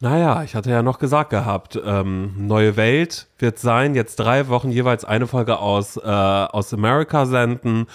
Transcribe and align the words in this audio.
Naja, 0.00 0.42
ich 0.42 0.54
hatte 0.54 0.70
ja 0.70 0.82
noch 0.82 0.98
gesagt 0.98 1.30
gehabt, 1.30 1.80
ähm, 1.84 2.34
Neue 2.36 2.76
Welt 2.76 3.28
wird 3.38 3.58
sein, 3.58 3.94
jetzt 3.94 4.16
drei 4.16 4.48
Wochen 4.48 4.70
jeweils 4.70 5.04
eine 5.04 5.26
Folge 5.26 5.58
aus, 5.58 5.96
äh, 5.96 6.00
aus 6.02 6.74
America 6.74 7.26
senden. 7.26 7.86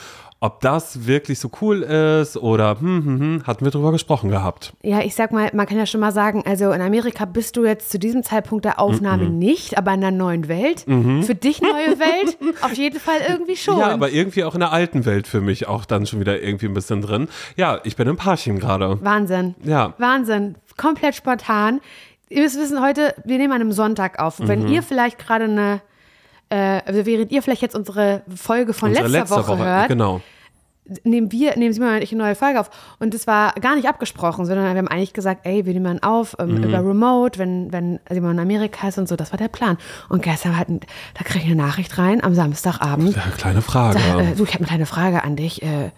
Ob 0.42 0.62
das 0.62 1.06
wirklich 1.06 1.38
so 1.38 1.52
cool 1.60 1.82
ist 1.82 2.38
oder 2.38 2.80
hm, 2.80 3.04
hm, 3.06 3.20
hm, 3.20 3.44
hatten 3.46 3.66
wir 3.66 3.72
drüber 3.74 3.92
gesprochen 3.92 4.30
gehabt. 4.30 4.72
Ja, 4.84 5.02
ich 5.02 5.14
sag 5.14 5.34
mal, 5.34 5.52
man 5.54 5.66
kann 5.66 5.78
ja 5.78 5.86
schon 5.86 6.00
mal 6.00 6.14
sagen, 6.14 6.44
also 6.46 6.72
in 6.72 6.80
Amerika 6.80 7.26
bist 7.26 7.58
du 7.58 7.66
jetzt 7.66 7.92
zu 7.92 8.00
diesem 8.00 8.24
Zeitpunkt 8.24 8.64
der 8.64 8.80
Aufnahme 8.80 9.26
Mhm. 9.26 9.38
nicht, 9.38 9.78
aber 9.78 9.94
in 9.94 10.00
der 10.00 10.12
neuen 10.12 10.48
Welt. 10.48 10.86
Für 10.86 11.36
dich 11.36 11.62
neue 11.62 12.00
Welt 12.00 12.38
auf 12.62 12.72
jeden 12.74 13.02
Fall 13.02 13.18
irgendwie 13.28 13.58
schon. 13.58 13.80
Ja, 13.80 13.90
aber 13.90 14.12
irgendwie 14.12 14.46
auch 14.46 14.54
in 14.54 14.62
der 14.62 14.72
alten 14.72 15.06
Welt 15.06 15.28
für 15.28 15.42
mich 15.42 15.68
auch 15.68 15.84
dann 15.84 16.06
schon 16.06 16.22
wieder 16.22 16.42
irgendwie 16.42 16.68
ein 16.68 16.74
bisschen 16.74 17.02
drin. 17.02 17.28
Ja, 17.58 17.82
ich 17.84 17.98
bin 17.98 18.08
im 18.08 18.16
Parchim 18.16 18.60
gerade. 18.60 18.98
Wahnsinn. 19.04 19.56
Ja. 19.66 19.94
Wahnsinn. 19.98 20.56
Komplett 20.80 21.16
spontan. 21.16 21.82
Ihr 22.30 22.42
müsst 22.44 22.58
wissen, 22.60 22.82
heute, 22.82 23.14
wir 23.26 23.38
nehmen 23.38 23.54
an 23.54 23.62
einem 23.62 23.72
Sonntag 23.72 24.20
auf. 24.20 24.40
Und 24.40 24.48
wenn 24.48 24.64
Mhm. 24.64 24.68
ihr 24.74 24.84
vielleicht 24.84 25.18
gerade 25.20 25.46
eine, 25.46 25.82
äh, 26.50 26.82
also 26.86 27.06
während 27.06 27.32
ihr 27.32 27.42
vielleicht 27.42 27.62
jetzt 27.62 27.76
unsere 27.76 28.22
Folge 28.36 28.74
von 28.74 28.90
Unsere 28.90 29.08
letzter 29.08 29.36
letzte 29.38 29.50
Woche, 29.52 29.58
hört, 29.58 29.88
Genau. 29.88 30.22
nehmen 31.04 31.32
wir, 31.32 31.56
nehmen 31.58 31.80
und 31.82 32.02
ich 32.04 32.12
eine 32.12 32.24
neue 32.24 32.36
Folge 32.36 32.60
auf. 32.60 32.70
Und 33.00 33.14
das 33.14 33.28
war 33.28 33.54
gar 33.54 33.76
nicht 33.76 33.88
abgesprochen, 33.88 34.46
sondern 34.46 34.66
wir 34.74 34.78
haben 34.78 34.88
eigentlich 34.88 35.14
gesagt, 35.14 35.42
ey, 35.46 35.66
wir 35.66 35.74
nehmen 35.74 36.02
auf 36.02 36.36
ähm, 36.40 36.56
Mhm. 36.56 36.64
über 36.64 36.80
Remote, 36.80 37.38
wenn, 37.40 37.72
wenn 37.72 38.00
Simon 38.10 38.32
in 38.32 38.40
Amerika 38.40 38.88
ist 38.88 38.98
und 38.98 39.08
so. 39.08 39.16
Das 39.16 39.32
war 39.32 39.38
der 39.38 39.50
Plan. 39.50 39.78
Und 40.10 40.24
gestern 40.24 40.58
hatten, 40.58 40.80
da 41.16 41.24
krieg 41.24 41.44
ich 41.44 41.48
eine 41.52 41.56
Nachricht 41.62 41.98
rein 41.98 42.24
am 42.24 42.34
Samstagabend. 42.36 43.16
Ja, 43.16 43.22
kleine 43.38 43.62
Frage. 43.62 44.00
Sag, 44.00 44.20
äh, 44.20 44.36
du, 44.36 44.44
ich 44.44 44.50
habe 44.54 44.60
eine 44.60 44.68
kleine 44.68 44.86
Frage 44.86 45.24
an 45.24 45.36
dich. 45.36 45.62
Äh, 45.62 45.92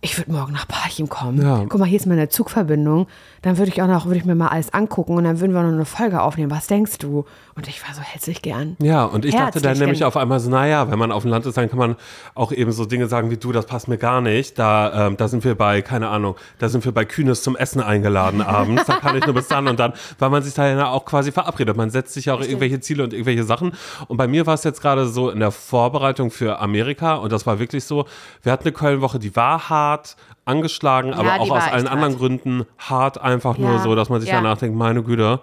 ich 0.00 0.16
würde 0.16 0.30
morgen 0.30 0.52
nach 0.52 0.68
Parchim 0.68 1.08
kommen. 1.08 1.42
Ja. 1.42 1.64
Guck 1.68 1.80
mal, 1.80 1.86
hier 1.86 1.98
ist 1.98 2.06
meine 2.06 2.28
Zugverbindung. 2.28 3.08
Dann 3.42 3.58
würde 3.58 3.72
ich 3.72 3.82
auch 3.82 3.88
noch, 3.88 4.06
würde 4.06 4.18
ich 4.18 4.24
mir 4.24 4.36
mal 4.36 4.48
alles 4.48 4.72
angucken 4.72 5.16
und 5.16 5.24
dann 5.24 5.40
würden 5.40 5.52
wir 5.52 5.62
noch 5.62 5.72
eine 5.72 5.84
Folge 5.84 6.22
aufnehmen. 6.22 6.50
Was 6.52 6.68
denkst 6.68 6.98
du? 6.98 7.24
Und 7.58 7.66
ich 7.66 7.84
war 7.84 7.92
so 7.92 8.00
herzlich 8.00 8.40
gern. 8.40 8.76
Ja, 8.80 9.04
und 9.04 9.24
ich 9.24 9.34
dachte 9.34 9.54
dann 9.54 9.70
Herzlich 9.70 9.80
nämlich 9.80 10.04
auf 10.04 10.16
einmal 10.16 10.38
so, 10.38 10.48
naja, 10.48 10.92
wenn 10.92 10.98
man 11.00 11.10
auf 11.10 11.22
dem 11.22 11.32
Land 11.32 11.44
ist, 11.44 11.56
dann 11.56 11.68
kann 11.68 11.80
man 11.80 11.96
auch 12.36 12.52
eben 12.52 12.70
so 12.70 12.84
Dinge 12.84 13.08
sagen 13.08 13.32
wie 13.32 13.36
du, 13.36 13.50
das 13.50 13.66
passt 13.66 13.88
mir 13.88 13.98
gar 13.98 14.20
nicht. 14.20 14.56
Da, 14.60 15.08
ähm, 15.08 15.16
da 15.16 15.26
sind 15.26 15.42
wir 15.42 15.56
bei, 15.56 15.82
keine 15.82 16.08
Ahnung, 16.08 16.36
da 16.60 16.68
sind 16.68 16.84
wir 16.84 16.92
bei 16.92 17.04
Kühnes 17.04 17.42
zum 17.42 17.56
Essen 17.56 17.82
eingeladen 17.82 18.42
abends. 18.42 18.84
Da 18.86 18.94
kann 18.94 19.16
ich 19.16 19.26
nur 19.26 19.34
bis 19.34 19.48
dann 19.48 19.66
und 19.66 19.80
dann, 19.80 19.92
weil 20.20 20.30
man 20.30 20.44
sich 20.44 20.54
da 20.54 20.68
ja 20.68 20.88
auch 20.88 21.04
quasi 21.04 21.32
verabredet. 21.32 21.76
Man 21.76 21.90
setzt 21.90 22.14
sich 22.14 22.26
ja 22.26 22.34
auch 22.34 22.40
irgendwelche 22.40 22.78
Ziele 22.78 23.02
und 23.02 23.12
irgendwelche 23.12 23.42
Sachen. 23.42 23.72
Und 24.06 24.18
bei 24.18 24.28
mir 24.28 24.46
war 24.46 24.54
es 24.54 24.62
jetzt 24.62 24.80
gerade 24.80 25.08
so 25.08 25.28
in 25.28 25.40
der 25.40 25.50
Vorbereitung 25.50 26.30
für 26.30 26.60
Amerika 26.60 27.16
und 27.16 27.32
das 27.32 27.44
war 27.44 27.58
wirklich 27.58 27.82
so, 27.82 28.06
wir 28.44 28.52
hatten 28.52 28.68
eine 28.68 28.72
Kölnwoche, 28.72 29.18
die 29.18 29.34
war 29.34 29.68
hart, 29.68 30.14
angeschlagen, 30.44 31.12
aber 31.12 31.34
die 31.34 31.40
auch 31.40 31.56
aus 31.56 31.64
allen 31.64 31.84
hart. 31.84 31.92
anderen 31.92 32.16
Gründen 32.16 32.66
hart, 32.78 33.20
einfach 33.20 33.58
nur 33.58 33.72
Ja, 33.72 33.78
so, 33.80 33.96
dass 33.96 34.08
man 34.08 34.20
sich 34.20 34.30
ja. 34.30 34.36
danach 34.36 34.58
denkt, 34.58 34.76
meine 34.76 35.02
Güte. 35.02 35.40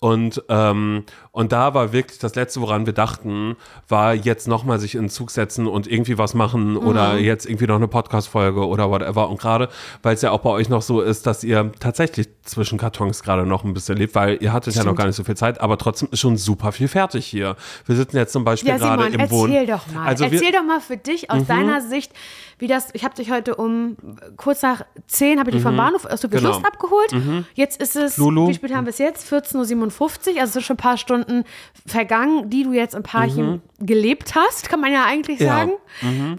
Und, 0.00 0.44
ähm, 0.48 1.02
und 1.32 1.50
da 1.50 1.74
war 1.74 1.92
wirklich 1.92 2.20
das 2.20 2.36
Letzte, 2.36 2.60
woran 2.60 2.86
wir 2.86 2.92
dachten, 2.92 3.56
war 3.88 4.14
jetzt 4.14 4.46
nochmal 4.46 4.78
sich 4.78 4.94
in 4.94 5.02
den 5.04 5.08
Zug 5.10 5.32
setzen 5.32 5.66
und 5.66 5.88
irgendwie 5.90 6.18
was 6.18 6.34
machen 6.34 6.76
oder 6.76 7.14
Mhm. 7.14 7.24
jetzt 7.24 7.46
irgendwie 7.46 7.66
noch 7.66 7.74
eine 7.76 7.88
Podcast-Folge 7.88 8.64
oder 8.64 8.90
whatever. 8.90 9.28
Und 9.28 9.40
gerade, 9.40 9.68
weil 10.04 10.14
es 10.14 10.22
ja 10.22 10.30
auch 10.30 10.38
bei 10.40 10.50
euch 10.50 10.68
noch 10.68 10.82
so 10.82 11.00
ist, 11.00 11.26
dass 11.26 11.42
ihr 11.42 11.72
tatsächlich 11.80 12.28
zwischen 12.44 12.78
Kartons 12.78 13.24
gerade 13.24 13.44
noch 13.44 13.64
ein 13.64 13.74
bisschen 13.74 13.96
lebt, 13.96 14.14
weil 14.14 14.38
ihr 14.40 14.52
hattet 14.52 14.76
ja 14.76 14.84
noch 14.84 14.94
gar 14.94 15.06
nicht 15.06 15.16
so 15.16 15.24
viel 15.24 15.36
Zeit, 15.36 15.60
aber 15.60 15.76
trotzdem 15.78 16.08
ist 16.12 16.20
schon 16.20 16.36
super 16.36 16.70
viel 16.70 16.86
fertig 16.88 17.26
hier. 17.26 17.56
Wir 17.86 17.96
sitzen 17.96 18.16
jetzt 18.18 18.32
zum 18.32 18.44
Beispiel 18.44 18.70
Ja, 18.70 18.76
gerade 18.78 19.06
im 19.08 19.30
Wohn. 19.32 19.50
erzähl 19.50 19.66
doch 19.66 19.86
mal. 19.92 20.06
Also 20.06 20.26
Mhm. 20.26 20.32
erzähl 20.32 20.52
doch 20.52 20.62
mal 20.64 20.80
für 20.80 20.96
dich 20.96 21.28
aus 21.30 21.44
deiner 21.46 21.80
Sicht, 21.82 22.12
wie 22.60 22.66
das, 22.68 22.88
ich 22.92 23.04
habe 23.04 23.14
dich 23.14 23.30
heute 23.30 23.54
um 23.56 23.96
kurz 24.36 24.62
nach 24.62 24.82
10 25.08 25.38
habe 25.40 25.50
ich 25.50 25.56
dich 25.56 25.62
vom 25.62 25.76
Bahnhof 25.76 26.04
aus 26.06 26.20
der 26.20 26.30
Genau. 26.30 26.56
Abgeholt. 26.58 27.14
Jetzt 27.54 27.80
ist 27.80 27.94
es, 27.96 28.16
Lulu. 28.16 28.48
wie 28.48 28.54
spät 28.54 28.74
haben 28.74 28.84
wir 28.86 28.90
es 28.90 28.98
jetzt? 28.98 29.26
14.57 29.32 29.56
Uhr, 29.56 29.87
also 29.88 30.42
es 30.42 30.52
sind 30.52 30.62
schon 30.64 30.74
ein 30.74 30.78
paar 30.78 30.96
Stunden 30.96 31.44
vergangen, 31.86 32.50
die 32.50 32.64
du 32.64 32.72
jetzt 32.72 32.94
in 32.94 33.02
Parchim 33.02 33.60
gelebt 33.80 34.34
hast, 34.34 34.68
kann 34.68 34.80
man 34.80 34.92
ja 34.92 35.04
eigentlich 35.06 35.38
Mhm. 35.40 35.46
Ja. 35.46 35.52
sagen. 35.56 35.72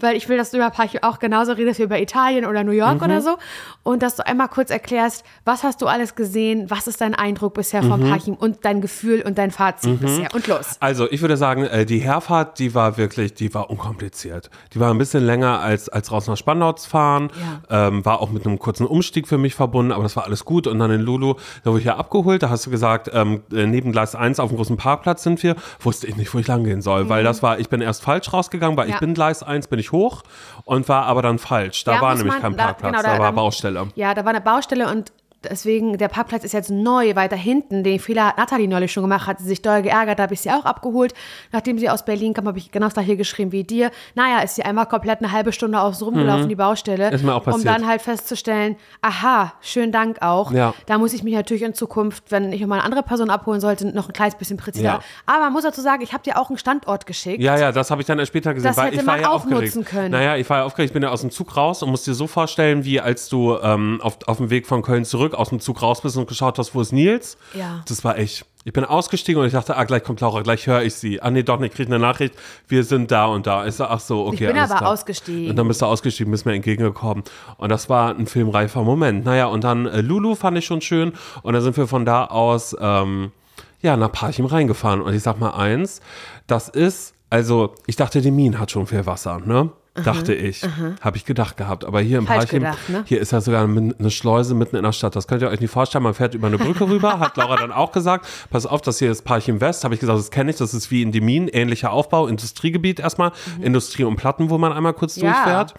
Weil 0.00 0.16
ich 0.16 0.28
will, 0.28 0.36
dass 0.36 0.50
du 0.50 0.58
über 0.58 0.70
Parchim 0.70 1.00
auch 1.02 1.18
genauso 1.18 1.52
redest 1.52 1.78
wie 1.78 1.84
über 1.84 2.00
Italien 2.00 2.44
oder 2.44 2.64
New 2.64 2.70
York 2.72 2.96
Mhm. 2.98 3.02
oder 3.04 3.20
so. 3.22 3.36
Und 3.82 4.02
dass 4.02 4.16
du 4.16 4.26
einmal 4.26 4.48
kurz 4.48 4.70
erklärst, 4.70 5.24
was 5.44 5.62
hast 5.64 5.80
du 5.82 5.86
alles 5.86 6.14
gesehen, 6.14 6.70
was 6.70 6.86
ist 6.86 7.00
dein 7.00 7.14
Eindruck 7.14 7.54
bisher 7.54 7.82
Mhm. 7.82 7.88
von 7.88 8.08
Parchim 8.08 8.34
und 8.34 8.64
dein 8.64 8.80
Gefühl 8.80 9.22
und 9.22 9.38
dein 9.38 9.50
Fazit 9.50 10.00
bisher. 10.00 10.28
Und 10.34 10.46
los. 10.46 10.76
Also 10.80 11.10
ich 11.10 11.20
würde 11.22 11.36
sagen, 11.36 11.64
äh, 11.64 11.86
die 11.86 11.98
Herfahrt, 11.98 12.58
die 12.58 12.74
war 12.74 12.96
wirklich, 12.98 13.34
die 13.34 13.52
war 13.54 13.70
unkompliziert. 13.70 14.50
Die 14.74 14.80
war 14.80 14.92
ein 14.92 14.98
bisschen 14.98 15.24
länger 15.24 15.60
als, 15.60 15.88
als 15.88 16.12
raus 16.12 16.26
nach 16.26 16.36
Spandau 16.36 16.72
zu 16.74 16.88
fahren. 16.88 17.30
Ähm, 17.70 18.04
war 18.04 18.20
auch 18.20 18.30
mit 18.30 18.46
einem 18.46 18.58
kurzen 18.58 18.86
Umstieg 18.86 19.26
für 19.26 19.38
mich 19.38 19.54
verbunden, 19.54 19.92
aber 19.92 20.02
das 20.02 20.14
war 20.16 20.24
alles 20.24 20.44
gut. 20.44 20.66
Und 20.66 20.78
dann 20.78 20.90
in 20.90 21.00
Lulu, 21.00 21.34
da 21.64 21.70
wurde 21.70 21.80
ich 21.80 21.86
ja 21.86 21.96
abgeholt, 21.96 22.42
da 22.42 22.50
hast 22.50 22.66
du 22.66 22.70
gesagt, 22.70 23.10
ähm, 23.12 23.39
äh, 23.52 23.66
neben 23.66 23.92
Gleis 23.92 24.14
1 24.14 24.40
auf 24.40 24.48
dem 24.50 24.56
großen 24.56 24.76
Parkplatz 24.76 25.22
sind 25.22 25.42
wir. 25.42 25.56
Wusste 25.80 26.06
ich 26.06 26.16
nicht, 26.16 26.32
wo 26.34 26.38
ich 26.38 26.46
lang 26.46 26.64
gehen 26.64 26.82
soll, 26.82 27.08
weil 27.08 27.24
das 27.24 27.42
war, 27.42 27.58
ich 27.58 27.68
bin 27.68 27.80
erst 27.80 28.02
falsch 28.02 28.32
rausgegangen, 28.32 28.76
weil 28.76 28.84
Mhm. 28.86 28.90
Ja. 28.90 28.96
ich 28.96 29.00
bin 29.00 29.14
Gleis 29.14 29.42
1, 29.42 29.68
bin 29.68 29.78
ich 29.78 29.92
hoch 29.92 30.22
und 30.64 30.88
war 30.88 31.04
aber 31.06 31.22
dann 31.22 31.38
falsch. 31.38 31.84
Da 31.84 31.94
Ja, 31.94 32.00
war 32.02 32.14
nämlich 32.14 32.32
man- 32.32 32.42
kein 32.42 32.56
da- 32.56 32.64
Parkplatz, 32.66 32.92
genau, 32.92 33.02
da, 33.02 33.12
da- 33.14 33.18
war 33.18 33.26
da- 33.30 33.36
Baustelle. 33.36 33.88
Ja, 33.94 34.14
da 34.14 34.24
war 34.24 34.30
eine 34.30 34.40
Baustelle 34.40 34.88
und 34.90 35.12
deswegen, 35.44 35.98
der 35.98 36.08
Parkplatz 36.08 36.44
ist 36.44 36.52
jetzt 36.52 36.70
neu, 36.70 37.14
weiter 37.14 37.36
hinten. 37.36 37.82
Den 37.84 37.98
Fehler 37.98 38.26
hat 38.28 38.38
Nathalie 38.38 38.68
neulich 38.68 38.92
schon 38.92 39.02
gemacht, 39.02 39.26
hat 39.26 39.38
sie 39.38 39.46
sich 39.46 39.62
doll 39.62 39.82
geärgert, 39.82 40.18
da 40.18 40.24
habe 40.24 40.34
ich 40.34 40.40
sie 40.40 40.50
auch 40.50 40.64
abgeholt. 40.64 41.14
Nachdem 41.52 41.78
sie 41.78 41.88
aus 41.90 42.04
Berlin 42.04 42.34
kam, 42.34 42.46
habe 42.46 42.58
ich 42.58 42.70
genau 42.70 42.86
das 42.86 42.94
gleiche 42.94 43.16
geschrieben 43.16 43.52
wie 43.52 43.64
dir. 43.64 43.90
Naja, 44.14 44.40
ist 44.40 44.56
sie 44.56 44.62
einmal 44.62 44.86
komplett 44.86 45.20
eine 45.20 45.32
halbe 45.32 45.52
Stunde 45.52 45.80
aufs 45.80 46.02
rumgelaufen, 46.02 46.48
die 46.48 46.54
Baustelle. 46.56 47.08
Mhm. 47.08 47.14
Ist 47.14 47.24
mir 47.24 47.34
auch 47.34 47.46
Um 47.46 47.52
passiert. 47.52 47.68
dann 47.68 47.86
halt 47.86 48.02
festzustellen, 48.02 48.76
aha, 49.02 49.52
schönen 49.60 49.92
Dank 49.92 50.22
auch. 50.22 50.52
Ja. 50.52 50.74
Da 50.86 50.98
muss 50.98 51.12
ich 51.12 51.22
mich 51.22 51.34
natürlich 51.34 51.62
in 51.62 51.74
Zukunft, 51.74 52.24
wenn 52.30 52.52
ich 52.52 52.60
noch 52.60 52.68
mal 52.68 52.76
eine 52.76 52.84
andere 52.84 53.02
Person 53.02 53.30
abholen 53.30 53.60
sollte, 53.60 53.86
noch 53.94 54.08
ein 54.08 54.12
kleines 54.12 54.34
bisschen 54.34 54.56
präziser. 54.56 54.84
Ja. 54.84 55.00
Aber 55.26 55.40
man 55.44 55.52
muss 55.52 55.62
dazu 55.64 55.80
sagen, 55.80 56.02
ich 56.02 56.12
habe 56.12 56.22
dir 56.22 56.38
auch 56.38 56.48
einen 56.50 56.58
Standort 56.58 57.06
geschickt. 57.06 57.40
Ja, 57.42 57.56
ja, 57.58 57.72
das 57.72 57.90
habe 57.90 58.00
ich 58.02 58.06
dann 58.06 58.18
erst 58.18 58.28
später 58.28 58.54
gesehen, 58.54 58.68
Das 58.70 58.76
weil 58.76 58.86
hätte 58.86 58.96
ich 58.96 59.06
war 59.06 59.14
man 59.14 59.22
ja 59.22 59.30
auch 59.30 59.34
aufgeregt. 59.36 59.62
nutzen 59.74 59.84
können. 59.84 60.10
Naja, 60.10 60.36
ich 60.36 60.48
war 60.50 60.58
ja 60.58 60.64
aufgeregt, 60.64 60.90
ich 60.90 60.94
bin 60.94 61.02
ja 61.02 61.10
aus 61.10 61.20
dem 61.22 61.30
Zug 61.30 61.56
raus 61.56 61.82
und 61.82 61.90
musst 61.90 62.06
dir 62.06 62.14
so 62.14 62.26
vorstellen, 62.26 62.84
wie 62.84 63.00
als 63.00 63.28
du 63.28 63.56
ähm, 63.62 64.00
auf, 64.02 64.18
auf 64.26 64.36
dem 64.38 64.50
Weg 64.50 64.66
von 64.66 64.82
Köln 64.82 65.04
zurück 65.04 65.29
aus 65.34 65.50
dem 65.50 65.60
Zug 65.60 65.82
raus 65.82 66.00
bist 66.00 66.16
und 66.16 66.28
geschaut 66.28 66.58
hast, 66.58 66.74
wo 66.74 66.80
ist 66.80 66.92
Nils? 66.92 67.36
Ja. 67.54 67.82
Das 67.88 68.04
war 68.04 68.18
echt. 68.18 68.46
Ich 68.64 68.74
bin 68.74 68.84
ausgestiegen 68.84 69.40
und 69.40 69.46
ich 69.46 69.54
dachte, 69.54 69.74
ah, 69.74 69.84
gleich 69.84 70.04
kommt 70.04 70.20
Laura, 70.20 70.42
gleich 70.42 70.66
höre 70.66 70.82
ich 70.82 70.94
sie. 70.94 71.22
Ah, 71.22 71.30
nee, 71.30 71.42
doch 71.42 71.58
nicht, 71.58 71.74
krieg 71.74 71.86
eine 71.86 71.98
Nachricht, 71.98 72.34
wir 72.68 72.84
sind 72.84 73.10
da 73.10 73.24
und 73.24 73.46
da. 73.46 73.66
Ich 73.66 73.76
so, 73.76 73.84
ach 73.84 74.00
so, 74.00 74.26
okay. 74.26 74.48
Ich 74.48 74.52
bin 74.52 74.58
aber 74.58 74.76
klar. 74.76 74.90
ausgestiegen. 74.90 75.48
Und 75.48 75.56
dann 75.56 75.66
bist 75.66 75.80
du 75.80 75.86
ausgestiegen, 75.86 76.30
bist 76.30 76.44
mir 76.44 76.54
entgegengekommen. 76.54 77.24
Und 77.56 77.68
das 77.70 77.88
war 77.88 78.14
ein 78.14 78.26
filmreifer 78.26 78.82
Moment. 78.82 79.24
Naja, 79.24 79.46
und 79.46 79.64
dann 79.64 79.86
äh, 79.86 80.02
Lulu 80.02 80.34
fand 80.34 80.58
ich 80.58 80.66
schon 80.66 80.82
schön. 80.82 81.14
Und 81.42 81.54
dann 81.54 81.62
sind 81.62 81.76
wir 81.78 81.86
von 81.86 82.04
da 82.04 82.26
aus, 82.26 82.76
ähm, 82.78 83.32
ja, 83.80 83.96
nach 83.96 84.12
Parchim 84.12 84.44
reingefahren. 84.44 85.00
Und 85.00 85.14
ich 85.14 85.22
sag 85.22 85.40
mal 85.40 85.52
eins, 85.52 86.02
das 86.46 86.68
ist, 86.68 87.14
also, 87.30 87.74
ich 87.86 87.96
dachte, 87.96 88.20
die 88.20 88.30
Mine 88.30 88.58
hat 88.58 88.70
schon 88.70 88.86
viel 88.86 89.06
Wasser, 89.06 89.40
ne? 89.42 89.70
Dachte 90.04 90.34
ich. 90.34 90.62
Habe 91.00 91.16
ich 91.16 91.24
gedacht 91.24 91.56
gehabt. 91.56 91.84
Aber 91.84 92.00
hier 92.00 92.18
im 92.18 92.26
Falsch 92.26 92.44
Parchim, 92.44 92.60
gedacht, 92.60 92.88
ne? 92.88 93.02
hier 93.06 93.20
ist 93.20 93.32
ja 93.32 93.40
sogar 93.40 93.64
eine 93.64 94.10
Schleuse 94.10 94.54
mitten 94.54 94.76
in 94.76 94.82
der 94.84 94.92
Stadt. 94.92 95.16
Das 95.16 95.26
könnt 95.26 95.42
ihr 95.42 95.48
euch 95.48 95.60
nicht 95.60 95.70
vorstellen. 95.70 96.04
Man 96.04 96.14
fährt 96.14 96.34
über 96.34 96.46
eine 96.46 96.58
Brücke 96.58 96.88
rüber, 96.88 97.18
hat 97.18 97.36
Laura 97.36 97.56
dann 97.56 97.72
auch 97.72 97.90
gesagt. 97.92 98.26
Pass 98.50 98.66
auf, 98.66 98.80
das 98.82 98.98
hier 99.00 99.10
ist 99.10 99.22
Parchim 99.24 99.60
West. 99.60 99.82
Habe 99.84 99.94
ich 99.94 100.00
gesagt, 100.00 100.18
das 100.18 100.30
kenne 100.30 100.50
ich. 100.52 100.56
Das 100.58 100.74
ist 100.74 100.90
wie 100.90 101.02
in 101.02 101.10
die 101.12 101.20
Minen. 101.20 101.48
Ähnlicher 101.48 101.92
Aufbau, 101.92 102.26
Industriegebiet 102.28 103.00
erstmal. 103.00 103.32
Industrie 103.60 104.04
und 104.04 104.16
Platten, 104.16 104.48
wo 104.50 104.58
man 104.58 104.72
einmal 104.72 104.92
kurz 104.94 105.16
Mhm. 105.16 105.24
Ja. 105.24 105.32
durchfährt. 105.32 105.74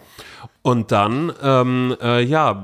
Und 0.64 0.92
dann, 0.92 1.32
ähm, 1.42 1.96
äh, 2.00 2.22
ja, 2.22 2.62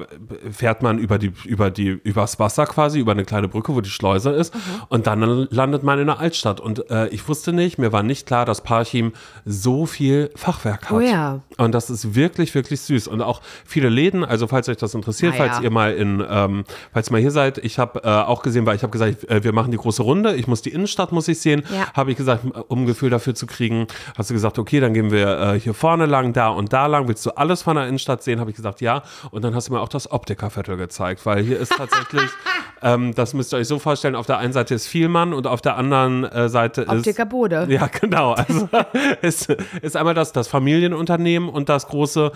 fährt 0.53 0.83
man 0.83 0.99
über 0.99 1.19
die, 1.19 1.33
über 1.45 1.69
die, 1.69 1.89
übers 1.89 2.39
Wasser 2.39 2.65
quasi, 2.65 3.01
über 3.01 3.11
eine 3.11 3.25
kleine 3.25 3.49
Brücke, 3.49 3.75
wo 3.75 3.81
die 3.81 3.91
Schleuse 3.91 4.31
ist. 4.31 4.55
Mhm. 4.55 4.61
Und 4.89 5.07
dann 5.09 5.49
landet 5.51 5.83
man 5.83 5.99
in 5.99 6.07
der 6.07 6.21
Altstadt. 6.21 6.61
Und 6.61 6.89
äh, 6.93 7.09
ich 7.09 7.27
wusste 7.29 7.53
nicht, 7.53 7.77
mir 7.77 7.93
war 7.93 8.05
nicht 8.05 8.25
klar, 8.25 8.45
dass 8.45 8.61
Parchim 8.61 9.13
so 9.45 9.85
viel 9.85 10.31
Fachwerk 10.37 10.91
hat. 10.91 10.97
Oh 10.97 11.01
ja. 11.01 11.41
Und 11.57 11.73
das 11.73 11.91
ist 11.91 12.15
wirklich, 12.15 12.55
wirklich 12.55 12.81
süß. 12.83 13.09
Und 13.09 13.21
auch 13.21 13.41
viele 13.65 13.89
Läden, 13.89 14.25
also 14.25 14.47
falls 14.47 14.69
euch 14.69 14.77
das 14.77 14.95
interessiert, 14.95 15.35
Na 15.37 15.45
ja. 15.45 15.53
falls 15.53 15.65
ihr 15.65 15.71
mal 15.71 15.93
in, 15.93 16.25
ähm, 16.31 16.63
falls 16.93 17.09
ihr 17.11 17.13
mal 17.13 17.21
hier 17.21 17.33
seid, 17.33 17.59
ich 17.59 17.81
habe 17.81 18.05
äh, 18.05 18.09
auch 18.09 18.43
gesehen, 18.43 18.65
weil 18.65 18.77
ich 18.77 18.85
habe 18.85 18.93
gesagt, 18.93 19.29
äh, 19.29 19.43
wir 19.43 19.53
machen 19.53 19.73
die 19.73 19.77
große 19.77 20.05
Runde, 20.05 20.37
ich 20.37 20.47
muss 20.47 20.63
die 20.63 20.71
Innenstadt, 20.71 21.11
muss 21.11 21.27
ich 21.27 21.41
sehen. 21.41 21.65
Ja. 21.75 21.93
Habe 21.95 22.13
ich 22.13 22.17
gesagt, 22.17 22.45
um 22.69 22.83
ein 22.83 22.87
Gefühl 22.87 23.11
dafür 23.11 23.35
zu 23.35 23.47
kriegen, 23.47 23.89
hast 24.17 24.31
du 24.31 24.35
gesagt, 24.35 24.61
okay, 24.61 24.79
dann 24.79 24.95
gehen 24.95 25.11
wir 25.11 25.41
äh, 25.41 25.59
hier 25.59 25.75
vorne 25.75 26.07
lang, 26.07 26.33
da 26.33 26.51
und 26.51 26.73
da 26.73 26.87
lang. 26.87 27.09
Willst 27.09 27.27
du 27.27 27.31
alles 27.31 27.63
von 27.63 27.75
der 27.75 27.88
Innenstadt 27.89 28.23
sehen? 28.23 28.39
Habe 28.41 28.51
ich 28.51 28.57
gesagt, 28.57 28.81
ja. 28.81 29.03
Und 29.31 29.43
dann 29.43 29.55
hast 29.55 29.69
du 29.69 29.73
mir 29.73 29.81
auch 29.81 29.89
das 29.89 30.11
Optikerviertel 30.11 30.77
gezeigt, 30.77 31.27
weil 31.27 31.43
hier 31.43 31.59
ist 31.59 31.73
tatsächlich, 31.77 32.31
ähm, 32.83 33.15
das 33.15 33.35
müsst 33.35 33.53
ihr 33.53 33.57
euch 33.57 33.67
so 33.69 33.79
vorstellen, 33.79 34.15
auf 34.15 34.27
der 34.27 34.39
einen 34.39 34.53
Seite 34.53 34.75
ist 34.75 34.87
Vielmann 34.87 35.33
und 35.33 35.47
auf 35.47 35.61
der 35.61 35.77
anderen 35.77 36.25
äh, 36.25 36.49
Seite 36.49 36.83
ist 36.83 36.89
Optiker 36.91 37.27
Bode. 37.27 37.67
ja, 37.69 37.87
genau. 37.89 38.33
Also 38.33 38.69
ist, 39.23 39.51
ist 39.83 39.97
einmal 39.97 40.15
das, 40.15 40.33
das 40.33 40.47
Familienunternehmen 40.49 41.49
und 41.49 41.69
das 41.69 41.89
große, 41.89 42.31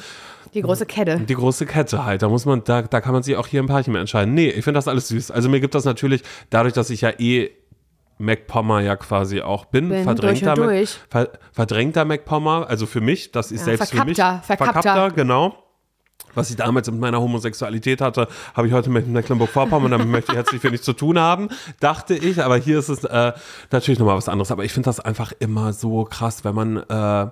Die 0.54 0.62
große 0.62 0.86
Kette. 0.86 1.20
die 1.20 1.34
große 1.34 1.66
Kette 1.66 2.04
halt. 2.04 2.22
Da 2.22 2.28
muss 2.28 2.44
man, 2.44 2.62
da, 2.64 2.82
da 2.82 3.00
kann 3.00 3.12
man 3.12 3.22
sich 3.22 3.36
auch 3.36 3.46
hier 3.46 3.60
im 3.60 3.66
Parchim 3.66 3.94
entscheiden. 3.96 4.34
Nee, 4.34 4.48
ich 4.48 4.64
finde 4.64 4.78
das 4.78 4.88
alles 4.88 5.08
süß. 5.08 5.30
Also 5.30 5.48
mir 5.48 5.60
gibt 5.60 5.74
das 5.74 5.84
natürlich, 5.84 6.22
dadurch, 6.50 6.74
dass 6.74 6.90
ich 6.90 7.02
ja 7.02 7.10
eh 7.18 7.50
MacPommer 8.22 8.80
ja 8.80 8.96
quasi 8.96 9.42
auch 9.42 9.64
bin, 9.66 9.88
Bin 9.90 10.04
verdrängter, 10.04 10.54
durch 10.54 10.66
durch. 10.66 10.98
Ver, 11.10 11.30
verdrängter 11.52 12.04
MacPommer, 12.04 12.66
also 12.68 12.86
für 12.86 13.00
mich, 13.00 13.32
das 13.32 13.50
ist 13.52 13.60
Ja, 13.60 13.76
selbst 13.76 13.90
für 13.90 14.04
mich. 14.04 14.16
verkappter, 14.16 14.42
verkappter. 14.56 15.10
genau. 15.10 15.56
Was 16.34 16.48
ich 16.48 16.56
damals 16.56 16.90
mit 16.90 16.98
meiner 16.98 17.20
Homosexualität 17.20 18.00
hatte, 18.00 18.26
habe 18.54 18.66
ich 18.66 18.72
heute 18.72 18.88
mit 18.88 19.06
Mecklenburg-Vorpommern, 19.06 19.90
damit 19.90 20.06
möchte 20.08 20.32
ich 20.32 20.36
herzlich 20.38 20.62
wenig 20.64 20.82
zu 20.82 20.94
tun 20.94 21.18
haben, 21.18 21.48
dachte 21.80 22.14
ich. 22.14 22.42
Aber 22.42 22.56
hier 22.56 22.78
ist 22.78 22.88
es 22.88 23.04
äh, 23.04 23.32
natürlich 23.70 23.98
nochmal 23.98 24.16
was 24.16 24.30
anderes. 24.30 24.50
Aber 24.50 24.64
ich 24.64 24.72
finde 24.72 24.86
das 24.86 24.98
einfach 24.98 25.32
immer 25.40 25.74
so 25.74 26.04
krass, 26.04 26.42
wenn 26.44 26.54
man, 26.54 26.76
äh, 26.78 27.30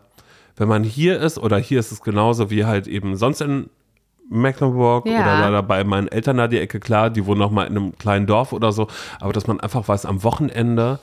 wenn 0.57 0.69
man 0.69 0.85
hier 0.85 1.19
ist 1.19 1.39
oder 1.39 1.57
hier 1.57 1.81
ist 1.81 1.93
es 1.93 2.03
genauso 2.03 2.51
wie 2.51 2.67
halt 2.67 2.87
eben 2.89 3.17
sonst 3.17 3.41
in 3.41 3.71
Mecklenburg 4.31 5.06
Ja. 5.06 5.21
oder 5.21 5.50
da 5.50 5.61
bei 5.61 5.85
meinen 5.85 6.09
Eltern 6.09 6.38
da 6.38 6.49
die 6.49 6.59
Ecke, 6.59 6.81
klar, 6.81 7.11
die 7.11 7.27
wohnen 7.27 7.41
noch 7.41 7.50
mal 7.50 7.65
in 7.67 7.77
einem 7.77 7.99
kleinen 7.99 8.27
Dorf 8.27 8.53
oder 8.53 8.73
so, 8.73 8.87
aber 9.21 9.32
dass 9.32 9.47
man 9.47 9.61
einfach 9.61 9.87
weiß, 9.88 10.06
am 10.06 10.23
Wochenende 10.23 10.99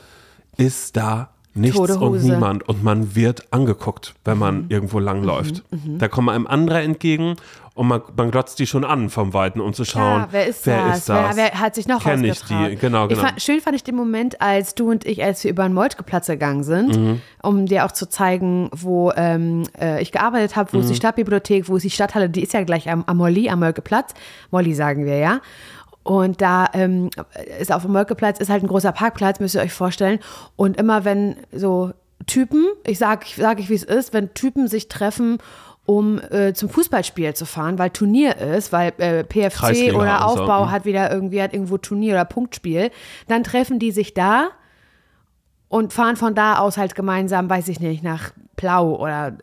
ist 0.57 0.97
da 0.97 1.29
nichts 1.57 1.77
und 1.79 2.23
niemand 2.23 2.67
und 2.67 2.83
man 2.83 3.15
wird 3.15 3.51
angeguckt, 3.51 4.15
wenn 4.25 4.37
man 4.37 4.65
irgendwo 4.69 4.99
langläuft. 4.99 5.63
Da 5.99 6.07
kommen 6.07 6.29
einem 6.29 6.47
andere 6.47 6.81
entgegen 6.81 7.35
und 7.73 7.87
man, 7.87 8.01
man 8.15 8.31
glotzt 8.31 8.57
die 8.57 8.65
schon 8.65 8.83
an 8.83 9.11
vom 9.11 9.33
Weiten, 9.35 9.61
um 9.61 9.71
zu 9.71 9.85
schauen, 9.85 10.21
Ja, 10.21 10.27
wer 10.31 10.47
ist 10.47 10.65
wer 10.65 10.87
das? 10.87 10.97
ist 10.97 11.09
das? 11.09 11.35
Wer, 11.37 11.45
wer 11.51 11.59
hat 11.59 11.75
sich 11.75 11.87
noch 11.87 12.01
Kenn 12.01 12.23
ich 12.23 12.41
die, 12.45 12.75
genau, 12.75 13.07
genau. 13.07 13.21
Fand, 13.21 13.39
schön 13.39 13.61
fand 13.61 13.75
ich 13.75 13.83
den 13.83 13.95
Moment, 13.95 14.41
als 14.41 14.73
du 14.73 14.89
und 14.89 15.05
ich, 15.05 15.23
als 15.23 15.43
wir 15.43 15.51
über 15.51 15.63
den 15.63 15.73
Moltkeplatz 15.75 16.25
gegangen 16.25 16.63
sind, 16.63 16.97
Mhm. 16.97 17.21
um 17.43 17.65
dir 17.67 17.85
auch 17.85 17.91
zu 17.91 18.09
zeigen, 18.09 18.69
wo 18.73 19.11
ähm, 19.15 19.63
äh, 19.79 20.01
ich 20.01 20.11
gearbeitet 20.11 20.55
habe, 20.55 20.73
wo 20.73 20.79
ist 20.79 20.87
die 20.87 20.93
Mhm. 20.93 20.97
Stadtbibliothek, 20.97 21.69
wo 21.69 21.75
ist 21.77 21.83
die 21.83 21.91
Stadthalle, 21.91 22.29
die 22.31 22.41
ist 22.41 22.53
ja 22.53 22.63
gleich 22.63 22.89
am, 22.89 23.03
am 23.05 23.17
Molly, 23.17 23.47
am 23.49 23.59
Moltkeplatz. 23.59 24.13
Molly 24.49 24.73
sagen 24.73 25.05
wir, 25.05 25.17
ja. 25.17 25.39
Und 26.07 26.41
da 26.41 26.67
ähm, 26.71 27.09
ist 27.59 27.69
auf 27.69 27.81
dem 27.81 27.91
Moltkeplatz 27.91 28.39
ist 28.39 28.49
halt 28.49 28.63
ein 28.63 28.67
großer 28.67 28.93
Parkplatz, 28.93 29.41
müsst 29.41 29.55
ihr 29.55 29.61
euch 29.61 29.73
vorstellen. 29.73 30.19
Und 30.55 30.77
immer 30.77 31.03
wenn 31.03 31.35
so 31.51 31.91
Typen, 32.27 32.65
ich 32.85 32.97
sage 32.97 33.25
ich, 33.25 33.35
sag 33.35 33.59
ich 33.59 33.69
wie 33.69 33.73
es 33.73 33.83
ist, 33.83 34.13
wenn 34.13 34.33
Typen 34.33 34.69
sich 34.69 34.87
treffen, 34.87 35.39
um 35.85 36.21
äh, 36.31 36.53
zum 36.53 36.69
Fußballspiel 36.69 37.33
zu 37.33 37.45
fahren, 37.45 37.77
weil 37.77 37.89
Turnier 37.89 38.37
ist, 38.37 38.71
weil 38.71 38.93
äh, 38.99 39.25
PFC 39.25 39.57
Kreisliga 39.57 39.97
oder 39.97 40.25
und 40.25 40.35
so, 40.35 40.41
Aufbau 40.43 40.65
mhm. 40.65 40.71
hat 40.71 40.85
wieder 40.85 41.11
irgendwie 41.11 41.41
hat 41.41 41.51
irgendwo 41.51 41.77
Turnier 41.77 42.13
oder 42.13 42.23
Punktspiel, 42.25 42.89
dann 43.27 43.43
treffen 43.43 43.77
die 43.77 43.91
sich 43.91 44.13
da 44.13 44.51
und 45.67 45.91
fahren 45.91 46.15
von 46.15 46.35
da 46.35 46.59
aus 46.59 46.77
halt 46.77 46.95
gemeinsam, 46.95 47.49
weiß 47.49 47.67
ich 47.67 47.81
nicht, 47.81 48.01
nach 48.01 48.31
Plau 48.57 48.95
oder 48.95 49.33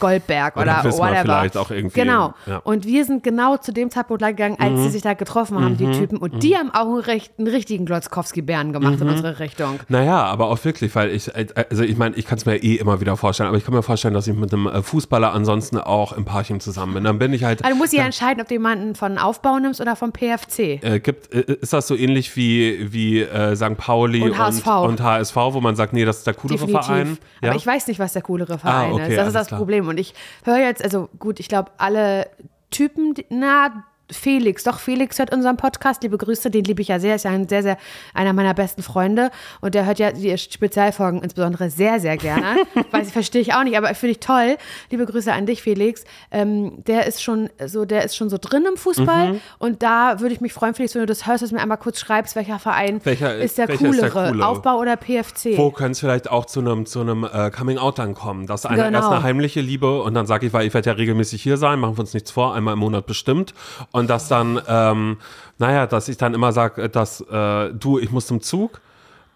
Goldberg 0.00 0.56
Oder 0.56 0.80
oder, 0.80 0.92
whatever. 0.98 1.22
vielleicht 1.22 1.56
auch 1.56 1.70
irgendwie, 1.70 2.00
Genau. 2.00 2.34
ja. 2.46 2.58
Und 2.58 2.84
wir 2.84 3.04
sind 3.04 3.22
genau 3.22 3.56
zu 3.56 3.72
dem 3.72 3.90
Zeitpunkt 3.90 4.22
da 4.22 4.30
gegangen, 4.30 4.56
als 4.58 4.82
sie 4.82 4.88
sich 4.90 5.02
da 5.02 5.14
getroffen 5.14 5.62
haben, 5.64 5.76
die 5.76 5.90
Typen. 5.92 6.18
Und 6.18 6.42
die 6.42 6.56
haben 6.56 6.70
auch 6.74 6.86
einen, 6.86 6.98
recht, 7.00 7.32
einen 7.38 7.46
richtigen 7.48 7.86
Glotzkowski-Bären 7.86 8.72
gemacht 8.72 9.00
in 9.00 9.08
unsere 9.08 9.38
Richtung. 9.38 9.78
Naja, 9.88 10.24
aber 10.24 10.48
auch 10.48 10.62
wirklich, 10.64 10.94
weil 10.94 11.10
ich, 11.10 11.34
äh, 11.34 11.46
also 11.70 11.82
ich 11.84 11.96
meine, 11.96 12.16
ich 12.16 12.26
kann 12.26 12.38
es 12.38 12.44
mir 12.44 12.56
eh 12.56 12.74
immer 12.74 13.00
wieder 13.00 13.16
vorstellen, 13.16 13.48
aber 13.48 13.56
ich 13.56 13.64
kann 13.64 13.72
mir 13.74 13.82
vorstellen, 13.82 14.14
dass 14.14 14.26
ich 14.26 14.34
mit 14.34 14.52
einem 14.52 14.66
äh, 14.66 14.82
Fußballer 14.82 15.32
ansonsten 15.32 15.78
auch 15.78 16.12
im 16.12 16.24
Parchim 16.24 16.60
zusammen 16.60 16.94
bin. 16.94 17.04
Dann 17.04 17.18
bin 17.18 17.32
ich 17.32 17.44
halt, 17.44 17.64
Also 17.64 17.74
du 17.76 17.80
musst 17.80 17.92
ja 17.92 18.04
entscheiden, 18.04 18.40
ob 18.40 18.48
du 18.48 18.54
jemanden 18.54 18.94
von 18.96 19.18
Aufbau 19.18 19.58
nimmst 19.58 19.80
oder 19.80 19.94
vom 19.96 20.12
PFC. 20.12 20.58
äh, 20.82 21.00
gibt, 21.00 21.32
äh, 21.32 21.52
ist 21.60 21.72
das 21.72 21.86
so 21.86 21.94
ähnlich 21.94 22.34
wie, 22.36 22.92
wie 22.92 23.20
äh, 23.22 23.54
St. 23.54 23.76
Pauli 23.76 24.22
Und 24.22 24.30
und, 24.32 24.38
HSV. 24.38 24.66
und 24.66 25.00
HSV, 25.00 25.36
wo 25.36 25.60
man 25.60 25.76
sagt, 25.76 25.92
nee, 25.92 26.04
das 26.04 26.18
ist 26.18 26.26
der 26.26 26.34
coolere 26.34 26.66
Verein? 26.68 27.18
Aber 27.42 27.54
ich 27.54 27.66
weiß 27.66 27.86
nicht, 27.86 28.00
was 28.00 28.12
der 28.12 28.22
coolere 28.22 28.55
Verein 28.58 28.90
Ah, 28.92 28.94
okay. 28.94 29.16
Das 29.16 29.28
ist 29.28 29.34
das 29.34 29.48
klar. 29.48 29.58
Problem. 29.58 29.88
Und 29.88 29.98
ich 29.98 30.14
höre 30.44 30.58
jetzt, 30.58 30.82
also 30.82 31.08
gut, 31.18 31.40
ich 31.40 31.48
glaube, 31.48 31.70
alle 31.78 32.28
Typen, 32.70 33.14
die- 33.14 33.26
na, 33.30 33.84
Felix, 34.10 34.62
doch 34.62 34.78
Felix 34.78 35.18
hört 35.18 35.32
unseren 35.34 35.56
Podcast, 35.56 36.02
liebe 36.02 36.16
Grüße, 36.16 36.50
den 36.50 36.64
liebe 36.64 36.80
ich 36.80 36.88
ja 36.88 37.00
sehr, 37.00 37.16
ist 37.16 37.24
ja 37.24 37.32
ein 37.32 37.48
sehr, 37.48 37.62
sehr, 37.64 37.76
einer 38.14 38.32
meiner 38.32 38.54
besten 38.54 38.82
Freunde. 38.82 39.30
Und 39.60 39.74
der 39.74 39.84
hört 39.84 39.98
ja 39.98 40.12
die 40.12 40.36
Spezialfolgen 40.38 41.22
insbesondere 41.22 41.70
sehr, 41.70 41.98
sehr 41.98 42.16
gerne, 42.16 42.56
weiß 42.92 43.08
ich, 43.08 43.12
verstehe 43.12 43.40
ich 43.42 43.54
auch 43.54 43.64
nicht, 43.64 43.76
aber 43.76 43.92
finde 43.94 44.12
ich 44.12 44.20
toll, 44.20 44.56
liebe 44.90 45.06
Grüße 45.06 45.32
an 45.32 45.46
dich, 45.46 45.60
Felix, 45.62 46.04
ähm, 46.30 46.84
der 46.86 47.06
ist 47.06 47.22
schon 47.22 47.50
so, 47.64 47.84
der 47.84 48.04
ist 48.04 48.16
schon 48.16 48.30
so 48.30 48.38
drin 48.40 48.64
im 48.68 48.76
Fußball. 48.76 49.32
Mhm. 49.34 49.40
und 49.58 49.82
da 49.82 50.20
würde 50.20 50.34
ich 50.34 50.40
mich 50.40 50.52
freuen, 50.52 50.74
Felix, 50.74 50.94
wenn 50.94 51.02
du 51.02 51.06
das 51.06 51.26
hörst, 51.26 51.42
dass 51.42 51.50
du 51.50 51.56
mir 51.56 51.62
einmal 51.62 51.78
kurz 51.78 51.98
schreibst, 51.98 52.36
welcher 52.36 52.58
Verein 52.58 53.00
Welcher- 53.04 53.36
ist 53.36 53.58
der 53.58 53.68
welcher 53.68 53.88
ist 53.90 54.00
der 54.02 54.10
coolere, 54.10 54.30
coole? 54.32 54.46
Aufbau 54.46 54.78
oder 54.78 54.96
PFC? 54.96 55.56
Wo 55.58 55.70
könnte 55.70 55.92
es 55.92 56.00
vielleicht 56.00 56.30
auch 56.30 56.46
zu 56.46 56.60
einem 56.60 56.86
zu 56.86 57.00
einem 57.00 57.24
äh, 57.24 57.50
Coming 57.50 57.78
Out 57.78 57.98
dann 57.98 58.14
kommen, 58.14 58.46
dass 58.46 58.66
einer 58.66 58.84
Genau. 58.86 58.98
erst 58.98 59.10
eine 59.10 59.22
heimliche 59.24 59.60
Liebe 59.60 60.00
und 60.02 60.14
dann 60.14 60.26
sage 60.26 60.46
ich, 60.46 60.52
weil 60.52 60.66
ich 60.66 60.74
werde 60.74 60.90
ja 60.90 60.94
regelmäßig 60.96 61.42
hier 61.42 61.56
sein, 61.56 61.80
machen 61.80 61.96
wir 61.96 62.00
uns 62.00 62.14
nichts 62.14 62.30
vor, 62.30 62.54
einmal 62.54 62.74
im 62.74 62.78
Monat 62.80 63.06
bestimmt 63.06 63.52
und 63.96 64.10
dass 64.10 64.28
dann, 64.28 64.60
ähm, 64.68 65.16
naja, 65.56 65.86
dass 65.86 66.08
ich 66.08 66.18
dann 66.18 66.34
immer 66.34 66.52
sage, 66.52 66.90
dass 66.90 67.22
äh, 67.22 67.72
du, 67.72 67.98
ich 67.98 68.10
muss 68.12 68.26
zum 68.26 68.42
Zug 68.42 68.82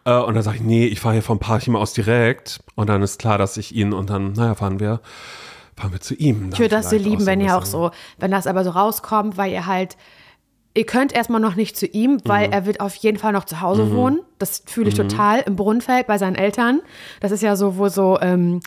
äh, 0.05 0.12
und 0.12 0.35
dann 0.35 0.43
sage 0.43 0.59
ich, 0.59 0.62
nee, 0.62 0.85
ich 0.85 1.01
fahre 1.01 1.15
hier 1.15 1.23
vom 1.23 1.39
Parchim 1.39 1.77
aus 1.77 1.95
direkt 1.95 2.61
und 2.75 2.91
dann 2.91 3.01
ist 3.01 3.19
klar, 3.19 3.39
dass 3.39 3.57
ich 3.57 3.75
ihn 3.75 3.95
und 3.95 4.11
dann, 4.11 4.35
naja, 4.35 4.55
fahren 4.55 4.79
wir, 4.79 5.01
fahren 5.77 5.93
wir 5.93 6.01
zu 6.03 6.15
ihm. 6.15 6.51
Ich 6.53 6.59
würde 6.59 6.77
das 6.77 6.85
so 6.85 6.91
vielleicht 6.91 7.07
lieben, 7.07 7.25
wenn 7.25 7.41
ihr 7.41 7.57
auch 7.57 7.65
so, 7.65 7.91
wenn 8.19 8.31
das 8.31 8.47
aber 8.47 8.62
so 8.65 8.71
rauskommt, 8.71 9.39
weil 9.39 9.51
ihr 9.51 9.65
halt, 9.65 9.97
ihr 10.75 10.85
könnt 10.85 11.15
erstmal 11.15 11.41
noch 11.41 11.55
nicht 11.56 11.79
zu 11.79 11.87
ihm, 11.87 12.21
weil 12.25 12.49
Mhm. 12.49 12.53
er 12.53 12.67
wird 12.67 12.81
auf 12.81 12.95
jeden 12.97 13.17
Fall 13.17 13.33
noch 13.33 13.47
zu 13.47 13.63
Hause 13.63 13.91
wohnen. 13.93 14.21
Das 14.39 14.63
fühle 14.67 14.91
ich 14.91 14.95
total 14.95 15.41
im 15.41 15.56
Brunnenfeld 15.56 16.06
bei 16.06 16.19
seinen 16.19 16.37
Eltern. 16.37 16.83
Das 17.21 17.33
ist 17.33 17.43
ja 17.43 17.56
so, 17.56 17.79
wo 17.79 17.89
so 17.89 18.19
ähm, 18.21 18.61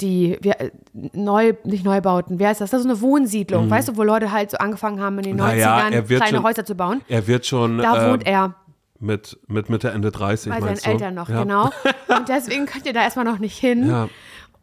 die 0.00 0.38
wir, 0.40 0.60
äh, 0.60 0.70
neu, 1.12 1.52
nicht 1.64 1.84
Neubauten, 1.84 2.38
wie 2.38 2.46
heißt 2.46 2.60
das? 2.60 2.70
Das 2.70 2.80
ist 2.80 2.84
so 2.84 2.90
eine 2.90 3.00
Wohnsiedlung, 3.00 3.70
weißt 3.70 3.88
du, 3.88 3.96
wo 3.96 4.02
Leute 4.02 4.32
halt 4.32 4.50
so 4.50 4.56
angefangen 4.58 5.00
haben, 5.00 5.18
in 5.18 5.24
den 5.24 5.32
Mhm. 5.36 5.42
Naja, 5.42 5.78
90ern 5.78 5.92
er 5.92 6.08
wird 6.08 6.20
kleine 6.22 6.36
schon- 6.38 6.44
Häuser 6.46 6.64
zu 6.64 6.74
bauen. 6.74 7.00
Er 7.08 7.26
wird 7.26 7.46
schon 7.46 7.78
Da 7.78 8.06
äh, 8.06 8.10
wohnt 8.10 8.26
er 8.26 8.54
mit, 8.98 9.38
mit 9.48 9.70
Mitte, 9.70 9.90
Ende 9.90 10.10
30, 10.10 10.52
bei 10.52 10.60
seinen? 10.60 10.94
Eltern 10.94 11.14
noch, 11.14 11.28
Ja. 11.28 11.42
genau. 11.42 11.70
Und 12.16 12.28
deswegen 12.28 12.66
könnt 12.66 12.86
ihr 12.86 12.92
da 12.92 13.02
erstmal 13.02 13.24
noch 13.24 13.38
nicht 13.38 13.58
hin. 13.58 13.88
Ja. 13.88 14.08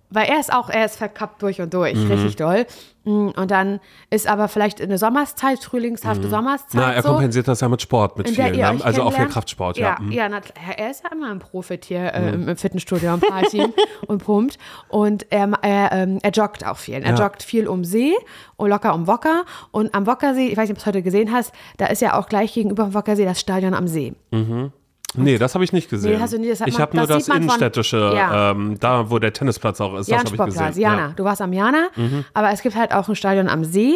Weil 0.09 0.27
er 0.29 0.39
ist 0.39 0.53
auch, 0.53 0.69
er 0.69 0.85
ist 0.85 0.95
verkappt 0.95 1.41
durch 1.41 1.59
und 1.61 1.73
durch, 1.73 1.95
Mhm. 1.95 2.11
richtig 2.11 2.35
doll. 2.37 2.65
Mm, 3.03 3.29
Und 3.35 3.51
dann 3.51 3.79
ist 4.09 4.27
aber 4.27 4.47
vielleicht 4.47 4.81
eine 4.81 4.97
Sommerszeit, 4.97 5.59
frühlingshafte 5.63 6.29
Sommerszeit. 6.29 6.73
Mhm. 6.75 6.79
Na, 6.79 6.93
er 6.93 7.01
so, 7.03 7.09
kompensiert 7.09 7.47
das 7.47 7.59
ja 7.61 7.67
mit 7.69 7.81
Sport, 7.81 8.17
mit 8.17 8.29
vielen. 8.29 8.55
Ne? 8.55 8.79
Also 8.83 9.03
auch 9.03 9.13
viel. 9.13 9.25
Kraftsport, 9.27 9.77
ja. 9.77 9.95
ja. 9.97 10.01
Mhm. 10.01 10.11
Ja, 10.11 10.29
na, 10.29 10.39
er 10.77 10.89
ist 10.91 11.03
ja 11.03 11.11
immer 11.11 11.29
ein 11.31 11.39
Profit 11.39 11.85
hier 11.85 12.13
äh, 12.13 12.33
im- 12.33 12.55
Fitnessstudio 12.57 13.11
am 13.11 13.19
Party 13.21 13.65
und 14.07 14.23
pumpt. 14.23 14.57
Und 14.89 15.25
er, 15.29 15.51
er, 15.61 15.91
ähm, 15.91 16.19
er 16.21 16.31
joggt 16.31 16.65
auch 16.65 16.77
viel. 16.77 16.95
Er 16.95 17.11
Ja. 17.11 17.15
joggt 17.15 17.43
viel 17.43 17.67
um 17.67 17.83
See 17.85 18.13
und 18.55 18.69
locker 18.69 18.93
um 18.93 19.07
Wocker. 19.07 19.43
Und 19.71 19.93
am 19.93 20.05
Wockersee, 20.07 20.47
ich 20.47 20.57
weiß 20.57 20.69
nicht, 20.69 20.71
ob 20.71 20.77
du 20.77 20.81
es 20.81 20.85
heute 20.85 21.01
gesehen 21.01 21.31
hast, 21.33 21.53
da 21.77 21.87
ist 21.87 22.01
ja 22.01 22.17
auch 22.17 22.27
gleich 22.27 22.53
gegenüber 22.53 22.85
vom 22.85 22.93
Wockersee 22.93 23.25
das 23.25 23.39
Stadion 23.39 23.73
am 23.73 23.87
See. 23.87 24.13
Nee, 25.17 25.37
das 25.37 25.53
habe 25.55 25.63
ich 25.63 25.73
nicht 25.73 25.89
gesehen. 25.89 26.13
Nee, 26.13 26.19
hast 26.19 26.33
du 26.33 26.37
nie- 26.39 26.49
das 26.49 26.61
hat 26.61 26.67
ich 26.67 26.79
habe 26.79 26.95
nur 26.95 27.05
das 27.07 27.17
das 27.17 27.27
man 27.27 27.37
von- 27.37 27.43
innenstädtische, 27.43 28.13
Ja. 28.15 28.51
ähm, 28.51 28.77
da 28.79 29.09
wo 29.09 29.19
der 29.19 29.33
Tennisplatz 29.33 29.81
auch 29.81 29.95
ist, 29.95 30.09
das 30.11 30.19
habe 30.19 30.29
ich 30.35 30.55
gesehen. 30.55 30.81
Jana. 30.81 30.97
Ja. 31.01 31.07
Mhm. 31.09 31.15
Du 31.15 31.23
warst 31.23 31.41
am 31.41 31.51
Jana, 31.53 31.89
aber 32.33 32.51
es 32.51 32.61
gibt 32.61 32.75
halt 32.75 32.93
auch 32.93 33.09
ein 33.09 33.15
Stadion 33.15 33.49
am 33.49 33.63
See. 33.63 33.95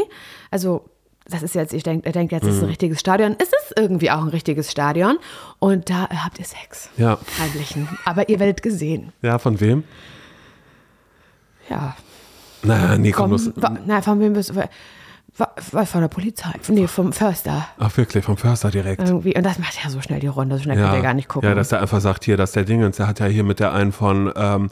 Also, 0.49 0.85
das 1.29 1.43
ist 1.43 1.55
jetzt, 1.55 1.73
ich 1.73 1.83
denke, 1.83 2.05
er 2.07 2.11
denkt 2.11 2.31
jetzt, 2.33 2.43
es 2.43 2.55
ist 2.55 2.59
ein 2.59 2.63
Mhm. 2.63 2.69
richtiges 2.69 2.99
Stadion. 2.99 3.35
Es 3.39 3.47
ist 3.49 3.73
irgendwie 3.77 4.11
auch 4.11 4.21
ein 4.21 4.27
richtiges 4.29 4.69
Stadion. 4.71 5.17
Und 5.59 5.89
da 5.89 6.09
habt 6.09 6.39
ihr 6.39 6.45
Sex. 6.45 6.89
Ja. 6.97 7.17
Heimlichen. 7.39 7.87
Aber 8.05 8.27
ihr 8.27 8.39
werdet 8.39 8.61
gesehen. 8.61 9.13
ja, 9.21 9.37
von 9.39 9.59
wem? 9.61 9.83
Ja. 11.69 11.95
Na, 12.63 12.97
nee, 12.97 13.11
komm, 13.11 13.37
Vom, 13.37 13.53
los. 13.55 13.79
na, 13.85 14.01
von 14.01 14.19
wem 14.19 14.33
bist 14.33 14.49
du? 14.49 14.53
Wa- 15.37 15.49
wa- 15.71 15.85
Von 15.85 16.01
der 16.01 16.07
Polizei. 16.09 16.51
Nee, 16.67 16.87
vom 16.87 17.13
Förster. 17.13 17.65
Ach, 17.79 17.95
wirklich, 17.97 18.23
vom 18.25 18.35
Förster 18.37 18.69
direkt. 18.69 19.01
Irgendwie. 19.07 19.33
Und 19.35 19.43
das 19.45 19.59
macht 19.59 19.81
ja 19.81 19.89
so 19.89 20.01
schnell 20.01 20.19
die 20.19 20.27
Runde. 20.27 20.57
So 20.57 20.63
schnell 20.63 20.77
könnt 20.77 20.93
ihr 20.93 21.01
gar 21.01 21.13
nicht 21.13 21.29
gucken. 21.29 21.47
ja, 21.49 21.55
dass 21.55 21.71
er 21.71 21.79
einfach 21.81 22.01
sagt, 22.01 22.25
hier, 22.25 22.35
dass 22.37 22.51
der 22.51 22.63
Dingens, 22.65 22.97
der 22.97 23.07
hat 23.07 23.19
ja 23.21 23.27
hier 23.27 23.43
mit 23.45 23.59
der 23.61 23.71
einen 23.73 23.91
von, 23.93 24.31
ähm, 24.35 24.69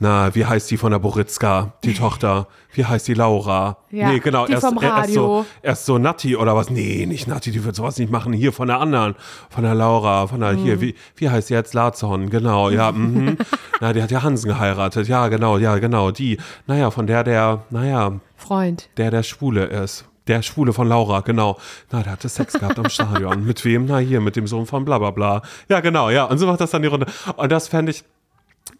na, 0.00 0.34
wie 0.34 0.44
heißt 0.44 0.68
die 0.70 0.76
von 0.78 0.90
der 0.90 0.98
Boritzka, 0.98 1.74
die 1.84 1.94
Tochter, 1.94 2.48
wie 2.72 2.84
heißt 2.84 3.06
die 3.06 3.14
Laura? 3.14 3.76
Ja, 3.90 4.08
nee, 4.10 4.18
genau, 4.18 4.46
die 4.46 4.52
erst, 4.52 4.66
vom 4.66 4.78
er- 4.78 4.96
erst, 4.98 5.12
so, 5.14 5.26
Radio. 5.38 5.46
erst 5.62 5.86
so 5.86 5.98
Natti 5.98 6.36
oder 6.36 6.56
was? 6.56 6.70
Nee, 6.70 7.06
nicht 7.06 7.28
Natti, 7.28 7.50
die 7.52 7.64
wird 7.64 7.76
sowas 7.76 7.96
nicht 7.98 8.10
machen, 8.10 8.32
hier 8.32 8.52
von 8.52 8.66
der 8.66 8.80
anderen, 8.80 9.14
von 9.48 9.62
der 9.62 9.74
Laura, 9.74 10.26
von 10.26 10.40
der, 10.40 10.52
Mhm. 10.54 10.58
hier, 10.58 10.80
wie, 10.80 10.94
wie 11.16 11.30
heißt 11.30 11.50
die 11.50 11.54
jetzt? 11.54 11.72
Lazon, 11.74 12.30
genau, 12.30 12.68
ja, 12.70 12.90
mhm. 12.92 13.36
Na, 13.80 13.92
die 13.92 14.02
hat 14.02 14.10
ja 14.10 14.22
Hansen 14.24 14.48
geheiratet, 14.48 15.06
ja, 15.08 15.28
genau, 15.28 15.56
ja, 15.58 15.78
genau, 15.78 16.10
die. 16.10 16.38
Naja, 16.66 16.90
von 16.90 17.06
der, 17.06 17.22
der, 17.24 17.62
naja, 17.70 18.12
Freund. 18.40 18.88
der 18.96 19.10
der 19.10 19.22
Schwule 19.22 19.64
ist. 19.66 20.04
Der 20.26 20.42
Schwule 20.42 20.72
von 20.72 20.86
Laura, 20.88 21.20
genau. 21.20 21.58
Na, 21.90 22.02
der 22.02 22.12
hatte 22.12 22.28
Sex 22.28 22.52
gehabt 22.52 22.78
am 22.78 22.88
Stadion. 22.88 23.44
Mit 23.46 23.64
wem? 23.64 23.86
Na, 23.86 23.98
hier, 23.98 24.20
mit 24.20 24.36
dem 24.36 24.46
Sohn 24.46 24.66
von 24.66 24.84
bla 24.84 24.98
bla 24.98 25.10
bla. 25.10 25.42
Ja, 25.68 25.80
genau, 25.80 26.10
ja. 26.10 26.24
Und 26.24 26.38
so 26.38 26.46
macht 26.46 26.60
das 26.60 26.70
dann 26.70 26.82
die 26.82 26.88
Runde. 26.88 27.06
Und 27.36 27.50
das 27.50 27.68
fände 27.68 27.90
ich, 27.90 28.04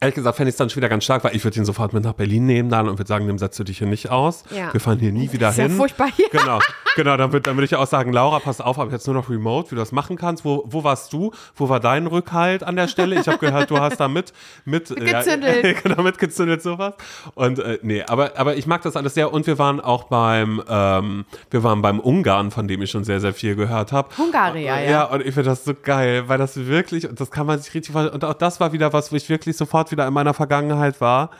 ehrlich 0.00 0.14
gesagt, 0.14 0.36
fände 0.36 0.48
ich 0.48 0.54
es 0.54 0.56
dann 0.56 0.70
schon 0.70 0.78
wieder 0.78 0.88
ganz 0.88 1.04
stark, 1.04 1.24
weil 1.24 1.36
ich 1.36 1.44
würde 1.44 1.58
ihn 1.58 1.64
sofort 1.64 1.92
mit 1.92 2.04
nach 2.04 2.14
Berlin 2.14 2.46
nehmen 2.46 2.70
dann 2.70 2.88
und 2.88 2.98
würde 2.98 3.08
sagen, 3.08 3.26
dem 3.26 3.38
setzt 3.38 3.58
du 3.58 3.64
dich 3.64 3.78
hier 3.78 3.86
nicht 3.86 4.10
aus. 4.10 4.44
Ja. 4.50 4.72
Wir 4.72 4.80
fahren 4.80 4.98
hier 4.98 5.12
nie 5.12 5.30
wieder 5.32 5.50
ist 5.50 5.58
ja 5.58 5.64
hin. 5.64 5.76
furchtbar 5.76 6.08
hier. 6.16 6.28
Genau, 6.30 6.58
genau. 6.96 7.16
Dann 7.16 7.32
würde 7.32 7.42
dann 7.42 7.56
würd 7.56 7.66
ich 7.66 7.76
auch 7.76 7.86
sagen, 7.86 8.12
Laura, 8.12 8.38
pass 8.38 8.60
auf, 8.60 8.78
aber 8.78 8.90
jetzt 8.90 9.06
nur 9.06 9.14
noch 9.14 9.28
remote, 9.28 9.70
wie 9.70 9.74
du 9.74 9.80
das 9.80 9.92
machen 9.92 10.16
kannst. 10.16 10.44
Wo, 10.44 10.64
wo 10.66 10.84
warst 10.84 11.12
du? 11.12 11.32
Wo 11.54 11.68
war 11.68 11.80
dein 11.80 12.06
Rückhalt 12.06 12.62
an 12.62 12.76
der 12.76 12.88
Stelle? 12.88 13.20
Ich 13.20 13.28
habe 13.28 13.38
gehört, 13.38 13.70
du 13.70 13.78
hast 13.78 13.98
da 13.98 14.08
mit, 14.08 14.32
mit 14.64 14.88
Gezündelt. 14.96 15.64
Ja, 15.64 15.72
genau, 15.82 16.02
mitgezündelt 16.02 16.62
sowas. 16.62 16.94
Und 17.34 17.58
äh, 17.58 17.78
nee, 17.82 18.02
aber, 18.02 18.38
aber 18.38 18.56
ich 18.56 18.66
mag 18.66 18.82
das 18.82 18.96
alles 18.96 19.14
sehr. 19.14 19.32
Und 19.32 19.46
wir 19.46 19.58
waren 19.58 19.80
auch 19.80 20.04
beim, 20.04 20.62
ähm, 20.66 21.24
wir 21.50 21.62
waren 21.62 21.82
beim 21.82 22.00
Ungarn, 22.00 22.50
von 22.50 22.68
dem 22.68 22.80
ich 22.80 22.90
schon 22.90 23.04
sehr, 23.04 23.20
sehr 23.20 23.34
viel 23.34 23.54
gehört 23.54 23.92
habe. 23.92 24.16
Hungaria, 24.16 24.80
ja. 24.80 24.90
Ja, 24.90 25.04
und 25.04 25.20
ich 25.20 25.34
finde 25.34 25.50
das 25.50 25.64
so 25.64 25.74
geil, 25.74 26.24
weil 26.28 26.38
das 26.38 26.56
wirklich, 26.56 27.08
und 27.08 27.20
das 27.20 27.30
kann 27.30 27.46
man 27.46 27.58
sich 27.58 27.74
richtig, 27.74 27.94
und 27.94 28.24
auch 28.24 28.34
das 28.34 28.60
war 28.60 28.72
wieder 28.72 28.92
was, 28.92 29.12
wo 29.12 29.16
ich 29.16 29.28
wirklich 29.28 29.56
sofort 29.70 29.92
wieder 29.92 30.06
in 30.06 30.12
meiner 30.12 30.34
Vergangenheit 30.34 31.00
war. 31.00 31.30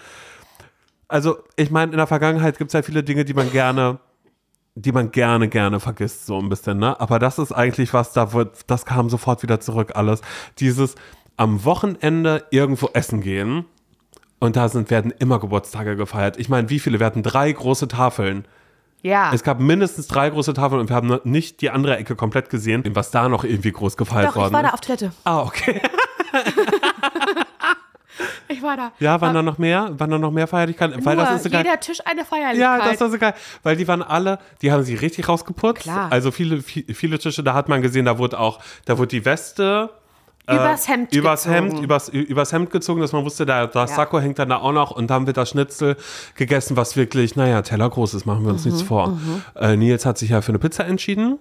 Also, 1.09 1.39
ich 1.57 1.71
meine, 1.73 1.91
in 1.91 1.99
der 1.99 2.07
Vergangenheit 2.07 2.59
gibt 2.59 2.69
es 2.69 2.75
ja 2.75 2.83
viele 2.83 3.03
Dinge, 3.03 3.25
die 3.25 3.35
man 3.35 3.51
gerne, 3.51 3.99
die 4.77 4.93
man 4.93 5.11
gerne, 5.11 5.49
gerne 5.49 5.81
vergisst, 5.81 6.27
so 6.27 6.39
ein 6.39 6.49
bisschen, 6.49 6.79
ne? 6.79 6.99
Aber 7.01 7.19
das 7.19 7.41
ist 7.41 7.51
eigentlich 7.51 7.93
was, 7.93 8.13
da 8.13 8.33
wird, 8.33 8.71
das 8.71 8.85
kam 8.85 9.11
sofort 9.11 9.43
wieder 9.43 9.59
zurück, 9.59 9.93
alles. 9.97 10.21
Dieses 10.61 10.95
am 11.37 11.65
Wochenende 11.65 12.45
irgendwo 12.51 12.91
essen 12.93 13.21
gehen 13.21 13.65
und 14.39 14.55
da 14.55 14.69
sind, 14.69 14.91
werden 14.91 15.13
immer 15.19 15.41
Geburtstage 15.41 15.97
gefeiert. 15.97 16.39
Ich 16.39 16.49
meine, 16.49 16.71
wie 16.71 16.79
viele? 16.79 17.01
Wir 17.01 17.07
hatten 17.07 17.25
drei 17.25 17.51
große 17.51 17.89
Tafeln. 17.89 18.47
Ja. 19.03 19.33
Es 19.35 19.43
gab 19.43 19.59
mindestens 19.59 20.07
drei 20.07 20.31
große 20.31 20.55
Tafeln 20.55 20.81
und 20.81 20.91
wir 20.91 20.95
haben 20.95 21.19
nicht 21.25 21.63
die 21.63 21.71
andere 21.71 21.97
Ecke 21.97 22.15
komplett 22.15 22.51
gesehen, 22.51 22.85
was 22.95 23.11
da 23.11 23.29
noch 23.29 23.43
irgendwie 23.43 23.73
groß 23.73 23.97
gefeiert 23.97 24.29
Doch, 24.29 24.37
ich 24.37 24.37
worden 24.37 24.53
war 24.53 24.63
da 24.63 24.69
ist. 24.69 24.75
auf 24.75 24.81
Toilette. 24.83 25.13
Ah, 25.25 25.41
okay. 25.41 25.81
Ich 28.49 28.63
war 28.63 28.77
da. 28.77 28.93
Ja, 28.99 29.21
waren 29.21 29.35
da 29.35 29.43
noch 29.43 29.59
mehr? 29.59 29.91
Waren 29.99 30.11
da 30.11 30.19
noch 30.19 30.31
mehr 30.31 30.47
Feierlichkeiten? 30.47 31.05
Weil 31.05 31.17
das 31.17 31.37
ist 31.37 31.43
so 31.45 31.51
geil. 31.51 31.65
jeder 31.65 31.79
Tisch 31.81 31.99
eine 32.05 32.25
Feierlichkeit. 32.25 32.59
Ja, 32.59 32.79
das 32.91 33.01
war 33.01 33.11
so 33.11 33.19
geil. 33.19 33.35
Weil 33.63 33.77
die 33.77 33.87
waren 33.89 34.03
alle, 34.03 34.39
die 34.63 34.73
haben 34.73 34.83
sie 34.83 34.95
richtig 34.95 35.29
rausgeputzt. 35.29 35.83
Klar. 35.83 36.11
Also 36.11 36.31
viele, 36.31 36.61
viele, 36.63 37.19
Tische, 37.19 37.43
da 37.43 37.55
hat 37.55 37.69
man 37.69 37.83
gesehen, 37.83 38.05
da 38.05 38.19
wurde 38.19 38.39
auch, 38.39 38.61
da 38.85 38.99
wurde 38.99 39.09
die 39.09 39.25
Weste. 39.25 39.91
äh, 40.47 40.55
Übers 40.55 40.89
Hemd 40.89 41.15
übers 41.15 41.45
gezogen. 41.45 41.71
Hemd, 41.71 41.81
übers, 41.85 42.09
übers 42.09 42.53
Hemd 42.53 42.71
gezogen, 42.71 43.01
dass 43.01 43.13
man 43.13 43.25
wusste, 43.25 43.47
da, 43.47 43.67
das 43.67 43.91
Ja. 43.91 43.97
Sakko 43.97 44.19
hängt 44.21 44.39
dann 44.39 44.49
da 44.49 44.57
auch 44.57 44.73
noch 44.73 44.91
und 44.91 45.09
dann 45.09 45.27
wird 45.27 45.37
das 45.37 45.51
Schnitzel 45.51 45.97
gegessen, 46.35 46.77
was 46.77 46.97
wirklich, 46.97 47.37
naja, 47.37 47.63
Teller 47.63 47.89
groß 47.89 48.15
ist, 48.15 48.27
machen 48.27 48.45
wir 48.45 48.53
uns 48.53 48.65
Mhm, 48.65 48.73
nichts 48.73 48.87
vor. 48.87 49.17
Äh, 49.55 49.77
Nils 49.77 50.05
hat 50.07 50.19
sich 50.19 50.31
ja 50.31 50.41
für 50.43 50.51
eine 50.51 50.59
Pizza 50.59 50.85
entschieden. 50.87 51.39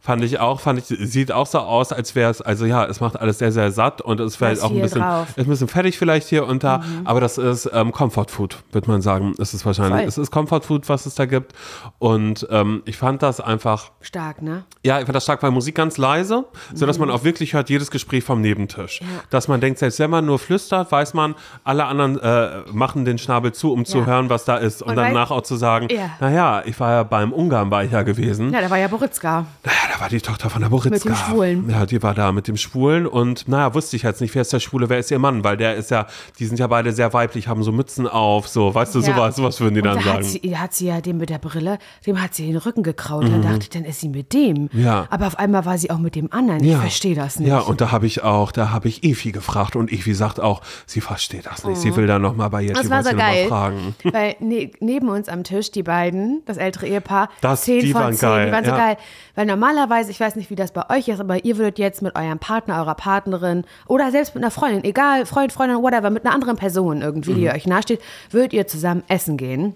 Fand 0.00 0.22
ich 0.24 0.38
auch, 0.40 0.60
fand 0.60 0.78
ich, 0.78 0.86
sieht 1.10 1.32
auch 1.32 1.46
so 1.46 1.58
aus, 1.58 1.92
als 1.92 2.14
wäre 2.14 2.30
es, 2.30 2.40
also 2.40 2.64
ja, 2.64 2.84
es 2.86 3.00
macht 3.00 3.20
alles 3.20 3.38
sehr, 3.38 3.52
sehr 3.52 3.72
satt 3.72 4.00
und 4.00 4.20
es 4.20 4.36
ist 4.40 4.62
auch 4.62 4.70
ein 4.70 4.80
bisschen, 4.80 5.02
drauf. 5.02 5.26
Mhm. 5.26 5.40
ist 5.42 5.46
ein 5.46 5.50
bisschen 5.50 5.68
fertig 5.68 5.98
vielleicht 5.98 6.28
hier 6.28 6.46
und 6.46 6.62
da, 6.64 6.82
aber 7.04 7.20
das 7.20 7.36
ist 7.36 7.68
ähm, 7.74 7.92
Comfort 7.92 8.26
Food, 8.30 8.58
würde 8.72 8.88
man 8.90 9.02
sagen. 9.02 9.34
Es 9.38 9.52
ist 9.54 9.66
wahrscheinlich, 9.66 9.98
Voll. 10.00 10.08
es 10.08 10.16
ist 10.16 10.30
Comfort 10.30 10.60
Food, 10.62 10.88
was 10.88 11.04
es 11.04 11.14
da 11.16 11.26
gibt. 11.26 11.52
Und 11.98 12.46
ähm, 12.50 12.82
ich 12.86 12.96
fand 12.96 13.22
das 13.22 13.40
einfach, 13.40 13.90
Stark, 14.00 14.40
ne? 14.40 14.64
ja, 14.84 14.98
ich 15.00 15.04
fand 15.04 15.16
das 15.16 15.24
stark, 15.24 15.42
weil 15.42 15.50
Musik 15.50 15.74
ganz 15.74 15.98
leise, 15.98 16.44
sodass 16.74 16.96
Mhm. 16.98 17.06
man 17.06 17.14
auch 17.16 17.24
wirklich 17.24 17.52
hört, 17.54 17.68
jedes 17.68 17.90
Gespräch 17.90 18.24
vom 18.24 18.40
Nebentisch. 18.40 19.00
Dass 19.30 19.48
man 19.48 19.60
denkt, 19.60 19.78
selbst 19.78 19.98
wenn 19.98 20.10
man 20.10 20.24
nur 20.24 20.38
flüstert, 20.38 20.90
weiß 20.92 21.12
man, 21.14 21.34
alle 21.64 21.84
anderen 21.86 22.18
äh, 22.20 22.62
machen 22.72 23.04
den 23.04 23.18
Schnabel 23.18 23.52
zu, 23.52 23.72
um 23.72 23.84
zu 23.84 23.98
Ja. 23.98 24.06
hören, 24.06 24.30
was 24.30 24.44
da 24.44 24.56
ist. 24.56 24.80
Und, 24.82 24.90
Und 24.90 24.96
danach 24.96 25.30
auch 25.32 25.42
zu 25.42 25.56
sagen, 25.56 25.88
Ja. 25.90 26.10
naja, 26.20 26.62
ich 26.64 26.78
war 26.80 26.92
ja 26.92 27.02
beim 27.02 27.32
Ungarn, 27.32 27.70
war 27.70 27.82
ich 27.84 27.90
ja 27.92 28.02
gewesen. 28.02 28.52
Ja, 28.52 28.60
da 28.60 28.70
war 28.70 28.78
ja 28.78 28.86
Boritzka. 28.88 29.44
Naja, 29.64 29.76
da 29.92 30.00
war 30.00 30.08
die 30.08 30.20
Tochter 30.20 30.50
von 30.50 30.62
der 30.62 30.68
Boritzka. 30.68 30.90
Mit 30.90 31.04
dem 31.04 31.14
Schwulen. 31.24 31.70
Ja, 31.70 31.86
die 31.86 32.02
war 32.02 32.14
da 32.14 32.32
mit 32.32 32.48
dem 32.48 32.56
Schwulen 32.56 33.06
und 33.06 33.48
naja, 33.48 33.74
wusste 33.74 33.96
ich 33.96 34.02
jetzt 34.02 34.20
nicht, 34.20 34.34
wer 34.34 34.42
ist 34.42 34.52
der 34.52 34.60
Schwule, 34.60 34.88
wer 34.88 34.98
ist 34.98 35.10
ihr 35.10 35.18
Mann, 35.18 35.44
weil 35.44 35.56
der 35.56 35.76
ist 35.76 35.90
ja, 35.90 36.06
die 36.38 36.46
sind 36.46 36.58
ja 36.58 36.66
beide 36.66 36.92
sehr 36.92 37.12
weiblich, 37.12 37.48
haben 37.48 37.62
so 37.62 37.72
Mützen 37.72 38.06
auf, 38.06 38.48
so, 38.48 38.74
weißt 38.74 38.94
du, 38.94 39.00
Ja. 39.00 39.06
sowas, 39.14 39.36
sowas 39.36 39.60
würden 39.60 39.74
die 39.74 39.80
Und 39.80 39.86
dann 39.86 39.96
da 39.98 40.02
sagen. 40.02 40.18
hat 40.18 40.24
sie, 40.24 40.56
hat 40.56 40.74
sie 40.74 40.86
ja 40.86 41.00
dem 41.00 41.18
mit 41.18 41.30
der 41.30 41.38
Brille, 41.38 41.78
dem 42.06 42.20
hat 42.22 42.34
sie 42.34 42.46
den 42.46 42.56
Rücken 42.56 42.82
gekraut. 42.82 43.24
Dann 43.24 43.42
dachte 43.42 43.58
ich, 43.62 43.70
dann 43.70 43.84
ist 43.84 44.00
sie 44.00 44.08
mit 44.08 44.32
dem. 44.32 44.68
Mhm. 44.72 44.80
Ja. 44.84 45.06
Aber 45.10 45.26
auf 45.26 45.38
einmal 45.38 45.64
war 45.64 45.78
sie 45.78 45.90
auch 45.90 45.98
mit 45.98 46.14
dem 46.14 46.32
anderen. 46.32 46.62
Ich 46.64 46.76
verstehe 46.76 47.14
das 47.14 47.38
nicht. 47.38 47.48
Ja, 47.48 47.60
und 47.60 47.80
da 47.80 47.90
habe 47.92 48.06
ich 48.06 48.22
auch, 48.22 48.52
da 48.52 48.70
habe 48.70 48.88
ich 48.88 49.04
Evi 49.04 49.32
gefragt 49.32 49.76
und 49.76 49.92
Evi 49.92 50.14
sagt 50.14 50.40
auch, 50.40 50.60
sie 50.86 51.00
versteht 51.00 51.46
das 51.46 51.64
nicht. 51.64 51.80
Sie 51.80 51.94
will 51.96 52.06
da 52.06 52.18
nochmal 52.18 52.50
bei 52.50 52.62
ihr 52.62 52.70
Mhm. 52.70 52.74
Das 52.74 52.90
war 52.90 53.02
so 53.02 53.16
geil. 53.16 53.46
fragen. 53.48 53.94
Weil 54.04 54.36
ne, 54.40 54.70
neben 54.80 55.08
uns 55.08 55.28
am 55.28 55.44
Tisch, 55.44 55.70
die 55.70 55.82
beiden, 55.82 56.42
das 56.46 56.56
ältere 56.56 56.86
Ehepaar, 56.86 57.28
Das- 57.40 57.62
10 57.62 57.80
die 57.80 57.92
von 57.92 58.02
waren 58.02 58.14
10, 58.14 58.28
geil, 58.28 58.46
die 58.46 58.52
waren 58.52 58.64
so 58.64 58.70
ja. 58.70 58.76
geil. 58.76 58.96
Weil 59.34 59.46
normalerweise, 59.78 60.10
ich 60.10 60.20
weiß 60.20 60.36
nicht, 60.36 60.50
wie 60.50 60.54
das 60.56 60.72
bei 60.72 60.88
euch 60.90 61.08
ist, 61.08 61.20
aber 61.20 61.44
ihr 61.44 61.56
würdet 61.56 61.78
jetzt 61.78 62.02
mit 62.02 62.16
eurem 62.16 62.38
Partner, 62.38 62.78
eurer 62.80 62.94
Partnerin 62.94 63.64
oder 63.86 64.10
selbst 64.10 64.34
mit 64.34 64.42
einer 64.42 64.50
Freundin, 64.50 64.84
egal, 64.84 65.26
Freund, 65.26 65.52
Freundin, 65.52 65.82
whatever, 65.82 66.10
mit 66.10 66.24
einer 66.24 66.34
anderen 66.34 66.56
Person 66.56 67.02
irgendwie, 67.02 67.32
Mhm. 67.32 67.36
die 67.36 67.50
euch 67.50 67.66
nahesteht, 67.66 68.00
würdet 68.30 68.52
ihr 68.52 68.66
zusammen 68.66 69.02
essen 69.08 69.36
gehen. 69.36 69.74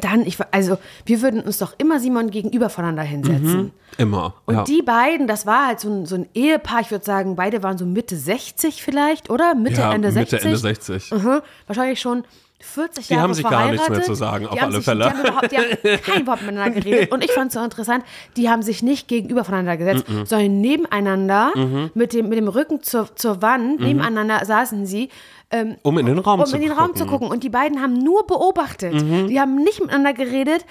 Dann, 0.00 0.26
ich, 0.26 0.36
also, 0.50 0.78
wir 1.04 1.22
würden 1.22 1.42
uns 1.42 1.58
doch 1.58 1.74
immer 1.78 2.00
Simon 2.00 2.30
gegenüber 2.30 2.68
voneinander 2.70 3.04
hinsetzen. 3.04 3.70
Immer. 3.98 4.34
Und 4.44 4.56
ja. 4.56 4.64
die 4.64 4.82
beiden, 4.82 5.26
das 5.28 5.46
war 5.46 5.68
halt 5.68 5.80
so 5.80 5.88
ein, 5.88 6.06
so 6.06 6.16
ein 6.16 6.28
Ehepaar, 6.34 6.80
ich 6.80 6.90
würde 6.90 7.04
sagen, 7.04 7.36
beide 7.36 7.62
waren 7.62 7.78
so 7.78 7.86
Mitte 7.86 8.16
60 8.16 8.82
vielleicht, 8.82 9.30
oder? 9.30 9.54
Mitte, 9.54 9.80
ja, 9.80 9.92
Ende 9.94 10.10
60. 10.10 10.32
Mitte, 10.32 10.46
Ende 10.46 10.58
60. 10.58 11.12
Mhm, 11.12 11.40
wahrscheinlich 11.66 12.00
schon 12.00 12.24
40 12.60 13.06
Die 13.06 13.12
Jahre 13.12 13.22
haben 13.24 13.34
sich 13.34 13.44
gar 13.44 13.70
nichts 13.70 13.76
mehr 13.76 14.00
verheiratet. 14.00 14.04
zu 14.06 14.14
sagen, 14.14 14.46
auf 14.46 14.54
Die 14.54 14.60
alle 14.60 14.76
sich, 14.76 14.84
Fälle. 14.84 15.04
Die 15.04 15.10
haben, 15.10 15.20
überhaupt, 15.20 15.52
die 15.52 15.56
haben 15.58 16.02
kein 16.02 16.26
Wort 16.26 16.40
miteinander 16.42 16.70
geredet. 16.80 17.12
Und 17.12 17.22
ich 17.24 17.32
fand 17.32 17.48
es 17.48 17.54
so 17.54 17.62
interessant, 17.62 18.04
die 18.36 18.48
haben 18.48 18.62
sich 18.62 18.82
nicht 18.82 19.08
gegenüber 19.08 19.44
voneinander 19.44 19.76
gesetzt, 19.76 20.06
sondern 20.24 20.60
nebeneinander, 20.60 21.52
Mhm. 21.54 21.90
mit, 21.94 22.12
dem, 22.12 22.28
mit 22.28 22.38
dem 22.38 22.48
Rücken 22.48 22.82
zur, 22.82 23.14
zur 23.16 23.42
Wand, 23.42 23.80
nebeneinander 23.80 24.44
saßen 24.44 24.86
sie, 24.86 25.10
ähm, 25.50 25.76
Um 25.82 25.96
in 25.98 26.06
den 26.06 26.18
Raum 26.18 26.40
um 26.40 26.46
zu 26.46 26.56
in 26.56 26.62
den 26.62 26.72
Raum 26.72 26.96
zu 26.96 27.06
gucken. 27.06 27.28
Und 27.28 27.44
die 27.44 27.50
beiden 27.50 27.80
haben 27.80 27.92
nur 27.94 28.26
beobachtet. 28.26 28.94
Mhm. 28.94 29.28
Die 29.28 29.38
haben 29.38 29.54
nicht 29.62 29.80
miteinander 29.80 30.12
geredet. 30.12 30.64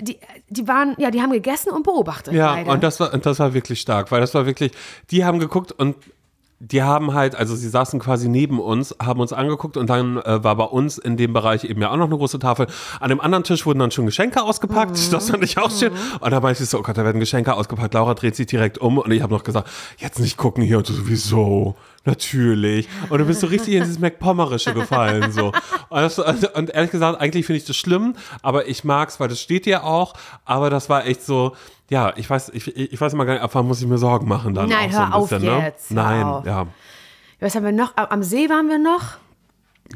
Die, 0.00 0.18
die 0.48 0.66
waren, 0.66 0.94
ja, 0.98 1.10
die 1.12 1.22
haben 1.22 1.30
gegessen 1.30 1.70
und 1.70 1.84
beobachtet. 1.84 2.34
Ja, 2.34 2.54
beide. 2.54 2.70
und 2.70 2.82
das 2.82 2.98
war, 2.98 3.12
und 3.14 3.24
das 3.24 3.38
war 3.38 3.54
wirklich 3.54 3.80
stark, 3.80 4.10
weil 4.10 4.20
das 4.20 4.34
war 4.34 4.44
wirklich, 4.44 4.72
die 5.12 5.24
haben 5.24 5.38
geguckt 5.38 5.70
und 5.72 5.94
die 6.64 6.84
haben 6.84 7.12
halt, 7.12 7.34
also 7.34 7.56
sie 7.56 7.68
saßen 7.68 7.98
quasi 7.98 8.28
neben 8.28 8.60
uns, 8.60 8.94
haben 9.02 9.20
uns 9.20 9.32
angeguckt 9.32 9.76
und 9.76 9.90
dann 9.90 10.18
äh, 10.18 10.44
war 10.44 10.54
bei 10.54 10.64
uns 10.64 10.96
in 10.96 11.16
dem 11.16 11.32
Bereich 11.32 11.64
eben 11.64 11.82
ja 11.82 11.90
auch 11.90 11.96
noch 11.96 12.06
eine 12.06 12.16
große 12.16 12.38
Tafel. 12.38 12.68
An 13.00 13.08
dem 13.08 13.20
anderen 13.20 13.42
Tisch 13.42 13.66
wurden 13.66 13.80
dann 13.80 13.90
schon 13.90 14.06
Geschenke 14.06 14.40
ausgepackt. 14.40 14.92
Mhm. 14.92 15.10
Das 15.10 15.30
fand 15.30 15.42
ich 15.42 15.58
auch 15.58 15.72
schön. 15.72 15.90
Und 16.20 16.30
da 16.30 16.38
meinte 16.38 16.62
ich 16.62 16.68
so, 16.68 16.78
oh 16.78 16.82
Gott, 16.82 16.96
da 16.96 17.04
werden 17.04 17.18
Geschenke 17.18 17.52
ausgepackt. 17.54 17.94
Laura 17.94 18.14
dreht 18.14 18.36
sich 18.36 18.46
direkt 18.46 18.78
um 18.78 18.98
und 18.98 19.10
ich 19.10 19.22
habe 19.22 19.34
noch 19.34 19.42
gesagt, 19.42 19.68
jetzt 19.98 20.20
nicht 20.20 20.36
gucken 20.36 20.62
hier 20.62 20.78
und 20.78 20.88
du 20.88 20.92
sowieso. 20.92 21.74
Natürlich. 22.04 22.88
Und 23.10 23.18
du 23.18 23.24
bist 23.24 23.40
so 23.40 23.46
richtig 23.46 23.74
in 23.74 23.82
dieses 23.82 23.98
McPommerische 24.00 24.74
gefallen. 24.74 25.30
So. 25.32 25.46
Und, 25.88 26.00
das, 26.00 26.18
und 26.18 26.70
ehrlich 26.70 26.90
gesagt, 26.90 27.20
eigentlich 27.20 27.46
finde 27.46 27.58
ich 27.58 27.64
das 27.64 27.76
schlimm, 27.76 28.16
aber 28.42 28.66
ich 28.68 28.82
mag's, 28.84 29.20
weil 29.20 29.28
das 29.28 29.40
steht 29.40 29.66
dir 29.66 29.84
auch. 29.84 30.14
Aber 30.44 30.68
das 30.70 30.88
war 30.88 31.06
echt 31.06 31.22
so, 31.22 31.54
ja, 31.90 32.12
ich 32.16 32.28
weiß, 32.28 32.50
ich, 32.54 32.76
ich 32.76 33.00
weiß 33.00 33.12
immer 33.12 33.24
gar 33.24 33.34
nicht, 33.34 33.42
ab 33.42 33.50
wann 33.54 33.66
muss 33.66 33.80
ich 33.80 33.86
mir 33.86 33.98
Sorgen 33.98 34.26
machen 34.28 34.54
dann 34.54 34.68
Nein, 34.68 34.90
so 34.90 34.98
hör 34.98 35.06
ein 35.06 35.12
auf 35.12 35.28
bisschen, 35.30 35.44
ne? 35.58 35.62
jetzt, 35.64 35.90
hör 35.90 35.94
Nein, 36.02 36.24
auf. 36.24 36.46
ja. 36.46 36.66
Was 37.40 37.54
haben 37.54 37.64
wir 37.64 37.72
noch? 37.72 37.96
Am- 37.96 38.06
Am 38.06 38.22
See 38.22 38.48
waren 38.48 38.68
wir 38.68 38.78
noch. 38.78 39.16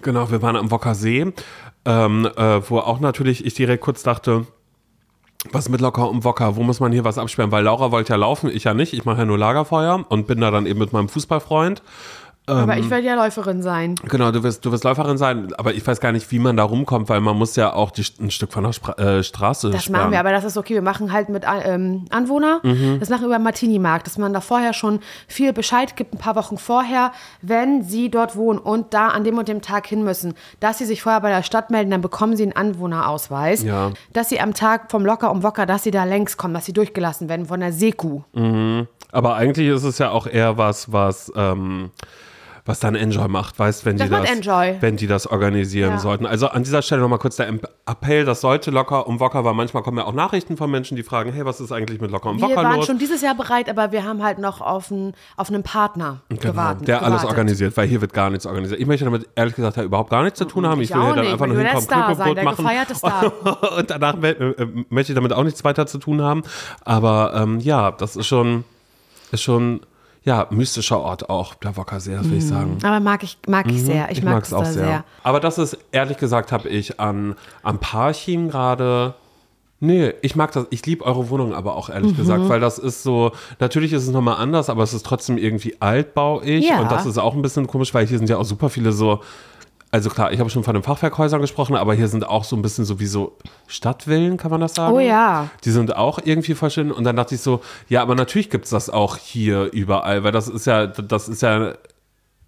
Genau, 0.03 0.31
wir 0.31 0.43
waren 0.43 0.57
am 0.57 0.71
Wocker 0.71 0.95
See, 0.95 1.33
ähm, 1.85 2.29
äh, 2.37 2.71
wo 2.71 2.79
auch 2.81 3.01
natürlich 3.01 3.45
ich 3.47 3.55
direkt 3.55 3.83
kurz 3.83 4.03
dachte, 4.03 4.47
was 5.53 5.69
mit 5.69 5.81
Locker 5.81 6.09
und 6.11 6.25
Wocker, 6.25 6.57
wo 6.57 6.63
muss 6.63 6.81
man 6.81 6.93
hier 6.93 7.05
was 7.05 7.19
absperren? 7.19 7.53
Weil 7.53 7.65
Laura 7.65 7.91
wollte 7.91 8.13
ja 8.13 8.17
laufen, 8.17 8.51
ich 8.53 8.65
ja 8.65 8.75
nicht, 8.75 8.93
ich 8.93 9.05
mache 9.05 9.19
ja 9.19 9.25
nur 9.25 9.39
Lagerfeuer 9.39 10.05
und 10.09 10.27
bin 10.27 10.41
da 10.41 10.51
dann 10.51 10.67
eben 10.67 10.79
mit 10.79 10.93
meinem 10.93 11.09
Fußballfreund. 11.09 11.83
Aber 12.47 12.79
ich 12.79 12.89
werde 12.91 13.07
ja 13.07 13.15
Läuferin 13.17 13.61
sein. 13.63 13.97
Genau, 14.05 14.31
du 14.31 14.43
wirst, 14.43 14.65
du 14.65 14.71
wirst 14.71 14.85
Läuferin 14.85 15.19
sein, 15.19 15.53
aber 15.59 15.75
ich 15.75 15.85
weiß 15.87 16.01
gar 16.01 16.13
nicht, 16.13 16.31
wie 16.31 16.39
man 16.39 16.57
da 16.57 16.63
rumkommt, 16.63 17.09
weil 17.09 17.21
man 17.21 17.37
muss 17.37 17.57
ja 17.57 17.73
auch 17.73 17.91
die, 17.91 18.05
ein 18.21 18.31
Stück 18.31 18.53
von 18.53 18.63
der 18.65 18.73
Spra 18.73 18.93
äh, 18.93 19.23
Straße 19.23 19.71
Das 19.71 19.85
sperren. 19.85 20.01
machen 20.03 20.13
wir, 20.13 20.21
aber 20.21 20.31
das 20.31 20.45
ist 20.45 20.57
okay. 20.57 20.75
Wir 20.75 20.83
machen 20.83 21.13
halt 21.13 21.29
mit 21.29 21.45
ähm, 21.65 22.05
Anwohner. 22.11 22.61
Mhm. 22.63 22.99
Das 23.01 23.09
machen 23.09 23.23
wir 23.23 23.27
über 23.29 23.39
Martini-Markt, 23.41 24.07
dass 24.07 24.17
man 24.19 24.33
da 24.33 24.41
vorher 24.41 24.73
schon 24.75 25.01
viel 25.27 25.53
Bescheid 25.53 25.97
gibt, 25.97 26.15
ein 26.15 26.19
paar 26.19 26.37
Wochen 26.37 26.57
vorher, 26.57 27.13
wenn 27.43 27.83
sie 27.83 28.11
dort 28.11 28.37
wohnen 28.37 28.59
und 28.59 28.95
da 28.95 29.09
an 29.09 29.25
dem 29.25 29.39
und 29.39 29.49
dem 29.49 29.61
Tag 29.61 29.87
hin 29.87 30.05
müssen, 30.05 30.35
dass 30.61 30.79
sie 30.79 30.85
sich 30.85 31.03
vorher 31.03 31.21
bei 31.21 31.31
der 31.31 31.43
Stadt 31.43 31.71
melden, 31.71 31.91
dann 31.91 32.01
bekommen 32.01 32.37
sie 32.37 32.45
einen 32.45 32.53
Anwohnerausweis. 32.53 33.63
Ja. 33.65 33.91
Dass 34.13 34.29
sie 34.29 34.41
am 34.41 34.55
Tag 34.55 34.91
vom 34.91 35.05
Locker 35.05 35.31
um 35.31 35.43
Wocker, 35.43 35.67
dass 35.67 35.83
sie 35.83 35.91
da 35.91 36.05
längs 36.05 36.37
kommen, 36.37 36.55
dass 36.55 36.65
sie 36.67 36.73
durchgelassen 36.73 37.29
werden 37.29 37.47
von 37.47 37.61
der 37.61 37.73
Seku. 37.73 38.21
Aber 39.13 39.35
eigentlich 39.35 39.69
ist 39.69 39.85
es 39.85 39.99
ja 39.99 40.11
auch 40.11 40.27
eher 40.27 40.59
was, 40.59 40.93
was, 40.93 41.33
ähm, 41.37 41.91
was 42.67 42.81
dann 42.81 42.97
Enjoy 42.97 43.29
macht, 43.29 43.59
weißt, 43.59 43.85
wenn 43.87 43.97
Das 43.97 44.09
die 44.09 44.13
das, 44.13 44.29
Enjoy. 44.31 44.77
wenn 44.81 44.97
die 44.97 45.07
das 45.07 45.27
organisieren 45.29 45.93
Ja. 45.93 45.99
sollten. 45.99 46.27
Also 46.27 46.49
an 46.49 46.65
dieser 46.65 46.83
Stelle 46.83 47.01
nochmal 47.01 47.21
kurz 47.21 47.37
der 47.37 47.49
Appell, 47.87 48.25
das 48.25 48.41
sollte 48.41 48.71
locker 48.73 49.07
um 49.07 49.21
Wocker, 49.21 49.45
weil 49.45 49.55
manchmal 49.55 49.83
kommen 49.85 49.99
ja 49.99 50.05
auch 50.05 50.13
Nachrichten 50.13 50.57
von 50.57 50.71
Menschen, 50.71 50.97
die 50.97 51.05
fragen, 51.05 51.33
hey, 51.33 51.45
was 51.45 51.61
ist 51.61 51.71
eigentlich 51.71 52.01
mit 52.01 52.11
locker 52.11 52.31
um 52.31 52.39
Wir 52.41 52.49
Wocker 52.49 52.57
waren 52.65 52.77
los? 52.77 52.87
schon 52.87 52.99
dieses 52.99 53.23
Jahr 53.23 53.37
bereit, 53.37 53.71
aber 53.71 53.93
wir 53.93 54.03
haben 54.05 54.23
halt 54.23 54.39
noch 54.39 54.61
auf 54.61 54.91
einen, 54.91 55.15
auf 55.37 55.49
einen 55.49 55.63
Partner 55.63 56.23
Genau, 56.29 56.41
gewartet. 56.43 56.89
der 56.89 57.03
alles 57.03 57.25
organisiert, 57.25 57.77
weil 57.77 57.87
hier 57.87 58.01
wird 58.01 58.13
gar 58.13 58.31
nichts 58.31 58.47
organisiert. 58.47 58.81
Ich 58.81 58.87
möchte 58.87 59.05
damit 59.05 59.29
ehrlich 59.37 59.55
gesagt 59.55 59.77
ja 59.77 59.85
überhaupt 59.85 60.11
gar 60.11 60.25
nichts 60.25 60.39
zu 60.39 60.45
tun 60.45 60.67
haben. 60.67 60.81
Ich, 60.81 60.91
will 60.91 61.01
hier 61.01 61.11
auch 61.11 61.15
dann 61.15 61.25
nicht. 61.25 61.33
einfach 61.33 61.47
nur 61.47 61.57
hinkommen, 61.59 61.87
Knüppelbrot 61.87 62.37
der 62.37 62.45
machen. 62.45 62.67
Und 63.79 63.91
danach 63.91 64.21
äh, 64.23 64.31
äh, 64.31 64.67
möchte 64.89 65.13
ich 65.13 65.17
damit 65.17 65.33
auch 65.33 65.45
nichts 65.45 65.63
weiter 65.65 65.87
zu 65.87 65.99
tun 65.99 66.21
haben. 66.23 66.43
Aber 66.85 67.33
ähm, 67.35 67.61
ja, 67.61 67.93
das 67.93 68.17
ist 68.17 68.27
schon, 68.27 68.65
ist 69.31 69.43
schon, 69.43 69.81
ja, 70.27 70.49
mystischer 70.51 70.99
Ort 71.01 71.31
auch, 71.31 71.55
der 71.55 71.77
Wockersee, 71.77 72.17
das 72.17 72.29
will 72.29 72.39
ich 72.39 72.47
sagen. 72.47 72.79
Aber 72.83 72.99
mag 72.99 73.23
ich, 73.23 73.39
mag 73.47 73.71
ich 73.71 73.81
sehr. 73.83 74.11
Ich, 74.11 74.23
mag 74.25 74.35
mag's 74.35 74.51
es 74.51 74.59
da 74.59 74.65
sehr. 74.65 75.05
Aber 75.23 75.39
das 75.39 75.57
ist, 75.57 75.79
ehrlich 75.93 76.19
gesagt, 76.19 76.51
habe 76.51 76.69
ich 76.69 76.99
an, 76.99 77.37
am 77.63 77.79
Parchim 77.79 78.51
gerade. 78.51 79.15
Nee, 79.79 80.15
ich 80.23 80.35
mag 80.35 80.51
das. 80.51 80.67
Ich 80.71 80.85
liebe 80.85 81.05
eure 81.05 81.31
Wohnung 81.31 81.55
aber 81.55 81.77
auch, 81.77 81.91
ehrlich 81.91 82.13
Mhm. 82.13 82.17
gesagt, 82.17 82.49
weil 82.49 82.59
das 82.59 82.79
ist 82.79 83.05
so, 83.05 83.31
natürlich 83.61 83.93
ist 83.93 84.03
es 84.03 84.09
nochmal 84.11 84.37
anders, 84.39 84.69
aber 84.69 84.83
es 84.83 84.93
ist 84.95 85.07
trotzdem 85.07 85.39
irgendwie 85.39 85.77
altbauig. 85.81 86.65
Ja. 86.65 86.81
Und 86.81 86.91
das 86.91 87.07
ist 87.07 87.19
auch 87.19 87.35
ein 87.35 87.43
bisschen 87.43 87.69
komisch, 87.69 87.95
weil 87.95 88.05
hier 88.07 88.19
sind 88.19 88.29
ja 88.29 88.37
auch 88.39 88.45
super 88.45 88.69
viele 88.69 88.91
so. 88.93 89.21
Also 89.97 90.11
klar, 90.11 90.31
ich 90.31 90.41
habe 90.41 90.51
schon 90.51 90.63
von 90.63 90.75
den 90.75 90.83
Fachwerkhäusern 90.83 91.41
gesprochen, 91.41 91.75
aber 91.75 91.95
hier 91.95 92.09
sind 92.09 92.29
auch 92.29 92.45
so 92.45 92.55
ein 92.55 92.61
bisschen 92.61 92.85
so 92.85 93.01
wie 93.01 93.07
so 93.07 93.33
Stadtvillen, 93.67 94.37
kann 94.37 94.51
man 94.51 94.61
das 94.61 94.75
sagen? 94.75 94.95
Oh 94.95 95.01
ja. 95.01 95.49
Die 95.65 95.71
sind 95.71 95.97
auch 95.97 96.19
irgendwie 96.23 96.53
verschieden. 96.53 96.93
Und 96.93 97.05
dann 97.05 97.17
dachte 97.17 97.35
ich 97.35 97.41
so, 97.41 97.63
ja, 97.89 98.03
aber 98.03 98.15
natürlich 98.15 98.51
gibt 98.51 98.67
es 98.67 98.73
das 98.73 98.91
auch 98.91 99.17
hier 99.17 99.73
überall, 99.73 100.23
weil 100.23 100.33
das 100.33 100.49
ist 100.49 100.67
ja, 100.67 100.87
das 100.87 101.31
ist 101.31 101.41
ja 101.41 101.73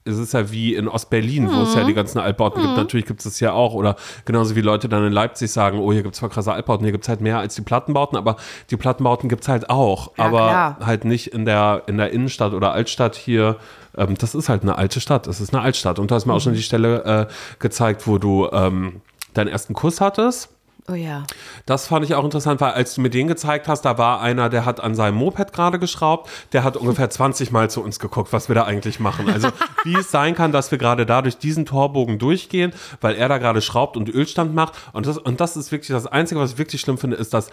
es 0.08 0.18
ist 0.18 0.32
ja 0.34 0.50
wie 0.50 0.74
in 0.74 0.88
Ostberlin, 0.88 1.48
wo 1.50 1.62
es 1.62 1.74
ja 1.74 1.84
die 1.84 1.94
ganzen 1.94 2.18
Altbauten 2.18 2.62
gibt. 2.62 2.76
Natürlich 2.76 3.06
gibt 3.06 3.20
es 3.20 3.26
es 3.26 3.40
ja 3.40 3.52
auch. 3.52 3.74
Oder 3.74 3.96
genauso 4.24 4.56
wie 4.56 4.60
Leute 4.60 4.88
dann 4.88 5.06
in 5.06 5.12
Leipzig 5.12 5.50
sagen, 5.52 5.78
oh, 5.78 5.92
hier 5.92 6.02
gibt 6.02 6.14
es 6.14 6.20
zwar 6.20 6.28
krasse 6.28 6.52
Altbauten, 6.52 6.84
hier 6.84 6.92
gibt 6.92 7.04
es 7.04 7.08
halt 7.08 7.20
mehr 7.20 7.38
als 7.38 7.54
die 7.54 7.62
Plattenbauten, 7.62 8.16
aber 8.16 8.36
die 8.70 8.76
Plattenbauten 8.76 9.28
gibt 9.28 9.42
es 9.42 9.48
halt 9.48 9.70
auch. 9.70 10.12
Ja, 10.16 10.24
aber 10.24 10.48
klar. 10.48 10.76
halt 10.84 11.04
nicht 11.04 11.28
in 11.28 11.44
der, 11.44 11.82
in 11.86 11.98
der 11.98 12.10
Innenstadt 12.10 12.52
oder 12.52 12.72
Altstadt 12.72 13.16
hier. 13.16 13.56
Ähm, 13.96 14.16
das 14.18 14.34
ist 14.34 14.48
halt 14.48 14.62
eine 14.62 14.76
alte 14.76 15.00
Stadt. 15.00 15.26
Es 15.26 15.40
ist 15.40 15.54
eine 15.54 15.62
Altstadt. 15.62 15.98
Und 15.98 16.10
du 16.10 16.14
hast 16.14 16.26
mir 16.26 16.34
auch 16.34 16.40
schon 16.40 16.54
die 16.54 16.62
Stelle 16.62 17.04
äh, 17.28 17.32
gezeigt, 17.58 18.06
wo 18.06 18.18
du 18.18 18.48
ähm, 18.52 19.02
deinen 19.34 19.48
ersten 19.48 19.74
Kuss 19.74 20.00
hattest. 20.00 20.57
Oh 20.90 20.94
ja. 20.94 21.24
Das 21.66 21.88
fand 21.88 22.04
ich 22.06 22.14
auch 22.14 22.24
interessant, 22.24 22.62
weil 22.62 22.72
als 22.72 22.94
du 22.94 23.02
mir 23.02 23.10
den 23.10 23.28
gezeigt 23.28 23.68
hast, 23.68 23.82
da 23.82 23.98
war 23.98 24.22
einer, 24.22 24.48
der 24.48 24.64
hat 24.64 24.80
an 24.80 24.94
seinem 24.94 25.16
Moped 25.16 25.52
gerade 25.52 25.78
geschraubt, 25.78 26.30
der 26.52 26.64
hat 26.64 26.78
ungefähr 26.78 27.10
20 27.10 27.52
Mal 27.52 27.68
zu 27.68 27.82
uns 27.82 27.98
geguckt, 27.98 28.32
was 28.32 28.48
wir 28.48 28.54
da 28.54 28.64
eigentlich 28.64 28.98
machen. 28.98 29.28
Also 29.28 29.48
wie 29.84 29.96
es 29.96 30.10
sein 30.10 30.34
kann, 30.34 30.50
dass 30.50 30.70
wir 30.70 30.78
gerade 30.78 31.04
da 31.04 31.20
durch 31.20 31.36
diesen 31.36 31.66
Torbogen 31.66 32.18
durchgehen, 32.18 32.72
weil 33.02 33.16
er 33.16 33.28
da 33.28 33.36
gerade 33.36 33.60
schraubt 33.60 33.98
und 33.98 34.08
Ölstand 34.08 34.54
macht. 34.54 34.74
Und 34.94 35.06
das, 35.06 35.18
und 35.18 35.40
das 35.40 35.58
ist 35.58 35.72
wirklich 35.72 35.88
das 35.88 36.06
Einzige, 36.06 36.40
was 36.40 36.52
ich 36.52 36.58
wirklich 36.58 36.80
schlimm 36.80 36.96
finde, 36.96 37.16
ist, 37.16 37.34
dass 37.34 37.50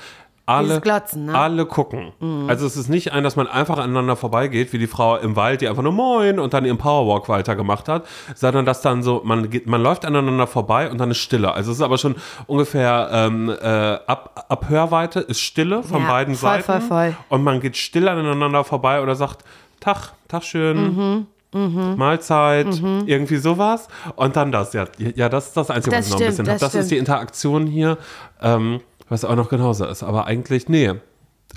alle, 0.47 0.79
Glotzen, 0.79 1.25
ne? 1.25 1.35
alle 1.37 1.65
gucken. 1.65 2.11
Also 2.47 2.67
es 2.67 2.77
ist 2.77 2.87
nicht 2.87 3.11
ein, 3.13 3.23
dass 3.23 3.35
man 3.35 3.47
einfach 3.47 3.77
aneinander 3.79 4.15
vorbeigeht, 4.15 4.73
wie 4.73 4.77
die 4.77 4.87
Frau 4.87 5.15
im 5.17 5.35
Wald, 5.35 5.61
die 5.61 5.67
einfach 5.67 5.81
nur 5.81 5.91
Moin 5.91 6.39
und 6.39 6.53
dann 6.53 6.65
ihren 6.65 6.77
Powerwalk 6.77 7.27
weitergemacht 7.29 7.87
hat, 7.89 8.05
sondern 8.35 8.65
dass 8.65 8.81
dann 8.81 9.01
so, 9.01 9.21
man 9.23 9.49
geht, 9.49 9.65
man 9.65 9.81
läuft 9.81 10.05
aneinander 10.05 10.45
vorbei 10.45 10.91
und 10.91 10.99
dann 10.99 11.09
ist 11.11 11.17
Stille. 11.17 11.51
Also 11.51 11.71
es 11.71 11.77
ist 11.77 11.83
aber 11.83 11.97
schon 11.97 12.15
ungefähr 12.45 13.09
ähm, 13.11 13.49
äh, 13.49 13.65
ab, 14.05 14.45
ab 14.47 14.65
Hörweite 14.69 15.19
ist 15.21 15.39
Stille 15.41 15.81
von 15.81 16.01
Ja, 16.03 16.07
beiden 16.09 16.35
voll, 16.35 16.49
Seiten. 16.61 16.63
voll, 16.63 16.81
voll. 16.81 17.15
Und 17.29 17.43
man 17.43 17.59
geht 17.59 17.75
still 17.75 18.07
aneinander 18.07 18.63
vorbei 18.63 19.01
oder 19.01 19.15
sagt, 19.15 19.43
Tag, 19.79 20.13
Tag 20.27 20.43
schön. 20.43 21.27
Mhm, 21.53 21.95
Mahlzeit, 21.95 22.67
irgendwie 23.05 23.37
sowas. 23.37 23.87
Und 24.15 24.35
dann 24.35 24.51
das, 24.51 24.73
ja. 24.73 24.85
Ja, 24.97 25.29
das 25.29 25.47
ist 25.47 25.57
das 25.57 25.69
Einzige, 25.69 25.95
Das 25.95 26.05
was 26.05 26.07
ich 26.07 26.13
noch 26.13 26.19
ein 26.21 26.27
bisschen 26.27 26.47
habe. 26.47 26.59
das 26.59 26.71
Das 26.73 26.81
ist 26.81 26.91
die 26.91 26.97
Interaktion 26.97 27.65
hier, 27.65 27.97
ähm, 28.41 28.81
was 29.09 29.23
auch 29.25 29.35
noch 29.35 29.49
genauso 29.49 29.85
ist. 29.85 30.03
Aber 30.03 30.25
eigentlich, 30.27 30.67
nee. 30.69 30.93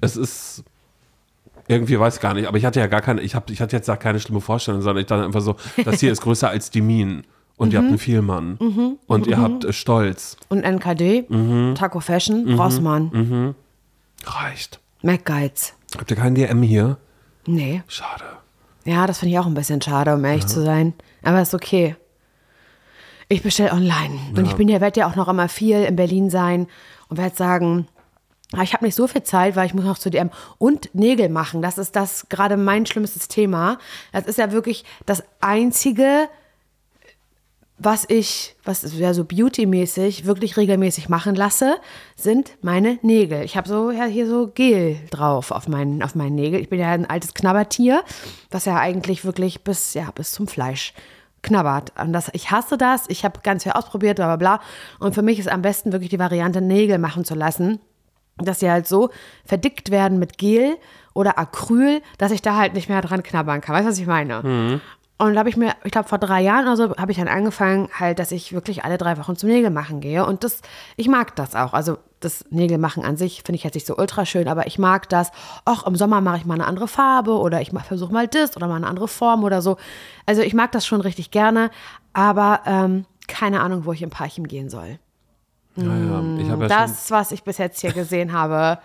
Es 0.01 0.17
ist. 0.17 0.65
Irgendwie 1.71 2.01
weiß 2.01 2.17
ich 2.17 2.21
gar 2.23 2.33
nicht, 2.33 2.49
aber 2.49 2.57
ich 2.57 2.65
hatte 2.65 2.81
ja 2.81 2.87
gar 2.87 3.03
keine, 3.03 3.21
ich, 3.21 3.35
hab, 3.35 3.51
ich 3.51 3.61
hatte 3.61 3.77
jetzt 3.77 3.87
gar 3.87 3.99
keine 3.99 4.21
schlimme 4.21 4.41
Vorstellung, 4.41 4.81
sondern 4.81 5.03
ich 5.03 5.07
dachte 5.07 5.25
einfach 5.27 5.43
so, 5.43 5.57
das 5.85 6.01
hier 6.01 6.11
ist 6.11 6.23
größer 6.23 6.49
als 6.49 6.71
die 6.71 6.81
Minen. 6.81 7.25
Und 7.59 7.69
Mhm. 7.69 7.73
ihr 7.73 7.79
habt 7.81 7.89
einen 7.89 7.99
Vielmann. 7.99 8.99
Und 9.07 9.27
ihr 9.27 9.37
habt 9.39 9.65
äh, 9.67 9.73
Stolz. 9.75 10.37
Und 10.49 10.63
NKD, 10.65 11.27
Mhm. 11.29 11.75
Taco 11.75 12.01
Fashion, 12.01 12.55
Rossmann, 12.59 13.55
Reicht. 14.25 14.81
McGuides. 15.03 15.75
Habt 15.99 16.11
ihr 16.11 16.17
keinen 16.17 16.35
DM 16.37 16.63
hier? 16.63 16.97
Nee. 17.47 17.83
Schade. 17.87 18.25
Ja, 18.85 19.07
das 19.07 19.19
finde 19.19 19.33
ich 19.35 19.39
auch 19.39 19.47
ein 19.47 19.55
bisschen 19.55 19.83
schade, 19.83 20.15
um 20.15 20.25
ehrlich 20.25 20.47
zu 20.47 20.63
sein. 20.65 20.95
Aber 21.23 21.43
ist 21.43 21.55
okay. 21.55 21.97
Ich 23.29 23.43
bestelle 23.43 23.73
online. 23.73 24.19
Und 24.37 24.47
ich 24.47 24.55
bin 24.55 24.69
ja, 24.69 24.81
werde 24.81 25.01
ja 25.01 25.07
auch 25.11 25.17
noch 25.17 25.29
immer 25.29 25.49
viel 25.51 25.83
in 25.85 25.97
Berlin 25.97 26.31
sein 26.31 26.67
und 27.09 27.17
werde 27.17 27.37
sagen, 27.37 27.89
ah, 28.53 28.63
ich 28.63 28.73
habe 28.75 28.85
nicht 28.85 28.95
so 28.95 29.07
viel 29.07 29.23
Zeit, 29.23 29.57
weil 29.57 29.67
ich 29.67 29.75
muss 29.75 29.85
noch 29.85 29.99
zu 29.99 30.11
DM 30.11 30.31
und 30.59 30.95
Nägel 30.95 31.29
machen. 31.29 31.63
Das 31.63 31.79
ist 31.79 31.97
das 31.97 32.29
gerade 32.29 32.57
mein 32.57 32.87
schlimmstes 32.87 33.29
Thema. 33.29 33.79
Das 34.13 34.27
ist 34.27 34.39
ja 34.39 34.53
wirklich 34.53 34.85
das 35.07 35.23
einzige, 35.41 36.29
was 37.79 38.05
ich, 38.09 38.57
was 38.65 38.99
ja 38.99 39.15
so 39.15 39.25
beautymäßig 39.25 40.25
wirklich 40.25 40.57
regelmäßig 40.57 41.09
machen 41.09 41.37
lasse, 41.37 41.77
sind 42.17 42.51
meine 42.61 42.99
Nägel. 43.03 43.45
Ich 43.45 43.57
habe 43.57 43.69
so 43.69 43.93
ja 43.93 44.05
hier 44.05 44.27
so 44.27 44.49
Gel 44.49 44.97
drauf 45.11 45.53
auf 45.53 45.69
meinen 45.69 46.03
auf 46.03 46.17
meinen 46.17 46.35
Nägel. 46.35 46.61
Ich 46.61 46.69
bin 46.69 46.81
ja 46.81 46.91
ein 46.91 47.09
altes 47.09 47.35
Knabbertier, 47.35 48.03
das 48.51 48.65
ja 48.65 48.77
eigentlich 48.77 49.25
wirklich 49.25 49.63
bis 49.63 49.95
ja 49.95 50.11
bis 50.11 50.33
zum 50.33 50.49
Fleisch 50.49 50.93
knabbert. 51.49 51.93
Und 52.01 52.13
das, 52.13 52.31
ich 52.33 52.51
hasse 52.51 52.79
das. 52.79 53.05
Ich 53.09 53.25
habe 53.25 53.41
ganz 53.43 53.65
viel 53.65 53.73
ausprobiert, 53.73 54.17
bla 54.17 54.27
bla 54.27 54.37
bla. 54.37 54.61
Und 54.99 55.15
für 55.15 55.23
mich 55.23 55.39
ist 55.39 55.49
am 55.49 55.63
besten 55.63 55.93
wirklich 55.93 56.11
die 56.11 56.19
Variante 56.19 56.61
Nägel 56.61 56.99
machen 56.99 57.25
zu 57.25 57.35
lassen, 57.35 57.81
dass 58.39 58.61
sie 58.61 58.71
halt 58.71 58.87
so 58.87 59.11
verdickt 59.45 59.91
werden 59.91 60.19
mit 60.19 60.39
Gel 60.39 60.77
oder 61.15 61.39
Acryl, 61.39 62.01
dass 62.19 62.31
ich 62.31 62.43
da 62.43 62.57
halt 62.57 62.75
nicht 62.75 62.89
mehr 62.89 63.03
dran 63.03 63.23
knabbern 63.23 63.61
kann. 63.61 63.75
Weißt 63.75 63.87
du, 63.87 63.91
was 63.91 63.99
ich 63.99 64.07
meine? 64.07 64.81
Und 65.21 65.35
da 65.35 65.41
habe 65.41 65.49
ich 65.49 65.57
mir, 65.57 65.75
ich 65.83 65.91
glaube, 65.91 66.09
vor 66.09 66.19
drei 66.19 66.41
Jahren 66.41 66.65
oder 66.65 66.77
so, 66.77 66.97
habe 66.97 67.11
ich 67.11 67.19
dann 67.19 67.27
angefangen, 67.27 67.89
halt, 67.93 68.21
dass 68.21 68.31
ich 68.31 68.53
wirklich 68.53 68.85
alle 68.85 68.99
drei 68.99 69.19
Wochen 69.19 69.35
zum 69.35 69.49
Nägel 69.49 69.71
machen 69.71 70.01
gehe. 70.01 70.25
Und 70.25 70.45
das, 70.45 70.63
ich 70.97 71.09
mag 71.09 71.35
das 71.35 71.57
auch. 71.57 71.73
Also 71.73 71.99
das 72.21 72.45
Nägelmachen 72.51 73.05
an 73.05 73.17
sich 73.17 73.43
finde 73.43 73.57
ich 73.57 73.65
jetzt 73.65 73.75
nicht 73.75 73.87
so 73.87 73.97
ultra 73.97 74.25
schön, 74.25 74.47
aber 74.47 74.69
ich 74.69 74.79
mag 74.79 75.09
das. 75.09 75.33
Auch 75.65 75.87
im 75.87 75.97
Sommer 75.97 76.21
mache 76.21 76.39
ich 76.39 76.45
mal 76.45 76.55
eine 76.55 76.67
andere 76.67 76.87
Farbe 76.87 77.33
oder 77.33 77.61
ich 77.61 77.71
versuche 77.71 78.13
mal 78.13 78.29
das 78.29 78.57
oder 78.57 78.69
mal 78.69 78.77
eine 78.77 78.87
andere 78.87 79.09
Form 79.09 79.43
oder 79.43 79.61
so. 79.61 79.77
Also 80.25 80.43
ich 80.43 80.55
mag 80.55 80.71
das 80.71 80.87
schon 80.87 81.01
richtig 81.01 81.33
gerne, 81.33 81.71
aber 82.13 82.61
ähm, 82.65 83.05
keine 83.27 83.61
Ahnung, 83.61 83.87
wo 83.87 83.93
ich 83.93 84.03
im 84.03 84.11
Parchim 84.11 84.47
gehen 84.47 84.71
soll. 84.71 85.01
Naja, 85.75 86.23
ich 86.39 86.49
habe 86.51 86.65
ja 86.65 86.69
schon 86.69 86.69
Das, 86.69 87.11
was 87.11 87.33
ich 87.33 87.43
bis 87.43 87.59
jetzt 87.59 87.81
hier 87.81 87.93
gesehen 87.93 88.33
habe, 88.33 88.79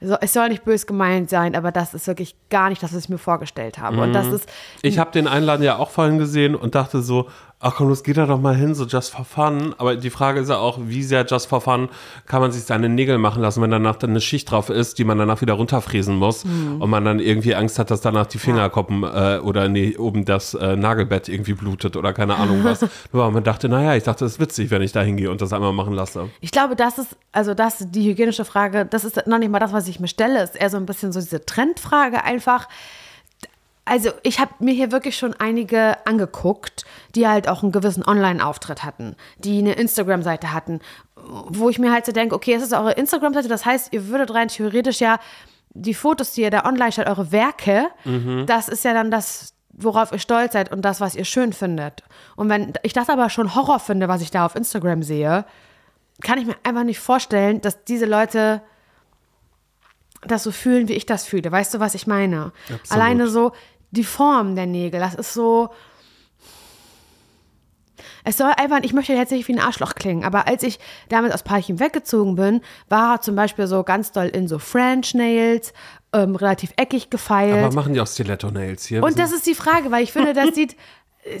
es 0.00 0.32
soll 0.32 0.48
nicht 0.48 0.64
bös 0.64 0.86
gemeint 0.86 1.28
sein, 1.28 1.56
aber 1.56 1.72
das 1.72 1.92
ist 1.94 2.06
wirklich 2.06 2.36
gar 2.50 2.68
nicht 2.68 2.82
das, 2.82 2.94
was 2.94 3.04
ich 3.04 3.08
mir 3.08 3.18
vorgestellt 3.18 3.78
habe. 3.78 4.00
Und 4.00 4.12
das 4.12 4.28
Mhm. 4.28 4.34
ist 4.34 4.48
Ich 4.82 4.98
habe 4.98 5.10
den 5.10 5.26
Einladen 5.26 5.62
ja 5.62 5.76
auch 5.76 5.90
vorhin 5.90 6.18
gesehen 6.18 6.54
und 6.54 6.74
dachte 6.74 7.02
so, 7.02 7.28
ach 7.60 7.74
komm, 7.76 7.88
los, 7.88 8.04
geht 8.04 8.16
da 8.16 8.26
doch 8.26 8.40
mal 8.40 8.54
hin, 8.54 8.74
so 8.74 8.84
just 8.84 9.12
for 9.12 9.24
fun. 9.24 9.74
Aber 9.78 9.96
die 9.96 10.10
Frage 10.10 10.38
ist 10.40 10.48
ja 10.48 10.58
auch, 10.58 10.78
wie 10.82 11.02
sehr 11.02 11.26
just 11.26 11.48
for 11.48 11.60
fun 11.60 11.88
kann 12.26 12.40
man 12.40 12.52
sich 12.52 12.62
seine 12.62 12.88
Nägel 12.88 13.18
machen 13.18 13.42
lassen, 13.42 13.60
wenn 13.62 13.70
danach 13.70 13.96
dann 13.96 14.10
eine 14.10 14.20
Schicht 14.20 14.50
drauf 14.50 14.70
ist, 14.70 14.98
die 14.98 15.04
man 15.04 15.18
danach 15.18 15.40
wieder 15.40 15.54
runterfräsen 15.54 16.14
muss 16.16 16.44
Mhm. 16.44 16.80
und 16.80 16.88
man 16.90 17.04
dann 17.04 17.18
irgendwie 17.18 17.54
Angst 17.56 17.78
hat, 17.80 17.90
dass 17.90 18.00
danach 18.00 18.26
die 18.26 18.38
Fingerkoppen 18.38 19.02
äh, 19.02 19.40
oder 19.42 19.68
nee, 19.68 19.96
oben 19.96 20.24
das 20.24 20.54
äh, 20.54 20.76
Nagelbett 20.76 21.28
irgendwie 21.28 21.54
blutet 21.54 21.96
oder 21.96 22.12
keine 22.12 22.36
Ahnung 22.36 22.62
was. 22.62 22.82
Nur 23.12 23.24
weil 23.24 23.32
man 23.32 23.42
dachte, 23.44 23.68
naja, 23.68 23.94
ich 23.96 24.04
dachte, 24.04 24.24
das 24.24 24.34
ist 24.34 24.40
witzig, 24.40 24.70
wenn 24.70 24.82
ich 24.82 24.92
da 24.92 25.00
hingehe 25.02 25.30
und 25.30 25.40
das 25.40 25.52
einmal 25.52 25.72
machen 25.72 25.94
lasse. 25.94 26.28
Ich 26.40 26.52
glaube, 26.52 26.76
das 26.76 26.98
ist, 26.98 27.16
also 27.32 27.54
das, 27.54 27.86
die 27.90 28.08
hygienische 28.08 28.44
Frage, 28.44 28.86
das 28.86 29.04
ist 29.04 29.26
noch 29.26 29.38
nicht 29.38 29.50
mal 29.50 29.58
das, 29.58 29.72
was 29.72 29.88
ich 29.88 29.98
mir 29.98 30.08
stelle. 30.08 30.40
Es 30.42 30.50
ist 30.50 30.60
eher 30.60 30.70
so 30.70 30.76
ein 30.76 30.86
bisschen 30.86 31.12
so 31.12 31.18
diese 31.20 31.44
Trendfrage 31.44 32.22
einfach. 32.22 32.68
Also 33.88 34.10
ich 34.22 34.38
habe 34.38 34.52
mir 34.58 34.74
hier 34.74 34.92
wirklich 34.92 35.16
schon 35.16 35.34
einige 35.34 35.96
angeguckt, 36.06 36.84
die 37.14 37.26
halt 37.26 37.48
auch 37.48 37.62
einen 37.62 37.72
gewissen 37.72 38.04
Online-Auftritt 38.06 38.84
hatten, 38.84 39.16
die 39.38 39.58
eine 39.58 39.72
Instagram-Seite 39.72 40.52
hatten, 40.52 40.80
wo 41.16 41.70
ich 41.70 41.78
mir 41.78 41.92
halt 41.92 42.04
so 42.04 42.12
denke, 42.12 42.34
okay, 42.34 42.54
es 42.54 42.62
ist 42.62 42.74
eure 42.74 42.92
Instagram-Seite, 42.92 43.48
das 43.48 43.64
heißt, 43.64 43.92
ihr 43.92 44.08
würdet 44.08 44.34
rein 44.34 44.48
theoretisch 44.48 45.00
ja 45.00 45.18
die 45.70 45.94
Fotos, 45.94 46.32
die 46.32 46.42
ihr 46.42 46.50
da 46.50 46.64
online 46.64 46.92
stellt, 46.92 47.08
eure 47.08 47.32
Werke, 47.32 47.88
das 48.46 48.68
ist 48.68 48.84
ja 48.84 48.92
dann 48.92 49.10
das, 49.10 49.54
worauf 49.70 50.12
ihr 50.12 50.18
stolz 50.18 50.52
seid 50.52 50.72
und 50.72 50.82
das, 50.82 51.00
was 51.00 51.14
ihr 51.14 51.24
schön 51.24 51.52
findet. 51.52 52.02
Und 52.36 52.48
wenn 52.48 52.72
ich 52.82 52.92
das 52.92 53.08
aber 53.08 53.30
schon 53.30 53.54
Horror 53.54 53.80
finde, 53.80 54.08
was 54.08 54.22
ich 54.22 54.30
da 54.30 54.44
auf 54.44 54.54
Instagram 54.54 55.02
sehe, 55.02 55.44
kann 56.20 56.38
ich 56.38 56.46
mir 56.46 56.56
einfach 56.64 56.84
nicht 56.84 56.98
vorstellen, 56.98 57.60
dass 57.60 57.84
diese 57.84 58.06
Leute 58.06 58.60
das 60.26 60.42
so 60.42 60.50
fühlen, 60.50 60.88
wie 60.88 60.94
ich 60.94 61.06
das 61.06 61.24
fühle. 61.24 61.50
Weißt 61.50 61.74
du, 61.74 61.80
was 61.80 61.94
ich 61.94 62.06
meine? 62.06 62.52
Absolut. 62.64 62.90
Alleine 62.90 63.28
so 63.28 63.52
die 63.90 64.04
Form 64.04 64.54
der 64.54 64.66
Nägel, 64.66 65.00
das 65.00 65.14
ist 65.14 65.34
so. 65.34 65.70
Es 68.24 68.36
soll 68.36 68.52
einfach, 68.56 68.80
ich 68.82 68.92
möchte 68.92 69.14
jetzt 69.14 69.32
nicht 69.32 69.48
wie 69.48 69.54
ein 69.54 69.60
Arschloch 69.60 69.94
klingen, 69.94 70.24
aber 70.24 70.46
als 70.46 70.62
ich 70.62 70.78
damals 71.08 71.32
aus 71.32 71.42
Parchim 71.42 71.80
weggezogen 71.80 72.36
bin, 72.36 72.60
war 72.88 73.14
er 73.14 73.20
zum 73.22 73.34
Beispiel 73.34 73.66
so 73.66 73.82
ganz 73.84 74.12
doll 74.12 74.26
in 74.26 74.48
so 74.48 74.58
French 74.58 75.14
Nails, 75.14 75.72
ähm, 76.12 76.36
relativ 76.36 76.72
eckig 76.76 77.10
gefeilt. 77.10 77.64
Aber 77.64 77.74
machen 77.74 77.94
die 77.94 78.00
auch 78.00 78.06
Stiletto-Nails 78.06 78.86
hier? 78.86 79.02
Und 79.02 79.18
das 79.18 79.32
ist 79.32 79.46
die 79.46 79.54
Frage, 79.54 79.90
weil 79.90 80.02
ich 80.02 80.12
finde, 80.12 80.34
das 80.34 80.48
sieht, 80.54 80.76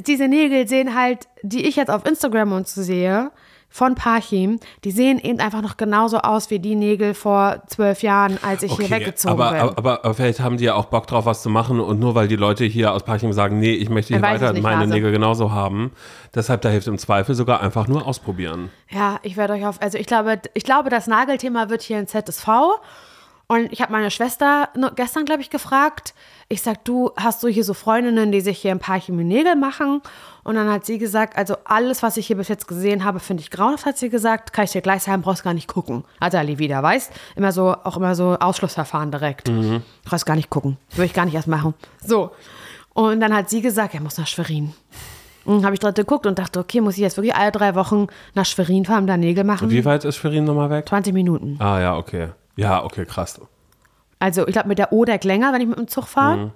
diese 0.06 0.28
Nägel 0.28 0.66
sehen 0.66 0.94
halt, 0.94 1.28
die 1.42 1.66
ich 1.66 1.76
jetzt 1.76 1.90
auf 1.90 2.06
Instagram 2.06 2.52
und 2.52 2.68
so 2.68 2.82
sehe, 2.82 3.30
von 3.70 3.94
Parchim, 3.94 4.60
die 4.84 4.90
sehen 4.90 5.18
eben 5.18 5.40
einfach 5.40 5.62
noch 5.62 5.76
genauso 5.76 6.18
aus 6.18 6.50
wie 6.50 6.58
die 6.58 6.74
Nägel 6.74 7.14
vor 7.14 7.62
zwölf 7.66 8.02
Jahren, 8.02 8.38
als 8.42 8.62
ich 8.62 8.74
hier 8.74 8.90
weggezogen 8.90 9.40
aber, 9.40 9.50
bin. 9.50 9.60
aber, 9.60 10.04
aber, 10.04 10.14
vielleicht 10.14 10.40
haben 10.40 10.56
die 10.56 10.64
ja 10.64 10.74
auch 10.74 10.86
Bock 10.86 11.06
drauf, 11.06 11.26
was 11.26 11.42
zu 11.42 11.50
machen 11.50 11.78
und 11.78 12.00
nur 12.00 12.14
weil 12.14 12.28
die 12.28 12.36
Leute 12.36 12.64
hier 12.64 12.92
aus 12.92 13.02
Parchim 13.02 13.32
sagen, 13.32 13.58
nee, 13.58 13.74
ich 13.74 13.90
möchte 13.90 14.14
hier 14.14 14.22
Er 14.22 14.34
weiter 14.34 14.52
nicht, 14.52 14.62
meine 14.62 14.86
Nase. 14.86 14.94
Nägel 14.94 15.12
genauso 15.12 15.52
haben. 15.52 15.92
Deshalb, 16.34 16.62
da 16.62 16.70
hilft 16.70 16.88
im 16.88 16.98
Zweifel 16.98 17.34
sogar 17.34 17.60
einfach 17.60 17.88
nur 17.88 18.06
ausprobieren. 18.06 18.70
Ja, 18.90 19.20
ich 19.22 19.36
werde 19.36 19.52
euch 19.52 19.66
auf, 19.66 19.80
also 19.82 19.98
ich 19.98 20.06
glaube, 20.06 20.40
ich 20.54 20.64
glaube, 20.64 20.88
das 20.88 21.06
Nagelthema 21.06 21.68
wird 21.68 21.82
hier 21.82 21.98
in 21.98 22.06
ZSV. 22.06 22.48
Und 23.50 23.72
ich 23.72 23.80
habe 23.80 23.92
meine 23.92 24.10
Schwester 24.10 24.68
gestern, 24.94 25.24
glaube 25.24 25.40
ich, 25.40 25.48
gefragt. 25.48 26.12
Ich 26.50 26.60
sag, 26.60 26.84
du 26.84 27.12
hast 27.16 27.42
du 27.42 27.48
hier 27.48 27.64
so 27.64 27.72
Freundinnen, 27.72 28.30
die 28.30 28.42
sich 28.42 28.58
hier 28.58 28.72
ein 28.72 28.78
paar 28.78 29.00
Nägel 29.08 29.56
machen? 29.56 30.02
Und 30.44 30.56
dann 30.56 30.70
hat 30.70 30.84
sie 30.84 30.98
gesagt, 30.98 31.34
also 31.36 31.56
alles, 31.64 32.02
was 32.02 32.18
ich 32.18 32.26
hier 32.26 32.36
bis 32.36 32.48
jetzt 32.48 32.68
gesehen 32.68 33.04
habe, 33.04 33.20
finde 33.20 33.42
ich 33.42 33.50
grauenhaft, 33.50 33.86
hat 33.86 33.96
sie 33.96 34.10
gesagt. 34.10 34.52
Kann 34.52 34.66
ich 34.66 34.72
dir 34.72 34.82
gleich 34.82 35.02
sagen, 35.02 35.22
brauchst 35.22 35.44
gar 35.44 35.54
nicht 35.54 35.66
gucken. 35.66 36.04
Hat 36.20 36.34
Ali 36.34 36.58
wieder, 36.58 36.82
weißt? 36.82 37.10
Immer 37.36 37.52
so, 37.52 37.74
auch 37.84 37.96
immer 37.96 38.14
so 38.14 38.36
Ausschlussverfahren 38.38 39.10
direkt. 39.10 39.50
Brauchst 40.04 40.26
gar 40.26 40.36
nicht 40.36 40.50
gucken. 40.50 40.76
Würde 40.90 41.06
ich 41.06 41.14
gar 41.14 41.24
nicht 41.24 41.34
erst 41.34 41.48
machen. 41.48 41.72
So. 42.04 42.32
Und 42.92 43.20
dann 43.20 43.34
hat 43.34 43.48
sie 43.48 43.62
gesagt, 43.62 43.94
er 43.94 44.02
muss 44.02 44.18
nach 44.18 44.26
Schwerin. 44.26 44.74
Und 45.46 45.64
habe 45.64 45.72
ich 45.72 45.80
dort 45.80 45.94
geguckt 45.94 46.26
und 46.26 46.38
dachte, 46.38 46.58
okay, 46.58 46.82
muss 46.82 46.96
ich 46.96 47.00
jetzt 47.00 47.16
wirklich 47.16 47.34
alle 47.34 47.50
drei 47.50 47.74
Wochen 47.74 48.08
nach 48.34 48.44
Schwerin 48.44 48.84
fahren, 48.84 49.06
da 49.06 49.16
Nägel 49.16 49.44
machen? 49.44 49.70
Wie 49.70 49.86
weit 49.86 50.04
ist 50.04 50.16
Schwerin 50.16 50.44
nochmal 50.44 50.68
weg? 50.68 50.86
20 50.86 51.14
Minuten. 51.14 51.56
Ah 51.60 51.80
ja, 51.80 51.96
okay. 51.96 52.28
Ja, 52.58 52.82
okay, 52.82 53.04
krass. 53.04 53.40
Also 54.18 54.44
ich 54.48 54.52
glaube 54.52 54.66
mit 54.66 54.78
der 54.78 54.92
Odeck 54.92 55.22
länger, 55.22 55.52
wenn 55.52 55.60
ich 55.60 55.68
mit 55.68 55.78
dem 55.78 55.86
Zug 55.86 56.08
fahre. 56.08 56.52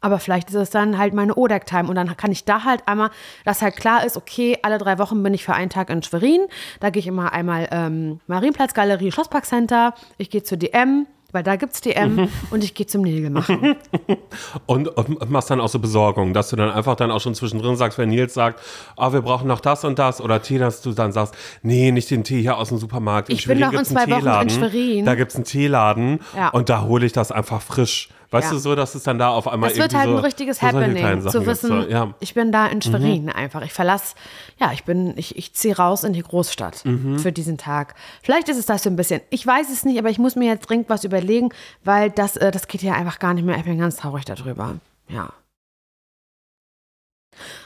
Aber 0.00 0.18
vielleicht 0.18 0.48
ist 0.48 0.56
es 0.56 0.70
dann 0.70 0.98
halt 0.98 1.14
meine 1.14 1.36
ODEC-Time 1.36 1.88
und 1.88 1.94
dann 1.94 2.16
kann 2.16 2.32
ich 2.32 2.44
da 2.44 2.64
halt 2.64 2.86
einmal, 2.86 3.10
dass 3.44 3.62
halt 3.62 3.76
klar 3.76 4.04
ist, 4.04 4.16
okay, 4.16 4.58
alle 4.62 4.78
drei 4.78 4.98
Wochen 4.98 5.22
bin 5.22 5.34
ich 5.34 5.44
für 5.44 5.54
einen 5.54 5.70
Tag 5.70 5.88
in 5.88 6.02
Schwerin. 6.02 6.46
Da 6.80 6.90
gehe 6.90 7.00
ich 7.00 7.06
immer 7.06 7.32
einmal 7.32 7.68
ähm, 7.70 8.20
Marienplatz, 8.26 8.74
Galerie, 8.74 9.12
Schlossparkcenter. 9.12 9.94
Ich 10.18 10.30
gehe 10.30 10.42
zur 10.42 10.58
DM, 10.58 11.06
weil 11.36 11.42
da 11.42 11.56
gibt 11.56 11.74
es 11.74 11.82
DM 11.82 12.30
und 12.50 12.64
ich 12.64 12.72
gehe 12.72 12.86
zum 12.86 13.02
Nägel 13.02 13.28
machen. 13.28 13.76
und, 14.66 14.88
und, 14.88 15.28
machst 15.28 15.50
dann 15.50 15.60
auch 15.60 15.68
so 15.68 15.78
Besorgung, 15.78 16.32
dass 16.32 16.48
du 16.48 16.56
dann 16.56 16.70
einfach 16.70 16.96
dann 16.96 17.10
auch 17.10 17.20
schon 17.20 17.34
zwischendrin 17.34 17.76
sagst, 17.76 17.98
wenn 17.98 18.08
Nils 18.08 18.32
sagt, 18.32 18.58
oh, 18.96 19.12
wir 19.12 19.20
brauchen 19.20 19.46
noch 19.46 19.60
das 19.60 19.84
und 19.84 19.98
das 19.98 20.22
oder 20.22 20.40
Tee, 20.40 20.56
dass 20.56 20.80
du 20.80 20.92
dann 20.92 21.12
sagst, 21.12 21.34
nee, 21.60 21.90
nicht 21.92 22.10
den 22.10 22.24
Tee 22.24 22.40
hier 22.40 22.56
aus 22.56 22.70
dem 22.70 22.78
Supermarkt. 22.78 23.28
In 23.28 23.34
ich 23.34 23.42
Schwerin 23.42 23.60
bin 23.60 23.70
noch 23.70 23.78
in 23.78 23.84
zwei 23.84 24.10
Wochen 24.10 24.48
in 24.48 24.50
Schwerin. 24.50 25.04
Da 25.04 25.14
gibt 25.14 25.32
es 25.32 25.36
einen 25.36 25.44
Teeladen 25.44 26.20
ja. 26.34 26.48
und 26.48 26.70
da 26.70 26.84
hole 26.84 27.04
ich 27.04 27.12
das 27.12 27.30
einfach 27.30 27.60
frisch. 27.60 28.08
Weißt 28.30 28.48
ja. 28.48 28.52
du 28.52 28.58
so, 28.58 28.74
dass 28.74 28.94
es 28.94 29.04
dann 29.04 29.18
da 29.18 29.30
auf 29.30 29.46
einmal 29.46 29.70
Es 29.70 29.78
wird 29.78 29.94
halt 29.94 30.08
ein 30.08 30.18
richtiges 30.18 30.58
so 30.58 30.66
Happening, 30.66 31.28
zu 31.28 31.46
wissen, 31.46 31.68
so, 31.68 31.88
ja. 31.88 32.14
ich 32.20 32.34
bin 32.34 32.50
da 32.50 32.66
in 32.66 32.82
Schwerin 32.82 33.24
mhm. 33.24 33.30
einfach. 33.30 33.62
Ich 33.62 33.72
verlasse, 33.72 34.16
ja, 34.58 34.72
ich 34.72 34.84
bin, 34.84 35.14
ich, 35.16 35.36
ich 35.36 35.54
ziehe 35.54 35.76
raus 35.76 36.04
in 36.04 36.12
die 36.12 36.22
Großstadt 36.22 36.84
mhm. 36.84 37.18
für 37.18 37.32
diesen 37.32 37.58
Tag. 37.58 37.94
Vielleicht 38.22 38.48
ist 38.48 38.58
es 38.58 38.66
das 38.66 38.82
so 38.82 38.90
ein 38.90 38.96
bisschen. 38.96 39.20
Ich 39.30 39.46
weiß 39.46 39.70
es 39.70 39.84
nicht, 39.84 39.98
aber 39.98 40.10
ich 40.10 40.18
muss 40.18 40.36
mir 40.36 40.46
jetzt 40.46 40.68
dringend 40.68 40.88
was 40.88 41.04
überlegen, 41.04 41.50
weil 41.84 42.10
das, 42.10 42.36
äh, 42.36 42.50
das 42.50 42.68
geht 42.68 42.82
ja 42.82 42.94
einfach 42.94 43.18
gar 43.18 43.34
nicht 43.34 43.44
mehr. 43.44 43.56
Ich 43.56 43.64
bin 43.64 43.78
ganz 43.78 43.96
traurig 43.96 44.24
darüber. 44.24 44.74
Ja. 45.08 45.30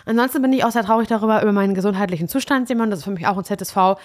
Ansonsten 0.04 0.42
bin 0.42 0.52
ich 0.52 0.64
auch 0.64 0.72
sehr 0.72 0.84
traurig 0.84 1.08
darüber, 1.08 1.42
über 1.42 1.52
meinen 1.52 1.74
gesundheitlichen 1.74 2.28
Zustand, 2.28 2.68
Simon. 2.68 2.90
Das 2.90 3.00
ist 3.00 3.04
für 3.04 3.12
mich 3.12 3.26
auch 3.26 3.38
ein 3.38 3.44
ZSV 3.44 3.96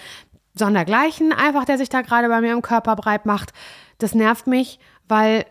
sondergleichen, 0.54 1.32
einfach, 1.32 1.64
der 1.64 1.76
sich 1.76 1.88
da 1.88 2.00
gerade 2.00 2.28
bei 2.28 2.40
mir 2.40 2.52
im 2.52 2.62
Körper 2.62 2.96
breit 2.96 3.26
macht. 3.26 3.52
Das 3.98 4.14
nervt 4.14 4.46
mich, 4.46 4.78
weil 5.08 5.44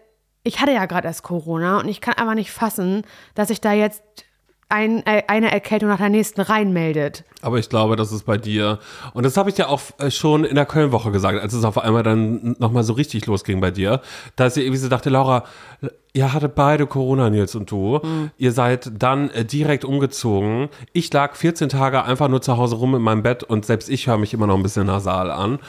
ich 0.46 0.62
hatte 0.62 0.72
ja 0.72 0.86
gerade 0.86 1.08
erst 1.08 1.24
Corona 1.24 1.80
und 1.80 1.90
ich 1.90 2.00
kann 2.00 2.14
einfach 2.14 2.36
nicht 2.36 2.52
fassen, 2.52 3.02
dass 3.34 3.50
sich 3.50 3.60
da 3.60 3.74
jetzt 3.74 4.04
ein, 4.70 5.06
äh, 5.06 5.24
eine 5.28 5.52
Erkältung 5.52 5.90
nach 5.90 5.98
der 5.98 6.10
nächsten 6.10 6.42
reinmeldet. 6.42 7.24
Aber 7.42 7.60
ich 7.60 7.70
glaube, 7.70 7.96
das 7.96 8.12
ist 8.12 8.24
bei 8.26 8.38
dir. 8.38 8.80
Und 9.14 9.24
das 9.24 9.38
habe 9.38 9.50
ich 9.50 9.58
ja 9.58 9.68
auch 9.68 9.82
äh, 10.00 10.10
schon 10.10 10.44
in 10.44 10.56
der 10.56 10.66
Köln-Woche 10.66 11.12
gesagt, 11.12 11.40
als 11.40 11.54
es 11.54 11.64
auf 11.64 11.78
einmal 11.78 12.04
dann 12.04 12.56
nochmal 12.60 12.84
so 12.84 12.94
richtig 12.94 13.26
losging 13.26 13.60
bei 13.60 13.72
dir. 13.72 14.02
Da 14.36 14.48
ich 14.48 14.58
irgendwie 14.58 14.78
so 14.78 14.90
dachte, 14.90 15.10
Laura, 15.10 15.44
Ihr 16.16 16.32
hattet 16.32 16.56
beide 16.56 16.88
Corona, 16.88 17.30
Nils 17.30 17.56
und 17.56 17.70
du. 17.70 18.00
Mhm. 18.02 18.32
Ihr 18.38 18.54
seid 18.54 18.90
dann 18.98 19.30
äh, 19.32 19.44
direkt 19.44 19.84
umgezogen. 19.84 20.70
Ich 20.94 21.12
lag 21.12 21.36
14 21.36 21.68
Tage 21.68 22.06
einfach 22.06 22.30
nur 22.30 22.42
zu 22.42 22.56
Hause 22.56 22.78
rum 22.78 22.96
in 22.96 23.02
meinem 23.02 23.22
Bett 23.22 23.44
und 23.44 23.66
selbst 23.66 23.90
ich 23.90 24.08
höre 24.08 24.18
mich 24.18 24.34
immer 24.34 24.48
noch 24.48 24.56
ein 24.56 24.64
bisschen 24.64 24.88
nasal 24.88 25.30
an. 25.30 25.60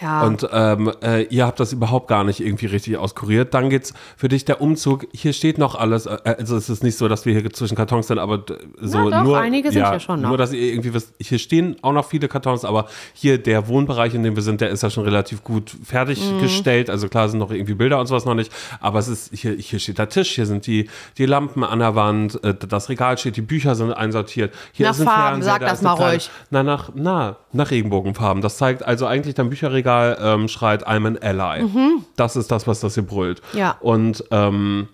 Ja. 0.00 0.24
Und 0.24 0.48
ähm, 0.52 0.90
äh, 1.04 1.22
ihr 1.26 1.46
habt 1.46 1.60
das 1.60 1.72
überhaupt 1.72 2.08
gar 2.08 2.24
nicht 2.24 2.40
irgendwie 2.40 2.66
richtig 2.66 2.96
auskuriert. 2.96 3.54
Dann 3.54 3.70
geht's 3.70 3.94
für 4.16 4.26
dich 4.26 4.44
der 4.44 4.60
Umzug. 4.60 5.06
Hier 5.12 5.32
steht 5.32 5.58
noch 5.58 5.76
alles. 5.76 6.06
Äh, 6.06 6.18
also 6.24 6.56
es 6.56 6.68
ist 6.68 6.82
nicht 6.82 6.98
so, 6.98 7.06
dass 7.06 7.24
wir 7.24 7.38
hier 7.38 7.52
zwischen 7.52 7.76
Kartons 7.76 8.08
sind, 8.08 8.18
aber 8.18 8.44
so 8.80 9.08
ja, 9.08 9.18
doch, 9.18 9.22
nur. 9.22 9.38
Einige 9.38 9.70
sind 9.70 9.82
ja, 9.82 9.92
ja 9.92 10.00
schon 10.00 10.20
noch. 10.20 10.30
Nur, 10.30 10.38
dass 10.38 10.52
ihr 10.52 10.62
irgendwie 10.62 10.92
wisst, 10.94 11.14
hier 11.20 11.38
stehen 11.38 11.76
auch 11.82 11.92
noch 11.92 12.06
viele 12.06 12.26
Kartons, 12.26 12.64
aber 12.64 12.86
hier 13.12 13.38
der 13.38 13.68
Wohnbereich, 13.68 14.14
in 14.14 14.24
dem 14.24 14.34
wir 14.34 14.42
sind, 14.42 14.60
der 14.60 14.70
ist 14.70 14.82
ja 14.82 14.90
schon 14.90 15.04
relativ 15.04 15.44
gut 15.44 15.70
fertiggestellt. 15.84 16.88
Mhm. 16.88 16.92
Also 16.92 17.06
klar 17.06 17.28
sind 17.28 17.38
noch 17.38 17.52
irgendwie 17.52 17.74
Bilder 17.74 18.00
und 18.00 18.08
sowas 18.08 18.24
noch 18.24 18.34
nicht, 18.34 18.50
aber 18.80 18.98
es 18.98 19.06
ist 19.06 19.30
hier, 19.32 19.52
hier 19.52 19.78
steht 19.78 19.91
der 19.94 20.08
Tisch, 20.08 20.32
hier 20.34 20.46
sind 20.46 20.66
die 20.66 20.88
die, 21.18 21.26
Lampen 21.26 21.64
an 21.64 21.78
der 21.78 21.94
Wand, 21.94 22.42
äh, 22.44 22.54
das 22.54 22.88
Regal 22.88 23.18
steht, 23.18 23.36
die 23.36 23.42
Bücher 23.42 23.74
sind 23.74 23.92
einsortiert. 23.92 24.54
Hier 24.72 24.86
nach 24.86 24.94
ist 24.94 25.00
ein 25.00 25.06
Farben, 25.06 25.42
Fernseher, 25.42 25.52
sag 25.52 25.60
da 25.60 25.66
das 25.66 25.82
mal 25.82 25.92
ruhig. 25.92 26.30
Na, 26.50 26.62
nach, 26.62 26.90
na, 26.94 27.36
nach 27.52 27.70
Regenbogenfarben. 27.70 28.42
Das 28.42 28.56
zeigt 28.56 28.84
also 28.84 29.06
eigentlich, 29.06 29.34
dein 29.34 29.50
Bücherregal 29.50 30.18
ähm, 30.20 30.48
schreit, 30.48 30.86
I'm 30.86 31.06
an 31.06 31.18
ally. 31.20 31.64
Mhm. 31.64 32.04
Das 32.16 32.36
ist 32.36 32.50
das, 32.50 32.66
was 32.66 32.80
das 32.80 32.94
hier 32.94 33.06
brüllt. 33.06 33.42
Ja. 33.52 33.76
Und, 33.80 34.24
ähm, 34.30 34.88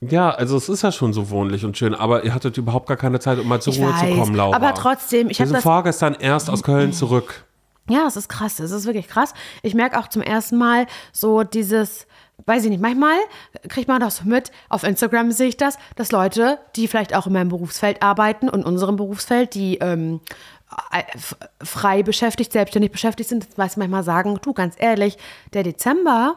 ja, 0.00 0.30
also 0.30 0.56
es 0.56 0.68
ist 0.68 0.82
ja 0.82 0.92
schon 0.92 1.12
so 1.12 1.30
wohnlich 1.30 1.64
und 1.64 1.78
schön, 1.78 1.94
aber 1.94 2.24
ihr 2.24 2.34
hattet 2.34 2.58
überhaupt 2.58 2.86
gar 2.86 2.98
keine 2.98 3.18
Zeit, 3.18 3.38
um 3.38 3.48
mal 3.48 3.60
zur 3.60 3.72
ich 3.72 3.80
Ruhe 3.80 3.92
weiß, 3.92 4.00
zu 4.00 4.14
kommen, 4.14 4.34
Laura. 4.34 4.54
Aber 4.54 4.74
trotzdem, 4.74 5.30
ich 5.30 5.40
habe 5.40 5.50
das 5.50 5.62
vorgestern 5.62 6.14
erst 6.14 6.50
aus 6.50 6.62
Köln 6.62 6.92
zurück. 6.92 7.44
Ja, 7.88 8.06
es 8.06 8.16
ist 8.16 8.28
krass, 8.28 8.58
es 8.58 8.72
ist 8.72 8.84
wirklich 8.84 9.08
krass. 9.08 9.32
Ich 9.62 9.74
merke 9.74 9.98
auch 9.98 10.08
zum 10.08 10.20
ersten 10.20 10.58
Mal 10.58 10.86
so 11.12 11.44
dieses, 11.44 12.06
weiß 12.44 12.64
ich 12.64 12.70
nicht, 12.70 12.82
manchmal 12.82 13.16
kriegt 13.68 13.88
man 13.88 14.00
das 14.00 14.24
mit, 14.24 14.50
auf 14.68 14.84
Instagram 14.84 15.32
sehe 15.32 15.48
ich 15.48 15.56
das, 15.56 15.78
dass 15.96 16.12
Leute, 16.12 16.58
die 16.76 16.86
vielleicht 16.86 17.14
auch 17.14 17.26
in 17.26 17.32
meinem 17.32 17.48
Berufsfeld 17.48 18.02
arbeiten 18.02 18.48
und 18.48 18.64
unserem 18.64 18.96
Berufsfeld, 18.96 19.54
die 19.54 19.78
ähm, 19.78 20.20
frei 21.62 22.02
beschäftigt, 22.02 22.52
selbstständig 22.52 22.92
beschäftigt 22.92 23.28
sind, 23.28 23.46
weiß 23.56 23.76
manchmal 23.76 24.02
sagen, 24.02 24.38
du, 24.42 24.52
ganz 24.52 24.74
ehrlich, 24.78 25.16
der 25.54 25.62
Dezember, 25.62 26.36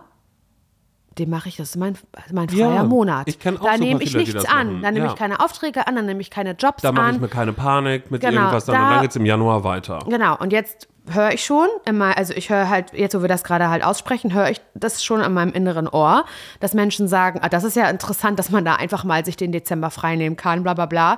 den 1.20 1.30
mache 1.30 1.50
ich, 1.50 1.58
das 1.58 1.76
mein, 1.76 1.98
mein 2.32 2.50
freier 2.50 2.76
ja, 2.76 2.84
Monat. 2.84 3.28
Ich 3.28 3.40
kenne 3.40 3.60
auch 3.60 3.66
Da 3.66 3.78
nehme 3.78 4.02
ich 4.02 4.16
nichts 4.16 4.46
an. 4.46 4.82
Da 4.82 4.92
nehme 4.92 5.08
ja. 5.08 5.12
ich 5.12 5.18
keine 5.18 5.40
Aufträge 5.40 5.88
an, 5.88 5.96
dann 5.96 6.06
nehme 6.06 6.22
ich 6.22 6.30
keine 6.30 6.52
Jobs 6.52 6.84
an. 6.84 6.96
Da 6.96 7.02
mache 7.02 7.16
ich 7.16 7.22
mir 7.22 7.28
keine 7.28 7.54
Panik 7.54 8.10
mit 8.10 8.22
genau, 8.22 8.42
irgendwas, 8.42 8.66
dann, 8.66 8.76
da, 8.76 8.84
und 8.84 8.90
dann 8.92 9.02
geht 9.02 9.10
es 9.12 9.16
im 9.16 9.26
Januar 9.26 9.64
weiter. 9.64 10.00
Genau, 10.08 10.38
und 10.38 10.54
jetzt 10.54 10.88
höre 11.08 11.32
ich 11.32 11.44
schon 11.44 11.68
immer, 11.86 12.18
also 12.18 12.34
ich 12.34 12.50
höre 12.50 12.70
halt, 12.70 12.94
jetzt 12.94 13.16
wo 13.16 13.22
wir 13.22 13.28
das 13.28 13.44
gerade 13.44 13.70
halt 13.70 13.84
aussprechen, 13.84 14.34
höre 14.34 14.50
ich 14.50 14.62
das 14.74 15.04
schon 15.04 15.22
an 15.22 15.34
meinem 15.34 15.54
inneren 15.54 15.88
Ohr, 15.88 16.26
dass 16.60 16.74
Menschen 16.74 17.08
sagen, 17.08 17.40
ah, 17.42 17.50
das 17.50 17.64
ist 17.64 17.76
ja 17.76 17.90
interessant, 17.90 18.40
dass 18.40 18.50
man 18.50 18.64
da 18.64 18.76
einfach 18.76 19.04
mal 19.04 19.26
sich 19.26 19.38
den 19.38 19.52
Dezember 19.52 19.90
freinehmen 19.90 20.38
kann, 20.38 20.64
bla 20.64 20.74
bla 20.74 20.86
bla. 20.86 21.18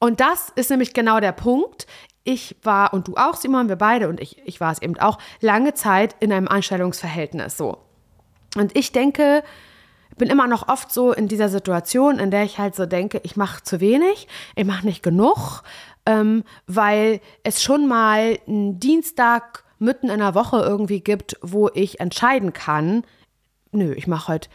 Und 0.00 0.20
das 0.20 0.50
ist 0.54 0.70
nämlich 0.70 0.94
genau 0.94 1.20
der 1.20 1.32
Punkt. 1.32 1.86
Ich 2.24 2.56
war, 2.62 2.92
und 2.92 3.08
du 3.08 3.16
auch, 3.16 3.34
Simon, 3.34 3.68
wir 3.68 3.76
beide, 3.76 4.08
und 4.08 4.20
ich, 4.20 4.40
ich 4.46 4.60
war 4.60 4.70
es 4.70 4.80
eben 4.82 4.98
auch, 4.98 5.18
lange 5.40 5.74
Zeit 5.74 6.14
in 6.20 6.32
einem 6.32 6.46
Anstellungsverhältnis 6.46 7.56
so. 7.56 7.78
Und 8.56 8.76
ich 8.76 8.92
denke, 8.92 9.42
bin 10.16 10.28
immer 10.28 10.46
noch 10.46 10.68
oft 10.68 10.92
so 10.92 11.12
in 11.12 11.28
dieser 11.28 11.48
Situation, 11.48 12.18
in 12.18 12.30
der 12.30 12.42
ich 12.42 12.58
halt 12.58 12.74
so 12.74 12.86
denke, 12.86 13.20
ich 13.22 13.36
mache 13.36 13.62
zu 13.62 13.80
wenig, 13.80 14.28
ich 14.56 14.64
mache 14.64 14.84
nicht 14.84 15.02
genug, 15.02 15.62
ähm, 16.06 16.44
weil 16.66 17.20
es 17.44 17.62
schon 17.62 17.86
mal 17.86 18.38
einen 18.46 18.80
Dienstag 18.80 19.64
mitten 19.78 20.10
in 20.10 20.18
der 20.18 20.34
Woche 20.34 20.58
irgendwie 20.60 21.00
gibt, 21.00 21.36
wo 21.40 21.70
ich 21.72 22.00
entscheiden 22.00 22.52
kann, 22.52 23.04
nö, 23.70 23.92
ich 23.92 24.06
mache 24.06 24.32
heute, 24.32 24.48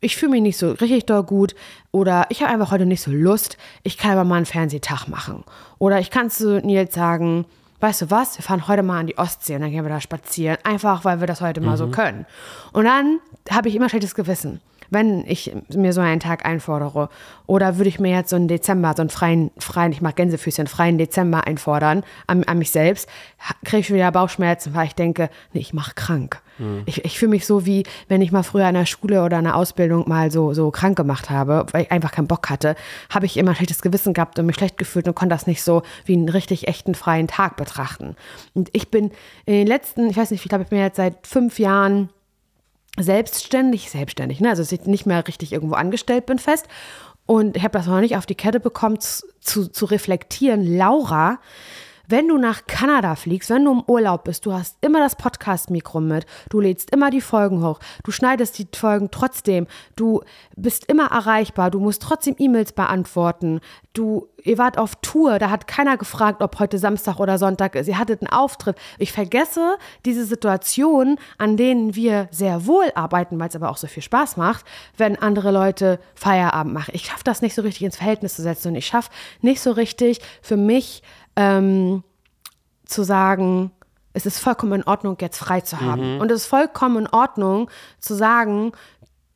ich 0.00 0.16
fühle 0.16 0.32
mich 0.32 0.42
nicht 0.42 0.56
so 0.56 0.70
richtig 0.70 1.04
doll 1.06 1.24
gut 1.24 1.54
oder 1.90 2.26
ich 2.30 2.42
habe 2.42 2.52
einfach 2.52 2.70
heute 2.70 2.86
nicht 2.86 3.02
so 3.02 3.10
Lust, 3.10 3.58
ich 3.82 3.98
kann 3.98 4.12
aber 4.12 4.24
mal 4.24 4.36
einen 4.36 4.46
Fernsehtag 4.46 5.08
machen. 5.08 5.44
Oder 5.78 6.00
ich 6.00 6.10
kann 6.10 6.30
zu 6.30 6.60
Nils 6.60 6.94
sagen, 6.94 7.44
weißt 7.80 8.02
du 8.02 8.10
was, 8.10 8.38
wir 8.38 8.42
fahren 8.42 8.68
heute 8.68 8.82
mal 8.82 9.00
an 9.00 9.06
die 9.06 9.18
Ostsee 9.18 9.54
und 9.56 9.62
dann 9.62 9.70
gehen 9.70 9.84
wir 9.84 9.90
da 9.90 10.00
spazieren, 10.00 10.58
einfach 10.64 11.04
weil 11.04 11.20
wir 11.20 11.26
das 11.26 11.40
heute 11.40 11.60
mhm. 11.60 11.66
mal 11.66 11.76
so 11.76 11.86
mhm. 11.86 11.92
können. 11.92 12.26
Und 12.72 12.84
dann 12.84 13.20
habe 13.50 13.68
ich 13.68 13.74
immer 13.74 13.88
schlechtes 13.88 14.14
Gewissen 14.14 14.60
wenn 14.90 15.24
ich 15.26 15.52
mir 15.74 15.92
so 15.92 16.00
einen 16.00 16.20
Tag 16.20 16.44
einfordere. 16.44 17.08
Oder 17.46 17.78
würde 17.78 17.88
ich 17.88 17.98
mir 17.98 18.14
jetzt 18.14 18.30
so 18.30 18.36
einen 18.36 18.48
Dezember, 18.48 18.92
so 18.96 19.02
einen 19.02 19.10
freien, 19.10 19.50
freien, 19.58 19.92
ich 19.92 20.00
mag 20.00 20.16
Gänsefüßchen, 20.16 20.66
freien 20.66 20.98
Dezember 20.98 21.46
einfordern 21.46 22.04
an, 22.26 22.44
an 22.44 22.58
mich 22.58 22.70
selbst, 22.70 23.08
kriege 23.64 23.80
ich 23.80 23.92
wieder 23.92 24.12
Bauchschmerzen, 24.12 24.74
weil 24.74 24.86
ich 24.86 24.94
denke, 24.94 25.30
nee, 25.52 25.60
ich 25.60 25.72
mache 25.72 25.94
krank. 25.94 26.42
Mhm. 26.58 26.82
Ich, 26.86 27.04
ich 27.04 27.18
fühle 27.18 27.30
mich 27.30 27.46
so, 27.46 27.66
wie 27.66 27.84
wenn 28.08 28.22
ich 28.22 28.32
mal 28.32 28.42
früher 28.42 28.68
in 28.68 28.74
der 28.74 28.86
Schule 28.86 29.24
oder 29.24 29.38
in 29.38 29.44
der 29.44 29.56
Ausbildung 29.56 30.08
mal 30.08 30.30
so, 30.30 30.52
so 30.52 30.70
krank 30.70 30.96
gemacht 30.96 31.30
habe, 31.30 31.66
weil 31.72 31.82
ich 31.82 31.92
einfach 31.92 32.12
keinen 32.12 32.28
Bock 32.28 32.50
hatte, 32.50 32.76
habe 33.08 33.26
ich 33.26 33.36
immer 33.36 33.50
ein 33.50 33.56
schlechtes 33.56 33.82
Gewissen 33.82 34.12
gehabt 34.12 34.38
und 34.38 34.46
mich 34.46 34.56
schlecht 34.56 34.76
gefühlt 34.76 35.08
und 35.08 35.14
konnte 35.14 35.34
das 35.34 35.46
nicht 35.46 35.62
so 35.62 35.82
wie 36.04 36.14
einen 36.14 36.28
richtig 36.28 36.68
echten 36.68 36.94
freien 36.94 37.28
Tag 37.28 37.56
betrachten. 37.56 38.16
Und 38.54 38.68
ich 38.72 38.90
bin 38.90 39.10
in 39.46 39.54
den 39.54 39.66
letzten, 39.66 40.10
ich 40.10 40.16
weiß 40.16 40.30
nicht, 40.30 40.44
ich 40.44 40.48
glaube, 40.48 40.64
ich 40.64 40.70
bin 40.70 40.78
jetzt 40.78 40.96
seit 40.96 41.26
fünf 41.26 41.58
Jahren 41.58 42.10
selbstständig, 42.98 43.90
selbstständig, 43.90 44.40
ne? 44.40 44.50
also 44.50 44.62
dass 44.62 44.72
ich 44.72 44.86
nicht 44.86 45.06
mehr 45.06 45.26
richtig 45.26 45.52
irgendwo 45.52 45.74
angestellt 45.74 46.26
bin 46.26 46.38
fest. 46.38 46.66
Und 47.26 47.56
ich 47.56 47.62
habe 47.62 47.78
das 47.78 47.86
noch 47.86 48.00
nicht 48.00 48.16
auf 48.16 48.26
die 48.26 48.34
Kette 48.34 48.58
bekommen, 48.58 48.98
zu, 49.00 49.68
zu 49.68 49.84
reflektieren. 49.84 50.64
Laura, 50.76 51.38
wenn 52.10 52.28
du 52.28 52.38
nach 52.38 52.66
Kanada 52.66 53.14
fliegst, 53.14 53.50
wenn 53.50 53.64
du 53.64 53.72
im 53.72 53.82
Urlaub 53.86 54.24
bist, 54.24 54.44
du 54.44 54.52
hast 54.52 54.76
immer 54.80 54.98
das 54.98 55.16
Podcast-Mikro 55.16 56.00
mit, 56.00 56.26
du 56.48 56.60
lädst 56.60 56.90
immer 56.90 57.10
die 57.10 57.20
Folgen 57.20 57.64
hoch, 57.64 57.78
du 58.04 58.10
schneidest 58.10 58.58
die 58.58 58.66
Folgen 58.74 59.10
trotzdem, 59.10 59.66
du 59.96 60.22
bist 60.56 60.86
immer 60.86 61.10
erreichbar, 61.10 61.70
du 61.70 61.78
musst 61.78 62.02
trotzdem 62.02 62.34
E-Mails 62.38 62.72
beantworten, 62.72 63.60
du, 63.92 64.28
ihr 64.42 64.58
wart 64.58 64.78
auf 64.78 64.96
Tour, 65.02 65.38
da 65.38 65.50
hat 65.50 65.66
keiner 65.66 65.96
gefragt, 65.96 66.42
ob 66.42 66.58
heute 66.58 66.78
Samstag 66.78 67.18
oder 67.20 67.38
Sonntag 67.38 67.74
ist, 67.74 67.88
ihr 67.88 67.98
hattet 67.98 68.22
einen 68.22 68.32
Auftritt. 68.32 68.76
Ich 68.98 69.12
vergesse 69.12 69.76
diese 70.04 70.24
Situationen, 70.24 71.18
an 71.38 71.56
denen 71.56 71.94
wir 71.94 72.28
sehr 72.30 72.66
wohl 72.66 72.90
arbeiten, 72.94 73.38
weil 73.38 73.48
es 73.48 73.56
aber 73.56 73.70
auch 73.70 73.76
so 73.76 73.86
viel 73.86 74.02
Spaß 74.02 74.36
macht, 74.36 74.64
wenn 74.96 75.16
andere 75.16 75.50
Leute 75.50 75.98
Feierabend 76.14 76.74
machen. 76.74 76.92
Ich 76.94 77.06
schaffe 77.06 77.24
das 77.24 77.42
nicht 77.42 77.54
so 77.54 77.62
richtig 77.62 77.82
ins 77.82 77.96
Verhältnis 77.96 78.36
zu 78.36 78.42
setzen 78.42 78.68
und 78.68 78.74
ich 78.76 78.86
schaffe 78.86 79.10
nicht 79.40 79.60
so 79.60 79.72
richtig 79.72 80.20
für 80.42 80.56
mich, 80.56 81.02
ähm, 81.36 82.02
zu 82.84 83.02
sagen, 83.02 83.70
es 84.12 84.26
ist 84.26 84.38
vollkommen 84.40 84.80
in 84.80 84.86
Ordnung, 84.86 85.16
jetzt 85.20 85.38
frei 85.38 85.60
zu 85.60 85.80
haben. 85.80 86.16
Mhm. 86.16 86.20
Und 86.20 86.30
es 86.30 86.42
ist 86.42 86.48
vollkommen 86.48 86.98
in 86.98 87.06
Ordnung 87.06 87.70
zu 87.98 88.14
sagen, 88.14 88.72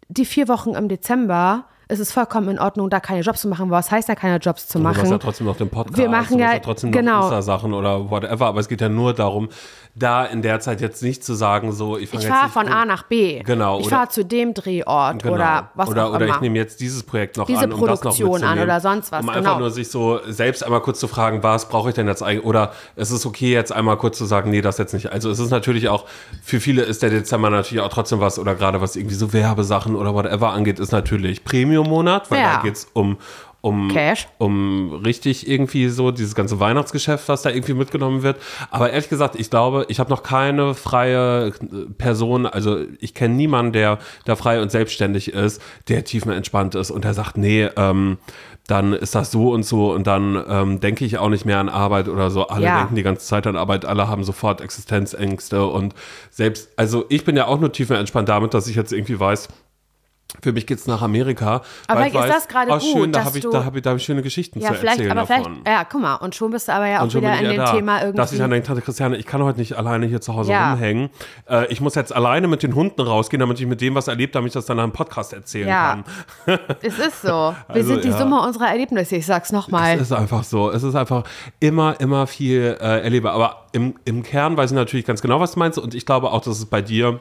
die 0.08 0.24
vier 0.24 0.48
Wochen 0.48 0.74
im 0.74 0.88
Dezember 0.88 1.66
Es 1.88 2.00
ist 2.00 2.12
vollkommen 2.12 2.48
in 2.48 2.58
Ordnung, 2.58 2.88
da 2.88 2.98
keine 3.00 3.20
Jobs 3.20 3.42
zu 3.42 3.48
machen. 3.48 3.70
Was 3.70 3.90
heißt 3.90 4.08
da 4.08 4.14
keine 4.14 4.38
Jobs 4.38 4.66
zu 4.68 4.78
Du 4.78 4.84
machen? 4.84 4.96
machst 4.98 5.10
ja 5.10 5.18
trotzdem 5.18 5.46
noch 5.46 5.56
den 5.56 5.68
Podcast. 5.68 5.98
Wir 5.98 6.08
machen 6.08 6.38
machst 6.38 6.54
ja- 6.54 6.58
trotzdem 6.60 6.92
genau. 6.92 7.16
noch 7.18 7.24
Insta-Sachen 7.24 7.74
oder 7.74 8.10
whatever. 8.10 8.46
Aber 8.46 8.60
es 8.60 8.68
geht 8.68 8.80
ja 8.80 8.88
nur 8.88 9.12
darum, 9.12 9.48
da 9.94 10.24
in 10.24 10.42
der 10.42 10.60
Zeit 10.60 10.80
jetzt 10.80 11.02
nicht 11.02 11.22
zu 11.24 11.34
sagen, 11.34 11.72
so, 11.72 11.98
ich 11.98 12.08
fange 12.08 12.22
ich 12.24 12.28
fahre 12.28 12.48
von 12.48 12.66
A 12.68 12.84
nach 12.84 13.04
B. 13.04 13.42
Genau, 13.42 13.78
Ich 13.80 13.86
oder- 13.86 13.96
fahre 13.96 14.08
zu 14.08 14.24
dem 14.24 14.54
Drehort 14.54 15.22
Genau. 15.22 15.34
oder 15.34 15.70
was 15.74 15.88
oder, 15.88 16.06
auch 16.06 16.14
oder 16.14 16.24
immer. 16.26 16.34
ich 16.36 16.40
nehme 16.40 16.56
jetzt 16.58 16.80
dieses 16.80 17.02
Projekt 17.02 17.36
noch 17.36 17.46
Diese 17.46 17.60
an, 17.60 17.72
um 17.72 17.80
das 17.86 18.02
noch 18.02 18.12
Produktion 18.16 18.42
an 18.44 18.58
oder 18.58 18.80
sonst 18.80 19.12
was, 19.12 19.22
Um 19.22 19.28
einfach 19.28 19.42
genau. 19.42 19.58
nur 19.60 19.70
sich 19.70 19.88
so 19.90 20.20
selbst 20.26 20.64
einmal 20.64 20.80
kurz 20.80 20.98
zu 20.98 21.06
fragen, 21.06 21.42
was 21.42 21.68
brauche 21.68 21.90
ich 21.90 21.94
denn 21.94 22.08
jetzt 22.08 22.22
eigentlich? 22.22 22.44
Oder 22.44 22.72
es 22.96 23.10
ist 23.10 23.26
okay, 23.26 23.52
jetzt 23.52 23.72
einmal 23.72 23.96
kurz 23.98 24.18
zu 24.18 24.24
sagen, 24.24 24.50
nee, 24.50 24.62
das 24.62 24.78
jetzt 24.78 24.94
nicht. 24.94 25.12
Also 25.12 25.30
es 25.30 25.38
ist 25.38 25.50
natürlich 25.50 25.88
auch, 25.88 26.06
für 26.42 26.60
viele 26.60 26.82
ist 26.82 27.02
der 27.02 27.10
Dezember 27.10 27.50
natürlich 27.50 27.82
auch 27.84 27.88
trotzdem 27.90 28.20
was, 28.20 28.38
oder 28.38 28.54
gerade 28.54 28.80
was 28.80 28.96
irgendwie 28.96 29.14
so 29.16 29.32
Werbesachen 29.32 29.94
oder 29.94 30.14
whatever 30.14 30.50
angeht, 30.50 30.80
ist 30.80 30.90
natürlich 30.92 31.44
Premium-Monat, 31.74 32.30
weil 32.30 32.40
Ja. 32.40 32.56
da 32.56 32.62
geht 32.62 32.74
es 32.76 32.88
um 32.92 33.18
um, 33.60 33.88
Cash. 33.88 34.28
um 34.36 34.92
richtig 35.06 35.48
irgendwie 35.48 35.88
so 35.88 36.10
dieses 36.10 36.34
ganze 36.34 36.60
Weihnachtsgeschäft, 36.60 37.30
was 37.30 37.40
da 37.40 37.48
irgendwie 37.48 37.72
mitgenommen 37.72 38.22
wird. 38.22 38.36
Aber 38.70 38.90
ehrlich 38.90 39.08
gesagt, 39.08 39.36
ich 39.40 39.48
glaube, 39.48 39.86
ich 39.88 40.00
habe 40.00 40.10
noch 40.10 40.22
keine 40.22 40.74
freie 40.74 41.46
äh, 41.46 41.52
Person, 41.96 42.44
also 42.44 42.80
ich 43.00 43.14
kenne 43.14 43.32
niemanden, 43.36 43.72
der 43.72 44.00
da 44.26 44.36
frei 44.36 44.60
und 44.60 44.70
selbstständig 44.70 45.32
ist, 45.32 45.62
der 45.88 46.04
tiefenentspannt 46.04 46.74
ist 46.74 46.90
und 46.90 47.04
der 47.06 47.14
sagt, 47.14 47.38
nee, 47.38 47.66
ähm, 47.76 48.18
dann 48.66 48.92
ist 48.92 49.14
das 49.14 49.30
so 49.30 49.50
und 49.50 49.62
so 49.62 49.92
und 49.94 50.06
dann 50.06 50.44
ähm, 50.46 50.80
denke 50.80 51.06
ich 51.06 51.16
auch 51.16 51.30
nicht 51.30 51.46
mehr 51.46 51.58
an 51.58 51.70
Arbeit 51.70 52.08
oder 52.08 52.30
so. 52.30 52.46
Alle 52.48 52.66
Ja. 52.66 52.76
denken 52.80 52.96
die 52.96 53.02
ganze 53.02 53.24
Zeit 53.24 53.46
an 53.46 53.56
Arbeit, 53.56 53.86
alle 53.86 54.08
haben 54.08 54.24
sofort 54.24 54.60
Existenzängste 54.60 55.64
und 55.64 55.94
selbst, 56.30 56.68
also 56.76 57.06
ich 57.08 57.24
bin 57.24 57.34
ja 57.34 57.46
auch 57.46 57.58
nur 57.58 57.72
tiefenentspannt 57.72 58.28
damit, 58.28 58.52
dass 58.52 58.66
ich 58.68 58.76
jetzt 58.76 58.92
irgendwie 58.92 59.18
weiß, 59.18 59.48
für 60.42 60.52
mich 60.52 60.66
geht's 60.66 60.86
nach 60.86 61.00
Amerika. 61.00 61.62
Aber 61.86 62.00
vielleicht 62.04 62.16
ist 62.16 62.28
das 62.28 62.48
gerade 62.48 62.72
oh, 62.72 62.80
schön, 62.80 62.92
gut, 62.94 63.14
da 63.14 63.18
dass 63.20 63.26
habe 63.28 63.38
ich, 63.38 63.44
da 63.48 63.64
hab 63.64 63.76
ich, 63.76 63.82
da 63.82 63.90
hab 63.90 63.96
ich 63.98 64.04
schöne 64.04 64.20
Geschichten 64.20 64.58
ja, 64.60 64.68
zu 64.68 64.74
vielleicht, 64.74 64.98
erzählen 64.98 65.16
aber 65.16 65.26
vielleicht, 65.26 65.46
davon. 65.46 65.62
ja, 65.66 65.84
guck 65.84 66.00
mal, 66.02 66.14
und 66.16 66.34
schon 66.34 66.50
bist 66.50 66.66
du 66.68 66.72
aber 66.72 66.88
ja 66.88 67.02
auch 67.02 67.14
wieder 67.14 67.38
in 67.38 67.48
dem 67.50 67.56
da, 67.56 67.72
Thema 67.72 68.00
irgendwie. 68.00 68.16
dass 68.16 68.32
ich 68.32 68.38
dann 68.38 68.50
denke, 68.50 68.66
Tante 68.66 68.82
Christiane, 68.82 69.16
ich 69.16 69.26
kann 69.26 69.42
heute 69.42 69.60
nicht 69.60 69.74
alleine 69.74 70.06
hier 70.06 70.20
zu 70.20 70.34
Hause 70.34 70.50
Ja. 70.52 70.72
rumhängen. 70.72 71.10
Äh, 71.48 71.72
ich 71.72 71.80
muss 71.80 71.94
jetzt 71.94 72.14
alleine 72.14 72.48
mit 72.48 72.62
den 72.64 72.74
Hunden 72.74 73.00
rausgehen, 73.00 73.38
damit 73.40 73.60
ich 73.60 73.66
mit 73.66 73.80
dem 73.80 73.94
was 73.94 74.08
erlebt, 74.08 74.34
damit 74.34 74.48
ich 74.48 74.54
das 74.54 74.66
dann 74.66 74.76
nach 74.76 74.84
einem 74.84 74.92
Podcast 74.92 75.32
erzählen 75.32 75.68
Ja. 75.68 76.02
kann. 76.46 76.58
es 76.82 76.98
ist 76.98 77.22
so. 77.22 77.28
Wir 77.28 77.54
Also, 77.68 77.88
sind 77.94 78.04
die 78.04 78.08
ja. 78.08 78.18
Summe 78.18 78.40
unserer 78.40 78.68
Erlebnisse, 78.68 79.16
ich 79.16 79.26
sag's 79.26 79.52
nochmal. 79.52 79.94
Es 79.94 80.02
ist 80.02 80.12
einfach 80.12 80.42
so. 80.42 80.70
Es 80.70 80.82
ist 80.82 80.96
einfach 80.96 81.22
immer, 81.60 81.98
immer 82.00 82.26
viel 82.26 82.76
äh, 82.80 83.02
erlebe. 83.02 83.30
Aber 83.30 83.66
im, 83.72 83.94
im 84.04 84.22
Kern 84.24 84.56
weiß 84.56 84.72
ich 84.72 84.74
natürlich 84.76 85.06
ganz 85.06 85.22
genau, 85.22 85.38
was 85.38 85.52
du 85.52 85.60
meinst. 85.60 85.78
Und 85.78 85.94
ich 85.94 86.04
glaube 86.04 86.32
auch, 86.32 86.40
dass 86.40 86.58
es 86.58 86.66
bei 86.66 86.82
dir 86.82 87.20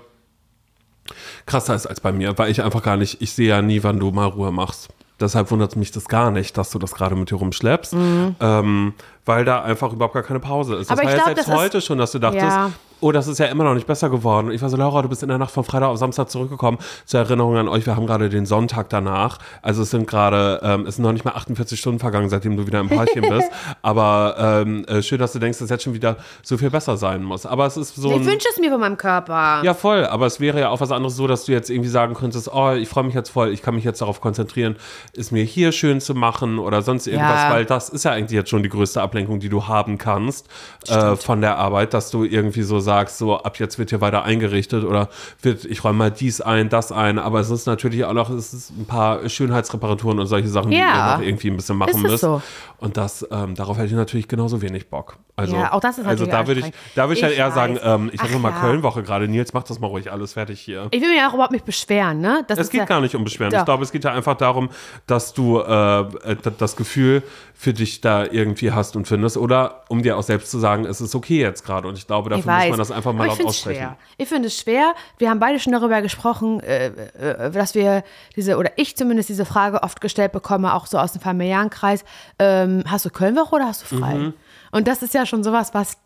krasser 1.45 1.75
ist 1.75 1.85
als 1.87 1.99
bei 2.01 2.11
mir, 2.11 2.37
weil 2.37 2.51
ich 2.51 2.63
einfach 2.63 2.83
gar 2.83 2.97
nicht, 2.97 3.21
ich 3.21 3.33
sehe 3.33 3.49
ja 3.49 3.61
nie, 3.61 3.83
wann 3.83 3.99
du 3.99 4.11
mal 4.11 4.27
Ruhe 4.27 4.51
machst. 4.51 4.89
Deshalb 5.19 5.51
wundert 5.51 5.75
mich 5.75 5.91
das 5.91 6.05
gar 6.05 6.31
nicht, 6.31 6.57
dass 6.57 6.71
du 6.71 6.79
das 6.79 6.93
gerade 6.95 7.15
mit 7.15 7.29
dir 7.29 7.35
rumschleppst, 7.35 7.93
ähm, 8.39 8.93
weil 9.25 9.45
da 9.45 9.61
einfach 9.61 9.93
überhaupt 9.93 10.15
gar 10.15 10.23
keine 10.23 10.39
Pause 10.39 10.75
ist. 10.75 10.89
Das 10.89 10.97
Mhm. 10.97 11.01
Aber 11.01 11.07
war 11.07 11.13
ich 11.13 11.17
ja 11.17 11.23
glaub, 11.25 11.35
selbst 11.35 11.47
das 11.49 11.55
heute 11.55 11.81
schon, 11.81 11.97
dass 11.97 12.11
du 12.11 12.19
dachtest, 12.19 12.43
Ja. 12.43 12.71
Oh, 13.03 13.11
das 13.11 13.27
ist 13.27 13.37
ja 13.39 13.47
immer 13.47 13.63
noch 13.65 13.73
nicht 13.73 13.85
besser 13.87 14.09
geworden. 14.09 14.47
Und 14.47 14.53
ich 14.53 14.61
war 14.61 14.69
so, 14.69 14.77
Laura, 14.77 15.01
du 15.01 15.09
bist 15.09 15.21
in 15.23 15.29
der 15.29 15.37
Nacht 15.37 15.51
von 15.51 15.63
Freitag 15.63 15.89
auf 15.89 15.97
Samstag 15.97 16.29
zurückgekommen. 16.29 16.77
Zur 17.05 17.19
Erinnerung 17.19 17.57
an 17.57 17.67
euch, 17.67 17.85
wir 17.85 17.95
haben 17.95 18.07
gerade 18.07 18.29
den 18.29 18.45
Sonntag 18.45 18.89
danach. 18.89 19.39
Also 19.61 19.81
es 19.83 19.89
sind 19.91 20.07
gerade, 20.07 20.61
ähm, 20.63 20.85
es 20.87 20.95
sind 20.95 21.03
noch 21.03 21.11
nicht 21.11 21.25
mal 21.25 21.31
48 21.33 21.79
Stunden 21.79 21.99
vergangen, 21.99 22.29
seitdem 22.29 22.55
du 22.55 22.65
wieder 22.65 22.79
im 22.79 22.87
Pärchen 22.87 23.21
bist. 23.29 23.49
Aber 23.81 24.35
ähm, 24.39 24.85
äh, 24.85 25.01
schön, 25.01 25.19
dass 25.19 25.33
du 25.33 25.39
denkst, 25.39 25.59
dass 25.59 25.69
jetzt 25.69 25.83
schon 25.83 25.93
wieder 25.93 26.15
so 26.41 26.57
viel 26.57 26.69
besser 26.69 26.95
sein 26.97 27.23
muss. 27.23 27.45
Aber 27.45 27.65
es 27.65 27.75
ist 27.77 27.95
so 27.95 28.11
Ich 28.15 28.25
wünsche 28.25 28.47
es 28.49 28.59
mir 28.59 28.71
von 28.71 28.79
meinem 28.79 28.97
Körper. 28.97 29.61
ja, 29.63 29.73
voll. 29.73 30.05
Aber 30.05 30.25
es 30.25 30.39
wäre 30.39 30.59
ja 30.61 30.69
auch 30.69 30.79
was 30.79 30.91
anderes 30.91 31.15
so, 31.17 31.27
dass 31.27 31.45
du 31.45 31.51
jetzt 31.51 31.69
irgendwie 31.69 31.89
sagen 31.89 32.13
könntest, 32.13 32.49
oh, 32.53 32.71
ich 32.71 32.87
freue 32.87 33.03
mich 33.03 33.13
jetzt 33.15 33.29
voll, 33.29 33.49
ich 33.49 33.61
kann 33.61 33.75
mich 33.75 33.83
jetzt 33.83 34.01
darauf 34.01 34.21
konzentrieren, 34.21 34.77
es 35.17 35.31
mir 35.31 35.43
hier 35.43 35.71
schön 35.73 35.99
zu 35.99 36.13
machen 36.15 36.57
oder 36.57 36.81
sonst 36.81 37.07
irgendwas, 37.07 37.41
Ja. 37.43 37.51
weil 37.51 37.65
das 37.65 37.89
ist 37.89 38.05
ja 38.05 38.11
eigentlich 38.11 38.31
jetzt 38.37 38.49
schon 38.49 38.63
die 38.63 38.69
größte 38.69 39.01
Ablenkung, 39.01 39.39
die 39.39 39.49
du 39.49 39.67
haben 39.67 39.97
kannst 39.97 40.47
äh, 40.87 41.15
von 41.17 41.41
der 41.41 41.57
Arbeit, 41.57 41.93
dass 41.93 42.09
du 42.09 42.23
irgendwie 42.23 42.61
so 42.63 42.79
sagst, 42.79 42.92
so 43.07 43.37
ab 43.37 43.59
jetzt 43.59 43.77
wird 43.79 43.89
hier 43.89 44.01
weiter 44.01 44.23
eingerichtet 44.23 44.83
oder 44.83 45.09
wird, 45.41 45.65
ich 45.65 45.83
räume 45.83 45.97
mal 45.97 46.11
dies 46.11 46.41
ein, 46.41 46.69
das 46.69 46.91
ein, 46.91 47.19
aber 47.19 47.39
es 47.39 47.49
ist 47.49 47.65
natürlich 47.65 48.05
auch 48.05 48.13
noch, 48.13 48.29
es 48.29 48.53
ist 48.53 48.71
ein 48.71 48.85
paar 48.85 49.27
Schönheitsreparaturen 49.29 50.19
und 50.19 50.27
solche 50.27 50.47
Sachen, 50.49 50.71
die 50.71 50.77
Ja. 50.77 51.13
ihr 51.13 51.17
noch 51.17 51.23
irgendwie 51.25 51.49
ein 51.49 51.55
bisschen 51.55 51.77
machen 51.77 52.01
müsst. 52.01 52.19
so. 52.21 52.41
Und 52.79 52.97
das, 52.97 53.25
ähm, 53.31 53.55
darauf 53.55 53.77
hätte 53.77 53.87
ich 53.87 53.93
natürlich 53.93 54.27
genauso 54.27 54.61
wenig 54.61 54.89
Bock. 54.89 55.17
Also, 55.35 55.55
Ja, 55.55 55.71
auch 55.73 55.79
das 55.79 55.97
ist 55.97 56.05
also 56.05 56.25
da 56.27 56.45
würde 56.47 56.59
ich, 56.59 56.71
da 56.95 57.03
würde 57.07 57.13
ich, 57.17 57.23
halt 57.23 57.33
Ich 57.33 57.39
eher 57.39 57.49
sagen, 57.51 57.75
weiß. 57.75 57.81
ähm, 57.85 58.09
ich 58.13 58.21
habe 58.21 58.37
mal 58.37 58.51
ja. 58.51 58.59
Köln-Woche 58.59 59.01
gerade. 59.03 59.27
Nils, 59.27 59.53
mach 59.53 59.63
das 59.63 59.79
mal 59.79 59.87
ruhig 59.87 60.11
alles 60.11 60.33
fertig 60.33 60.59
hier. 60.59 60.87
Ich 60.91 61.01
will 61.01 61.09
mich 61.09 61.21
auch 61.27 61.33
überhaupt 61.33 61.53
nicht 61.53 61.65
beschweren, 61.65 62.19
ne? 62.19 62.43
Das 62.47 62.59
Es 62.59 62.69
geht 62.69 62.79
ja, 62.81 62.85
gar 62.85 62.99
nicht 63.01 63.15
um 63.15 63.23
Beschweren. 63.23 63.51
Ich 63.51 63.57
Doch. 63.57 63.65
glaube, 63.65 63.83
es 63.83 63.91
geht 63.91 64.03
ja 64.03 64.11
einfach 64.11 64.35
darum, 64.35 64.69
dass 65.07 65.33
du 65.33 65.59
äh, 65.59 65.99
äh, 66.01 66.35
das 66.59 66.75
Gefühl 66.75 67.23
für 67.55 67.73
dich 67.73 68.01
da 68.01 68.25
irgendwie 68.25 68.71
hast 68.73 68.95
und 68.95 69.07
findest. 69.07 69.37
Oder 69.37 69.83
um 69.87 70.03
dir 70.03 70.17
auch 70.17 70.23
selbst 70.23 70.51
zu 70.51 70.59
sagen, 70.59 70.85
es 70.85 70.99
ist 71.01 71.15
okay 71.15 71.39
jetzt 71.39 71.65
gerade. 71.65 71.87
Und 71.87 71.97
ich 71.97 72.05
glaube, 72.05 72.29
Ich 72.29 72.35
dafür 72.43 72.51
muss 72.53 72.61
weiß. 72.63 72.69
man 72.71 72.79
das 72.79 72.82
einfach 72.91 73.13
mal 73.13 73.27
laut 73.27 73.43
aussprechen. 73.45 73.77
Schwer. 73.79 73.97
Ich 74.17 74.27
finde 74.29 74.47
es 74.47 74.57
schwer. 74.57 74.93
Wir 75.17 75.29
haben 75.29 75.39
beide 75.39 75.59
schon 75.59 75.73
darüber 75.73 76.01
gesprochen, 76.01 76.59
äh, 76.61 76.87
äh, 76.87 77.51
dass 77.51 77.75
wir 77.75 78.03
diese, 78.35 78.57
oder 78.57 78.71
ich 78.75 78.95
zumindest 78.97 79.29
diese 79.29 79.45
Frage 79.45 79.83
oft 79.83 80.01
gestellt 80.01 80.31
bekomme, 80.31 80.73
auch 80.73 80.85
so 80.87 80.97
aus 80.99 81.11
dem 81.13 81.21
familiären 81.21 81.69
Kreis. 81.69 82.03
Ähm, 82.39 82.83
hast 82.87 83.05
du 83.05 83.09
Kölnwoche 83.09 83.55
oder 83.55 83.65
hast 83.65 83.83
du 83.89 83.97
frei? 83.97 84.15
Mhm. 84.15 84.33
Und 84.71 84.87
das 84.87 85.01
ist 85.03 85.13
ja 85.13 85.25
schon 85.25 85.43
sowas, 85.43 85.73
was 85.73 85.97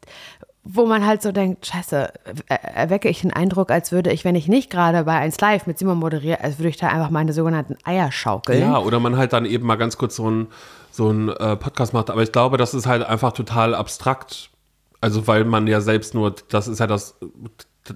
wo 0.70 0.86
man 0.86 1.06
halt 1.08 1.22
so 1.22 1.32
denkt, 1.32 1.66
scheiße, 1.66 2.12
er- 2.48 2.64
erwecke 2.76 3.08
ich 3.08 3.22
den 3.22 3.32
Eindruck, 3.32 3.72
als 3.72 3.94
würde 3.94 4.12
ich, 4.12 4.26
wenn 4.26 4.36
ich 4.36 4.50
nicht 4.50 4.70
gerade 4.70 5.06
bei 5.06 5.18
1 5.18 5.40
Live 5.40 5.66
mit 5.66 5.80
Simon 5.80 5.98
moderiere, 5.98 6.42
als 6.44 6.60
würde 6.60 6.68
ich 6.68 6.76
da 6.76 6.88
einfach 6.90 7.10
meine 7.10 7.32
sogenannten 7.32 7.78
Eier 7.86 8.12
schaukeln. 8.12 8.60
Ja, 8.60 8.78
oder 8.80 9.00
man 9.00 9.16
halt 9.16 9.32
dann 9.32 9.46
eben 9.46 9.66
mal 9.66 9.78
ganz 9.78 9.98
kurz 9.98 10.18
so 10.18 10.28
einen 10.28 10.48
so 10.92 11.08
einen, 11.08 11.30
äh, 11.30 11.56
Podcast 11.56 11.94
macht. 11.94 12.10
Aber 12.10 12.22
ich 12.22 12.34
glaube, 12.34 12.58
das 12.58 12.74
ist 12.74 12.86
halt 12.86 13.02
einfach 13.04 13.32
total 13.32 13.74
abstrakt. 13.76 14.50
Also, 15.02 15.28
weil 15.28 15.46
man 15.46 15.68
ja 15.68 15.82
selbst 15.82 16.14
nur, 16.14 16.34
das 16.50 16.68
ist 16.68 16.80
ja 16.80 16.88
das, 16.88 17.16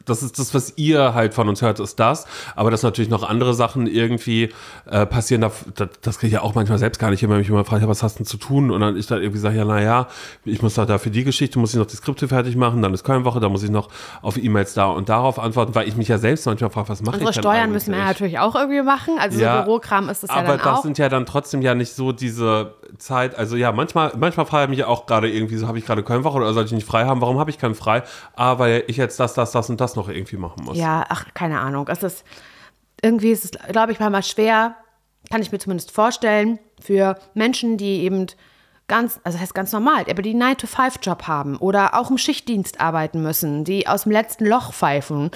das 0.06 0.24
ist 0.24 0.40
das, 0.40 0.54
was 0.54 0.74
ihr 0.78 1.14
halt 1.14 1.34
von 1.34 1.50
uns 1.50 1.62
hört, 1.62 1.82
ist 1.82 2.00
das. 2.00 2.26
Aber 2.56 2.72
dass 2.72 2.82
natürlich 2.82 3.10
noch 3.10 3.28
andere 3.28 3.54
Sachen 3.54 3.88
irgendwie 3.88 4.50
äh, 4.90 5.06
passieren, 5.06 5.42
da- 5.42 5.52
das, 5.76 5.90
das 6.02 6.18
kriege 6.20 6.28
ich 6.28 6.34
ja 6.36 6.42
auch 6.44 6.56
manchmal 6.56 6.78
selbst 6.78 6.98
gar 6.98 7.10
nicht 7.10 7.20
hin, 7.20 7.30
wenn 7.30 7.40
mich 7.40 7.50
immer 7.50 7.66
fragt, 7.66 7.82
ja, 7.82 7.90
was 7.90 8.02
hast 8.02 8.14
du 8.14 8.18
denn 8.20 8.26
zu 8.26 8.38
tun? 8.38 8.72
Und 8.72 8.80
dann 8.80 8.96
ich 8.96 9.08
dann 9.08 9.22
irgendwie 9.22 9.40
sage, 9.40 9.58
ja, 9.58 9.66
naja, 9.66 10.08
ich 10.46 10.62
muss 10.62 10.76
doch 10.76 10.86
da 10.86 10.98
für 10.98 11.10
die 11.10 11.26
Geschichte, 11.26 11.60
muss 11.60 11.74
ich 11.74 11.80
noch 11.80 11.88
die 11.88 11.98
Skripte 11.98 12.30
fertig 12.30 12.56
machen, 12.56 12.82
dann 12.82 12.94
ist 12.94 13.04
Kölnwoche, 13.04 13.42
dann 13.42 13.52
muss 13.52 13.64
ich 13.64 13.70
noch 13.70 13.90
auf 14.22 14.38
E-Mails 14.38 14.76
da 14.76 14.86
und 14.86 15.10
darauf 15.10 15.40
antworten, 15.40 15.76
weil 15.76 15.90
ich 15.90 15.98
mich 15.98 16.08
ja 16.08 16.18
selbst 16.20 16.46
manchmal 16.46 16.70
frage, 16.70 16.88
was 16.88 17.02
mache 17.02 17.18
ich 17.18 17.22
Unsere 17.24 17.34
denn 17.34 17.42
Steuern 17.44 17.58
eigentlich? 17.64 17.74
müssen 17.74 17.92
wir 17.94 18.04
natürlich 18.06 18.40
auch 18.40 18.56
irgendwie 18.56 18.84
machen. 18.84 19.16
Also 19.20 19.40
so 19.40 19.44
Bürokram 19.44 20.08
ist 20.08 20.24
das 20.24 20.30
ja 20.30 20.38
aber 20.38 20.48
dann 20.56 20.58
das 20.60 20.68
auch. 20.80 20.84
sind 20.84 21.00
ja 21.00 21.10
dann 21.10 21.26
trotzdem 21.26 21.62
ja 21.62 21.76
nicht 21.76 21.94
so 21.94 22.14
diese 22.14 22.76
Zeit. 22.98 23.36
Also 23.36 23.56
ja, 23.56 23.72
manchmal, 23.72 24.14
manchmal 24.18 24.46
frage 24.46 24.72
ich 24.72 24.78
mich 24.78 24.86
auch 24.86 25.06
gerade 25.06 25.30
irgendwie, 25.30 25.58
so 25.58 25.68
habe 25.68 25.78
ich 25.78 25.86
gerade 25.86 26.04
Kölnwoche 26.04 26.38
oder 26.38 26.54
sollte 26.54 26.68
ich 26.68 26.74
nicht 26.74 26.88
frei 26.88 27.06
haben? 27.06 27.22
Warum 27.22 27.40
habe 27.40 27.50
ich 27.50 27.58
keinen 27.58 27.76
frei? 27.76 28.04
Ah, 28.36 28.60
weil 28.60 28.84
ich 28.88 28.98
jetzt 28.98 29.20
das, 29.20 29.34
das, 29.34 29.52
das 29.52 29.70
und 29.70 29.82
das 29.82 29.96
noch 29.96 30.10
irgendwie 30.10 30.38
machen 30.38 30.64
muss. 30.64 30.78
Ja, 30.78 31.06
ach, 31.10 31.26
keine 31.34 31.60
Ahnung. 31.60 31.88
Es 31.88 32.04
ist, 32.04 32.24
irgendwie 33.02 33.32
ist 33.32 33.46
es, 33.46 33.52
glaube 33.72 33.92
ich, 33.92 34.00
manchmal 34.00 34.24
schwer, 34.24 34.76
kann 35.30 35.42
ich 35.42 35.52
mir 35.52 35.60
zumindest 35.60 35.92
vorstellen, 35.92 36.60
für 36.80 37.18
Menschen, 37.34 37.78
die 37.78 38.02
eben 38.04 38.28
ganz, 38.88 39.20
also 39.24 39.38
das 39.38 39.42
heißt 39.42 39.56
ganz 39.56 39.72
normal, 39.72 40.06
aber 40.10 40.22
die 40.22 40.36
9-to-5-Job 40.36 41.28
haben 41.28 41.56
oder 41.58 41.98
auch 41.98 42.12
im 42.12 42.18
Schichtdienst 42.18 42.82
arbeiten 42.82 43.24
müssen, 43.24 43.64
die 43.64 43.88
aus 43.88 44.04
dem 44.04 44.12
letzten 44.12 44.46
Loch 44.46 44.74
pfeifen, 44.74 45.32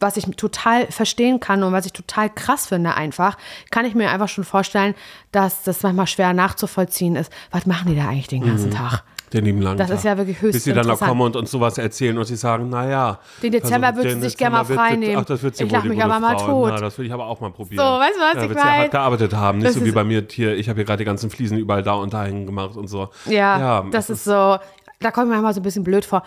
was 0.00 0.16
ich 0.16 0.24
total 0.36 0.86
verstehen 0.86 1.40
kann 1.40 1.62
und 1.62 1.72
was 1.72 1.86
ich 1.86 1.92
total 1.92 2.30
krass 2.30 2.66
finde 2.66 2.94
einfach, 2.94 3.36
kann 3.70 3.84
ich 3.84 3.94
mir 3.94 4.10
einfach 4.10 4.28
schon 4.28 4.44
vorstellen, 4.44 4.94
dass 5.32 5.62
das 5.62 5.82
manchmal 5.82 6.06
schwer 6.06 6.32
nachzuvollziehen 6.32 7.16
ist. 7.16 7.32
Was 7.50 7.66
machen 7.66 7.90
die 7.90 7.96
da 7.96 8.08
eigentlich 8.08 8.28
den 8.28 8.44
ganzen 8.44 8.70
Tag? 8.70 9.02
Den 9.32 9.44
lieben 9.44 9.60
langen 9.60 9.76
Das 9.76 9.88
Tag. 9.88 9.96
ist 9.98 10.04
ja 10.04 10.16
wirklich 10.16 10.40
höchst 10.40 10.54
Bis 10.54 10.64
sie 10.64 10.72
dann 10.72 10.86
noch 10.86 10.98
kommen 10.98 11.20
und 11.20 11.36
uns 11.36 11.50
sowas 11.50 11.76
erzählen 11.76 12.16
und 12.16 12.24
sie 12.24 12.36
sagen, 12.36 12.70
naja. 12.70 13.18
Den 13.42 13.52
Dezember 13.52 13.88
also, 13.88 13.98
würde 14.02 14.14
sie 14.14 14.20
sich 14.22 14.38
gerne 14.38 14.56
mal 14.56 14.66
wird- 14.68 14.78
frei 14.78 14.96
nehmen. 14.96 15.16
Ach, 15.18 15.24
das 15.26 15.42
wird 15.42 15.54
sie 15.54 15.64
Ich 15.64 15.70
wohl, 15.70 15.76
lach 15.76 15.82
die 15.82 15.88
mich 15.90 16.02
aber 16.02 16.18
mal 16.18 16.38
Frau. 16.38 16.46
tot. 16.46 16.70
Na, 16.74 16.80
das 16.80 16.96
will 16.96 17.04
ich 17.04 17.12
aber 17.12 17.26
auch 17.26 17.38
mal 17.38 17.50
probieren. 17.50 17.76
So, 17.84 17.84
weißt 17.84 18.16
du, 18.16 18.20
was 18.22 18.34
ja, 18.36 18.42
ich 18.44 18.52
sie 18.52 18.58
hart 18.58 18.90
gearbeitet 18.90 19.34
haben. 19.34 19.58
Nicht 19.58 19.68
Das 19.68 19.74
so 19.74 19.84
wie 19.84 19.90
bei 19.92 20.02
mir 20.02 20.26
hier, 20.30 20.56
ich 20.56 20.70
habe 20.70 20.76
hier 20.78 20.86
gerade 20.86 20.98
die 20.98 21.04
ganzen 21.04 21.28
Fliesen 21.28 21.58
überall 21.58 21.82
da 21.82 21.92
und 21.92 22.14
dahin 22.14 22.46
gemacht 22.46 22.74
und 22.76 22.88
so. 22.88 23.10
Ja, 23.26 23.84
es 23.84 23.90
das 23.90 24.08
ist 24.08 24.24
so, 24.24 24.56
da 25.00 25.10
kommt 25.10 25.28
mir 25.28 25.34
manchmal 25.34 25.54
so 25.54 25.60
ein 25.60 25.62
bisschen 25.62 25.84
blöd 25.84 26.04
vor, 26.04 26.24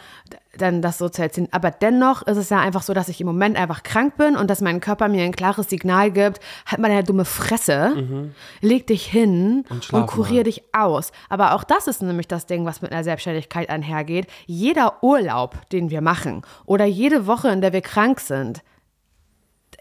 dann 0.57 0.81
das 0.81 0.97
so 0.97 1.09
zu 1.09 1.21
erzählen. 1.21 1.47
Aber 1.51 1.71
dennoch 1.71 2.21
ist 2.23 2.37
es 2.37 2.49
ja 2.49 2.59
einfach 2.59 2.83
so, 2.83 2.93
dass 2.93 3.09
ich 3.09 3.19
im 3.21 3.27
Moment 3.27 3.57
einfach 3.57 3.83
krank 3.83 4.17
bin 4.17 4.35
und 4.35 4.49
dass 4.49 4.61
mein 4.61 4.79
Körper 4.79 5.07
mir 5.07 5.23
ein 5.23 5.31
klares 5.33 5.69
Signal 5.69 6.11
gibt, 6.11 6.39
halt 6.65 6.81
mal 6.81 6.87
deine 6.89 7.03
dumme 7.03 7.25
Fresse, 7.25 8.31
leg 8.61 8.87
dich 8.87 9.05
hin 9.05 9.65
und, 9.69 9.85
schlaf 9.85 10.07
kurier 10.07 10.37
mal. 10.37 10.43
dich 10.43 10.63
aus. 10.73 11.11
Aber 11.29 11.53
auch 11.53 11.63
das 11.63 11.87
ist 11.87 12.01
nämlich 12.01 12.27
das 12.27 12.45
Ding, 12.45 12.65
was 12.65 12.81
mit 12.81 12.91
einer 12.91 13.03
Selbstständigkeit 13.03 13.69
einhergeht. 13.69 14.27
Jeder 14.45 15.03
Urlaub, 15.03 15.69
den 15.69 15.89
wir 15.89 16.01
machen 16.01 16.41
oder 16.65 16.85
jede 16.85 17.27
Woche, 17.27 17.49
in 17.49 17.61
der 17.61 17.73
wir 17.73 17.81
krank 17.81 18.19
sind, 18.19 18.61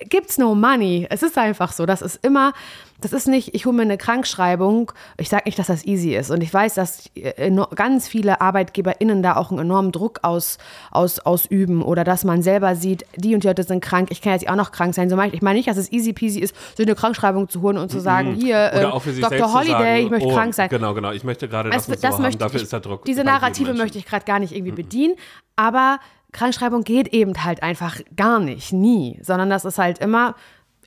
gibt's 0.08 0.38
no 0.38 0.54
money. 0.54 1.06
Es 1.10 1.22
ist 1.22 1.36
einfach 1.38 1.72
so. 1.72 1.86
Das 1.86 2.02
ist 2.02 2.24
immer, 2.24 2.52
das 3.00 3.12
ist 3.12 3.28
nicht, 3.28 3.54
ich 3.54 3.66
hole 3.66 3.74
mir 3.76 3.82
eine 3.82 3.98
Krankschreibung. 3.98 4.92
Ich 5.16 5.28
sage 5.28 5.44
nicht, 5.46 5.58
dass 5.58 5.68
das 5.68 5.84
easy 5.84 6.14
ist. 6.14 6.30
Und 6.30 6.42
ich 6.42 6.52
weiß, 6.52 6.74
dass 6.74 7.10
äh, 7.14 7.50
ganz 7.74 8.08
viele 8.08 8.40
ArbeitgeberInnen 8.40 9.22
da 9.22 9.36
auch 9.36 9.50
einen 9.50 9.60
enormen 9.60 9.92
Druck 9.92 10.20
aus, 10.22 10.58
aus, 10.90 11.20
ausüben 11.20 11.82
oder 11.82 12.04
dass 12.04 12.24
man 12.24 12.42
selber 12.42 12.76
sieht, 12.76 13.04
die 13.16 13.34
und 13.34 13.44
die 13.44 13.48
Leute 13.48 13.62
sind 13.62 13.82
krank, 13.82 14.08
ich 14.10 14.20
kann 14.20 14.32
jetzt 14.32 14.48
auch 14.48 14.56
noch 14.56 14.72
krank 14.72 14.94
sein. 14.94 15.08
So 15.08 15.16
meine 15.16 15.28
ich, 15.28 15.34
ich 15.34 15.42
meine 15.42 15.56
nicht, 15.56 15.68
dass 15.68 15.76
es 15.76 15.90
easy 15.92 16.12
peasy 16.12 16.40
ist, 16.40 16.54
so 16.76 16.82
eine 16.82 16.94
Krankschreibung 16.94 17.48
zu 17.48 17.62
holen 17.62 17.78
und 17.78 17.90
zu 17.90 18.00
sagen, 18.00 18.34
hier, 18.34 18.72
äh, 18.72 18.82
Dr. 18.82 19.00
selbst 19.00 19.54
Holiday, 19.54 19.72
sagen, 19.72 20.04
ich 20.04 20.10
möchte 20.10 20.28
oh, 20.28 20.34
krank 20.34 20.54
sein. 20.54 20.68
Genau, 20.68 20.94
genau. 20.94 21.12
Ich 21.12 21.24
möchte 21.24 21.48
gerade 21.48 21.70
das, 21.70 21.88
und 21.88 21.94
so 21.94 22.00
das 22.00 22.14
haben. 22.14 22.22
möchte 22.22 22.38
Dafür 22.38 22.56
ich, 22.56 22.64
ist 22.64 22.72
der 22.72 22.80
Druck. 22.80 23.04
diese 23.04 23.24
Narrative 23.24 23.74
möchte 23.74 23.98
ich 23.98 24.06
gerade 24.06 24.24
gar 24.24 24.38
nicht 24.38 24.54
irgendwie 24.54 24.72
bedienen, 24.72 25.14
aber 25.56 25.98
Krankschreibung 26.33 26.85
geht 26.85 27.09
eben 27.09 27.45
halt 27.45 27.62
einfach 27.62 28.01
gar 28.16 28.40
nicht, 28.40 28.73
nie, 28.73 29.19
sondern 29.23 29.51
das 29.51 29.64
ist 29.64 29.79
halt 29.79 29.99
immer, 29.99 30.35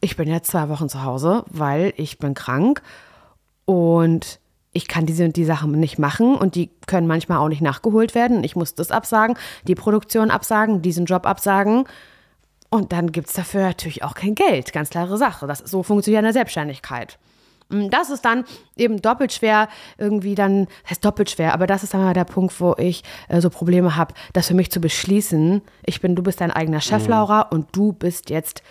ich 0.02 0.18
bin 0.18 0.28
jetzt 0.28 0.52
zwei 0.52 0.70
Wochen 0.70 0.90
zu 0.90 1.04
Hause, 1.04 1.44
weil 1.48 1.94
ich 1.98 2.20
bin 2.20 2.34
krank 2.34 2.82
und 3.66 4.40
ich 4.74 4.88
kann 4.88 5.06
diese 5.06 5.26
und 5.26 5.36
die 5.36 5.46
Sachen 5.46 5.72
nicht 5.72 6.00
machen 6.00 6.36
und 6.36 6.56
die 6.56 6.72
können 6.88 7.08
manchmal 7.08 7.38
auch 7.38 7.48
nicht 7.48 7.62
nachgeholt 7.62 8.16
werden. 8.16 8.44
Ich 8.44 8.56
muss 8.56 8.74
das 8.74 8.92
absagen, 8.92 9.38
die 9.68 9.76
Produktion 9.76 10.32
absagen, 10.32 10.82
diesen 10.82 11.06
Job 11.06 11.26
absagen. 11.26 11.86
Und 12.70 12.92
dann 12.92 13.12
gibt 13.12 13.28
es 13.28 13.34
dafür 13.36 13.62
natürlich 13.62 14.04
auch 14.04 14.16
kein 14.16 14.34
Geld. 14.34 14.74
Ganz 14.74 14.90
klare 14.90 15.18
Sache. 15.20 15.46
Das, 15.46 15.60
so 15.60 15.84
funktioniert 15.84 16.24
eine 16.24 16.34
Selbstständigkeit. 16.34 17.20
Mm, 17.70 17.90
Das 17.90 18.10
ist 18.10 18.24
dann 18.26 18.46
eben 18.76 19.02
doppelt 19.02 19.34
schwer, 19.34 19.68
irgendwie 19.98 20.36
dann, 20.36 20.66
das 20.84 20.92
heißt 20.92 21.06
doppelt 21.06 21.30
schwer, 21.30 21.54
aber 21.54 21.68
das 21.68 21.84
ist 21.84 21.94
dann 21.94 22.04
mal 22.04 22.14
der 22.14 22.24
Punkt, 22.26 22.60
wo 22.60 22.76
ich 22.78 23.04
äh, 23.30 23.42
so 23.42 23.50
Probleme 23.50 23.96
habe, 23.96 24.14
das 24.34 24.48
für 24.48 24.54
mich 24.54 24.72
zu 24.72 24.80
beschließen. 24.82 25.62
Ich 25.86 26.02
bin, 26.02 26.16
du 26.16 26.24
bist 26.24 26.42
dein 26.42 26.52
eigener 26.52 26.82
Chef, 26.82 27.08
Laura, 27.08 27.42
und 27.42 27.76
du 27.76 27.94
bist 27.94 28.30
jetzt 28.30 28.64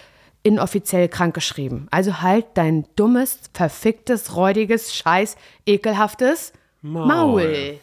inoffiziell 0.45 1.09
krankgeschrieben. 1.09 1.87
Also 1.91 2.21
halt 2.21 2.47
dein 2.55 2.87
dummes, 2.97 3.39
verficktes, 3.55 4.35
räudiges, 4.35 4.95
scheiß, 4.95 5.37
ekelhaftes 5.67 6.53
Maul. 6.83 7.79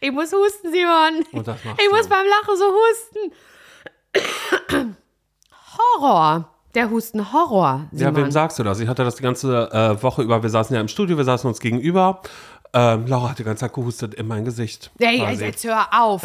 ich 0.00 0.10
muss 0.10 0.32
husten, 0.32 0.72
Simon. 0.72 1.24
Machst 1.32 1.64
ich 1.80 1.90
muss 1.90 2.02
du. 2.02 2.08
beim 2.08 2.26
Lachen 2.26 2.56
so 2.56 2.72
husten. 4.16 4.96
Horror. 6.00 6.53
Der 6.74 6.90
Husten 6.90 7.32
Horror. 7.32 7.86
Ja, 7.92 7.98
Simon. 7.98 8.16
wem 8.16 8.30
sagst 8.30 8.58
du 8.58 8.62
das? 8.64 8.80
Ich 8.80 8.88
hatte 8.88 9.04
das 9.04 9.16
die 9.16 9.22
ganze 9.22 9.70
äh, 9.70 10.02
Woche 10.02 10.22
über, 10.22 10.42
wir 10.42 10.50
saßen 10.50 10.74
ja 10.74 10.80
im 10.80 10.88
Studio, 10.88 11.16
wir 11.16 11.24
saßen 11.24 11.46
uns 11.48 11.60
gegenüber. 11.60 12.20
Ähm, 12.72 13.06
Laura 13.06 13.30
hat 13.30 13.38
die 13.38 13.44
ganze 13.44 13.60
Zeit 13.60 13.72
gehustet 13.72 14.14
in 14.14 14.26
mein 14.26 14.44
Gesicht. 14.44 14.90
Quasi. 14.98 15.44
jetzt 15.44 15.64
hör 15.64 15.86
auf. 15.92 16.22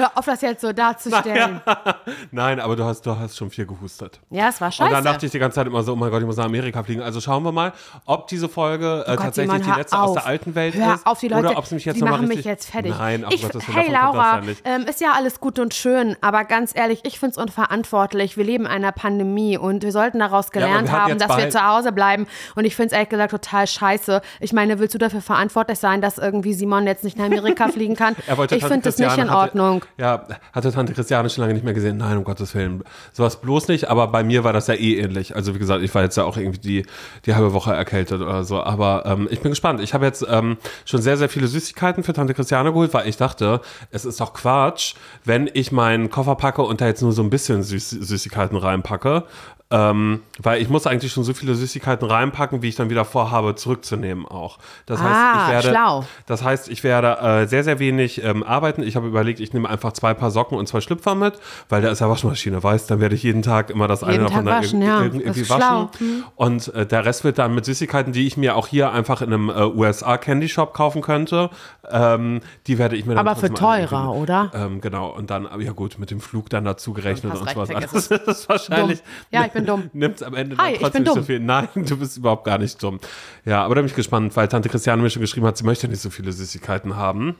Hör 0.00 0.10
auf, 0.14 0.24
das 0.24 0.40
jetzt 0.40 0.62
so 0.62 0.72
darzustellen. 0.72 1.60
Nein, 2.30 2.60
aber 2.60 2.76
du 2.76 2.84
hast, 2.84 3.02
du 3.02 3.18
hast 3.18 3.36
schon 3.36 3.50
viel 3.50 3.66
gehustet. 3.66 4.20
Ja, 4.30 4.48
es 4.48 4.60
war 4.60 4.68
Und 4.68 4.74
scheiße. 4.74 4.90
dann 4.90 5.04
dachte 5.04 5.26
ich 5.26 5.32
die 5.32 5.38
ganze 5.38 5.56
Zeit 5.56 5.66
immer 5.66 5.82
so, 5.82 5.92
oh 5.92 5.96
mein 5.96 6.10
Gott, 6.10 6.20
ich 6.20 6.26
muss 6.26 6.36
nach 6.36 6.46
Amerika 6.46 6.82
fliegen. 6.82 7.02
Also 7.02 7.20
schauen 7.20 7.42
wir 7.42 7.52
mal, 7.52 7.72
ob 8.06 8.26
diese 8.28 8.48
Folge 8.48 9.04
äh, 9.06 9.10
Oh 9.10 9.16
Gott, 9.16 9.24
tatsächlich 9.26 9.52
Simon, 9.60 9.72
die 9.74 9.78
letzte 9.78 9.98
auf. 9.98 10.08
aus 10.10 10.14
der 10.14 10.26
alten 10.26 10.54
Welt 10.54 10.74
Hör 10.74 10.94
ist. 10.94 11.06
auf 11.06 11.20
die 11.20 11.28
Leute, 11.28 11.48
oder 11.48 11.58
ob 11.58 11.64
es 11.64 11.70
mich 11.70 11.84
jetzt 11.84 11.96
die 11.96 12.00
noch 12.00 12.10
mal 12.10 12.16
machen 12.16 12.28
mich 12.28 12.44
jetzt 12.44 12.70
fertig. 12.70 12.94
Nein, 12.96 13.26
ich, 13.30 13.42
Gottes 13.42 13.66
Willen, 13.68 13.78
hey 13.78 13.92
Laura, 13.92 14.40
ja 14.40 14.52
ähm, 14.64 14.82
ist 14.86 15.00
ja 15.00 15.12
alles 15.16 15.40
gut 15.40 15.58
und 15.58 15.74
schön, 15.74 16.16
aber 16.20 16.44
ganz 16.44 16.74
ehrlich, 16.74 17.00
ich 17.04 17.18
finde 17.18 17.32
es 17.32 17.38
unverantwortlich. 17.38 18.36
Wir 18.36 18.44
leben 18.44 18.64
in 18.64 18.70
einer 18.70 18.92
Pandemie 18.92 19.58
und 19.58 19.82
wir 19.82 19.92
sollten 19.92 20.18
daraus 20.18 20.50
gelernt 20.50 20.90
hatten 20.90 21.12
haben, 21.12 21.18
dass 21.18 21.36
wir 21.36 21.50
zu 21.50 21.66
Hause 21.66 21.92
bleiben. 21.92 22.26
Und 22.54 22.64
ich 22.64 22.76
finde 22.76 22.88
es 22.88 22.92
ehrlich 22.92 23.08
gesagt 23.08 23.30
total 23.30 23.66
scheiße. 23.66 24.20
Ich 24.40 24.52
meine, 24.52 24.78
willst 24.78 24.94
du 24.94 24.98
dafür 24.98 25.20
verantwortlich 25.20 25.78
sein, 25.78 26.00
dass 26.00 26.18
irgendwie 26.18 26.54
Simon 26.54 26.86
jetzt 26.86 27.04
nicht 27.04 27.18
nach 27.18 27.26
Amerika 27.26 27.68
fliegen 27.72 27.96
kann? 27.96 28.16
Wollte 28.34 28.56
ich 28.56 28.64
finde 28.64 28.82
das 28.82 28.98
nicht 28.98 29.18
in 29.18 29.30
Ordnung. 29.30 29.84
Ja, 29.98 30.26
hatte 30.52 30.72
Tante 30.72 30.94
Christiane 30.94 31.30
schon 31.30 31.42
lange 31.42 31.54
nicht 31.54 31.64
mehr 31.64 31.74
gesehen. 31.74 31.96
Nein, 31.98 32.16
um 32.16 32.24
Gottes 32.24 32.54
Willen. 32.54 32.82
Sowas 33.12 33.40
bloß 33.40 33.68
nicht, 33.68 33.88
aber 33.88 34.08
bei 34.08 34.22
mir 34.22 34.44
war 34.44 34.52
das 34.52 34.66
ja 34.66 34.74
eh 34.74 34.98
ähnlich. 34.98 35.36
Also 35.36 35.54
wie 35.54 35.58
gesagt, 35.58 35.82
ich 35.82 35.94
war 35.94 36.02
jetzt 36.02 36.16
ja 36.16 36.24
auch 36.24 36.36
irgendwie 36.36 36.60
die, 36.60 36.86
die 37.26 37.34
halbe 37.34 37.52
Woche 37.52 37.72
erkältet 37.72 38.20
oder 38.20 38.44
so. 38.44 38.62
Aber 38.62 39.04
ähm, 39.06 39.28
ich 39.30 39.40
bin 39.40 39.50
gespannt. 39.50 39.80
Ich 39.80 39.94
habe 39.94 40.06
jetzt 40.06 40.24
ähm, 40.28 40.56
schon 40.84 41.02
sehr, 41.02 41.16
sehr 41.16 41.28
viele 41.28 41.46
Süßigkeiten 41.46 42.02
für 42.02 42.12
Tante 42.12 42.34
Christiane 42.34 42.72
geholt, 42.72 42.94
weil 42.94 43.08
ich 43.08 43.16
dachte, 43.16 43.60
es 43.90 44.04
ist 44.04 44.20
doch 44.20 44.32
Quatsch, 44.32 44.94
wenn 45.24 45.50
ich 45.52 45.72
meinen 45.72 46.10
Koffer 46.10 46.36
packe 46.36 46.62
und 46.62 46.80
da 46.80 46.86
jetzt 46.86 47.02
nur 47.02 47.12
so 47.12 47.22
ein 47.22 47.30
bisschen 47.30 47.62
Süß 47.62 47.90
Süßigkeiten 47.90 48.56
reinpacke. 48.56 49.24
Ähm, 49.72 50.22
weil 50.42 50.60
ich 50.60 50.68
muss 50.68 50.86
eigentlich 50.88 51.12
schon 51.12 51.22
so 51.22 51.32
viele 51.32 51.54
Süßigkeiten 51.54 52.08
reinpacken, 52.08 52.60
wie 52.60 52.68
ich 52.68 52.74
dann 52.74 52.90
wieder 52.90 53.04
vorhabe, 53.04 53.54
zurückzunehmen 53.54 54.26
auch. 54.26 54.58
Das 54.86 55.00
heißt, 55.00 55.14
Ah, 55.14 55.44
ich 55.44 55.52
werde, 55.52 55.68
schlau. 55.68 56.04
das 56.26 56.42
heißt, 56.42 56.68
ich 56.68 56.82
werde 56.82 57.18
äh, 57.20 57.46
sehr, 57.46 57.62
sehr 57.62 57.78
wenig 57.78 58.24
ähm, 58.24 58.42
arbeiten. 58.42 58.82
Ich 58.82 58.96
habe 58.96 59.06
überlegt, 59.06 59.38
ich 59.38 59.52
nehme 59.52 59.68
einfach 59.68 59.92
zwei 59.92 60.12
Paar 60.12 60.32
Socken 60.32 60.58
und 60.58 60.66
zwei 60.66 60.80
Schlüpfer 60.80 61.14
mit, 61.14 61.34
weil 61.68 61.82
da 61.82 61.90
ist 61.90 62.00
ja 62.00 62.08
Waschmaschine, 62.08 62.60
weißt 62.60 62.90
dann 62.90 62.98
werde 63.00 63.14
ich 63.14 63.22
jeden 63.22 63.42
Tag 63.42 63.70
immer 63.70 63.86
das 63.86 64.02
eine 64.02 64.14
Jeden 64.14 64.24
davon 64.24 64.44
Tag 64.44 64.54
dann 64.54 64.64
waschen, 64.64 64.82
ja. 64.82 65.02
irgendwie 65.02 65.48
waschen. 65.48 65.88
Mhm. 66.00 66.24
Und 66.34 66.74
äh, 66.74 66.84
der 66.84 67.04
Rest 67.04 67.22
wird 67.22 67.38
dann 67.38 67.54
mit 67.54 67.64
Süßigkeiten, 67.64 68.12
die 68.12 68.26
ich 68.26 68.36
mir 68.36 68.56
auch 68.56 68.66
hier 68.66 68.90
einfach 68.90 69.22
in 69.22 69.32
einem 69.32 69.50
äh, 69.50 69.66
USA 69.66 70.18
Candy 70.18 70.48
Shop 70.48 70.74
kaufen 70.74 71.00
könnte, 71.00 71.48
ähm, 71.92 72.40
die 72.66 72.78
werde 72.78 72.96
ich 72.96 73.06
mir 73.06 73.14
dann 73.14 73.26
Aber 73.26 73.38
für 73.38 73.52
teurer, 73.52 74.04
irgendwie- 74.04 74.20
oder? 74.20 74.50
Ähm, 74.54 74.80
genau, 74.80 75.10
und 75.10 75.30
dann, 75.30 75.46
aber 75.46 75.62
ja 75.62 75.72
gut, 75.72 75.98
mit 75.98 76.10
dem 76.10 76.20
Flug 76.20 76.50
dann 76.50 76.64
dazu 76.64 76.92
gerechnet 76.92 77.34
und 77.34 77.42
recht, 77.42 77.54
sowas. 77.54 77.70
vergiss 77.70 78.08
Das 78.26 78.40
ist 78.40 78.48
wahrscheinlich. 78.48 78.98
Dumm. 78.98 79.08
Ja, 79.30 79.44
ich 79.46 79.52
bin 79.52 79.66
dumm. 79.66 79.90
Nimmt 79.92 80.22
am 80.22 80.34
Ende 80.34 80.56
Hi, 80.58 80.74
trotzdem 80.78 80.92
bin 80.92 81.02
nicht 81.02 81.08
so 81.10 81.14
dumm. 81.16 81.24
viel. 81.24 81.40
Nein, 81.40 81.68
du 81.74 81.96
bist 81.96 82.16
überhaupt 82.16 82.44
gar 82.44 82.58
nicht 82.58 82.82
dumm. 82.82 83.00
Ja, 83.44 83.64
aber 83.64 83.74
da 83.74 83.80
bin 83.80 83.88
ich 83.88 83.94
gespannt, 83.96 84.34
weil 84.36 84.48
Tante 84.48 84.68
Christiane 84.68 85.02
mir 85.02 85.10
schon 85.10 85.22
geschrieben 85.22 85.46
hat, 85.46 85.56
sie 85.56 85.64
möchte 85.64 85.88
nicht 85.88 86.00
so 86.00 86.10
viele 86.10 86.32
Süßigkeiten 86.32 86.96
haben. 86.96 87.36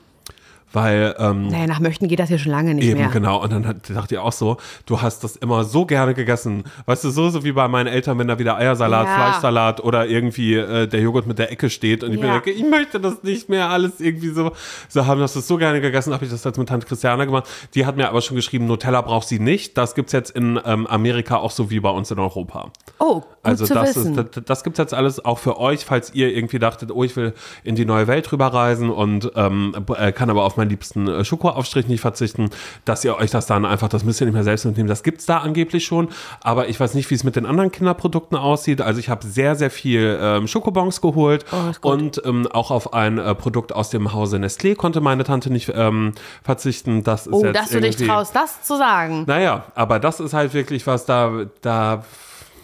Weil, 0.73 1.15
ähm, 1.19 1.47
Naja, 1.47 1.67
nach 1.67 1.79
Möchten 1.79 2.07
geht 2.07 2.19
das 2.19 2.29
hier 2.29 2.39
schon 2.39 2.51
lange 2.51 2.73
nicht 2.73 2.85
Eben, 2.87 2.99
mehr. 2.99 3.09
genau. 3.09 3.41
Und 3.43 3.51
dann 3.51 3.67
hat, 3.67 3.89
dachte 3.89 4.15
ich 4.15 4.19
auch 4.19 4.31
so, 4.31 4.57
du 4.85 5.01
hast 5.01 5.23
das 5.23 5.35
immer 5.35 5.63
so 5.65 5.85
gerne 5.85 6.13
gegessen. 6.13 6.63
Weißt 6.85 7.03
du, 7.03 7.09
so, 7.09 7.29
so 7.29 7.43
wie 7.43 7.51
bei 7.51 7.67
meinen 7.67 7.87
Eltern, 7.87 8.17
wenn 8.19 8.27
da 8.27 8.39
wieder 8.39 8.55
Eiersalat, 8.57 9.07
Ja. 9.07 9.15
Fleischsalat 9.15 9.83
oder 9.83 10.07
irgendwie 10.07 10.55
äh, 10.55 10.87
der 10.87 11.01
Joghurt 11.01 11.27
mit 11.27 11.39
der 11.39 11.51
Ecke 11.51 11.69
steht 11.69 12.03
und 12.03 12.13
ich 12.13 12.19
mir 12.19 12.27
Ja. 12.27 12.33
denke, 12.39 12.51
ich 12.51 12.63
möchte 12.65 12.99
das 12.99 13.21
nicht 13.23 13.49
mehr 13.49 13.69
alles 13.69 13.99
irgendwie 13.99 14.29
so, 14.29 14.51
so 14.87 15.05
haben 15.05 15.19
das 15.19 15.33
so 15.33 15.57
gerne 15.57 15.81
gegessen, 15.81 16.13
habe 16.13 16.23
ich 16.23 16.31
das 16.31 16.43
jetzt 16.43 16.57
mit 16.57 16.69
Tante 16.69 16.87
Christiane 16.87 17.25
gemacht. 17.25 17.49
Die 17.75 17.85
hat 17.85 17.97
mir 17.97 18.07
aber 18.07 18.21
schon 18.21 18.35
geschrieben, 18.35 18.65
Nutella 18.67 19.01
braucht 19.01 19.27
sie 19.27 19.39
nicht. 19.39 19.77
Das 19.77 19.93
gibt's 19.95 20.13
jetzt 20.13 20.31
in 20.31 20.59
ähm, 20.65 20.87
Amerika 20.87 21.37
auch 21.37 21.51
so 21.51 21.69
wie 21.69 21.79
bei 21.81 21.89
uns 21.89 22.11
in 22.11 22.19
Europa. 22.19 22.71
Oh, 22.99 23.15
gut 23.15 23.23
Also 23.43 23.65
zu 23.65 23.73
das, 23.73 23.95
wissen. 23.95 24.17
ist, 24.17 24.37
das, 24.37 24.43
das 24.45 24.63
gibt 24.63 24.75
es 24.75 24.83
jetzt 24.83 24.93
alles 24.93 25.23
auch 25.25 25.39
für 25.39 25.59
euch, 25.59 25.83
falls 25.83 26.13
ihr 26.13 26.33
irgendwie 26.33 26.59
dachtet, 26.59 26.91
oh, 26.91 27.03
ich 27.03 27.15
will 27.15 27.33
in 27.63 27.75
die 27.75 27.83
neue 27.85 28.07
Welt 28.07 28.31
rüberreisen 28.31 28.89
und 28.89 29.31
ähm, 29.35 29.75
äh, 29.97 30.11
kann 30.11 30.29
aber 30.29 30.43
auf 30.43 30.55
meinen 30.61 30.69
liebsten 30.69 31.07
äh, 31.07 31.25
Schokoaufstrich 31.25 31.87
nicht 31.87 32.01
verzichten, 32.01 32.49
dass 32.85 33.03
ihr 33.03 33.15
euch 33.15 33.31
das 33.31 33.45
dann 33.45 33.65
einfach, 33.65 33.89
das 33.89 34.03
müsst 34.03 34.21
ihr 34.21 34.25
nicht 34.25 34.33
mehr 34.33 34.43
selbst 34.43 34.65
mitnehmen. 34.65 34.89
Das 34.89 35.03
gibt 35.03 35.19
es 35.19 35.25
da 35.25 35.39
angeblich 35.39 35.85
schon, 35.85 36.09
aber 36.41 36.69
ich 36.69 36.79
weiß 36.79 36.93
nicht, 36.93 37.09
wie 37.09 37.15
es 37.15 37.23
mit 37.23 37.35
den 37.35 37.45
anderen 37.45 37.71
Kinderprodukten 37.71 38.37
aussieht. 38.37 38.81
Also 38.81 38.99
ich 38.99 39.09
habe 39.09 39.25
sehr, 39.25 39.55
sehr 39.55 39.71
viel 39.71 40.17
ähm, 40.21 40.47
Schokobons 40.47 41.01
geholt 41.01 41.45
Oh, 41.51 41.89
und 41.89 42.21
ähm, 42.25 42.47
auch 42.47 42.71
auf 42.71 42.93
ein 42.93 43.17
äh, 43.17 43.35
Produkt 43.35 43.73
aus 43.73 43.89
dem 43.89 44.13
Hause 44.13 44.37
Nestlé 44.37 44.75
konnte 44.75 45.01
meine 45.01 45.23
Tante 45.23 45.51
nicht 45.51 45.71
ähm, 45.73 46.13
verzichten. 46.43 47.03
Das 47.03 47.27
ist 47.27 47.33
oh, 47.33 47.43
jetzt 47.43 47.55
dass 47.55 47.69
du 47.69 47.81
dich 47.81 47.95
traust, 47.95 48.35
das 48.35 48.61
zu 48.61 48.77
sagen. 48.77 49.23
Naja, 49.27 49.65
aber 49.75 49.99
das 49.99 50.19
ist 50.19 50.33
halt 50.33 50.53
wirklich 50.53 50.87
was 50.87 51.05
da, 51.05 51.45
da, 51.61 52.03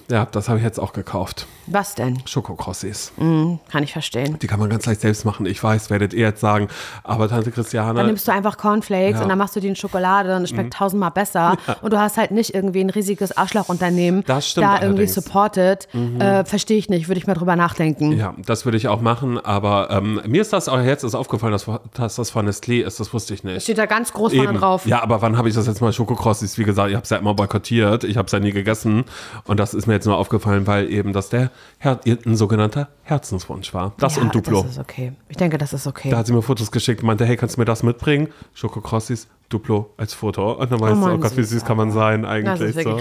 ja, 0.09 0.25
das 0.25 0.47
habe 0.49 0.57
ich 0.59 0.63
jetzt 0.63 0.79
auch 0.79 0.93
gekauft. 0.93 1.47
Was 1.67 1.95
denn? 1.95 2.21
Schokokrossis. 2.25 3.11
Kann 3.17 3.83
ich 3.83 3.91
verstehen. 3.91 4.39
Die 4.41 4.47
kann 4.47 4.59
man 4.59 4.69
ganz 4.69 4.85
leicht 4.85 5.01
selbst 5.01 5.25
machen. 5.25 5.45
Ich 5.45 5.61
weiß, 5.61 5.89
werdet 5.89 6.13
ihr 6.13 6.21
jetzt 6.27 6.39
sagen. 6.39 6.69
Aber 7.03 7.27
Tante 7.27 7.45
Dann 7.45 7.53
Christiane, 7.53 8.03
nimmst 8.05 8.25
du 8.27 8.31
einfach 8.31 8.57
Cornflakes 8.57 9.11
Ja. 9.11 9.17
Mhm. 9.17 9.23
und 9.23 9.29
dann 9.29 9.37
machst 9.37 9.55
du 9.55 9.59
die 9.59 9.67
in 9.67 9.75
Schokolade 9.75 10.35
und 10.35 10.43
es 10.43 10.49
schmeckt 10.51 10.73
tausendmal 10.73 11.11
besser. 11.11 11.57
Und 11.81 11.91
du 11.91 11.99
hast 11.99 12.15
halt 12.17 12.31
nicht 12.31 12.53
irgendwie 12.55 12.79
ein 12.81 12.89
riesiges 12.89 13.35
Arschlochunternehmen 13.35 14.23
Das 14.25 14.47
stimmt 14.49 14.65
da 14.65 14.75
irgendwie 14.75 14.87
allerdings. 15.03 15.13
supportet. 15.15 15.87
Äh, 16.19 16.45
Verstehe 16.45 16.77
ich 16.77 16.89
nicht, 16.89 17.09
würde 17.09 17.19
ich 17.19 17.27
mal 17.27 17.33
drüber 17.33 17.55
nachdenken. 17.57 18.13
ja, 18.13 18.33
das 18.45 18.63
würde 18.65 18.77
ich 18.77 18.87
auch 18.87 19.01
machen. 19.01 19.37
Aber 19.43 19.89
ähm, 19.91 20.21
mir 20.25 20.41
ist 20.41 20.53
das 20.53 20.69
auch 20.69 20.79
jetzt 20.81 21.03
ist 21.03 21.15
aufgefallen, 21.15 21.51
dass, 21.51 21.65
dass 21.95 22.15
das 22.15 22.29
von 22.29 22.47
Nestlé 22.47 22.85
ist. 22.85 22.99
Das 23.01 23.13
wusste 23.13 23.33
ich 23.33 23.43
nicht. 23.43 23.63
Steht 23.63 23.77
da 23.77 23.85
ganz 23.87 24.13
groß 24.13 24.33
vorne 24.33 24.51
Eben. 24.51 24.59
drauf. 24.59 24.85
Ja, 24.85 25.03
aber 25.03 25.21
wann 25.21 25.37
habe 25.37 25.49
ich 25.49 25.55
das 25.55 25.67
jetzt 25.67 25.81
mal 25.81 25.91
Schokokrossis? 25.91 26.57
Wie 26.57 26.63
gesagt, 26.63 26.89
ich 26.89 26.95
habe 26.95 27.03
es 27.03 27.09
ja 27.09 27.17
immer 27.17 27.33
boykottiert. 27.33 28.05
Ich 28.05 28.15
habe 28.15 28.27
es 28.27 28.31
ja 28.31 28.39
nie 28.39 28.51
gegessen. 28.53 29.03
Und 29.43 29.59
das 29.59 29.73
ist 29.73 29.85
mir 29.87 29.96
jetzt 29.97 30.05
nur 30.05 30.17
aufgefallen, 30.17 30.65
weil 30.67 30.91
eben 30.91 31.13
das 31.13 31.29
der 31.29 31.51
Her 31.79 31.99
ein 32.05 32.35
sogenannter 32.35 32.87
Herzenswunsch 33.03 33.73
war. 33.73 33.93
Das 33.97 34.15
ja, 34.15 34.21
und 34.21 34.33
Duplo. 34.33 34.61
Das 34.63 34.71
ist 34.71 34.79
okay. 34.79 35.13
Ich 35.29 35.37
denke, 35.37 35.57
das 35.57 35.73
ist 35.73 35.85
okay. 35.87 36.09
Da 36.09 36.17
hat 36.17 36.27
sie 36.27 36.33
mir 36.33 36.41
Fotos 36.41 36.71
geschickt 36.71 37.01
und 37.01 37.07
meinte, 37.07 37.25
hey, 37.25 37.35
kannst 37.37 37.55
du 37.57 37.61
mir 37.61 37.65
das 37.65 37.83
mitbringen? 37.83 38.29
Schokokrossis, 38.53 39.27
Duplo 39.49 39.91
als 39.97 40.13
Foto. 40.13 40.53
Und 40.53 40.71
dann 40.71 40.79
weißt 40.79 40.93
du, 40.93 40.97
mein 40.97 41.15
oh 41.15 41.17
Gott, 41.19 41.35
wie 41.37 41.43
süß 41.43 41.65
kann 41.65 41.77
man 41.77 41.91
sein 41.91 42.25
eigentlich. 42.25 42.75
so. 42.83 42.99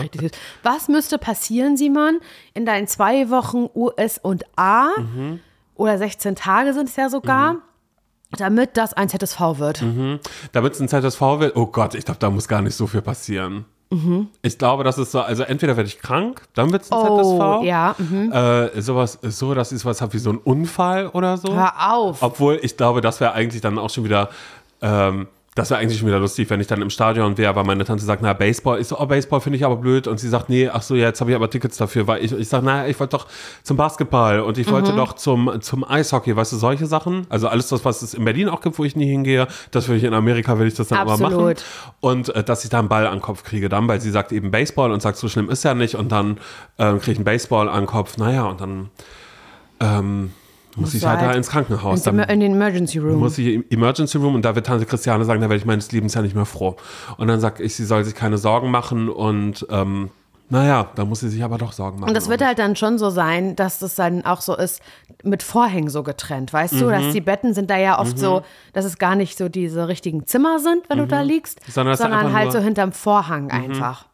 Was 0.62 0.88
müsste 0.88 1.18
passieren, 1.18 1.76
Simon, 1.76 2.18
in 2.54 2.66
deinen 2.66 2.86
zwei 2.86 3.30
Wochen 3.30 3.68
US 3.74 4.18
und 4.18 4.44
A 4.56 4.88
Mhm. 4.98 5.40
oder 5.74 5.98
16 5.98 6.36
Tage 6.36 6.72
sind 6.72 6.88
es 6.88 6.96
ja 6.96 7.08
sogar, 7.08 7.56
damit 8.38 8.76
das 8.76 8.92
ein 8.94 9.08
ZSV 9.08 9.40
wird? 9.58 9.82
Damit 10.52 10.72
es 10.74 10.80
ein 10.80 10.88
ZSV 10.88 11.20
wird, 11.40 11.56
oh 11.56 11.66
Gott, 11.66 11.94
ich 11.94 12.04
glaube, 12.04 12.20
da 12.20 12.30
muss 12.30 12.48
gar 12.48 12.62
nicht 12.62 12.74
so 12.74 12.86
viel 12.86 13.02
passieren. 13.02 13.64
Ich 14.42 14.58
glaube, 14.58 14.84
das 14.84 14.98
ist 14.98 15.12
so, 15.12 15.20
also 15.20 15.42
entweder 15.42 15.76
werde 15.76 15.88
ich 15.88 15.98
krank, 16.00 16.42
dann 16.54 16.72
wird 16.72 16.82
es 16.82 16.92
ein 16.92 16.98
Oh, 16.98 17.60
ZSV. 17.60 17.66
ja. 17.66 17.94
Mhm. 17.98 18.32
Äh, 18.32 18.80
sowas, 18.82 19.18
so, 19.22 19.54
dass 19.54 19.72
ich 19.72 19.84
was 19.84 20.00
habe 20.00 20.12
wie 20.12 20.18
so 20.18 20.30
ein 20.30 20.38
Unfall 20.38 21.08
oder 21.08 21.36
so. 21.36 21.54
Hör 21.54 21.72
auf. 21.92 22.22
Obwohl, 22.22 22.58
ich 22.62 22.76
glaube, 22.76 23.00
das 23.00 23.20
wäre 23.20 23.32
eigentlich 23.32 23.60
dann 23.62 23.78
auch 23.78 23.90
schon 23.90 24.04
wieder, 24.04 24.28
ähm, 24.82 25.26
Das 25.56 25.70
wäre 25.70 25.80
eigentlich 25.80 25.98
schon 25.98 26.06
wieder 26.06 26.20
lustig, 26.20 26.50
wenn 26.50 26.60
ich 26.60 26.66
dann 26.66 26.82
im 26.82 26.90
Stadion 26.90 27.38
wäre, 27.38 27.56
weil 27.56 27.64
meine 27.64 27.82
Tante 27.82 28.04
sagt, 28.04 28.20
na, 28.20 28.34
Baseball. 28.34 28.78
Ich 28.78 28.88
so, 28.88 29.00
oh, 29.00 29.06
Baseball 29.06 29.40
finde 29.40 29.56
ich 29.56 29.64
aber 29.64 29.76
blöd. 29.76 30.06
Und 30.06 30.20
sie 30.20 30.28
sagt, 30.28 30.50
nee, 30.50 30.68
ach 30.68 30.82
so, 30.82 30.94
ja, 30.94 31.06
jetzt 31.06 31.22
habe 31.22 31.30
ich 31.30 31.34
aber 31.34 31.48
Tickets 31.48 31.78
dafür, 31.78 32.06
weil 32.06 32.22
ich, 32.22 32.30
ich 32.30 32.46
sage, 32.46 32.66
na, 32.66 32.86
ich 32.86 33.00
wollte 33.00 33.16
doch 33.16 33.26
zum 33.62 33.78
Basketball 33.78 34.40
und 34.40 34.58
ich 34.58 34.70
wollte 34.70 34.92
doch 34.92 35.14
zum, 35.14 35.50
zum 35.62 35.82
Eishockey, 35.82 36.36
weißt 36.36 36.52
du, 36.52 36.58
solche 36.58 36.84
Sachen. 36.84 37.26
Also 37.30 37.48
alles 37.48 37.68
das, 37.68 37.86
was 37.86 38.02
es 38.02 38.12
in 38.12 38.22
Berlin 38.26 38.50
auch 38.50 38.60
gibt, 38.60 38.78
wo 38.78 38.84
ich 38.84 38.96
nie 38.96 39.06
hingehe, 39.06 39.48
das 39.70 39.88
würde 39.88 39.96
ich 39.96 40.04
in 40.04 40.12
Amerika, 40.12 40.58
will 40.58 40.66
ich 40.66 40.74
das 40.74 40.88
dann 40.88 40.98
aber 40.98 41.16
machen. 41.16 41.54
Und 42.00 42.28
äh, 42.34 42.44
dass 42.44 42.62
ich 42.64 42.68
da 42.68 42.78
einen 42.78 42.88
Ball 42.88 43.06
an 43.06 43.14
den 43.14 43.22
Kopf 43.22 43.42
kriege 43.42 43.70
dann, 43.70 43.88
weil 43.88 43.98
sie 44.02 44.10
sagt 44.10 44.32
eben 44.32 44.50
Baseball 44.50 44.92
und 44.92 45.00
sagt, 45.00 45.16
so 45.16 45.26
schlimm 45.26 45.48
ist 45.48 45.64
ja 45.64 45.72
nicht. 45.72 45.94
Und 45.94 46.12
dann 46.12 46.36
ähm, 46.78 46.98
kriege 46.98 47.12
ich 47.12 47.18
einen 47.18 47.24
Baseball 47.24 47.70
an 47.70 47.84
den 47.84 47.86
Kopf. 47.86 48.18
Naja, 48.18 48.44
und 48.44 48.60
dann 48.60 48.90
ähm, 49.80 50.32
muss 50.76 50.94
ich 50.94 51.04
halt 51.04 51.20
da 51.22 51.32
ins 51.32 51.48
Krankenhaus. 51.48 52.06
In, 52.06 52.16
Dann 52.18 52.28
in 52.28 52.40
den 52.40 52.52
Emergency 52.52 52.98
Room. 52.98 53.18
muss 53.18 53.36
ich 53.38 53.46
im 53.54 53.64
Emergency 53.70 54.18
Room 54.18 54.34
und 54.34 54.42
da 54.44 54.54
wird 54.54 54.66
Tante 54.66 54.86
Christiane 54.86 55.24
sagen, 55.24 55.40
da 55.40 55.48
werde 55.48 55.58
ich 55.58 55.64
meines 55.66 55.90
Lebens 55.92 56.14
ja 56.14 56.22
nicht 56.22 56.34
mehr 56.34 56.44
froh. 56.44 56.76
Und 57.16 57.28
dann 57.28 57.40
sage 57.40 57.62
ich, 57.62 57.74
sie 57.74 57.84
soll 57.84 58.04
sich 58.04 58.14
keine 58.14 58.38
Sorgen 58.38 58.70
machen 58.70 59.08
und 59.08 59.66
ähm, 59.70 60.10
naja, 60.48 60.90
da 60.94 61.04
muss 61.04 61.20
sie 61.20 61.28
sich 61.28 61.42
aber 61.42 61.58
doch 61.58 61.72
Sorgen 61.72 61.98
machen. 61.98 62.08
Und 62.10 62.14
das 62.14 62.28
wird 62.28 62.40
halt 62.44 62.60
dann 62.60 62.76
schon 62.76 62.98
so 62.98 63.10
sein, 63.10 63.56
dass 63.56 63.80
das 63.80 63.96
dann 63.96 64.24
auch 64.24 64.40
so 64.40 64.54
ist, 64.56 64.80
mit 65.24 65.42
Vorhängen 65.42 65.88
so 65.88 66.04
getrennt, 66.04 66.52
weißt 66.52 66.74
du? 66.74 66.84
Mhm. 66.86 66.90
Dass 66.90 67.12
die 67.12 67.20
Betten 67.20 67.52
sind 67.52 67.68
da 67.68 67.76
ja 67.78 67.98
oft 67.98 68.16
so, 68.16 68.42
dass 68.72 68.84
es 68.84 68.98
gar 68.98 69.16
nicht 69.16 69.36
so 69.36 69.48
diese 69.48 69.88
richtigen 69.88 70.24
Zimmer 70.26 70.60
sind, 70.60 70.88
wenn 70.88 70.98
du 70.98 71.06
da 71.08 71.22
liegst, 71.22 71.58
Mhm. 71.66 71.72
Sondern 71.72 71.96
sondern, 71.96 72.20
einfach 72.20 72.32
halt 72.34 72.46
Mhm. 72.48 72.52
so 72.52 72.58
hinterm 72.60 72.92
Vorhang 72.92 73.50
einfach. 73.50 74.06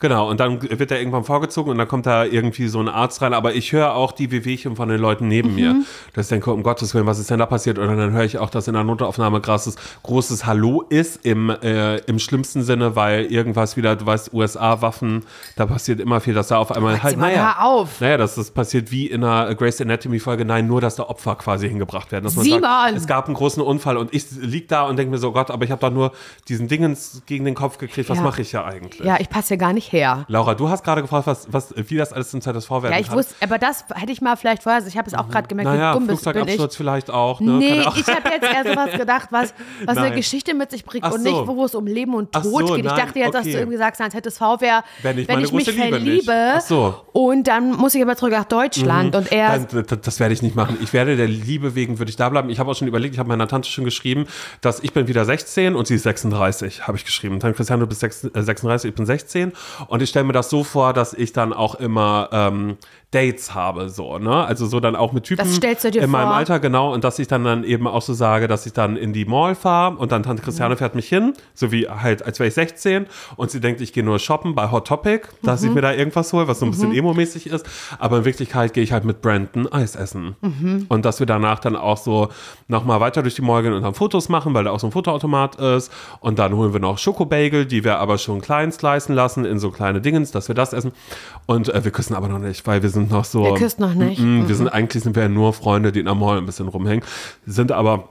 Genau, 0.00 0.30
und 0.30 0.38
dann 0.38 0.62
wird 0.62 0.92
er 0.92 0.98
irgendwann 1.00 1.24
vorgezogen 1.24 1.72
und 1.72 1.78
dann 1.78 1.88
kommt 1.88 2.06
da 2.06 2.24
irgendwie 2.24 2.68
so 2.68 2.78
ein 2.78 2.88
Arzt 2.88 3.20
rein. 3.20 3.34
Aber 3.34 3.54
ich 3.54 3.72
höre 3.72 3.94
auch 3.94 4.12
die 4.12 4.30
Wehwehchen 4.30 4.76
von 4.76 4.88
den 4.88 5.00
Leuten 5.00 5.26
neben 5.26 5.56
mir. 5.56 5.74
Dass 6.12 6.26
ich 6.26 6.30
denke, 6.30 6.52
um 6.52 6.62
Gottes 6.62 6.94
Willen, 6.94 7.06
was 7.06 7.18
ist 7.18 7.30
denn 7.30 7.40
da 7.40 7.46
passiert? 7.46 7.78
Und 7.80 7.88
dann 7.88 8.12
höre 8.12 8.22
ich 8.22 8.38
auch, 8.38 8.48
dass 8.48 8.68
in 8.68 8.74
der 8.74 8.84
Notaufnahme 8.84 9.40
krasses, 9.40 9.74
großes 10.04 10.46
Hallo 10.46 10.82
ist 10.88 11.24
im, 11.26 11.50
äh, 11.50 11.96
im 12.02 12.20
schlimmsten 12.20 12.62
Sinne, 12.62 12.94
weil 12.94 13.24
irgendwas 13.24 13.76
wieder, 13.76 13.96
du 13.96 14.06
weißt, 14.06 14.32
USA-Waffen, 14.32 15.24
da 15.56 15.66
passiert 15.66 15.98
immer 15.98 16.20
viel, 16.20 16.32
dass 16.34 16.46
da 16.48 16.58
auf 16.58 16.70
einmal 16.70 17.02
halt, 17.02 17.16
naja, 17.18 17.56
auf. 17.60 18.00
naja, 18.00 18.18
dass 18.18 18.36
das 18.36 18.52
passiert 18.52 18.92
wie 18.92 19.08
in 19.08 19.24
einer 19.24 19.52
Grey's 19.56 19.80
Anatomy-Folge, 19.80 20.44
nein, 20.44 20.68
nur, 20.68 20.80
dass 20.80 20.94
da 20.94 21.04
Opfer 21.08 21.34
quasi 21.34 21.68
hingebracht 21.68 22.12
werden. 22.12 22.22
Dass 22.22 22.36
man 22.36 22.44
Simon! 22.44 22.62
sagt, 22.62 22.96
es 22.96 23.06
gab 23.08 23.26
einen 23.26 23.34
großen 23.34 23.60
Unfall 23.62 23.96
und 23.96 24.14
ich 24.14 24.26
lieg 24.40 24.68
da 24.68 24.82
und 24.84 24.96
denke 24.96 25.10
mir 25.10 25.18
so, 25.18 25.32
Gott, 25.32 25.50
aber 25.50 25.64
ich 25.64 25.72
habe 25.72 25.80
da 25.80 25.90
nur 25.90 26.12
diesen 26.48 26.68
Dingens 26.68 27.22
gegen 27.26 27.44
den 27.44 27.56
Kopf 27.56 27.78
gekriegt, 27.78 28.08
was 28.08 28.18
Ja. 28.18 28.22
mache 28.22 28.42
ich 28.42 28.52
ja 28.52 28.64
eigentlich? 28.64 29.04
Ja, 29.04 29.16
ich 29.18 29.28
passe 29.28 29.48
hier 29.48 29.56
gar 29.56 29.72
nicht 29.72 29.87
her. 29.92 30.24
Laura, 30.28 30.54
du 30.54 30.68
hast 30.68 30.84
gerade 30.84 31.02
gefragt, 31.02 31.26
was, 31.26 31.46
was, 31.52 31.74
wie 31.76 31.96
das 31.96 32.12
alles 32.12 32.30
zum 32.30 32.40
ZSV 32.40 32.70
werden 32.70 32.92
Ja, 32.92 32.98
ich 33.00 33.08
kann. 33.08 33.16
wusste, 33.18 33.34
aber 33.40 33.58
das 33.58 33.84
hätte 33.94 34.12
ich 34.12 34.20
mal 34.20 34.36
vielleicht 34.36 34.62
vorher, 34.62 34.86
ich 34.86 34.96
habe 34.96 35.08
es 35.08 35.14
auch 35.14 35.28
gerade 35.28 35.48
gemerkt, 35.48 35.70
naja, 35.70 35.96
ich. 35.96 36.04
Flugzeugabsturz 36.04 36.76
vielleicht 36.76 37.10
auch. 37.10 37.40
Ne? 37.40 37.52
Nee, 37.52 37.80
auch- 37.82 37.96
ich 37.96 38.06
habe 38.06 38.28
jetzt 38.30 38.44
eher 38.44 38.64
sowas 38.72 38.92
gedacht, 38.98 39.28
was, 39.30 39.54
was 39.84 39.96
eine 39.96 40.08
Nein. 40.08 40.16
Geschichte 40.16 40.54
mit 40.54 40.70
sich 40.70 40.84
bringt 40.84 41.04
Ach 41.04 41.12
und 41.12 41.22
so. 41.22 41.28
nicht, 41.40 41.46
wo 41.48 41.64
es 41.64 41.74
um 41.74 41.86
Leben 41.86 42.14
und 42.14 42.32
Tod 42.32 42.44
so, 42.44 42.74
geht. 42.74 42.78
Ich 42.78 42.84
nein, 42.84 42.96
dachte 42.96 43.18
jetzt, 43.18 43.34
dass 43.34 43.44
du 43.44 43.50
okay. 43.50 43.58
irgendwie 43.58 43.78
sagst, 43.78 44.00
ein 44.00 44.10
ZSV 44.10 44.40
wäre, 44.60 44.82
Wenn 45.02 45.18
ich 45.18 45.28
wenn 45.28 45.40
ich 45.40 45.52
mich 45.52 45.70
verliebe 45.70 46.60
so. 46.66 46.88
Mhm. 46.88 47.20
und 47.20 47.46
dann 47.48 47.72
muss 47.72 47.94
ich 47.94 48.02
aber 48.02 48.16
zurück 48.16 48.32
nach 48.32 48.44
Deutschland 48.44 49.14
und 49.14 49.30
er 49.32 49.48
Nein, 49.58 49.66
das, 49.86 50.00
das 50.00 50.20
werde 50.20 50.34
ich 50.34 50.42
nicht 50.42 50.54
machen. 50.56 50.76
Ich 50.82 50.92
werde 50.92 51.16
der 51.16 51.28
Liebe 51.28 51.74
wegen, 51.74 51.98
würde 51.98 52.10
ich 52.10 52.16
da 52.16 52.28
bleiben. 52.28 52.50
Ich 52.50 52.58
habe 52.58 52.70
auch 52.70 52.74
schon 52.76 52.88
überlegt, 52.88 53.14
ich 53.14 53.18
habe 53.18 53.28
meiner 53.28 53.48
Tante 53.48 53.68
schon 53.68 53.84
geschrieben, 53.84 54.26
dass 54.60 54.80
ich 54.80 54.92
bin 54.92 55.08
wieder 55.08 55.24
16 55.24 55.74
und 55.74 55.86
sie 55.86 55.94
ist 55.94 56.02
36, 56.04 56.86
habe 56.86 56.96
ich 56.96 57.04
geschrieben. 57.04 57.40
Tante 57.40 57.56
Christiane, 57.56 57.80
du 57.80 57.86
bist 57.86 58.00
sechs- 58.00 58.24
äh, 58.24 58.42
36, 58.42 58.88
ich 58.90 58.94
bin 58.94 59.06
16. 59.06 59.52
Und 59.86 60.02
ich 60.02 60.10
stelle 60.10 60.24
mir 60.24 60.32
das 60.32 60.50
so 60.50 60.64
vor, 60.64 60.92
dass 60.92 61.14
ich 61.14 61.32
dann 61.32 61.52
auch 61.52 61.76
immer 61.76 62.28
ähm, 62.32 62.76
Dates 63.10 63.54
habe, 63.54 63.88
so, 63.88 64.18
ne? 64.18 64.44
Also 64.44 64.66
so 64.66 64.80
dann 64.80 64.94
auch 64.94 65.12
mit 65.12 65.24
Typen 65.24 65.42
Das 65.42 65.56
stellst 65.56 65.82
du 65.84 65.90
dir 65.90 66.02
in 66.02 66.10
meinem 66.10 66.26
vor? 66.28 66.36
Alter, 66.36 66.60
genau. 66.60 66.92
Und 66.92 67.04
dass 67.04 67.18
ich 67.18 67.26
dann, 67.26 67.42
dann 67.42 67.64
eben 67.64 67.86
auch 67.86 68.02
so 68.02 68.12
sage, 68.12 68.48
dass 68.48 68.66
ich 68.66 68.74
dann 68.74 68.98
in 68.98 69.14
die 69.14 69.24
Mall 69.24 69.54
fahre 69.54 69.96
und 69.96 70.12
dann 70.12 70.22
Tante 70.24 70.42
Christiane 70.42 70.74
Mhm. 70.74 70.78
fährt 70.78 70.94
mich 70.94 71.08
hin, 71.08 71.32
so 71.54 71.72
wie 71.72 71.88
halt, 71.88 72.22
als 72.26 72.38
wäre 72.38 72.48
ich 72.48 72.54
16 72.54 73.06
und 73.36 73.50
sie 73.50 73.60
denkt, 73.60 73.80
ich 73.80 73.94
gehe 73.94 74.04
nur 74.04 74.18
shoppen 74.18 74.54
bei 74.54 74.70
Hot 74.70 74.86
Topic, 74.86 75.26
dass 75.42 75.62
Mhm. 75.62 75.68
ich 75.68 75.74
mir 75.76 75.80
da 75.80 75.92
irgendwas 75.94 76.30
hole, 76.34 76.48
was 76.48 76.58
so 76.60 76.66
ein 76.66 76.70
bisschen 76.70 76.92
emo-mäßig 76.92 77.46
ist. 77.46 77.64
Aber 77.98 78.18
in 78.18 78.24
Wirklichkeit 78.26 78.74
gehe 78.74 78.84
ich 78.84 78.92
halt 78.92 79.04
mit 79.06 79.22
Brandon 79.22 79.66
Eis 79.72 79.96
essen. 79.96 80.36
Mhm. 80.42 80.84
Und 80.90 81.06
dass 81.06 81.18
wir 81.18 81.26
danach 81.26 81.60
dann 81.60 81.76
auch 81.76 81.96
so 81.96 82.28
nochmal 82.66 83.00
weiter 83.00 83.22
durch 83.22 83.36
die 83.36 83.42
Mall 83.42 83.62
gehen 83.62 83.72
und 83.72 83.82
dann 83.84 83.94
Fotos 83.94 84.28
machen, 84.28 84.52
weil 84.52 84.64
da 84.64 84.70
auch 84.70 84.80
so 84.80 84.86
ein 84.86 84.92
Fotoautomat 84.92 85.56
ist. 85.56 85.90
Und 86.20 86.38
dann 86.38 86.54
holen 86.54 86.74
wir 86.74 86.80
noch 86.80 86.98
Schokobagel, 86.98 87.64
die 87.64 87.84
wir 87.84 87.98
aber 88.00 88.18
schon 88.18 88.42
klein 88.42 88.70
slicen 88.70 89.14
lassen 89.14 89.46
in 89.46 89.58
so 89.58 89.70
kleine 89.70 90.02
Dingens, 90.02 90.30
dass 90.30 90.48
wir 90.48 90.54
das 90.54 90.74
essen. 90.74 90.92
Und 91.46 91.70
äh, 91.70 91.82
wir 91.84 91.90
küssen 91.90 92.14
aber 92.14 92.28
noch 92.28 92.38
nicht, 92.38 92.66
weil 92.66 92.82
wir 92.82 92.90
sind 92.90 92.97
noch 93.00 93.24
so. 93.24 93.46
Ihr 93.46 93.54
küsst 93.54 93.80
noch 93.80 93.94
nicht? 93.94 94.20
Mm, 94.20 94.48
Wir 94.48 94.54
sind 94.54 94.68
eigentlich 94.68 95.02
sind 95.02 95.16
wir 95.16 95.22
ja 95.24 95.28
nur 95.28 95.52
Freunde, 95.52 95.92
die 95.92 96.00
in 96.00 96.06
der 96.06 96.14
Mall 96.14 96.38
ein 96.38 96.46
bisschen 96.46 96.68
rumhängen. 96.68 97.04
Sind 97.46 97.72
aber 97.72 98.08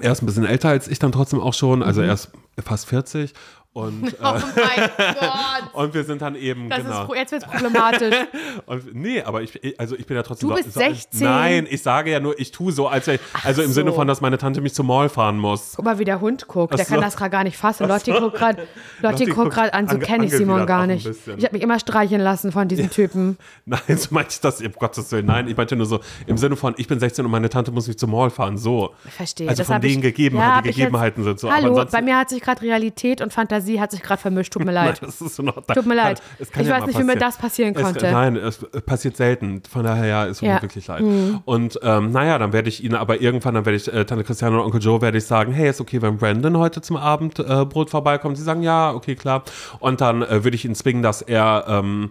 er 0.00 0.12
ist 0.12 0.22
ein 0.22 0.26
bisschen 0.26 0.44
älter 0.44 0.68
als 0.68 0.88
ich 0.88 0.98
dann 0.98 1.12
trotzdem 1.12 1.40
auch 1.40 1.54
schon, 1.54 1.82
also 1.82 2.02
er 2.02 2.12
ist 2.12 2.30
fast 2.64 2.86
40 2.86 3.34
und, 3.74 4.16
Oh 4.22 4.26
äh, 4.26 4.40
mein 4.56 4.90
Gott. 5.20 5.74
und 5.74 5.94
wir 5.94 6.02
sind 6.04 6.20
dann 6.22 6.34
eben 6.34 6.68
Das 6.68 6.78
genau. 6.82 7.04
ist, 7.12 7.16
jetzt 7.18 7.32
wird 7.32 7.42
es 7.44 7.48
problematisch. 7.50 8.14
Und, 8.66 8.94
nee, 8.94 9.22
aber 9.22 9.42
ich, 9.42 9.78
also 9.78 9.96
ich 9.96 10.04
bin 10.06 10.16
ja 10.16 10.22
trotzdem 10.22 10.48
Du 10.48 10.54
bist 10.56 10.72
so, 10.72 10.80
16. 10.80 11.20
Nein, 11.24 11.66
ich 11.70 11.82
sage 11.82 12.10
ja 12.10 12.18
nur, 12.20 12.38
ich 12.38 12.50
tue 12.50 12.72
so, 12.72 12.88
als 12.88 13.06
wäre 13.06 13.18
also 13.44 13.62
im 13.62 13.68
so. 13.68 13.74
Sinne 13.74 13.92
von, 13.92 14.06
dass 14.08 14.20
meine 14.20 14.36
Tante 14.36 14.60
mich 14.60 14.74
zum 14.74 14.88
Mall 14.88 15.08
fahren 15.08 15.38
muss. 15.38 15.74
Guck 15.76 15.84
mal, 15.84 15.98
wie 15.98 16.04
der 16.04 16.20
Hund 16.20 16.48
guckt. 16.48 16.74
Der 16.74 16.80
Ach 16.84 16.88
so. 16.88 16.94
kann 16.94 17.02
das 17.02 17.16
gerade 17.16 17.30
gar 17.30 17.44
nicht 17.44 17.56
fassen. 17.56 17.86
Lotti 17.88 18.10
guckt 18.12 18.36
gerade 18.36 18.66
Lotti 19.00 19.26
guckt 19.26 19.52
gerade 19.54 19.72
an, 19.74 19.88
so 19.88 19.98
kenne 19.98 20.24
ich 20.26 20.32
Simon 20.32 20.66
gar 20.66 20.86
nicht. 20.86 21.06
Ich 21.06 21.44
habe 21.44 21.52
mich 21.52 21.62
immer 21.62 21.78
streicheln 21.78 22.20
lassen 22.20 22.50
von 22.52 22.66
diesem 22.68 22.90
Typen. 22.90 23.38
Nein, 23.64 23.80
so 23.96 24.08
meinte 24.10 24.30
ich 24.32 24.40
das, 24.40 24.60
um 24.60 24.72
Gottes 24.72 25.10
Willen. 25.12 25.26
Nein, 25.26 25.46
ich 25.48 25.56
meinte 25.56 25.76
nur 25.76 25.86
so, 25.86 26.00
im 26.26 26.36
Sinne 26.36 26.56
von, 26.56 26.74
ich 26.78 26.88
bin 26.88 26.98
16 26.98 27.24
und 27.24 27.30
meine 27.30 27.48
Tante 27.48 27.70
muss 27.70 27.86
mich 27.86 27.98
zum 27.98 28.10
Mall 28.10 28.30
fahren, 28.30 28.58
so. 28.58 28.94
Ich 29.06 29.12
verstehe. 29.14 29.48
Also 29.48 29.60
Das 29.60 29.66
von 29.68 29.82
ich- 29.82 29.92
den 29.92 30.00
Gegebenheiten, 30.02 30.56
Ja, 30.56 30.62
die 30.62 30.70
ich 30.70 30.76
Gegebenheiten 30.76 31.24
jetzt, 31.24 31.40
sind 31.40 31.50
so. 31.50 31.52
Hallo, 31.54 31.84
bei 31.90 32.02
mir 32.02 32.16
hat 32.18 32.28
sich 32.30 32.40
gerade 32.42 32.60
Realität 32.62 33.20
und 33.20 33.32
Fantasie 33.32 33.57
hat 33.80 33.90
sich 33.90 34.02
gerade 34.02 34.20
vermischt. 34.20 34.52
Tut 34.52 34.64
mir 34.64 34.72
Nein, 34.72 34.86
leid. 34.88 35.02
ist 35.02 35.18
so 35.18 35.42
Tut 35.42 35.86
mir 35.86 35.94
leid. 35.94 36.22
Es 36.38 36.50
kann 36.50 36.62
Ich 36.62 36.68
ja 36.68 36.76
weiß 36.78 36.86
nicht, 36.86 36.98
wie 36.98 37.04
mir 37.04 37.16
das 37.16 37.36
passieren 37.36 37.74
Es, 37.74 37.82
konnte. 37.82 38.10
nein, 38.10 38.36
es 38.36 38.58
passiert 38.86 39.16
selten. 39.16 39.62
Von 39.70 39.84
daher 39.84 40.06
ja, 40.06 40.24
ist 40.24 40.42
mir 40.42 40.48
Ja. 40.48 40.56
Mhm. 40.58 40.62
wirklich 40.62 40.86
leid. 40.86 41.02
Und 41.44 41.78
ähm, 41.82 42.12
naja, 42.12 42.38
dann 42.38 42.52
werde 42.52 42.68
ich 42.68 42.82
Ihnen 42.84 42.94
aber 42.94 43.20
irgendwann, 43.20 43.54
dann 43.54 43.64
werde 43.66 43.76
ich 43.76 43.92
äh, 43.92 44.04
Tante 44.04 44.24
Christiane 44.24 44.56
und 44.58 44.64
Onkel 44.64 44.80
Joe 44.80 45.00
werde 45.00 45.18
ich 45.18 45.24
sagen, 45.24 45.52
hey, 45.52 45.70
ist 45.70 45.80
okay, 45.80 46.00
wenn 46.02 46.16
Brandon 46.18 46.56
heute 46.58 46.80
zum 46.80 46.96
Abendbrot 46.96 47.48
äh, 47.48 47.64
Brot 47.64 47.90
vorbeikommt. 47.90 48.36
Sie 48.36 48.42
sagen, 48.42 48.62
ja, 48.62 48.92
okay, 48.92 49.14
klar. 49.14 49.42
Und 49.80 50.00
dann 50.00 50.22
äh, 50.22 50.44
würde 50.44 50.54
ich 50.54 50.64
ihn 50.64 50.74
zwingen, 50.74 51.02
dass 51.02 51.22
er 51.22 51.64
ähm, 51.68 52.10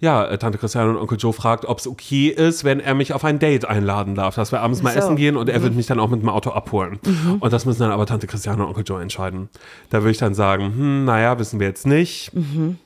ja, 0.00 0.24
äh, 0.24 0.38
Tante 0.38 0.58
Christiane 0.58 0.90
und 0.90 0.96
Onkel 0.96 1.18
Joe 1.18 1.32
fragt, 1.32 1.64
ob 1.64 1.78
es 1.78 1.86
okay 1.86 2.28
ist, 2.28 2.62
wenn 2.64 2.78
er 2.78 2.94
mich 2.94 3.12
auf 3.12 3.24
ein 3.24 3.38
Date 3.38 3.64
einladen 3.64 4.14
darf, 4.14 4.36
dass 4.36 4.52
wir 4.52 4.60
abends 4.60 4.82
mal 4.82 4.90
So. 4.90 4.96
Mhm. 4.96 5.02
essen 5.02 5.16
gehen 5.16 5.36
und 5.36 5.48
er 5.48 5.62
wird 5.62 5.74
mich 5.74 5.86
dann 5.86 5.98
auch 5.98 6.08
mit 6.08 6.22
dem 6.22 6.28
Auto 6.28 6.50
abholen. 6.50 7.00
Und 7.40 7.52
das 7.52 7.64
müssen 7.66 7.80
dann 7.80 7.90
aber 7.90 8.06
Tante 8.06 8.26
Christiane 8.26 8.62
und 8.62 8.68
Onkel 8.68 8.84
Joe 8.86 9.02
entscheiden. 9.02 9.48
Da 9.90 9.98
würde 10.02 10.12
ich 10.12 10.18
dann 10.18 10.34
sagen, 10.34 10.66
hm, 10.66 11.04
naja, 11.04 11.38
wissen 11.38 11.58
wir 11.58 11.66
jetzt 11.66 11.86
nicht. 11.86 12.32
Mhm. 12.34 12.78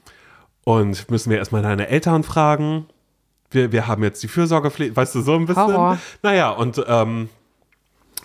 Und 0.65 1.11
müssen 1.11 1.31
wir 1.31 1.39
erstmal 1.39 1.63
deine 1.63 1.89
Eltern 1.89 2.23
fragen. 2.23 2.87
Wir, 3.51 3.73
wir 3.73 3.87
haben 3.89 4.03
jetzt 4.03 4.23
die 4.23 4.29
Fürsorgepflicht, 4.29 4.97
weißt 4.97 5.15
du, 5.15 5.21
so 5.21 5.35
ein 5.35 5.45
bisschen. 5.47 5.63
Horror. 5.65 5.99
Naja, 6.23 6.51
und, 6.51 6.83
ähm, 6.87 7.29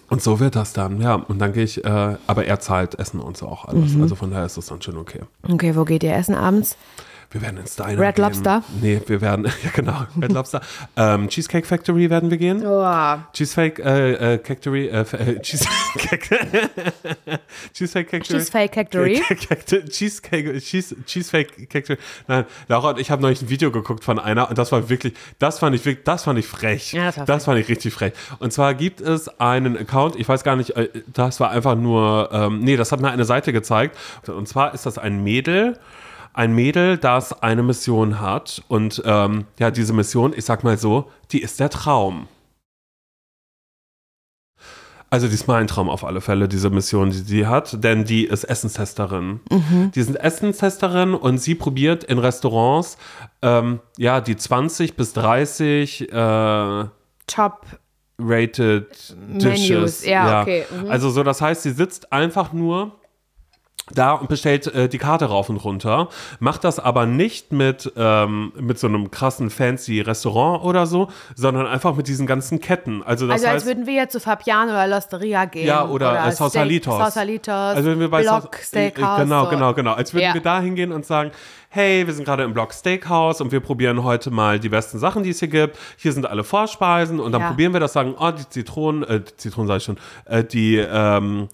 und 0.09 0.21
so 0.21 0.39
wird 0.39 0.55
das 0.55 0.71
dann, 0.71 1.01
ja. 1.01 1.15
Und 1.15 1.39
dann 1.39 1.51
gehe 1.51 1.63
ich, 1.63 1.83
äh, 1.83 2.15
aber 2.27 2.45
er 2.45 2.59
zahlt 2.61 2.95
Essen 2.95 3.19
und 3.19 3.35
so 3.35 3.47
auch 3.47 3.65
alles. 3.65 3.93
Mhm. 3.93 4.03
Also 4.03 4.15
von 4.15 4.31
daher 4.31 4.45
ist 4.45 4.55
das 4.55 4.67
dann 4.67 4.81
schon 4.81 4.95
okay. 4.97 5.21
Okay, 5.51 5.75
wo 5.75 5.83
geht 5.83 6.03
ihr 6.03 6.15
essen 6.15 6.35
abends? 6.35 6.77
Wir 7.31 7.41
werden 7.41 7.57
ins 7.57 7.75
Diner 7.75 7.99
Red 7.99 8.15
gehen. 8.15 8.23
Lobster? 8.23 8.63
Nee, 8.81 9.01
wir 9.05 9.21
werden, 9.21 9.45
ja 9.63 9.69
genau, 9.73 10.05
Red 10.21 10.31
Lobster. 10.31 10.61
ähm, 10.95 11.27
Cheesecake 11.27 11.67
Factory 11.67 12.09
werden 12.09 12.31
wir 12.31 12.37
gehen. 12.37 12.65
Oh, 12.65 13.17
Cheesecake 13.33 13.83
äh, 13.83 14.35
äh, 14.35 14.39
Factory, 14.39 14.87
äh, 14.87 15.01
äh, 15.01 15.41
Cheesecake, 15.41 16.39
Cheesecake 17.73 18.09
Factory. 18.09 18.39
Cheesefake 18.39 18.73
Factory. 18.73 19.21
Cheesecake, 19.89 20.59
Cheese, 20.59 20.95
Cheesefake 21.05 21.67
Factory. 21.69 21.97
Nein, 22.27 22.45
Laura 22.69 22.91
und 22.91 22.99
ich 22.99 23.11
haben 23.11 23.21
neulich 23.21 23.41
ein 23.41 23.49
Video 23.49 23.71
geguckt 23.71 24.03
von 24.05 24.19
einer 24.19 24.49
und 24.49 24.57
das 24.57 24.71
war 24.71 24.89
wirklich, 24.89 25.13
das 25.39 25.59
fand 25.59 25.75
ich 25.75 25.83
wirklich, 25.83 26.05
das 26.05 26.23
fand 26.23 26.39
ich 26.39 26.47
frech. 26.47 26.93
Ja, 26.93 27.07
das 27.07 27.17
war 27.17 27.25
das 27.25 27.45
fand 27.45 27.59
ich 27.59 27.67
richtig 27.67 27.93
frech. 27.93 28.13
Und 28.39 28.53
zwar 28.53 28.73
gibt 28.73 29.01
es 29.01 29.27
einen 29.39 29.77
Account, 29.77 30.15
ich 30.15 30.29
weiß 30.29 30.43
gar 30.43 30.55
nicht, 30.55 30.77
äh, 30.77 30.89
das 31.07 31.39
war 31.39 31.51
einfach 31.51 31.75
nur, 31.75 32.29
ähm, 32.31 32.59
nee, 32.59 32.77
das 32.77 32.91
hat 32.91 33.01
mir 33.01 33.11
eine 33.11 33.25
Seite 33.25 33.51
gezeigt. 33.51 33.97
Und 34.27 34.47
zwar 34.47 34.73
ist 34.73 34.85
das 34.85 34.97
ein 34.97 35.23
Mädel, 35.23 35.77
ein 36.33 36.53
Mädel, 36.53 36.97
das 36.97 37.41
eine 37.41 37.63
Mission 37.63 38.19
hat. 38.19 38.63
Und 38.67 39.01
ähm, 39.05 39.45
ja, 39.59 39.71
diese 39.71 39.93
Mission, 39.93 40.33
ich 40.35 40.45
sag 40.45 40.63
mal 40.63 40.77
so, 40.77 41.11
die 41.31 41.41
ist 41.41 41.59
der 41.59 41.69
Traum. 41.69 42.27
Also 45.09 45.27
die 45.27 45.35
ist 45.35 45.47
mein 45.47 45.67
Traum 45.67 45.89
auf 45.89 46.03
alle 46.03 46.19
Fälle, 46.19 46.49
diese 46.49 46.69
Mission, 46.69 47.11
die 47.11 47.17
sie 47.17 47.47
hat, 47.47 47.81
denn 47.81 48.03
die 48.03 48.25
ist 48.25 48.43
Essenstesterin. 48.43 49.39
Die 49.95 50.01
sind 50.03 50.15
Essenstesterin 50.17 51.13
und 51.13 51.37
sie 51.37 51.55
probiert 51.55 52.03
in 52.03 52.19
Restaurants, 52.19 52.97
ähm, 53.41 53.79
ja, 53.97 54.19
die 54.19 54.35
20 54.35 54.97
bis 54.97 55.13
30 55.13 56.11
äh, 56.11 56.85
Top. 57.25 57.65
rated 58.19 59.15
Dishes. 59.29 59.69
Menus, 59.69 60.05
ja, 60.05 60.41
okay, 60.41 60.65
mhm. 60.69 60.89
Also 60.89 61.09
so, 61.09 61.23
das 61.23 61.41
heißt, 61.41 61.63
sie 61.63 61.71
sitzt 61.71 62.11
einfach 62.11 62.51
nur 62.51 62.99
da 63.93 64.11
und 64.13 64.27
bestellt 64.29 64.67
äh, 64.67 64.89
die 64.89 64.97
Karte 64.97 65.25
rauf 65.25 65.49
und 65.49 65.57
runter, 65.57 66.09
macht 66.39 66.63
das 66.63 66.77
aber 66.79 67.05
nicht 67.05 67.51
mit, 67.51 67.91
ähm, 67.95 68.51
mit 68.59 68.77
so 68.79 68.87
einem 68.87 69.11
krassen 69.11 69.49
fancy 69.49 70.01
Restaurant 70.01 70.63
oder 70.63 70.85
so, 70.85 71.07
sondern 71.35 71.67
einfach 71.67 71.95
mit 71.95 72.07
diesen 72.07 72.27
ganzen 72.27 72.59
Ketten. 72.59 73.01
Also, 73.03 73.27
das 73.27 73.35
Also 73.35 73.47
als 73.47 73.55
heißt, 73.55 73.65
würden 73.67 73.85
wir 73.85 73.93
jetzt 73.93 74.11
zu 74.13 74.19
Fabiano 74.19 74.71
oder 74.71 74.83
L'Osteria 74.85 75.45
gehen. 75.45 75.67
ja, 75.67 75.87
oder, 75.87 76.25
äh, 76.27 76.31
Sausalitos. 76.31 76.97
Sausalitos, 76.97 77.53
Also 77.53 77.89
wenn 77.89 77.99
wir 77.99 78.09
bei 78.09 78.23
Block 78.23 78.55
Saus- 78.55 78.67
Steakhouse. 78.67 79.19
Genau, 79.21 79.43
so. 79.45 79.49
genau, 79.51 79.73
genau. 79.73 79.93
Als 79.93 80.13
würden 80.13 80.25
Ja. 80.25 80.33
wir 80.33 80.41
da 80.41 80.59
hingehen 80.59 80.91
und 80.91 81.05
sagen, 81.05 81.31
hey, 81.69 82.05
wir 82.05 82.13
sind 82.13 82.25
gerade 82.25 82.43
im 82.43 82.53
Block 82.53 82.73
Steakhouse 82.73 83.39
und 83.41 83.51
wir 83.51 83.59
probieren 83.59 84.03
heute 84.03 84.31
mal 84.31 84.59
die 84.59 84.69
besten 84.69 84.99
Sachen, 84.99 85.23
die 85.23 85.29
es 85.29 85.39
hier 85.39 85.47
gibt. 85.47 85.77
Hier 85.97 86.11
sind 86.11 86.25
alle 86.25 86.43
Vorspeisen 86.43 87.19
und 87.19 87.31
dann 87.31 87.41
Ja. 87.41 87.47
probieren 87.49 87.73
wir 87.73 87.79
das, 87.79 87.93
sagen, 87.93 88.15
oh, 88.19 88.31
die 88.31 88.47
Zitronen, 88.49 89.03
äh, 89.03 89.19
die 89.21 89.35
Zitronen 89.37 89.67
sag 89.67 89.77
ich 89.77 89.83
schon, 89.83 89.97
äh, 90.25 90.43
die, 90.43 90.77
ähm, 90.77 91.47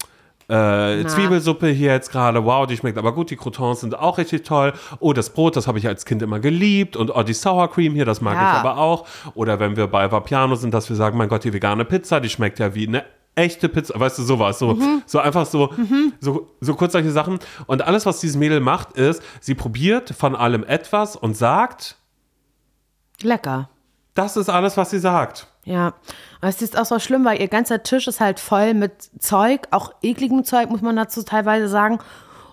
äh, 0.48 1.04
Zwiebelsuppe 1.06 1.68
hier 1.68 1.92
jetzt 1.92 2.10
gerade, 2.10 2.44
wow, 2.44 2.66
die 2.66 2.76
schmeckt 2.76 2.98
aber 2.98 3.12
gut, 3.14 3.30
die 3.30 3.36
Croutons 3.36 3.80
sind 3.80 3.98
auch 3.98 4.18
richtig 4.18 4.44
toll. 4.44 4.72
Oh, 5.00 5.12
das 5.12 5.30
Brot, 5.30 5.56
das 5.56 5.66
habe 5.66 5.78
ich 5.78 5.86
als 5.86 6.04
Kind 6.04 6.22
immer 6.22 6.40
geliebt 6.40 6.96
und 6.96 7.10
oh, 7.14 7.22
die 7.22 7.32
Sour 7.34 7.70
Cream 7.70 7.94
hier, 7.94 8.04
das 8.04 8.20
mag 8.20 8.34
Ja. 8.34 8.52
ich 8.52 8.58
aber 8.58 8.78
auch. 8.78 9.06
Oder 9.34 9.58
wenn 9.60 9.76
wir 9.76 9.86
bei 9.86 10.10
Vapiano 10.10 10.54
sind, 10.54 10.74
dass 10.74 10.88
wir 10.88 10.96
sagen, 10.96 11.16
mein 11.18 11.28
Gott, 11.28 11.44
die 11.44 11.52
vegane 11.52 11.84
Pizza, 11.84 12.20
die 12.20 12.28
schmeckt 12.28 12.58
ja 12.58 12.74
wie 12.74 12.86
eine 12.86 13.04
echte 13.36 13.68
Pizza, 13.68 13.98
weißt 13.98 14.18
du, 14.18 14.22
sowas, 14.22 14.58
so, 14.60 14.78
so 15.06 15.18
einfach 15.18 15.44
so, 15.46 15.72
so, 16.20 16.50
so 16.60 16.74
kurz 16.74 16.92
solche 16.92 17.10
Sachen. 17.10 17.38
Und 17.66 17.82
alles, 17.82 18.06
was 18.06 18.20
dieses 18.20 18.36
Mädel 18.36 18.60
macht, 18.60 18.92
ist, 18.92 19.22
sie 19.40 19.54
probiert 19.54 20.10
von 20.16 20.36
allem 20.36 20.62
etwas 20.64 21.16
und 21.16 21.36
sagt, 21.36 21.96
Lecker. 23.22 23.68
Das 24.14 24.36
ist 24.36 24.48
alles, 24.48 24.76
was 24.76 24.90
sie 24.90 24.98
sagt. 24.98 25.46
Ja, 25.64 25.94
aber 26.40 26.48
es 26.48 26.60
ist 26.62 26.78
auch 26.78 26.84
so 26.84 26.98
schlimm, 26.98 27.24
weil 27.24 27.40
ihr 27.40 27.48
ganzer 27.48 27.82
Tisch 27.82 28.06
ist 28.06 28.20
halt 28.20 28.38
voll 28.38 28.74
mit 28.74 29.10
Zeug, 29.18 29.68
auch 29.70 29.92
ekligem 30.02 30.44
Zeug, 30.44 30.70
muss 30.70 30.82
man 30.82 30.96
dazu 30.96 31.22
teilweise 31.22 31.68
sagen. 31.68 31.98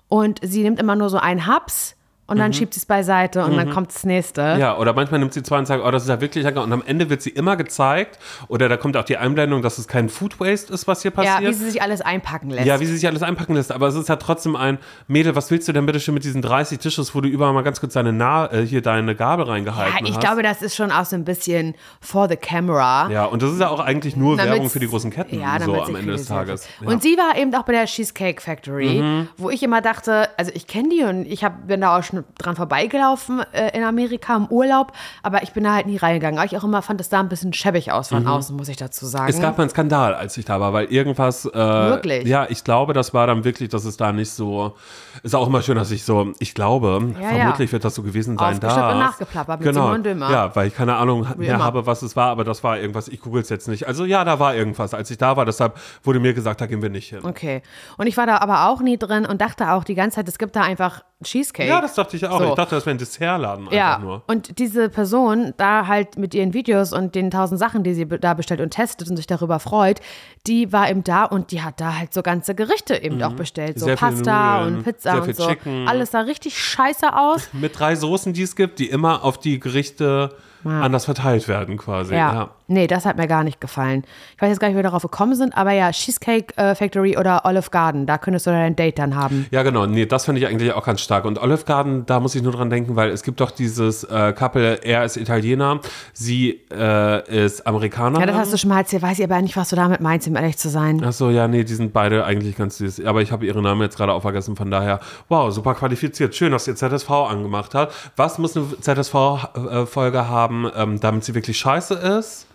Und 0.08 0.40
sie 0.44 0.64
nimmt 0.64 0.80
immer 0.80 0.96
nur 0.96 1.10
so 1.10 1.18
einen 1.18 1.46
Haps 1.46 1.96
und 2.32 2.38
dann 2.40 2.54
schiebt 2.54 2.74
sie 2.74 2.80
es 2.80 2.86
beiseite 2.86 3.46
und 3.46 3.56
dann 3.58 3.70
kommt 3.70 3.90
das 3.94 4.04
nächste. 4.06 4.56
Mhm. 4.56 4.60
Ja, 4.60 4.78
oder 4.78 4.94
manchmal 4.94 5.20
nimmt 5.20 5.34
sie 5.34 5.44
zwei 5.44 5.60
und 5.60 5.66
sagt, 5.68 5.84
oh, 5.86 5.92
das 5.92 6.04
ist 6.04 6.10
ja 6.10 6.20
wirklich 6.22 6.44
lecker. 6.44 6.64
Und 6.64 6.72
am 6.74 6.82
Ende 6.86 7.10
wird 7.10 7.22
sie 7.22 7.30
immer 7.30 7.56
gezeigt, 7.58 8.18
oder 8.48 8.70
da 8.70 8.78
kommt 8.78 8.98
auch 8.98 9.04
die 9.04 9.18
Einblendung, 9.18 9.62
dass 9.62 9.78
es 9.78 9.88
kein 9.88 10.10
Food 10.10 10.40
Waste 10.40 10.74
ist, 10.74 10.88
was 10.88 11.02
hier 11.02 11.12
Ja, 11.12 11.16
passiert. 11.34 11.52
wie 11.52 11.54
sie 11.54 11.70
sich 11.72 11.82
alles 11.82 12.02
einpacken 12.02 12.50
lässt. 12.50 12.66
Ja, 12.66 12.80
wie 12.80 12.86
sie 12.86 12.96
sich 12.96 13.08
alles 13.08 13.22
einpacken 13.24 13.54
lässt. 13.56 13.72
Aber 13.72 13.88
es 13.88 13.96
ist 13.96 14.10
ja 14.10 14.16
trotzdem 14.16 14.56
ein 14.56 14.78
Mädel, 15.08 15.36
was 15.36 15.52
willst 15.52 15.68
du 15.68 15.74
denn 15.74 15.86
bitte 15.86 16.00
schön 16.00 16.14
mit 16.14 16.24
diesen 16.24 16.42
30 16.42 16.80
Tisches, 16.80 17.14
wo 17.14 17.22
du 17.22 17.30
überall 17.30 17.54
mal 17.54 17.62
ganz 17.64 17.80
kurz 17.80 17.94
deine, 17.94 18.14
Na 18.14 18.52
äh, 18.52 18.66
hier 18.66 18.82
deine 18.82 19.16
Gabel 19.16 19.46
reingehalten 19.46 19.94
Ja, 20.00 20.06
ich 20.06 20.16
hast? 20.16 20.22
glaube, 20.22 20.42
das 20.44 20.62
ist 20.62 20.76
schon 20.76 20.92
auch 20.92 21.06
so 21.06 21.16
ein 21.16 21.26
bisschen 21.26 21.76
for 22.00 22.28
the 22.30 22.36
camera. 22.38 23.10
ja, 23.12 23.26
und 23.26 23.42
das 23.42 23.52
ist 23.52 23.60
ja 23.60 23.68
auch 23.70 23.80
eigentlich 23.80 24.16
nur 24.16 24.38
Damit's- 24.38 24.52
Werbung 24.54 24.70
für 24.70 24.80
die 24.80 24.88
großen 24.88 25.12
Ketten, 25.12 25.40
ja, 25.40 25.60
so 25.60 25.82
am 25.82 25.96
Ende 25.96 26.14
des 26.14 26.26
Tages. 26.28 26.66
Ja. 26.80 26.88
Mhm. 26.88 26.94
Und 26.94 27.04
sie 27.04 27.18
war 27.18 27.38
eben 27.38 27.54
auch 27.56 27.64
bei 27.64 27.74
der 27.74 27.86
Cheesecake 27.86 28.42
Factory, 28.42 29.04
wo 29.38 29.50
ich 29.50 29.62
immer 29.64 29.82
dachte, 29.82 30.30
also 30.38 30.52
ich 30.54 30.68
kenne 30.68 30.90
die 30.90 31.04
und 31.04 31.26
ich 31.26 31.44
hab, 31.44 31.68
bin 31.68 31.82
da 31.82 31.98
auch 31.98 32.04
schon 32.04 32.21
dran 32.38 32.56
vorbeigelaufen 32.56 33.42
äh, 33.52 33.78
in 33.78 33.84
Amerika 33.84 34.36
im 34.36 34.48
Urlaub, 34.48 34.94
aber 35.24 35.44
ich 35.44 35.52
bin 35.52 35.64
da 35.64 35.74
halt 35.74 35.88
nie 35.88 35.98
reingegangen. 35.98 36.38
Aber 36.38 36.46
ich 36.46 36.58
auch 36.58 36.64
immer 36.64 36.82
fand 36.82 37.02
es 37.02 37.10
da 37.10 37.20
ein 37.20 37.30
bisschen 37.30 37.54
schäbig 37.54 37.92
aus 37.92 38.10
von 38.10 38.28
außen, 38.28 38.56
muss 38.56 38.68
ich 38.68 38.78
dazu 38.78 39.06
sagen. 39.06 39.26
Mhm. 39.26 39.30
Es 39.30 39.42
gab 39.42 39.58
mal 39.58 39.64
einen 39.64 39.70
Skandal, 39.72 40.14
als 40.14 40.38
ich 40.38 40.46
da 40.46 40.60
war, 40.60 40.74
weil 40.74 40.86
irgendwas. 40.86 41.46
Äh, 41.46 41.52
Wirklich? 41.54 42.26
Ja, 42.26 42.48
ich 42.50 42.64
glaube, 42.64 42.94
das 42.94 43.14
war 43.14 43.28
dann 43.28 43.44
wirklich, 43.44 43.70
dass 43.70 43.86
es 43.86 43.98
da 43.98 44.12
nicht 44.12 44.32
so. 44.32 44.76
Ist 45.24 45.36
auch 45.36 45.46
immer 45.48 45.62
schön, 45.62 45.76
dass 45.76 45.92
ich 45.92 46.04
so. 46.04 46.34
Ich 46.40 46.54
glaube, 46.56 47.00
Ja, 47.22 47.30
vermutlich 47.30 47.70
ja. 47.70 47.74
wird 47.74 47.86
das 47.86 47.96
so 47.96 48.02
gewesen 48.04 48.38
sein. 48.38 48.60
Da. 48.60 48.96
nachgeplappert 48.96 49.60
mit 49.60 49.70
genau. 49.70 49.86
Simon 49.88 50.04
Dömer. 50.04 50.32
Ja, 50.32 50.56
weil 50.56 50.68
ich 50.68 50.76
keine 50.76 50.96
Ahnung 50.96 51.28
mehr 51.38 51.56
immer. 51.56 51.64
habe, 51.64 51.86
was 51.86 52.02
es 52.02 52.16
war, 52.16 52.30
aber 52.30 52.44
das 52.44 52.64
war 52.64 52.78
irgendwas. 52.80 53.08
Ich 53.08 53.22
google 53.22 53.42
es 53.42 53.50
jetzt 53.50 53.68
nicht. 53.68 53.88
Also 53.88 54.06
ja, 54.06 54.24
da 54.24 54.40
war 54.40 54.56
irgendwas, 54.56 54.94
als 54.94 55.12
ich 55.12 55.18
da 55.18 55.38
war. 55.38 55.46
Deshalb 55.46 55.78
wurde 56.04 56.20
mir 56.20 56.34
gesagt, 56.34 56.62
da 56.62 56.66
gehen 56.66 56.82
wir 56.82 56.90
nicht 56.90 57.10
hin. 57.10 57.20
Okay. 57.24 57.62
Und 57.98 58.08
ich 58.08 58.18
war 58.18 58.26
da 58.26 58.38
aber 58.38 58.68
auch 58.70 58.82
nie 58.82 58.98
drin 58.98 59.26
und 59.26 59.42
dachte 59.42 59.72
auch 59.72 59.84
die 59.84 59.96
ganze 59.96 60.16
Zeit, 60.16 60.28
es 60.28 60.38
gibt 60.40 60.56
da 60.56 60.62
einfach 60.62 61.04
Cheesecake. 61.24 61.70
Ja, 61.70 61.82
das 61.82 61.94
dachte 61.94 62.18
ich 62.18 62.26
auch. 62.28 62.40
So. 62.40 62.46
Ich 62.50 62.56
dachte, 62.56 62.74
das 62.76 62.86
wäre 62.88 62.96
ein 62.96 62.98
Dessertladen 62.98 63.66
einfach 63.66 63.78
Ja, 63.78 64.00
nur. 64.00 64.24
und 64.26 64.58
diese 64.58 64.90
Person 64.90 65.54
da 65.58 65.86
halt 65.86 66.18
mit 66.18 66.34
ihren 66.34 66.54
Videos 66.56 66.94
und 66.94 67.14
den 67.14 67.30
tausend 67.30 67.60
Sachen, 67.60 67.84
die 67.84 67.94
sie 67.94 68.08
da 68.08 68.34
bestellt 68.34 68.60
und 68.60 68.72
testet 68.72 69.08
und 69.10 69.18
sich 69.18 69.28
darüber 69.28 69.60
freut, 69.60 70.00
die 70.48 70.74
war 70.74 70.90
eben 70.90 71.04
da 71.04 71.26
und 71.26 71.52
die 71.52 71.62
hat 71.62 71.80
da 71.80 71.96
halt 72.00 72.12
so 72.12 72.24
ganze 72.24 72.56
Gerichte 72.56 72.96
eben 72.96 73.22
auch 73.22 73.34
bestellt. 73.34 73.78
So 73.80 73.86
Mhm. 73.86 73.90
Sehr 73.90 73.98
Pasta 73.98 74.64
und 74.66 74.84
Pizza 74.84 75.11
sehr 75.12 75.22
und 75.22 75.26
viel 75.26 75.36
so. 75.36 75.48
Chicken. 75.48 75.88
Alles 75.88 76.12
sah 76.12 76.22
richtig 76.22 76.58
scheiße 76.58 77.16
aus. 77.16 77.50
Mit 77.54 77.80
drei 77.80 77.96
Soßen, 77.96 78.34
die 78.34 78.44
es 78.44 78.56
gibt, 78.56 78.80
die 78.80 78.90
immer 78.90 79.24
auf 79.24 79.40
die 79.40 79.60
Gerichte 79.60 80.36
anders 80.70 81.06
verteilt 81.06 81.48
werden, 81.48 81.78
quasi. 81.78 82.14
Ja. 82.14 82.34
ja. 82.34 82.50
Nee, 82.72 82.88
das 82.88 83.06
hat 83.06 83.18
mir 83.18 83.28
gar 83.28 83.44
nicht 83.44 83.60
gefallen. 83.60 84.06
Ich 84.36 84.42
weiß 84.42 84.50
jetzt 84.50 84.60
gar 84.60 84.70
nicht, 84.70 84.76
wie 84.76 84.80
wir 84.80 84.84
darauf 84.84 85.02
gekommen 85.02 85.36
sind, 85.36 85.58
aber 85.58 85.72
ja, 85.72 85.92
Cheesecake 85.92 86.58
äh, 86.58 86.74
Factory 86.74 87.18
oder 87.18 87.42
Olive 87.44 87.70
Garden, 87.70 88.06
da 88.06 88.18
könntest 88.18 88.48
du 88.48 88.52
dein 88.52 88.78
Date 88.78 88.98
dann 88.98 89.16
haben. 89.16 89.46
Ja, 89.52 89.64
genau. 89.64 89.86
Nee, 89.86 90.06
das 90.06 90.24
finde 90.24 90.40
ich 90.40 90.48
eigentlich 90.48 90.72
auch 90.72 90.86
ganz 90.86 91.02
stark. 91.02 91.26
Und 91.26 91.42
Olive 91.42 91.66
Garden, 91.66 92.06
da 92.06 92.22
muss 92.22 92.34
ich 92.34 92.42
nur 92.42 92.54
dran 92.54 92.70
denken, 92.70 92.96
weil 92.96 93.10
es 93.10 93.24
gibt 93.24 93.42
doch 93.42 93.52
dieses 93.52 94.06
äh, 94.06 94.32
Couple, 94.32 94.76
er 94.84 95.04
ist 95.04 95.18
Italiener, 95.18 95.82
sie 96.14 96.62
äh, 96.72 97.46
ist 97.46 97.68
Amerikanerin. 97.68 98.22
Ja, 98.22 98.26
das 98.26 98.38
hast 98.38 98.54
du 98.54 98.58
schon 98.58 98.70
mal 98.70 98.80
erzählt, 98.80 99.02
weiß 99.02 99.20
ich 99.20 99.26
aber 99.26 99.42
nicht, 99.42 99.58
was 99.58 99.70
du 99.70 99.76
damit 99.76 100.00
meinst, 100.00 100.30
um 100.30 100.38
ehrlich 100.38 100.58
zu 100.58 100.70
sein. 100.70 101.02
Ach 101.06 101.12
so, 101.12 101.30
ja, 101.30 101.50
nee, 101.50 101.66
die 101.66 101.74
sind 101.74 101.92
beide 101.92 102.24
eigentlich 102.24 102.56
ganz 102.56 102.78
süß. 102.78 103.04
Aber 103.06 103.22
ich 103.22 103.34
habe 103.34 103.46
ihre 103.46 103.62
Namen 103.62 103.82
jetzt 103.82 103.98
gerade 103.98 104.14
auch 104.14 104.22
vergessen, 104.22 104.56
von 104.56 104.72
daher, 104.72 105.02
wow, 105.28 105.52
super 105.52 105.76
qualifiziert. 105.76 106.36
Schön, 106.36 106.54
dass 106.54 106.68
ihr 106.70 106.76
ZSV 106.76 107.10
angemacht 107.10 107.76
hat. 107.76 107.92
Was 108.16 108.38
muss 108.38 108.56
eine 108.56 108.80
ZSV-Folge 108.80 110.30
haben, 110.30 110.51
ähm, 110.76 111.00
damit 111.00 111.24
sie 111.24 111.36
wirklich 111.36 111.58
scheiße 111.58 111.94
ist? 111.96 112.48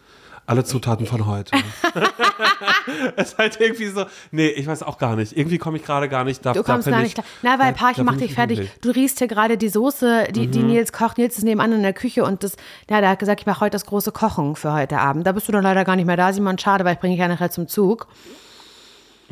Alle 0.49 0.63
Zutaten 0.63 1.07
von 1.07 1.27
heute. 1.27 1.57
es 3.17 3.33
ist 3.33 3.39
halt 3.39 3.61
irgendwie 3.61 3.89
so, 3.89 4.07
nee, 4.31 4.47
ich 4.47 4.69
weiß 4.69 4.85
auch 4.85 4.97
gar 4.97 5.17
nicht. 5.17 5.37
Irgendwie 5.37 5.59
komme 5.59 5.77
ich 5.77 5.85
gerade 5.85 6.09
gar 6.09 6.23
nicht 6.23 6.47
da. 6.47 6.53
Du 6.53 6.63
kommst 6.63 6.87
da 6.87 6.93
gar 6.93 7.01
nicht 7.01 7.19
ich, 7.19 7.25
klar. 7.25 7.27
Na, 7.43 7.59
weil 7.59 7.73
da 7.73 8.05
macht 8.05 8.19
bin 8.19 8.19
dich 8.21 8.31
ich 8.31 8.35
fertig. 8.37 8.59
hungrig. 8.59 8.81
Du 8.81 8.91
riechst 8.91 9.19
hier 9.19 9.27
gerade 9.27 9.59
die 9.59 9.69
Soße, 9.69 10.29
die, 10.31 10.47
die 10.47 10.63
Nils 10.63 10.93
kocht. 10.93 11.19
Nils 11.19 11.37
ist 11.37 11.43
nebenan 11.43 11.73
in 11.73 11.83
der 11.83 11.93
Küche 11.93 12.23
und 12.25 12.45
das, 12.45 12.55
ja, 12.89 13.01
der 13.01 13.11
hat 13.11 13.19
gesagt, 13.19 13.41
ich 13.41 13.47
mache 13.47 13.61
heute 13.61 13.73
das 13.73 13.87
große 13.87 14.13
Kochen 14.13 14.55
für 14.55 14.73
heute 14.73 14.99
Abend. 14.99 15.27
Da 15.27 15.33
bist 15.33 15.49
du 15.49 15.53
dann 15.53 15.65
leider 15.65 15.85
gar 15.85 15.97
nicht 15.97 16.07
mehr 16.07 16.17
da, 16.17 16.33
Simon. 16.33 16.59
Schade, 16.59 16.85
weil 16.85 16.95
ich 16.95 17.01
bringe 17.01 17.15
dich 17.15 17.21
ja 17.21 17.27
nachher 17.27 17.51
zum 17.51 17.67
Zug. 17.67 18.07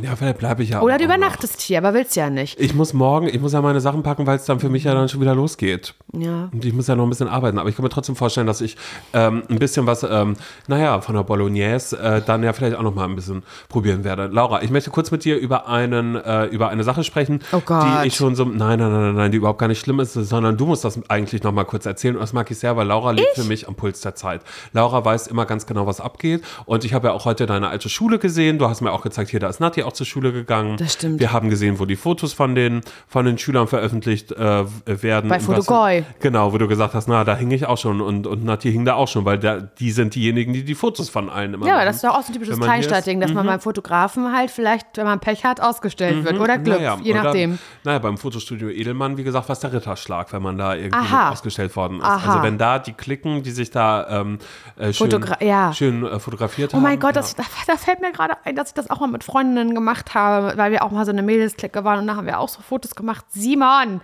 Ja, 0.02 0.16
vielleicht 0.16 0.38
bleibe 0.38 0.62
ich 0.62 0.70
ja. 0.70 0.80
Oder 0.80 0.98
du 0.98 1.04
übernachtest 1.04 1.60
hier, 1.60 1.78
aber 1.78 1.94
willst 1.94 2.16
ja 2.16 2.28
nicht. 2.28 2.58
Ich 2.58 2.74
muss 2.74 2.92
morgen, 2.92 3.28
ich 3.28 3.40
muss 3.40 3.52
ja 3.52 3.62
meine 3.62 3.80
Sachen 3.80 4.02
packen, 4.02 4.26
weil 4.26 4.36
es 4.36 4.44
dann 4.44 4.58
für 4.58 4.68
mich 4.68 4.84
ja 4.84 4.92
dann 4.94 5.08
schon 5.08 5.20
wieder 5.20 5.34
losgeht. 5.36 5.94
Ja. 6.12 6.48
Und 6.52 6.64
ich 6.64 6.72
muss 6.72 6.88
ja 6.88 6.96
noch 6.96 7.04
ein 7.04 7.10
bisschen 7.10 7.28
arbeiten. 7.28 7.58
Aber 7.58 7.68
ich 7.68 7.76
kann 7.76 7.84
mir 7.84 7.90
trotzdem 7.90 8.16
vorstellen, 8.16 8.48
dass 8.48 8.60
ich 8.60 8.76
ähm, 9.12 9.44
ein 9.48 9.58
bisschen 9.60 9.86
was, 9.86 10.02
ähm, 10.02 10.34
naja, 10.66 11.00
von 11.00 11.14
der 11.14 11.22
Bolognese 11.22 11.96
äh, 11.98 12.20
dann 12.26 12.42
ja 12.42 12.52
vielleicht 12.52 12.76
auch 12.76 12.82
noch 12.82 12.94
mal 12.94 13.04
ein 13.04 13.14
bisschen 13.14 13.44
probieren 13.68 14.02
werde. 14.02 14.26
Laura, 14.26 14.62
ich 14.62 14.70
möchte 14.70 14.90
kurz 14.90 15.12
mit 15.12 15.24
dir 15.24 15.36
über 15.38 15.68
einen, 15.68 16.16
äh, 16.16 16.46
über 16.46 16.70
eine 16.70 16.82
Sache 16.82 17.04
sprechen, 17.04 17.40
Oh 17.52 17.60
Gott. 17.64 17.84
die 18.02 18.08
ich 18.08 18.16
schon 18.16 18.34
so, 18.34 18.44
nein, 18.44 18.80
nein, 18.80 18.90
nein, 18.92 19.00
nein, 19.02 19.14
nein, 19.14 19.30
die 19.30 19.36
überhaupt 19.38 19.60
gar 19.60 19.68
nicht 19.68 19.78
schlimm 19.78 20.00
ist, 20.00 20.14
sondern 20.14 20.56
du 20.56 20.66
musst 20.66 20.84
das 20.84 20.98
eigentlich 21.08 21.44
noch 21.44 21.52
mal 21.52 21.64
kurz 21.64 21.86
erzählen. 21.86 22.16
Und 22.16 22.20
das 22.20 22.32
mag 22.32 22.50
ich 22.50 22.58
sehr, 22.58 22.76
weil 22.76 22.88
Laura 22.88 23.12
liegt 23.12 23.34
für 23.36 23.44
mich 23.44 23.68
am 23.68 23.76
Puls 23.76 24.00
der 24.00 24.16
Zeit. 24.16 24.40
Laura 24.72 25.04
weiß 25.04 25.28
immer 25.28 25.46
ganz 25.46 25.66
genau, 25.66 25.86
was 25.86 26.00
abgeht. 26.00 26.42
Und 26.66 26.84
ich 26.84 26.94
habe 26.94 27.06
ja 27.08 27.12
auch 27.12 27.26
heute 27.26 27.46
deine 27.46 27.68
alte 27.68 27.88
Schule 27.88 28.18
gesehen. 28.18 28.58
Du 28.58 28.68
hast 28.68 28.80
mir 28.80 28.90
auch 28.90 29.02
gezeigt, 29.02 29.30
hier, 29.30 29.38
da 29.38 29.48
ist 29.48 29.60
Nati 29.60 29.83
auch 29.84 29.92
zur 29.92 30.06
Schule 30.06 30.32
gegangen. 30.32 30.76
Das 30.76 30.94
stimmt. 30.94 31.20
Wir 31.20 31.32
haben 31.32 31.50
gesehen, 31.50 31.78
wo 31.78 31.84
die 31.84 31.96
Fotos 31.96 32.32
von 32.32 32.54
den, 32.54 32.80
von 33.08 33.24
den 33.24 33.38
Schülern 33.38 33.66
veröffentlicht 33.68 34.32
äh, 34.32 34.64
werden. 34.86 35.28
Bei 35.30 35.40
Fotogoy. 35.40 36.04
Genau, 36.20 36.52
wo 36.52 36.58
du 36.58 36.66
gesagt 36.68 36.94
hast, 36.94 37.08
na, 37.08 37.24
da 37.24 37.36
hing 37.36 37.50
ich 37.50 37.66
auch 37.66 37.78
schon 37.78 38.00
und, 38.00 38.26
und 38.26 38.44
Nati 38.44 38.70
hing 38.72 38.84
da 38.84 38.94
auch 38.94 39.08
schon, 39.08 39.24
weil 39.24 39.38
der, 39.38 39.60
die 39.60 39.90
sind 39.92 40.14
diejenigen, 40.14 40.52
die 40.52 40.64
die 40.64 40.74
Fotos 40.74 41.08
von 41.08 41.28
allen 41.30 41.54
immer 41.54 41.66
Ja, 41.66 41.74
machen. 41.74 41.86
das 41.86 41.96
ist 41.96 42.04
doch 42.04 42.10
auch 42.16 42.22
so 42.22 42.28
ein 42.28 42.34
typisches 42.34 42.56
Mhm. 42.58 42.62
Kleinstadtding, 42.62 43.20
dass 43.20 43.32
man 43.32 43.46
beim 43.46 43.60
Fotografen 43.60 44.32
halt 44.36 44.50
vielleicht, 44.50 44.86
wenn 44.96 45.04
man 45.06 45.20
Pech 45.20 45.44
hat, 45.44 45.60
ausgestellt 45.60 46.24
wird. 46.24 46.38
Oder 46.40 46.58
Glück, 46.58 46.78
Naja, 46.78 46.98
je 47.02 47.12
oder- 47.12 47.22
nachdem. 47.24 47.58
Naja, 47.84 47.98
beim 47.98 48.16
Fotostudio 48.18 48.68
Edelmann, 48.70 49.16
wie 49.16 49.24
gesagt, 49.24 49.48
war 49.48 49.52
es 49.54 49.60
der 49.60 49.72
Ritterschlag, 49.72 50.32
wenn 50.32 50.42
man 50.42 50.58
da 50.58 50.74
irgendwie 50.74 50.98
ausgestellt 51.14 51.74
worden 51.76 51.98
ist. 51.98 52.04
Aha. 52.04 52.32
Also 52.32 52.42
wenn 52.42 52.58
da 52.58 52.78
die 52.78 52.92
Klicken, 52.92 53.42
die 53.42 53.50
sich 53.50 53.70
da 53.70 54.20
ähm, 54.20 54.38
äh, 54.76 54.92
schön, 54.92 55.10
Fotogra- 55.10 55.42
ja. 55.44 55.72
schön 55.72 56.04
äh, 56.06 56.18
fotografiert 56.18 56.72
Oh 56.72 56.76
haben. 56.76 56.82
mein 56.82 56.98
Gott, 56.98 57.16
ja. 57.16 57.20
das, 57.22 57.34
da, 57.34 57.42
da 57.66 57.76
fällt 57.76 58.00
mir 58.00 58.12
gerade 58.12 58.34
ein, 58.44 58.56
dass 58.56 58.68
ich 58.68 58.74
das 58.74 58.90
auch 58.90 59.00
mal 59.00 59.08
mit 59.08 59.24
Freundinnen 59.24 59.73
gemacht 59.74 60.14
habe, 60.14 60.56
weil 60.56 60.72
wir 60.72 60.84
auch 60.84 60.90
mal 60.90 61.04
so 61.04 61.10
eine 61.12 61.22
Mädelsklicke 61.22 61.84
waren 61.84 62.00
und 62.00 62.06
da 62.06 62.16
haben 62.16 62.26
wir 62.26 62.38
auch 62.38 62.48
so 62.48 62.60
Fotos 62.62 62.94
gemacht. 62.94 63.24
Simon, 63.30 64.00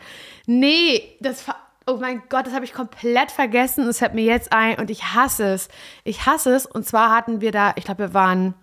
nee, 0.47 1.17
das 1.21 1.43
ver- 1.43 1.57
Oh 1.87 1.97
mein 1.99 2.23
Gott, 2.29 2.47
das 2.47 2.55
habe 2.55 2.65
ich 2.65 2.73
komplett 2.73 3.33
vergessen. 3.33 3.89
Es 3.89 3.99
fällt 3.99 4.15
mir 4.15 4.23
jetzt 4.23 4.53
ein 4.53 4.79
und 4.79 4.91
ich 4.91 5.03
hasse 5.15 5.45
es. 5.55 5.69
Ich 6.05 6.25
hasse 6.27 6.55
es. 6.55 6.65
Und 6.67 6.87
zwar 6.87 7.11
hatten 7.11 7.41
wir 7.41 7.51
da, 7.51 7.73
ich 7.75 7.85
glaube, 7.85 8.01
wir 8.01 8.15
waren 8.15 8.55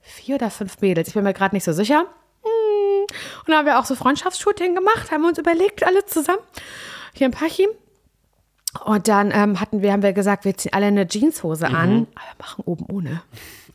vier 0.00 0.36
oder 0.36 0.50
fünf 0.50 0.80
Mädels. 0.80 1.08
Ich 1.08 1.14
bin 1.14 1.24
mir 1.24 1.32
gerade 1.32 1.56
nicht 1.56 1.64
so 1.64 1.72
sicher. 1.72 2.04
Hm. 2.44 3.06
Und 3.46 3.48
da 3.48 3.56
haben 3.58 3.66
wir 3.66 3.80
auch 3.80 3.84
so 3.84 3.96
Freundschaftsshooting 3.96 4.74
gemacht, 4.76 5.10
haben 5.10 5.22
wir 5.22 5.28
uns 5.28 5.38
überlegt, 5.38 5.84
alle 5.84 6.04
zusammen. 6.04 6.38
Hier 7.14 7.26
in 7.26 7.32
Pachim. 7.32 7.70
Und 8.84 9.08
dann 9.08 9.32
ähm, 9.32 9.58
hatten 9.58 9.80
wir, 9.82 9.90
haben 9.90 10.02
wir 10.02 10.12
gesagt, 10.12 10.44
wir 10.44 10.56
ziehen 10.56 10.74
alle 10.74 10.86
eine 10.86 11.08
Jeanshose 11.08 11.66
an, 11.66 12.06
aber 12.14 12.26
machen 12.38 12.62
oben 12.66 12.84
ohne. 12.92 13.22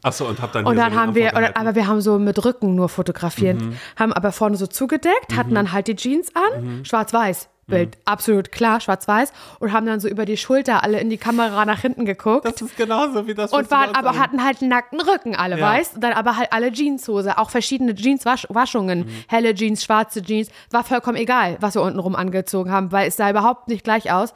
Achso, 0.03 0.25
und 0.27 0.41
hab 0.41 0.51
dann 0.53 0.65
Und 0.65 0.77
dann 0.77 0.93
so 0.93 0.99
haben 0.99 1.15
wir, 1.15 1.33
oder, 1.35 1.55
aber 1.55 1.75
wir 1.75 1.85
haben 1.87 2.01
so 2.01 2.17
mit 2.17 2.43
Rücken 2.43 2.75
nur 2.75 2.89
fotografiert, 2.89 3.61
haben 3.97 4.13
aber 4.13 4.31
vorne 4.31 4.57
so 4.57 4.67
zugedeckt, 4.67 5.35
hatten 5.35 5.53
dann 5.53 5.71
halt 5.71 5.87
die 5.87 5.95
Jeans 5.95 6.29
an, 6.35 6.83
schwarz-weiß. 6.85 7.47
Bild 7.67 7.97
absolut 8.03 8.51
klar, 8.51 8.81
schwarz-weiß, 8.81 9.31
und 9.59 9.71
haben 9.71 9.85
dann 9.85 10.01
so 10.01 10.09
über 10.09 10.25
die 10.25 10.35
Schulter 10.35 10.83
alle 10.83 10.99
in 10.99 11.09
die 11.09 11.17
Kamera 11.17 11.63
nach 11.63 11.79
hinten 11.79 12.03
geguckt. 12.05 12.43
Das 12.45 12.59
ist 12.61 12.75
genauso 12.75 13.27
wie 13.27 13.33
das, 13.33 13.53
und 13.53 13.71
waren, 13.71 13.95
aber 13.95 14.17
hatten 14.17 14.43
halt 14.43 14.61
einen 14.61 14.71
nackten 14.71 14.99
Rücken, 14.99 15.35
alle, 15.37 15.57
Ja. 15.57 15.67
weißt? 15.67 15.95
Und 15.95 16.01
dann 16.03 16.11
aber 16.11 16.35
halt 16.35 16.51
alle 16.51 16.73
Jeanshose, 16.73 17.37
auch 17.37 17.49
verschiedene 17.49 17.95
Jeans-Waschungen, 17.95 18.99
Mhm. 19.05 19.09
helle 19.27 19.53
Jeans, 19.55 19.83
schwarze 19.85 20.21
Jeans, 20.21 20.49
war 20.69 20.83
vollkommen 20.83 21.15
egal, 21.15 21.55
was 21.61 21.75
wir 21.75 21.81
untenrum 21.83 22.15
angezogen 22.15 22.71
haben, 22.71 22.91
weil 22.91 23.07
es 23.07 23.15
sah 23.15 23.29
überhaupt 23.29 23.69
nicht 23.69 23.85
gleich 23.85 24.11
aus. 24.11 24.33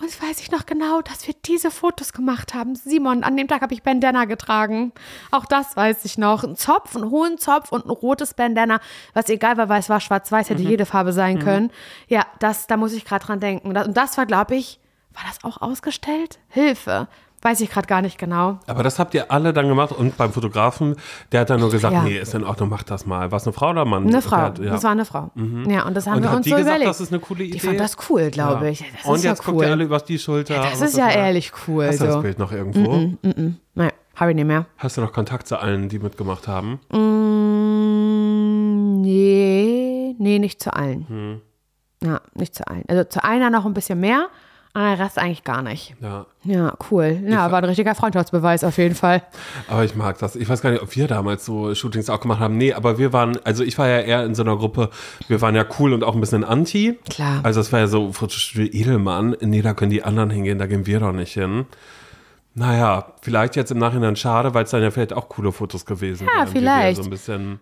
Und 0.00 0.06
jetzt 0.06 0.22
weiß 0.22 0.40
ich 0.40 0.52
noch 0.52 0.64
genau, 0.64 1.02
dass 1.02 1.26
wir 1.26 1.34
diese 1.44 1.70
Fotos 1.72 2.12
gemacht 2.12 2.54
haben. 2.54 2.76
Simon, 2.76 3.24
an 3.24 3.36
dem 3.36 3.48
Tag 3.48 3.62
habe 3.62 3.74
ich 3.74 3.82
Bandana 3.82 4.26
getragen. 4.26 4.92
Auch 5.32 5.44
das 5.44 5.76
weiß 5.76 6.04
ich 6.04 6.18
noch. 6.18 6.44
Ein 6.44 6.54
Zopf, 6.54 6.94
einen 6.94 7.10
hohen 7.10 7.36
Zopf 7.38 7.72
und 7.72 7.84
ein 7.84 7.90
rotes 7.90 8.34
Bandana, 8.34 8.78
was 9.12 9.28
egal 9.28 9.56
war, 9.56 9.68
weil 9.68 9.80
es 9.80 9.88
war 9.88 10.00
schwarz-weiß, 10.00 10.48
Mhm. 10.50 10.54
hätte 10.54 10.68
jede 10.68 10.86
Farbe 10.86 11.12
sein 11.12 11.40
können. 11.40 11.70
Ja, 12.06 12.26
das, 12.38 12.68
da 12.68 12.76
muss 12.76 12.92
ich 12.92 13.04
gerade 13.04 13.24
dran 13.26 13.40
denken. 13.40 13.68
Und 13.76 13.96
das 13.96 14.16
war, 14.16 14.26
glaube 14.26 14.54
ich, 14.54 14.78
war 15.14 15.24
das 15.26 15.42
auch 15.42 15.60
ausgestellt? 15.60 16.38
Hilfe. 16.48 17.08
Weiß 17.40 17.60
ich 17.60 17.70
gerade 17.70 17.86
gar 17.86 18.02
nicht 18.02 18.18
genau. 18.18 18.58
Aber 18.66 18.82
das 18.82 18.98
habt 18.98 19.14
ihr 19.14 19.30
alle 19.30 19.52
dann 19.52 19.68
gemacht 19.68 19.92
und 19.92 20.16
beim 20.16 20.32
Fotografen, 20.32 20.96
der 21.30 21.42
hat 21.42 21.50
dann 21.50 21.60
nur 21.60 21.70
gesagt, 21.70 21.94
Ja. 21.94 22.02
nee, 22.02 22.18
ist 22.18 22.34
in 22.34 22.42
Ordnung, 22.42 22.68
mach 22.68 22.82
das 22.82 23.06
mal. 23.06 23.30
War 23.30 23.36
es 23.36 23.46
eine 23.46 23.52
Frau 23.52 23.70
oder 23.70 23.82
ein 23.82 23.88
Mann? 23.88 24.08
Eine 24.08 24.20
Frau. 24.22 24.36
Hat- 24.38 24.58
ja. 24.58 24.70
Das 24.72 24.82
war 24.82 24.90
eine 24.90 25.04
Frau. 25.04 25.30
Ja, 25.68 25.86
und 25.86 25.94
das 25.94 26.08
haben 26.08 26.16
Und 26.16 26.24
wir 26.24 26.32
uns 26.32 26.42
die 26.44 26.50
so 26.50 26.56
gesagt, 26.56 26.70
überlegt. 26.76 26.90
das 26.90 27.00
ist 27.00 27.12
eine 27.12 27.20
coole 27.20 27.44
Die 27.44 27.50
Idee? 27.50 27.58
fand 27.60 27.78
das 27.78 27.96
cool, 28.10 28.30
glaube 28.32 28.64
Ja. 28.64 28.70
ich. 28.72 28.84
Das 28.92 29.04
und 29.04 29.14
jetzt 29.22 29.24
ja 29.24 29.34
guckt 29.34 29.48
cool. 29.58 29.64
ihr 29.64 29.70
alle 29.70 29.84
über 29.84 30.00
die 30.00 30.18
Schulter. 30.18 30.54
das 30.56 30.80
was 30.80 30.90
ist 30.90 30.96
ja 30.98 31.04
war. 31.06 31.12
ehrlich 31.14 31.52
cool. 31.68 31.86
Hast 31.86 32.00
du 32.00 32.04
das 32.06 32.14
So. 32.14 32.22
Bild 32.22 32.40
noch 32.40 32.50
irgendwo? 32.50 33.12
Naja, 33.74 33.92
habe 34.16 34.30
ich 34.32 34.34
nicht 34.34 34.46
mehr. 34.46 34.66
Hast 34.76 34.96
du 34.96 35.00
noch 35.00 35.12
Kontakt 35.12 35.46
zu 35.46 35.60
allen, 35.60 35.88
die 35.88 36.00
mitgemacht 36.00 36.48
haben? 36.48 36.80
Mm, 36.90 39.00
nee, 39.00 40.14
nee, 40.18 40.38
nicht 40.38 40.60
zu 40.62 40.72
allen. 40.74 41.06
Hm. 41.08 41.40
Ja, 42.02 42.20
nicht 42.34 42.54
zu 42.54 42.66
allen. 42.66 42.84
Also 42.88 43.04
zu 43.04 43.24
einer 43.24 43.50
noch 43.50 43.66
ein 43.66 43.74
bisschen 43.74 44.00
mehr, 44.00 44.28
aber 44.74 44.94
der 44.96 44.98
Rest 45.04 45.18
eigentlich 45.18 45.44
gar 45.44 45.62
nicht. 45.62 45.94
Ja. 46.00 46.26
Ja, 46.44 46.74
cool. 46.90 47.20
Ja, 47.26 47.50
war 47.50 47.58
ein 47.58 47.64
richtiger 47.64 47.94
Freundschaftsbeweis 47.94 48.62
auf 48.64 48.78
jeden 48.78 48.94
Fall. 48.94 49.22
Aber 49.66 49.84
ich 49.84 49.94
mag 49.96 50.18
das. 50.18 50.36
Ich 50.36 50.48
weiß 50.48 50.62
gar 50.62 50.70
nicht, 50.70 50.82
ob 50.82 50.94
wir 50.94 51.08
damals 51.08 51.44
so 51.44 51.74
Shootings 51.74 52.08
auch 52.10 52.20
gemacht 52.20 52.40
haben. 52.40 52.56
Nee, 52.56 52.72
aber 52.74 52.96
wir 52.98 53.12
waren, 53.12 53.38
also 53.44 53.64
ich 53.64 53.76
war 53.78 53.88
ja 53.88 54.00
eher 54.00 54.24
in 54.24 54.34
so 54.34 54.42
einer 54.42 54.56
Gruppe, 54.56 54.90
wir 55.26 55.40
waren 55.40 55.54
ja 55.54 55.64
cool 55.78 55.92
und 55.92 56.04
auch 56.04 56.14
ein 56.14 56.20
bisschen 56.20 56.44
anti. 56.44 56.98
Klar. 57.10 57.40
Also 57.42 57.60
es 57.60 57.72
war 57.72 57.80
ja 57.80 57.86
so, 57.86 58.12
Edelmann, 58.56 59.36
nee, 59.40 59.62
da 59.62 59.74
können 59.74 59.90
die 59.90 60.02
anderen 60.04 60.30
hingehen, 60.30 60.58
da 60.58 60.66
gehen 60.66 60.86
wir 60.86 61.00
doch 61.00 61.12
nicht 61.12 61.32
hin. 61.34 61.66
Naja, 62.54 63.12
vielleicht 63.22 63.54
jetzt 63.56 63.70
im 63.70 63.78
Nachhinein 63.78 64.16
schade, 64.16 64.52
weil 64.54 64.64
es 64.64 64.70
dann 64.70 64.82
ja 64.82 64.90
vielleicht 64.90 65.12
auch 65.12 65.28
coole 65.28 65.52
Fotos 65.52 65.86
gewesen 65.86 66.26
Ja, 66.26 66.40
wären. 66.44 66.54
wir 66.54 66.60
vielleicht. 66.60 66.96
So 66.96 67.04
ein 67.04 67.10
bisschen, 67.10 67.60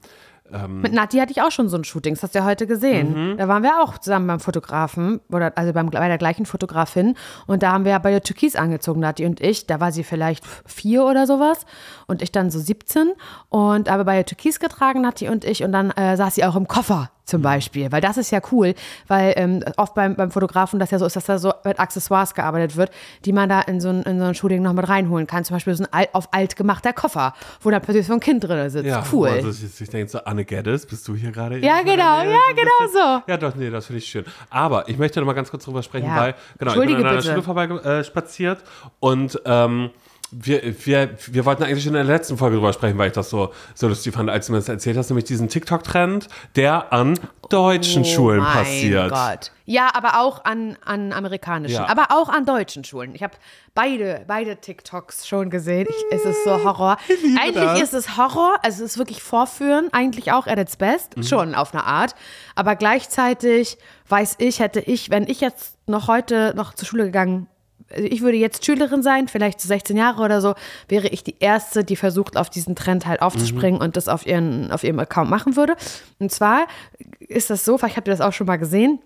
Mit 0.69 0.93
Nati 0.93 1.19
hatte 1.19 1.33
ich 1.33 1.43
auch 1.43 1.51
schon 1.51 1.69
so 1.69 1.77
ein 1.77 1.85
Shooting, 1.85 2.15
das 2.15 2.23
hast 2.23 2.35
du 2.35 2.39
ja 2.41 2.45
heute 2.45 2.67
gesehen. 2.67 3.33
Mhm. 3.33 3.37
Da 3.37 3.49
waren 3.49 3.63
wir 3.63 3.83
auch 3.83 3.99
zusammen 3.99 4.27
beim 4.27 4.41
Fotografen, 4.41 5.21
oder 5.31 5.53
also 5.57 5.73
beim, 5.73 5.91
bei 5.91 6.09
der 6.09 6.19
gleichen 6.19 6.47
Fotografin. 6.47 7.15
Und 7.47 7.63
da 7.63 7.73
haben 7.73 7.85
wir 7.85 7.99
bei 7.99 8.11
der 8.11 8.23
Türkis 8.23 8.57
angezogen, 8.57 9.01
Nati 9.01 9.27
und 9.27 9.41
ich. 9.41 9.67
Da 9.67 9.81
war 9.81 9.93
sie 9.93 10.05
vielleicht 10.05 10.45
vier 10.67 11.05
oder 11.05 11.27
sowas 11.27 11.67
und 12.07 12.23
ich 12.23 12.33
dann 12.33 12.51
so 12.51 12.59
17. 12.59 13.13
Und 13.49 13.89
aber 13.89 14.05
bei 14.05 14.15
der 14.15 14.27
Türkis 14.27 14.61
getragen, 14.61 15.03
Nati 15.03 15.29
und 15.29 15.45
ich. 15.45 15.65
Und 15.65 15.73
dann 15.73 15.91
äh, 15.93 16.17
saß 16.17 16.35
sie 16.35 16.45
auch 16.45 16.57
im 16.57 16.69
Koffer 16.69 17.11
zum 17.27 17.43
Beispiel, 17.43 17.91
weil 17.91 18.01
das 18.01 18.17
ist 18.17 18.31
ja 18.31 18.41
cool, 18.53 18.75
weil 19.09 19.35
ähm, 19.37 19.65
oft 19.77 19.95
beim, 19.95 20.15
beim 20.15 20.31
Fotografen 20.31 20.79
das 20.79 20.93
ja 20.93 20.99
so 21.01 21.07
ist, 21.07 21.17
dass 21.17 21.25
da 21.25 21.39
so 21.39 21.53
mit 21.65 21.81
Accessoires 21.81 22.35
gearbeitet 22.35 22.77
wird, 22.77 22.93
die 23.25 23.33
man 23.33 23.49
da 23.49 23.61
in 23.63 23.81
so 23.81 23.89
ein, 23.89 24.03
in 24.05 24.19
so 24.21 24.25
ein 24.27 24.35
Shooting 24.37 24.63
noch 24.63 24.73
mit 24.73 24.89
reinholen 24.89 25.27
kann. 25.27 25.45
Zum 25.45 25.57
Beispiel 25.57 25.75
so 25.75 25.83
ein 25.85 25.93
alt, 25.93 26.09
auf 26.13 26.33
alt 26.33 26.55
gemachter 26.55 26.93
Koffer, 26.93 27.35
wo 27.61 27.71
dann 27.71 27.83
plötzlich 27.83 28.07
so 28.07 28.13
ein 28.13 28.21
Kind 28.21 28.45
drin 28.45 28.71
sitzt. 28.71 28.87
ja, 28.87 29.03
cool. 29.13 29.29
Also 29.29 29.51
ich, 29.51 29.81
ich 29.81 29.91
denke 29.91 30.09
so, 30.11 30.19
Anne 30.21 30.45
Geddes, 30.45 30.87
bist 30.87 31.07
du 31.09 31.17
hier 31.17 31.33
gerade? 31.33 31.59
Ja, 31.59 31.83
genau, 31.83 32.23
ja, 32.23 32.39
genau 32.55 32.93
so. 32.93 33.23
Ja, 33.27 33.37
doch, 33.37 33.57
nee, 33.57 33.71
das 33.71 33.87
finde 33.87 33.99
ich 33.99 34.07
schön. 34.07 34.25
Aber 34.49 34.89
ich 34.89 34.97
möchte 34.97 35.19
noch 35.19 35.27
mal 35.27 35.33
ganz 35.33 35.51
kurz 35.51 35.65
drüber 35.65 35.83
sprechen, 35.83 36.07
Ja. 36.07 36.17
weil, 36.17 36.35
genau, 36.59 36.73
ich 36.75 36.79
bin 36.79 36.95
an 36.95 37.05
einer 37.07 37.17
bitte. 37.17 37.29
Schule 37.31 37.43
vorbei 37.43 37.65
äh, 37.65 38.05
spaziert 38.05 38.63
und 39.01 39.41
ähm, 39.45 39.91
wir, 40.33 40.61
wir, 40.85 41.11
wir 41.29 41.45
wollten 41.45 41.63
eigentlich 41.63 41.87
in 41.87 41.93
der 41.93 42.03
letzten 42.05 42.37
Folge 42.37 42.57
drüber 42.57 42.73
sprechen, 42.73 42.99
weil 42.99 43.09
ich 43.09 43.13
das 43.13 43.31
so, 43.31 43.53
so 43.75 43.87
lustig 43.89 44.13
fand, 44.15 44.29
als 44.29 44.47
du 44.47 44.53
mir 44.53 44.59
das 44.59 44.69
erzählt 44.69 44.97
hast, 44.97 45.09
nämlich 45.09 45.25
diesen 45.25 45.49
TikTok-Trend, 45.49 46.29
der 46.57 46.93
an 46.93 47.19
deutschen 47.49 48.05
Schulen 48.05 48.41
Oh 48.41 48.43
mein 48.43 48.53
passiert. 48.53 49.11
Gott. 49.13 49.53
Ja, 49.67 49.91
aber 49.95 50.21
auch 50.21 50.45
an, 50.45 50.77
an 50.85 51.13
amerikanischen, 51.13 51.75
Ja. 51.77 51.89
aber 51.89 52.09
auch 52.11 52.29
an 52.29 52.45
deutschen 52.45 52.83
Schulen. 52.85 53.15
Ich 53.15 53.23
habe 53.23 53.35
beide, 53.75 54.25
beide 54.27 54.57
TikToks 54.57 55.27
schon 55.29 55.49
gesehen. 55.51 55.87
Ich, 55.89 56.05
es 56.19 56.25
ist 56.25 56.45
so 56.45 56.63
Horror. 56.65 56.97
Eigentlich 57.41 57.55
das. 57.55 57.81
ist 57.83 57.95
es 57.95 58.17
Horror, 58.17 58.59
also 58.63 58.85
es 58.85 58.93
ist 58.93 58.99
wirklich 58.99 59.23
Vorführen, 59.23 59.89
eigentlich 59.93 60.33
auch 60.33 60.47
at 60.49 60.59
its 60.59 60.77
best, 60.77 61.17
Mhm. 61.17 61.23
schon 61.23 61.55
auf 61.55 61.73
eine 61.73 61.85
Art. 61.85 62.15
Aber 62.57 62.75
gleichzeitig 62.77 63.79
weiß 64.09 64.37
ich, 64.39 64.61
hätte 64.61 64.81
ich, 64.81 65.11
wenn 65.11 65.29
ich 65.29 65.41
jetzt 65.41 65.77
noch 65.87 66.09
heute 66.09 66.53
noch 66.57 66.75
zur 66.75 66.87
Schule 66.89 67.05
gegangen 67.05 67.47
also 67.91 68.05
ich 68.05 68.21
würde 68.21 68.37
jetzt 68.37 68.65
Schülerin 68.65 69.03
sein, 69.03 69.29
vielleicht 69.29 69.61
so 69.61 69.69
16 69.69 69.97
Jahre 69.97 70.23
oder 70.23 70.41
so, 70.41 70.55
wäre 70.89 71.09
ich 71.09 71.23
die 71.25 71.37
Erste, 71.39 71.85
die 71.85 71.97
versucht, 71.97 72.37
auf 72.37 72.51
diesen 72.51 72.75
Trend 72.75 73.07
halt 73.07 73.23
aufzuspringen 73.23 73.81
und 73.81 73.97
das 73.97 74.09
auf, 74.09 74.27
ihren, 74.27 74.73
auf 74.73 74.83
ihrem 74.85 74.99
Account 74.99 75.31
machen 75.31 75.57
würde. 75.57 75.77
Und 76.19 76.33
zwar 76.33 76.67
ist 77.21 77.51
das 77.51 77.65
so, 77.65 77.79
vielleicht 77.79 77.97
habt 77.97 78.09
ihr 78.09 78.13
das 78.13 78.21
auch 78.21 78.33
schon 78.33 78.47
mal 78.47 78.57
gesehen, 78.57 78.99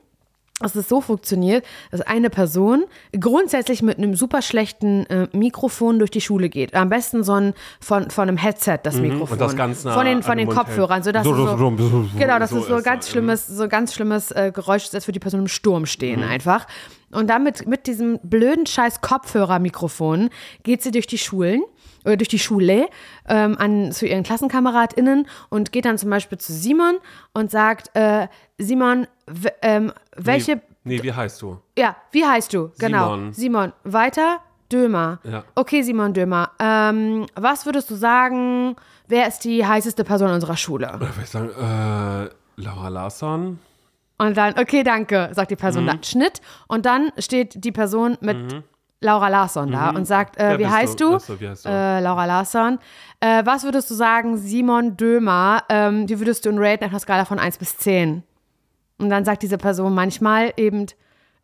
dass 0.61 0.75
es 0.75 0.89
so 0.91 1.01
funktioniert, 1.01 1.65
dass 1.91 2.03
eine 2.03 2.29
Person 2.29 2.85
grundsätzlich 3.19 3.83
mit 3.83 3.97
einem 3.97 4.15
super 4.15 4.43
schlechten 4.43 5.07
äh, 5.07 5.27
Mikrofon 5.33 5.99
durch 5.99 6.11
die 6.11 6.21
Schule 6.21 6.51
geht. 6.51 6.75
Am 6.75 6.91
besten 6.91 7.25
so 7.25 7.33
ein 7.33 7.55
von, 7.81 8.11
von 8.11 8.29
einem 8.29 8.37
Headset 8.37 8.79
das 8.83 8.97
Mikrofon. 8.97 9.27
Mhm. 9.27 9.33
und 9.33 9.41
das 9.41 9.57
ganz 9.57 9.85
nah 9.85 9.95
von 9.95 10.05
den, 10.05 10.23
von 10.23 10.37
den 10.37 10.47
Mund 10.47 10.59
Kopfhörern, 10.59 11.03
sodass 11.03 11.25
So, 11.25 11.35
so, 11.35 11.57
so, 11.57 11.77
so, 11.79 12.09
genau, 12.19 12.39
das 12.39 12.51
so 12.51 12.59
ist 12.59 12.67
so 12.69 12.83
ganz 12.83 13.09
schlimmes, 13.09 13.47
so 13.47 13.69
ganz 13.69 13.95
schlimmes 13.95 14.33
äh, 14.33 14.53
Geräusch, 14.55 14.89
als 14.93 15.07
würde 15.07 15.13
die 15.13 15.21
Person 15.21 15.41
im 15.41 15.49
Sturm 15.49 15.87
stehen 15.87 16.21
Mhm. 16.21 16.29
einfach. 16.29 16.67
Und 17.13 17.29
damit 17.29 17.67
mit 17.67 17.87
diesem 17.87 18.19
blöden 18.23 18.67
Scheiß 18.67 19.01
Kopfhörermikrofon 19.01 20.31
geht 20.63 20.83
sie 20.83 20.91
durch 20.91 21.07
die 21.07 21.19
Schulen 21.19 21.63
oder 22.05 22.17
durch 22.17 22.29
die 22.29 22.39
Schule 22.39 22.89
ähm, 23.29 23.57
an, 23.59 23.93
zu 23.93 24.07
ihren 24.07 24.23
KlassenkameradInnen 24.23 25.27
und 25.49 25.73
geht 25.73 25.85
dann 25.85 25.99
zum 25.99 26.11
Beispiel 26.11 26.39
zu 26.39 26.53
Simon 26.53 26.99
und 27.35 27.51
sagt, 27.51 27.91
äh, 27.95 28.29
Simon, 28.59 29.07
ähm, 29.63 29.93
welche, 30.17 30.57
Nee, 30.85 30.97
nee, 30.97 31.03
wie 31.03 31.13
heißt 31.13 31.43
du? 31.43 31.59
ja, 31.77 31.97
wie 32.13 32.25
heißt 32.25 32.53
du? 32.55 32.71
Genau. 32.79 33.15
Simon. 33.15 33.33
Simon. 33.33 33.73
Weiter? 33.85 34.39
Dömer. 34.73 35.19
Ja. 35.25 35.43
Okay, 35.57 35.83
Simon 35.83 36.15
Dömer. 36.15 36.53
Ähm, 36.61 37.27
was 37.35 37.67
würdest 37.67 37.91
du 37.91 37.97
sagen, 37.97 38.77
wer 39.09 39.27
ist 39.27 39.41
die 39.41 39.67
heißeste 39.67 40.05
Person 40.05 40.31
unserer 40.31 40.57
Schule? 40.57 40.89
Würde 40.97 41.13
ich 41.21 41.29
sagen, 41.29 41.51
äh, 41.51 42.31
Laura 42.57 42.89
Larsson? 42.89 43.59
Und 44.21 44.37
dann, 44.37 44.59
okay, 44.59 44.83
danke, 44.83 45.31
sagt 45.33 45.51
die 45.51 45.57
Person 45.57 45.85
Mhm. 45.85 45.89
dann. 45.89 46.03
Schnitt. 46.03 46.41
Und 46.69 46.85
dann 46.85 47.11
steht 47.19 47.65
die 47.65 47.73
Person 47.73 48.19
mit 48.21 48.37
Laura 49.01 49.29
Larsson 49.29 49.73
da 49.73 49.91
und 49.91 50.05
sagt, 50.05 50.37
äh, 50.37 50.43
Mhm. 50.43 50.49
Wer 50.51 50.59
wie 50.59 50.67
heißt 50.67 51.01
du? 51.01 51.17
du? 51.19 51.41
Wie 51.41 51.49
heißt 51.49 51.65
du? 51.65 51.69
Äh, 51.71 52.01
Laura 52.01 52.27
Larsson. 52.27 52.79
Äh, 53.21 53.47
was 53.47 53.65
würdest 53.65 53.91
du 53.91 53.95
sagen, 53.95 54.37
Simon 54.37 54.97
Dömer? 54.99 55.63
Ähm, 55.71 56.07
wie 56.09 56.19
würdest 56.19 56.45
du 56.45 56.51
ihn 56.51 56.59
raten 56.59 56.85
auf 56.85 56.91
einer 56.91 57.01
Skala 57.01 57.25
von 57.25 57.39
1 57.39 57.57
bis 57.57 57.79
10? 57.79 58.23
Und 58.99 59.09
dann 59.09 59.25
sagt 59.25 59.43
diese 59.43 59.57
Person 59.57 59.95
manchmal 59.95 60.53
eben 60.59 60.85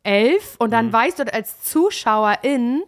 11 0.02 0.56
und 0.58 0.68
Mhm. 0.68 0.72
dann 0.72 0.92
weißt 0.92 1.18
du 1.18 1.32
als 1.32 1.62
Zuschauerin, 1.62 2.82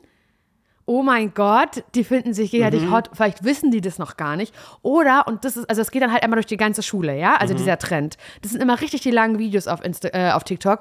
oh 0.89 1.03
mein 1.03 1.34
Gott, 1.34 1.84
die 1.95 2.03
finden 2.03 2.32
sich 2.34 2.51
gegenseitig 2.51 2.82
Mhm. 2.89 2.93
hot, 2.93 3.11
vielleicht 3.12 3.45
wissen 3.45 3.70
die 3.70 3.80
das 3.80 3.99
noch 3.99 4.16
gar 4.16 4.36
nicht. 4.36 4.55
Oder, 4.82 5.26
und 5.28 5.45
das 5.45 5.57
ist, 5.57 5.68
also 5.68 5.82
es 5.82 5.91
geht 5.91 6.03
dann 6.03 6.12
halt 6.12 6.22
einmal 6.22 6.39
durch 6.39 6.47
die 6.47 6.57
ganze 6.57 6.82
Schule, 6.82 7.16
ja, 7.16 7.30
Mhm. 7.32 7.36
also 7.41 7.55
dieser 7.55 7.78
Trend. 7.78 8.16
Das 8.43 8.53
sind 8.53 8.62
immer 8.62 8.80
richtig 8.80 9.03
die 9.03 9.11
langen 9.11 9.39
Videos 9.39 9.68
auf, 9.68 9.84
Insta, 9.84 10.09
äh, 10.12 10.32
auf 10.32 10.45
TikTok. 10.45 10.80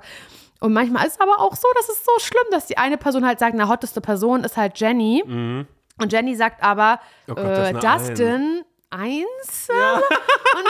Und 0.62 0.74
manchmal 0.74 1.06
ist 1.06 1.14
es 1.16 1.20
aber 1.22 1.40
auch 1.40 1.56
so, 1.56 1.68
dass 1.76 1.90
es 1.90 2.04
so 2.04 2.12
schlimm, 2.20 2.46
dass 2.52 2.66
die 2.66 2.78
eine 2.78 2.98
Person 2.98 3.26
halt 3.28 3.38
sagt, 3.38 3.54
na, 3.56 3.68
hotteste 3.68 4.02
Person 4.02 4.44
ist 4.44 4.58
halt 4.58 4.80
Jenny. 4.80 5.24
Und 5.28 6.14
Jenny 6.14 6.36
sagt 6.36 6.64
aber, 6.64 7.00
Mhm. 7.28 7.34
Oh 7.34 7.36
Gott, 7.36 7.46
äh, 7.46 7.74
Dustin, 7.74 8.64
eins? 8.90 9.68
Und 9.70 10.66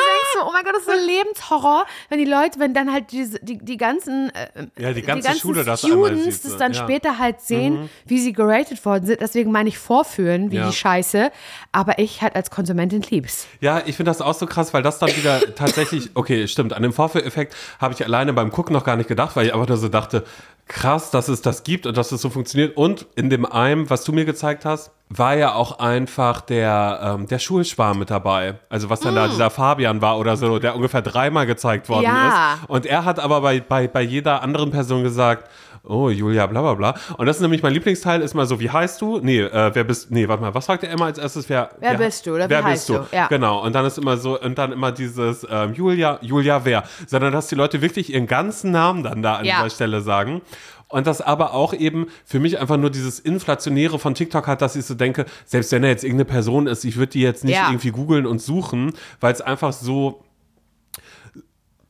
das 0.78 0.88
ist 0.88 0.94
so 0.94 1.00
ein 1.00 1.06
Lebenshorror, 1.06 1.86
wenn 2.10 2.20
die 2.20 2.26
Leute, 2.26 2.60
wenn 2.60 2.74
dann 2.74 2.92
halt 2.92 3.12
diese, 3.12 3.40
die, 3.40 3.58
die 3.58 3.78
ganzen, 3.78 4.30
äh, 4.36 4.68
Ja, 4.82 4.94
die 4.94 5.02
ganze 5.02 5.28
ganzen 5.28 5.42
Schule 5.42 5.64
das 5.64 5.80
Students 5.82 6.24
sieht, 6.24 6.44
so, 6.44 6.50
das 6.50 6.58
dann 6.58 6.74
ja. 6.74 6.82
Mhm. 6.82 6.86
später 6.86 7.18
halt 7.18 7.42
sehen, 7.42 7.90
wie 8.06 8.20
sie 8.20 8.34
geratet 8.34 8.84
worden 8.86 9.06
sind. 9.06 9.22
Deswegen 9.22 9.52
meine 9.52 9.70
ich 9.70 9.78
vorführen, 9.78 10.52
wie 10.52 10.58
Ja. 10.58 10.68
die 10.70 10.76
Scheiße. 10.76 11.32
Aber 11.72 12.00
ich 12.00 12.22
halt 12.22 12.36
als 12.36 12.50
Konsumentin 12.52 13.02
lieb's. 13.10 13.48
Ja, 13.60 13.82
ich 13.86 13.96
finde 13.96 14.10
das 14.12 14.22
auch 14.22 14.34
so 14.34 14.46
krass, 14.46 14.74
weil 14.74 14.84
das 14.84 15.00
dann 15.00 15.10
wieder 15.16 15.40
tatsächlich, 15.56 16.12
okay, 16.14 16.48
stimmt, 16.48 16.74
an 16.74 16.84
den 16.84 16.94
Vorführeffekt 16.94 17.56
habe 17.80 17.94
ich 17.94 18.04
alleine 18.06 18.34
beim 18.34 18.52
Gucken 18.52 18.74
noch 18.74 18.84
gar 18.84 18.96
nicht 18.96 19.08
gedacht, 19.08 19.36
weil 19.36 19.46
ich 19.48 19.54
einfach 19.54 19.68
nur 19.68 19.78
so 19.78 19.88
dachte, 19.90 20.24
krass, 20.68 21.12
dass 21.12 21.28
es 21.28 21.42
das 21.42 21.64
gibt 21.64 21.86
und 21.86 21.98
dass 21.98 22.12
es 22.12 22.22
so 22.22 22.30
funktioniert. 22.30 22.76
Und 22.78 23.06
in 23.16 23.30
dem 23.30 23.46
einen, 23.46 23.90
was 23.90 24.04
du 24.04 24.12
mir 24.12 24.26
gezeigt 24.26 24.66
hast, 24.66 24.92
war 25.10 25.36
ja 25.36 25.54
auch 25.54 25.80
einfach 25.80 26.42
der, 26.42 27.00
ähm, 27.02 27.28
der 27.28 27.40
Schulschwarm 27.40 28.00
mit 28.00 28.10
dabei. 28.10 28.56
Also 28.70 28.90
was 28.90 29.00
dann 29.00 29.16
da 29.16 29.28
dieser 29.30 29.50
Fabian 29.50 30.02
war 30.02 30.20
oder 30.20 30.36
so, 30.36 30.60
der 30.60 30.76
ungefähr 30.76 31.02
dreimal 31.02 31.46
gezeigt 31.46 31.88
worden 31.88 32.04
Ja. 32.04 32.54
ist. 32.56 32.70
Und 32.70 32.86
er 32.86 33.06
hat 33.06 33.20
aber 33.20 33.40
bei, 33.42 33.62
bei, 33.62 33.88
bei 33.88 34.02
jeder 34.02 34.42
anderen 34.44 34.72
Person 34.72 35.04
gesagt, 35.04 35.50
oh, 35.84 36.10
Julia, 36.10 36.46
bla 36.48 36.62
bla 36.62 36.74
bla. 36.76 36.96
Und 37.18 37.26
das 37.26 37.38
ist 37.38 37.42
nämlich 37.42 37.64
mein 37.64 37.74
Lieblingsteil, 37.74 38.22
ist 38.22 38.34
mal 38.34 38.46
so, 38.46 38.60
wie 38.60 38.70
heißt 38.70 39.02
du? 39.02 39.20
Nee, 39.22 39.40
äh, 39.42 39.72
wer 39.74 39.84
bist, 39.84 40.12
nee, 40.12 40.28
warte 40.28 40.42
mal, 40.42 40.54
was 40.54 40.66
fragt 40.66 40.84
er 40.84 40.92
immer 40.92 41.06
als 41.06 41.18
erstes? 41.18 41.48
Wer, 41.50 41.70
Wer 41.80 41.98
bist 41.98 42.26
du 42.26 42.36
oder 42.36 42.46
wie 42.46 42.50
wer 42.52 42.64
heißt 42.64 42.88
bist 42.88 43.00
du? 43.12 43.16
Ja. 43.16 43.28
Genau, 43.28 43.64
und 43.64 43.74
dann 43.74 43.86
ist 43.86 43.98
immer 43.98 44.18
so, 44.18 44.40
und 44.40 44.58
dann 44.58 44.72
immer 44.72 44.92
dieses 44.92 45.46
ähm, 45.50 45.74
Julia, 45.74 46.20
Julia 46.22 46.64
wer? 46.66 46.84
Sondern 47.08 47.34
dass 47.34 47.48
die 47.48 47.56
Leute 47.56 47.82
wirklich 47.82 48.14
ihren 48.14 48.28
ganzen 48.28 48.72
Namen 48.72 49.04
dann 49.04 49.22
da 49.22 49.36
an 49.36 49.46
Ja. 49.46 49.58
dieser 49.64 49.70
Stelle 49.76 50.02
sagen. 50.02 50.42
Und 50.90 51.06
das 51.06 51.20
aber 51.20 51.54
auch 51.54 51.74
eben 51.74 52.08
für 52.24 52.40
mich 52.40 52.60
einfach 52.60 52.78
nur 52.78 52.90
dieses 52.90 53.20
Inflationäre 53.20 54.00
von 54.00 54.14
TikTok 54.16 54.48
hat, 54.48 54.62
dass 54.62 54.78
ich 54.78 54.86
so 54.86 54.94
denke, 54.96 55.26
selbst 55.46 55.72
wenn 55.74 55.84
er 55.84 55.90
jetzt 55.90 56.06
irgendeine 56.06 56.30
Person 56.30 56.66
ist, 56.66 56.86
ich 56.86 56.96
würde 56.96 57.12
die 57.12 57.22
jetzt 57.22 57.44
nicht 57.44 57.56
Ja. 57.56 57.68
irgendwie 57.70 57.92
googeln 57.92 58.26
und 58.26 58.42
suchen, 58.42 58.94
weil 59.20 59.34
es 59.34 59.42
einfach 59.42 59.74
so 59.74 60.24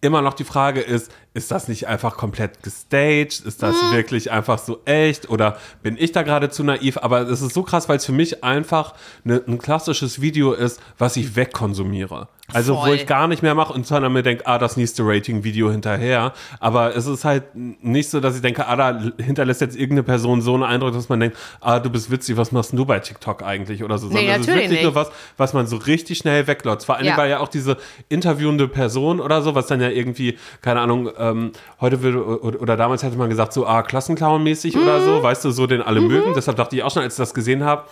immer 0.01 0.21
noch 0.21 0.33
die 0.33 0.43
Frage 0.43 0.81
ist, 0.81 1.11
ist 1.38 1.51
das 1.51 1.67
nicht 1.67 1.88
einfach 1.88 2.17
komplett 2.17 2.63
gestaged? 2.63 3.45
Ist 3.45 3.61
das 3.61 3.75
Mhm. 3.75 3.95
wirklich 3.95 4.31
einfach 4.31 4.57
so 4.57 4.81
echt? 4.85 5.29
Oder 5.29 5.57
bin 5.83 5.95
ich 5.99 6.11
da 6.11 6.23
gerade 6.23 6.49
zu 6.49 6.63
naiv? 6.63 6.97
Aber 6.97 7.21
es 7.21 7.41
ist 7.43 7.53
so 7.53 7.61
krass, 7.61 7.88
weil 7.88 7.97
es 7.97 8.05
für 8.05 8.11
mich 8.11 8.43
einfach 8.43 8.95
ne, 9.23 9.41
ein 9.47 9.59
klassisches 9.59 10.19
Video 10.19 10.53
ist, 10.53 10.81
was 10.97 11.15
ich 11.15 11.35
wegkonsumiere. 11.35 12.27
Also 12.53 12.77
wo 12.77 12.85
Voll. 12.85 12.95
ich 12.95 13.05
gar 13.07 13.27
nicht 13.27 13.43
mehr 13.43 13.55
mache 13.55 13.73
und 13.73 13.85
sondern 13.85 14.13
mir 14.13 14.23
denke, 14.23 14.47
ah, 14.47 14.57
das 14.57 14.77
nächste 14.77 15.03
Rating-Video 15.05 15.69
hinterher. 15.69 16.31
Aber 16.61 16.95
es 16.95 17.05
ist 17.05 17.25
halt 17.25 17.43
nicht 17.53 18.09
so, 18.09 18.21
dass 18.21 18.38
ich 18.38 18.41
denke, 18.41 18.65
ah, 18.67 18.75
da 18.77 19.01
hinterlässt 19.21 19.59
jetzt 19.59 19.75
irgendeine 19.75 20.03
Person 20.03 20.41
so 20.41 20.53
einen 20.53 20.63
Eindruck, 20.63 20.93
dass 20.93 21.09
man 21.09 21.19
denkt, 21.19 21.35
ah, 21.59 21.79
du 21.81 21.89
bist 21.89 22.09
witzig, 22.09 22.38
was 22.38 22.53
machst 22.53 22.71
du 22.71 22.85
bei 22.85 22.99
TikTok 22.99 23.43
eigentlich 23.43 23.83
oder 23.83 23.97
so. 23.97 24.07
Nee, 24.07 24.13
Sondern 24.13 24.35
es 24.35 24.41
ist 24.41 24.47
natürlich 24.47 24.69
wirklich 24.69 24.83
nur 24.83 24.91
nicht. 24.93 25.09
was, 25.09 25.11
was 25.35 25.53
man 25.53 25.67
so 25.67 25.75
richtig 25.75 26.19
schnell 26.19 26.47
weglotzt. 26.47 26.85
Vor 26.85 26.95
allem, 26.95 27.05
Ja. 27.07 27.17
weil 27.17 27.29
ja 27.29 27.39
auch 27.39 27.49
diese 27.49 27.75
interviewende 28.07 28.69
Person 28.69 29.19
oder 29.19 29.41
so, 29.41 29.53
was 29.53 29.67
dann 29.67 29.81
ja 29.81 29.89
irgendwie, 29.89 30.38
keine 30.61 30.79
Ahnung, 30.79 31.07
ähm, 31.32 31.51
heute 31.82 32.01
will, 32.03 32.17
oder, 32.17 32.61
oder 32.61 32.78
damals 32.78 33.03
hätte 33.03 33.17
man 33.17 33.30
gesagt, 33.30 33.53
so, 33.53 33.65
ah, 33.67 33.82
Klassenclown-mäßig 33.82 34.75
oder 34.78 34.99
Mhm. 34.99 35.05
so, 35.05 35.23
weißt 35.23 35.45
du, 35.45 35.51
so 35.51 35.67
den 35.67 35.82
alle 35.82 36.01
mögen. 36.01 36.34
Deshalb 36.36 36.57
dachte 36.57 36.75
ich 36.75 36.84
auch 36.84 36.91
schon, 36.91 37.03
als 37.03 37.13
ich 37.15 37.17
das 37.17 37.34
gesehen 37.34 37.63
habe, 37.63 37.84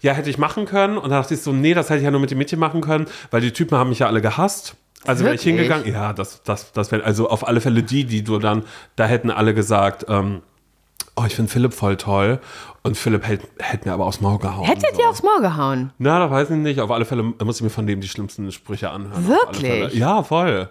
ja, 0.00 0.12
hätte 0.12 0.30
ich 0.30 0.38
machen 0.38 0.64
können. 0.66 0.96
Und 0.96 1.04
dann 1.10 1.20
dachte 1.22 1.34
ich 1.34 1.42
so, 1.42 1.52
nee, 1.52 1.74
das 1.74 1.90
hätte 1.90 1.98
ich 1.98 2.04
ja 2.04 2.10
nur 2.10 2.20
mit 2.20 2.30
den 2.30 2.38
Mädchen 2.38 2.58
machen 2.58 2.80
können, 2.80 3.06
weil 3.30 3.40
die 3.40 3.52
Typen 3.52 3.76
haben 3.78 3.90
mich 3.90 3.98
ja 4.00 4.06
alle 4.06 4.20
gehasst. 4.20 4.74
Also 5.06 5.24
wäre 5.24 5.34
ich 5.34 5.42
hingegangen, 5.42 5.90
ja, 5.90 6.12
das, 6.12 6.42
das, 6.42 6.72
das 6.72 6.92
wäre, 6.92 7.04
also 7.04 7.30
auf 7.30 7.48
alle 7.48 7.62
Fälle 7.62 7.82
die, 7.82 8.04
die 8.04 8.22
du 8.22 8.38
dann, 8.38 8.64
da 8.96 9.06
hätten 9.06 9.30
alle 9.30 9.54
gesagt, 9.54 10.04
ähm, 10.08 10.42
oh, 11.16 11.22
ich 11.26 11.34
finde 11.34 11.50
Philipp 11.50 11.72
voll 11.72 11.96
toll. 11.96 12.38
Und 12.82 12.96
Philipp 12.98 13.26
hätte 13.26 13.46
hätt 13.58 13.86
mir 13.86 13.92
aber 13.92 14.04
aufs 14.06 14.20
Maul 14.20 14.38
gehauen. 14.38 14.66
Hättet 14.66 14.94
so. 14.96 15.00
ihr 15.02 15.08
aufs 15.08 15.22
Maul 15.22 15.40
gehauen? 15.40 15.92
Na, 15.98 16.18
das 16.18 16.30
weiß 16.30 16.50
ich 16.50 16.56
nicht. 16.56 16.80
Auf 16.80 16.90
alle 16.90 17.04
Fälle 17.06 17.22
muss 17.22 17.56
ich 17.56 17.62
mir 17.62 17.70
von 17.70 17.86
dem 17.86 18.00
die 18.02 18.08
schlimmsten 18.08 18.50
Sprüche 18.52 18.90
anhören. 18.90 19.26
Wirklich? 19.26 19.94
Ja, 19.94 20.22
voll. 20.22 20.68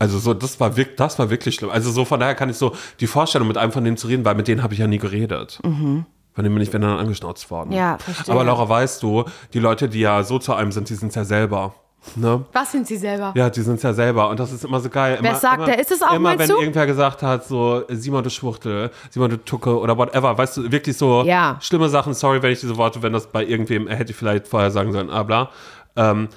Also 0.00 0.18
so, 0.18 0.34
das 0.34 0.58
war, 0.58 0.76
wirk- 0.76 0.96
das 0.96 1.18
war 1.20 1.30
wirklich 1.30 1.54
schlimm. 1.54 1.70
Also 1.70 1.92
so, 1.92 2.04
von 2.04 2.18
daher 2.18 2.34
kann 2.34 2.48
ich 2.50 2.56
so 2.56 2.74
die 2.98 3.06
Vorstellung, 3.06 3.46
mit 3.46 3.56
einem 3.58 3.70
von 3.70 3.84
denen 3.84 3.96
zu 3.98 4.08
reden, 4.08 4.24
weil 4.24 4.34
mit 4.34 4.48
denen 4.48 4.62
habe 4.62 4.72
ich 4.74 4.80
ja 4.80 4.86
nie 4.88 4.98
geredet. 4.98 5.60
Von 5.62 6.04
dem 6.44 6.54
bin 6.54 6.62
ich 6.62 6.72
wenn 6.72 6.80
dann 6.82 6.98
angeschnauzt 6.98 7.50
worden. 7.50 7.68
Mhm. 7.70 7.76
Ja, 7.76 7.98
verstehe. 7.98 8.34
Aber 8.34 8.42
Laura, 8.42 8.68
weißt 8.68 9.02
du, 9.02 9.24
die 9.52 9.58
Leute, 9.60 9.88
die 9.88 10.00
ja 10.00 10.22
so 10.22 10.38
zu 10.38 10.54
einem 10.54 10.72
sind, 10.72 10.88
die 10.88 10.94
sind 10.94 11.14
ja 11.14 11.24
selber. 11.24 11.74
Ne? 12.16 12.42
Was 12.54 12.72
sind 12.72 12.86
sie 12.86 12.96
selber? 12.96 13.34
Ja, 13.36 13.50
die 13.50 13.60
sind 13.60 13.82
ja 13.82 13.92
selber 13.92 14.30
und 14.30 14.40
das 14.40 14.52
ist 14.52 14.64
immer 14.64 14.80
so 14.80 14.88
geil. 14.88 15.18
Wer 15.20 15.30
immer, 15.32 15.38
sagt 15.38 15.56
immer, 15.56 15.66
der? 15.66 15.78
Ist 15.80 15.90
es 15.90 16.00
auch, 16.02 16.14
Immer, 16.14 16.38
wenn 16.38 16.48
du? 16.48 16.58
irgendwer 16.58 16.86
gesagt 16.86 17.22
hat, 17.22 17.44
so 17.46 17.82
Simon, 17.90 18.24
du 18.24 18.30
Schwuchtel, 18.30 18.90
Simon, 19.10 19.28
du 19.28 19.36
Tucke 19.36 19.78
oder 19.78 19.98
whatever, 19.98 20.38
weißt 20.38 20.56
du, 20.56 20.72
wirklich 20.72 20.96
so 20.96 21.24
Ja. 21.24 21.58
schlimme 21.60 21.90
Sachen. 21.90 22.14
Sorry, 22.14 22.40
wenn 22.42 22.52
ich 22.52 22.60
diese 22.60 22.78
Worte, 22.78 23.02
wenn 23.02 23.12
das 23.12 23.26
bei 23.26 23.44
irgendwem, 23.44 23.86
hätte 23.86 24.12
ich 24.12 24.16
vielleicht 24.16 24.48
vorher 24.48 24.70
sagen 24.70 24.92
sollen, 24.92 25.10
ah, 25.10 25.22
bla. 25.24 25.50
Ähm, 25.94 26.28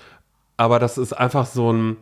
aber 0.58 0.80
das 0.80 0.98
ist 0.98 1.14
einfach 1.14 1.46
so 1.46 1.72
ein, 1.72 1.96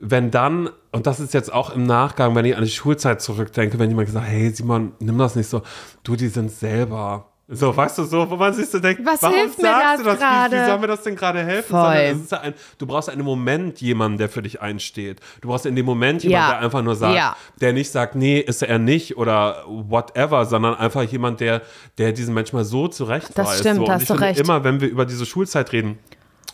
wenn 0.00 0.30
dann, 0.30 0.70
und 0.92 1.06
das 1.06 1.20
ist 1.20 1.34
jetzt 1.34 1.52
auch 1.52 1.70
im 1.74 1.84
Nachgang, 1.84 2.34
wenn 2.34 2.44
ich 2.44 2.56
an 2.56 2.64
die 2.64 2.70
Schulzeit 2.70 3.20
zurückdenke, 3.20 3.78
wenn 3.78 3.90
jemand 3.90 4.06
gesagt, 4.06 4.26
hey 4.26 4.50
Simon, 4.50 4.92
nimm 4.98 5.18
das 5.18 5.36
nicht 5.36 5.48
so, 5.48 5.62
du, 6.02 6.16
die 6.16 6.28
sind 6.28 6.50
selber. 6.50 7.26
So, 7.52 7.76
weißt 7.76 7.98
du, 7.98 8.04
so, 8.04 8.30
wo 8.30 8.36
man 8.36 8.54
sich 8.54 8.68
so 8.70 8.78
denkt, 8.78 9.04
Was 9.04 9.20
warum 9.22 9.34
hilft 9.36 9.58
mir 9.58 9.64
sagst 9.64 9.82
das 9.84 9.98
du 9.98 10.04
das? 10.04 10.14
Wie, 10.14 10.18
gerade? 10.20 10.56
wie 10.62 10.66
soll 10.70 10.78
mir 10.78 10.86
das 10.86 11.02
denn 11.02 11.16
gerade 11.16 11.42
helfen? 11.42 11.70
Sondern 11.72 12.26
ja 12.30 12.40
ein, 12.42 12.54
du 12.78 12.86
brauchst 12.86 13.10
einen 13.10 13.24
Moment 13.24 13.80
jemanden, 13.80 14.18
der 14.18 14.28
für 14.28 14.40
dich 14.40 14.62
einsteht. 14.62 15.18
Du 15.40 15.48
brauchst 15.48 15.66
in 15.66 15.74
dem 15.74 15.84
Moment 15.84 16.22
jemanden, 16.22 16.44
Ja. 16.48 16.50
der 16.52 16.60
einfach 16.64 16.82
nur 16.82 16.94
sagt, 16.94 17.16
Ja. 17.16 17.36
der 17.60 17.72
nicht 17.72 17.90
sagt, 17.90 18.14
nee, 18.14 18.38
ist 18.38 18.62
er 18.62 18.78
nicht 18.78 19.16
oder 19.16 19.64
whatever, 19.66 20.44
sondern 20.46 20.76
einfach 20.76 21.02
jemand, 21.02 21.40
der, 21.40 21.62
der 21.98 22.12
diesen 22.12 22.34
Menschen 22.34 22.54
mal 22.54 22.64
so 22.64 22.86
zurechtweist. 22.86 23.36
Das 23.50 23.58
stimmt, 23.58 23.76
so. 23.78 23.82
Und 23.82 23.90
hast 23.90 24.02
ich 24.02 24.08
du 24.08 24.14
finde 24.14 24.26
recht. 24.28 24.40
immer, 24.40 24.62
wenn 24.62 24.80
wir 24.80 24.88
über 24.88 25.04
diese 25.04 25.26
Schulzeit 25.26 25.72
reden, 25.72 25.98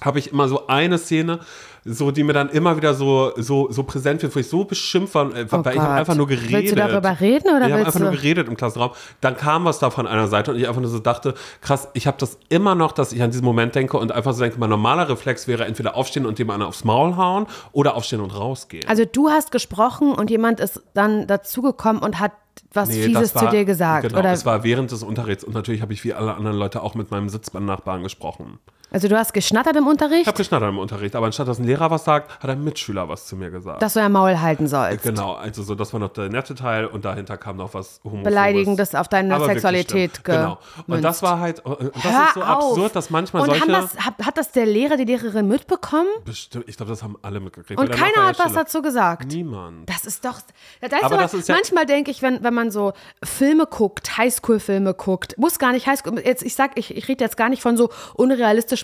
habe 0.01 0.19
ich 0.19 0.33
immer 0.33 0.49
so 0.49 0.67
eine 0.67 0.97
Szene, 0.97 1.41
so 1.87 2.11
die 2.11 2.25
mir 2.25 2.33
dann 2.33 2.49
immer 2.51 2.77
wieder 2.77 2.95
so, 2.95 3.33
so, 3.37 3.71
so 3.71 3.83
präsent 3.85 4.23
wird, 4.23 4.35
wo 4.35 4.41
ich 4.41 4.49
so 4.49 4.65
beschimpft 4.65 5.15
war, 5.15 5.35
äh, 5.35 5.47
weil 5.51 5.75
ich 5.75 5.81
habe 5.81 5.93
Oh 5.93 5.97
einfach 5.97 6.15
nur 6.15 6.27
geredet. 6.27 6.51
Willst 6.53 6.73
du 6.73 6.77
darüber 6.77 7.21
reden 7.21 7.49
oder 7.57 7.67
ich 7.67 7.73
habe 7.73 7.85
einfach 7.87 8.01
nur 8.01 8.11
du- 8.11 8.17
geredet 8.17 8.49
im 8.49 8.57
Klassenraum. 8.57 8.91
Dann 9.21 9.37
kam 9.37 9.65
was 9.65 9.79
da 9.79 9.91
von 9.91 10.07
einer 10.07 10.29
Seite 10.29 10.51
und 10.53 10.59
ich 10.59 10.69
einfach 10.69 10.81
nur 10.81 10.91
so 10.91 10.99
dachte, 10.99 11.35
krass, 11.61 11.89
ich 11.95 12.07
habe 12.07 12.17
das 12.19 12.39
immer 12.49 12.75
noch, 12.75 12.93
dass 12.93 13.13
ich 13.13 13.23
an 13.23 13.31
diesen 13.31 13.45
Moment 13.45 13.75
denke 13.75 13.97
und 13.99 14.13
einfach 14.13 14.33
so 14.35 14.43
denke, 14.43 14.59
mein 14.59 14.71
normaler 14.71 15.09
Reflex 15.09 15.47
wäre 15.49 15.65
entweder 15.65 15.97
aufstehen 15.97 16.27
und 16.27 16.39
dem 16.39 16.51
einer 16.51 16.67
aufs 16.67 16.85
Maul 16.85 17.17
hauen 17.17 17.47
oder 17.73 17.95
aufstehen 17.95 18.21
und 18.21 18.31
rausgehen. 18.31 18.87
Also 18.89 19.05
du 19.05 19.29
hast 19.31 19.53
gesprochen 19.53 20.13
und 20.13 20.31
jemand 20.31 20.61
ist 20.61 20.83
dann 20.95 21.27
dazugekommen 21.27 22.03
und 22.03 22.19
hat 22.21 22.33
was 22.73 22.89
Nee, 22.89 23.03
Fieses 23.03 23.35
war- 23.35 23.45
zu 23.45 23.51
dir 23.51 23.65
gesagt. 23.65 24.09
Genau, 24.09 24.19
oder? 24.21 24.33
es 24.33 24.45
war 24.47 24.65
während 24.65 24.91
des 24.91 25.03
Unterrichts 25.03 25.45
und 25.45 25.55
natürlich 25.55 25.83
habe 25.83 25.93
ich 25.93 26.05
wie 26.05 26.15
alle 26.15 26.35
anderen 26.35 26.57
Leute 26.57 26.83
auch 26.83 26.95
mit 26.95 27.11
meinem 27.11 27.29
Sitzbandnachbarn 27.29 28.03
gesprochen. 28.03 28.59
Also 28.91 29.09
du 29.09 29.19
hast 29.19 29.33
geschnattert 29.35 29.77
im 29.77 29.85
Ich 29.85 29.91
Unterricht, 29.91 30.27
habe 30.27 30.37
geschnattert 30.37 30.69
im 30.69 30.79
Unterricht, 30.79 31.17
aber 31.17 31.27
anstatt 31.27 31.49
dass 31.49 31.59
ein 31.59 31.65
Lehrer 31.65 31.91
was 31.91 32.05
sagt, 32.05 32.43
hat 32.43 32.49
ein 32.49 32.63
Mitschüler 32.63 33.09
was 33.09 33.27
zu 33.27 33.37
mir 33.37 33.51
gesagt. 33.51 33.83
dass 33.83 33.95
du 33.95 34.01
ja 34.01 34.09
Maul 34.09 34.41
halten 34.41 34.69
sollst. 34.69 35.03
Genau, 35.03 35.35
also 35.35 35.63
so, 35.63 35.75
das 35.75 35.93
war 35.93 36.01
noch 36.01 36.11
der 36.11 36.29
nette 36.29 36.55
Teil 36.55 36.87
und 36.87 37.05
dahinter 37.05 37.37
kam 37.37 37.57
noch 37.57 37.75
was 37.75 38.01
Homophobes. 38.05 38.25
Beleidigendes 38.25 38.95
auf 38.95 39.09
deine 39.09 39.35
Aber 39.35 39.47
Sexualität. 39.47 40.23
Genau. 40.25 40.59
Und 40.87 41.03
das 41.03 41.23
war 41.23 41.41
halt, 41.41 41.65
und 41.65 41.95
das 41.97 42.05
Hör 42.05 42.25
ist 42.29 42.35
so 42.35 42.43
auf. 42.43 42.49
absurd, 42.49 42.97
dass 42.97 43.11
manchmal 43.11 43.43
und 43.43 43.49
solche... 43.51 43.67
das, 43.67 43.97
hat, 43.99 44.15
hat 44.25 44.39
das 44.39 44.53
der 44.53 44.67
Lehrer, 44.67 44.97
die 44.97 45.05
Lehrerin 45.05 45.49
mitbekommen? 45.49 46.09
bestimmt, 46.25 46.65
ich 46.69 46.77
glaube, 46.77 46.91
das 46.91 47.03
haben 47.03 47.17
alle 47.23 47.41
mitgekriegt. 47.41 47.81
Und 47.81 47.91
keiner 47.91 48.27
hat 48.27 48.39
was 48.39 48.53
dazu 48.53 48.83
gesagt. 48.83 49.27
Niemand. 49.33 49.89
Das 49.89 50.05
ist 50.05 50.25
doch. 50.25 50.41
Da 50.81 50.91
weißt 50.91 51.05
Aber 51.05 51.17
du, 51.17 51.23
das 51.23 51.35
ist 51.35 51.49
ja- 51.49 51.55
manchmal 51.55 51.87
denke 51.87 52.11
ich, 52.11 52.23
wenn, 52.23 52.43
wenn 52.43 52.55
man 52.55 52.71
so 52.71 52.93
Filme 53.23 53.67
guckt, 53.67 54.17
Highschool-Filme 54.17 54.95
guckt, 54.95 55.37
muss 55.39 55.59
gar 55.59 55.73
nicht 55.73 55.87
Highschool. 55.87 56.21
Jetzt, 56.25 56.43
ich 56.43 56.55
sag, 56.55 56.79
ich, 56.79 56.97
ich 56.97 57.09
rede 57.09 57.25
jetzt 57.25 57.37
gar 57.37 57.49
nicht 57.49 57.63
von 57.63 57.77
so 57.77 57.91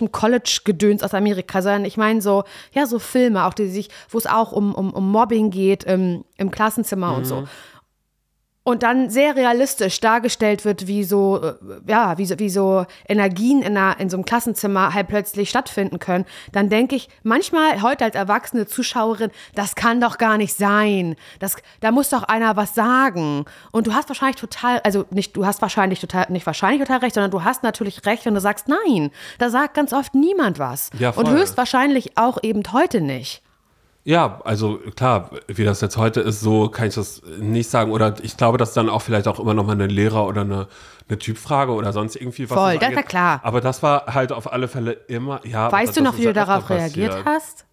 unrealistischem 0.01 0.11
College-Gedöns 0.11 1.03
aus 1.03 1.13
Amerika, 1.13 1.61
sondern 1.61 1.85
ich 1.85 1.97
meine 1.97 2.21
so, 2.21 2.43
ja, 2.73 2.85
so 2.85 2.99
Filme, 2.99 3.45
auch 3.45 3.53
die 3.53 3.67
sich, 3.67 3.89
wo 4.09 4.17
es 4.17 4.25
auch 4.25 4.51
um, 4.51 4.73
um, 4.73 4.91
um 4.93 5.11
Mobbing 5.11 5.49
geht 5.51 5.83
im, 5.83 6.23
im 6.37 6.51
Klassenzimmer 6.51 7.13
und 7.15 7.21
Mhm. 7.21 7.25
so. 7.25 7.43
Und 8.65 8.81
dann 8.83 9.09
sehr 9.09 9.35
realistisch 9.35 9.99
dargestellt 9.99 10.63
wird, 10.63 10.87
wie 10.87 11.03
so, 11.03 11.41
äh, 11.43 11.53
ja, 11.85 12.17
wie 12.17 12.25
so, 12.25 12.39
wie 12.39 12.49
so 12.49 12.85
Energien 13.07 13.61
in, 13.61 13.75
einer, 13.75 13.99
in 13.99 14.09
so 14.09 14.15
einem 14.15 14.23
Klassenzimmer 14.23 14.93
halt 14.93 15.09
plötzlich 15.09 15.49
stattfinden 15.49 15.99
können, 15.99 16.25
dann 16.53 16.69
denke 16.69 16.95
ich 16.95 17.09
manchmal 17.23 17.81
heute 17.81 18.05
als 18.05 18.15
erwachsene 18.15 18.65
Zuschauerin, 18.65 19.31
das 19.53 19.75
kann 19.75 19.99
doch 19.99 20.17
gar 20.17 20.37
nicht 20.37 20.55
sein. 20.55 21.15
Das, 21.39 21.57
da 21.81 21.91
muss 21.91 22.09
doch 22.09 22.23
einer 22.23 22.55
was 22.55 22.73
sagen. 22.73 23.43
Und 23.71 23.87
du 23.87 23.93
hast 23.93 24.09
wahrscheinlich 24.09 24.39
total, 24.39 24.79
also 24.85 25.05
nicht, 25.09 25.35
du 25.35 25.45
hast 25.45 25.61
wahrscheinlich 25.61 25.99
total, 25.99 26.27
nicht 26.29 26.45
wahrscheinlich 26.45 26.81
total 26.81 26.99
recht, 26.99 27.15
sondern 27.15 27.31
du 27.31 27.43
hast 27.43 27.63
natürlich 27.63 28.05
recht, 28.05 28.25
wenn 28.25 28.33
du 28.33 28.39
sagst, 28.39 28.69
nein, 28.69 29.11
da 29.39 29.49
sagt 29.49 29.73
ganz 29.73 29.91
oft 29.91 30.15
niemand 30.15 30.57
was. 30.57 30.89
Ja, 30.97 31.09
Und 31.09 31.29
höchstwahrscheinlich 31.29 32.17
auch 32.17 32.37
eben 32.41 32.63
heute 32.71 33.01
nicht. 33.01 33.41
Ja, 34.05 34.41
also 34.43 34.79
klar, 34.95 35.29
wie 35.47 35.63
das 35.63 35.79
jetzt 35.79 35.95
heute 35.95 36.19
ist, 36.19 36.41
so 36.41 36.67
kann 36.67 36.87
ich 36.87 36.95
das 36.95 37.21
nicht 37.39 37.69
sagen. 37.69 37.91
Oder 37.91 38.15
ich 38.21 38.35
glaube, 38.35 38.57
dass 38.57 38.73
dann 38.73 38.89
auch 38.89 39.01
vielleicht 39.01 39.27
auch 39.29 39.39
immer 39.39 39.53
noch 39.53 39.65
mal 39.65 39.73
eine 39.73 39.87
Lehrer- 39.87 40.27
oder 40.27 40.41
eine, 40.41 40.67
eine 41.07 41.17
Typfrage 41.17 41.71
oder 41.71 41.93
sonst 41.93 42.17
irgendwie 42.17 42.49
was. 42.49 42.57
Voll, 42.57 42.77
das 42.79 42.95
war 42.95 43.03
klar. 43.03 43.39
Aber 43.43 43.61
das 43.61 43.81
war 43.81 44.07
halt 44.13 44.33
auf 44.33 44.51
alle 44.51 44.67
Fälle 44.67 44.91
immer, 45.07 45.39
ja. 45.45 45.71
Weißt 45.71 45.95
du 45.95 46.01
noch, 46.01 46.13
ist 46.13 46.19
wie 46.19 46.25
du 46.25 46.33
darauf 46.33 46.69
reagiert 46.69 47.23
hast? 47.23 47.65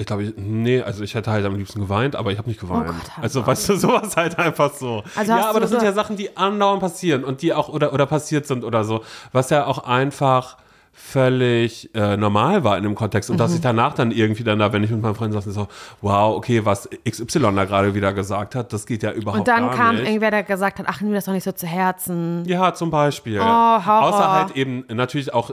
Ich 0.00 0.06
glaube, 0.06 0.22
ich, 0.24 0.34
nee, 0.36 0.80
also 0.80 1.02
ich 1.02 1.14
hätte 1.14 1.30
halt 1.30 1.44
am 1.44 1.56
liebsten 1.56 1.80
geweint, 1.80 2.14
aber 2.14 2.30
ich 2.30 2.38
habe 2.38 2.48
nicht 2.48 2.60
geweint. 2.60 2.86
Oh 2.88 2.92
Gott, 2.92 3.16
hör 3.16 3.24
also 3.24 3.46
weißt 3.46 3.68
du, 3.70 3.76
sowas 3.78 4.16
halt 4.16 4.38
einfach 4.38 4.72
so. 4.72 5.02
Also 5.16 5.32
ja, 5.32 5.48
aber 5.50 5.58
das 5.58 5.70
sind 5.70 5.82
ja 5.82 5.92
Sachen, 5.92 6.16
die 6.16 6.36
andauernd 6.36 6.80
passieren 6.80 7.24
und 7.24 7.42
die 7.42 7.52
auch 7.52 7.68
oder, 7.68 7.92
oder 7.92 8.06
passiert 8.06 8.46
sind 8.46 8.62
oder 8.62 8.84
so, 8.84 9.02
was 9.32 9.50
ja 9.50 9.66
auch 9.66 9.78
einfach 9.78 10.58
völlig 11.00 11.94
äh, 11.94 12.16
normal 12.16 12.64
war 12.64 12.76
in 12.76 12.82
dem 12.82 12.94
Kontext 12.94 13.30
und 13.30 13.36
Mhm. 13.36 13.38
dass 13.38 13.54
ich 13.54 13.60
danach 13.60 13.94
dann 13.94 14.10
irgendwie 14.10 14.44
dann 14.44 14.58
da, 14.58 14.72
wenn 14.72 14.82
ich 14.84 14.90
mit 14.90 15.00
meinen 15.00 15.14
Freunden 15.14 15.32
saß, 15.40 15.44
so, 15.54 15.68
wow, 16.02 16.36
okay, 16.36 16.64
was 16.64 16.88
XY 17.08 17.54
da 17.54 17.64
gerade 17.64 17.94
wieder 17.94 18.12
gesagt 18.12 18.54
hat, 18.54 18.72
das 18.72 18.84
geht 18.86 19.02
ja 19.02 19.12
überhaupt 19.12 19.40
Und 19.40 19.48
dann 19.48 19.70
kam 19.70 19.96
nicht. 19.96 20.06
irgendwer, 20.06 20.30
der 20.30 20.42
gesagt 20.42 20.78
hat, 20.78 20.86
ach, 20.88 21.00
nimm 21.00 21.12
das 21.14 21.24
doch 21.24 21.32
nicht 21.32 21.44
so 21.44 21.52
zu 21.52 21.66
Herzen. 21.66 22.42
Ja, 22.46 22.74
zum 22.74 22.90
Beispiel. 22.90 23.40
Horror. 23.40 24.02
Außer 24.02 24.32
halt 24.32 24.56
eben 24.56 24.84
natürlich 24.88 25.32
auch 25.32 25.52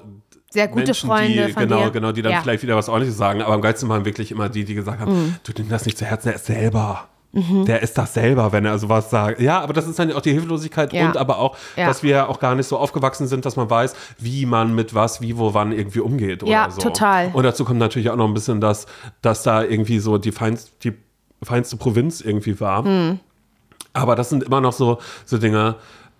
Sehr 0.50 0.68
gute 0.68 0.86
Menschen, 0.86 1.08
Freunde 1.10 1.46
die, 1.48 1.54
von 1.54 1.64
genau, 1.64 1.84
dir. 1.86 1.92
genau, 1.92 2.12
die 2.12 2.22
dann 2.22 2.32
Ja. 2.34 2.40
Mhm. 2.40 2.44
vielleicht 2.44 2.64
wieder 2.64 2.76
was 2.76 2.90
ordentliches 2.90 3.18
sagen. 3.18 3.42
Aber 3.42 3.54
am 3.54 3.62
geilsten 3.62 3.88
waren 3.90 4.04
wirklich 4.06 4.32
immer 4.32 4.50
die, 4.50 4.66
die 4.66 4.76
gesagt 4.76 5.00
haben, 5.00 5.36
du 5.44 5.52
nimm 5.58 5.70
das 5.70 5.86
nicht 5.86 5.98
zu 5.98 6.06
Herzen, 6.06 6.28
der 6.30 6.36
ist 6.36 6.46
selber. 6.46 7.08
Mhm. 7.36 7.66
Der 7.66 7.82
ist 7.84 7.98
das 7.98 8.14
selber, 8.14 8.52
wenn 8.54 8.66
er 8.66 8.80
sowas 8.80 9.10
sagt. 9.10 9.42
Ja, 9.42 9.60
aber 9.60 9.74
das 9.74 9.88
ist 9.88 10.00
dann 10.00 10.12
auch 10.14 10.22
die 10.22 10.32
Hilflosigkeit 10.32 10.94
Ja. 10.94 11.06
und 11.08 11.18
aber 11.18 11.38
auch, 11.38 11.58
Ja. 11.76 11.86
dass 11.88 12.02
wir 12.02 12.10
ja 12.12 12.28
auch 12.28 12.40
gar 12.40 12.56
nicht 12.56 12.68
so 12.68 12.78
aufgewachsen 12.78 13.28
sind, 13.28 13.46
dass 13.46 13.58
man 13.58 13.70
weiß, 13.70 13.94
wie 14.20 14.46
man 14.46 14.74
mit 14.74 14.96
was, 14.96 15.20
wie, 15.22 15.38
wo, 15.38 15.54
wann 15.54 15.72
irgendwie 15.74 16.00
umgeht 16.00 16.44
oder 16.44 16.52
Ja, 16.52 16.70
so. 16.72 16.82
total. 16.82 17.32
Und 17.34 17.44
dazu 17.44 17.66
kommt 17.66 17.80
natürlich 17.80 18.10
auch 18.10 18.16
noch 18.16 18.28
ein 18.28 18.34
bisschen, 18.34 18.62
dass, 18.62 18.86
dass 19.22 19.44
da 19.44 19.64
irgendwie 19.64 20.00
so 20.00 20.18
die, 20.18 20.32
feinst, 20.32 20.72
die 20.86 20.94
feinste 21.44 21.76
Provinz 21.78 22.22
irgendwie 22.22 22.60
war. 22.62 22.84
Mhm. 22.84 23.20
Aber 23.94 24.16
das 24.16 24.30
sind 24.30 24.44
immer 24.44 24.62
noch 24.62 24.74
so, 24.74 25.00
so 25.26 25.38
Dinge, 25.38 25.76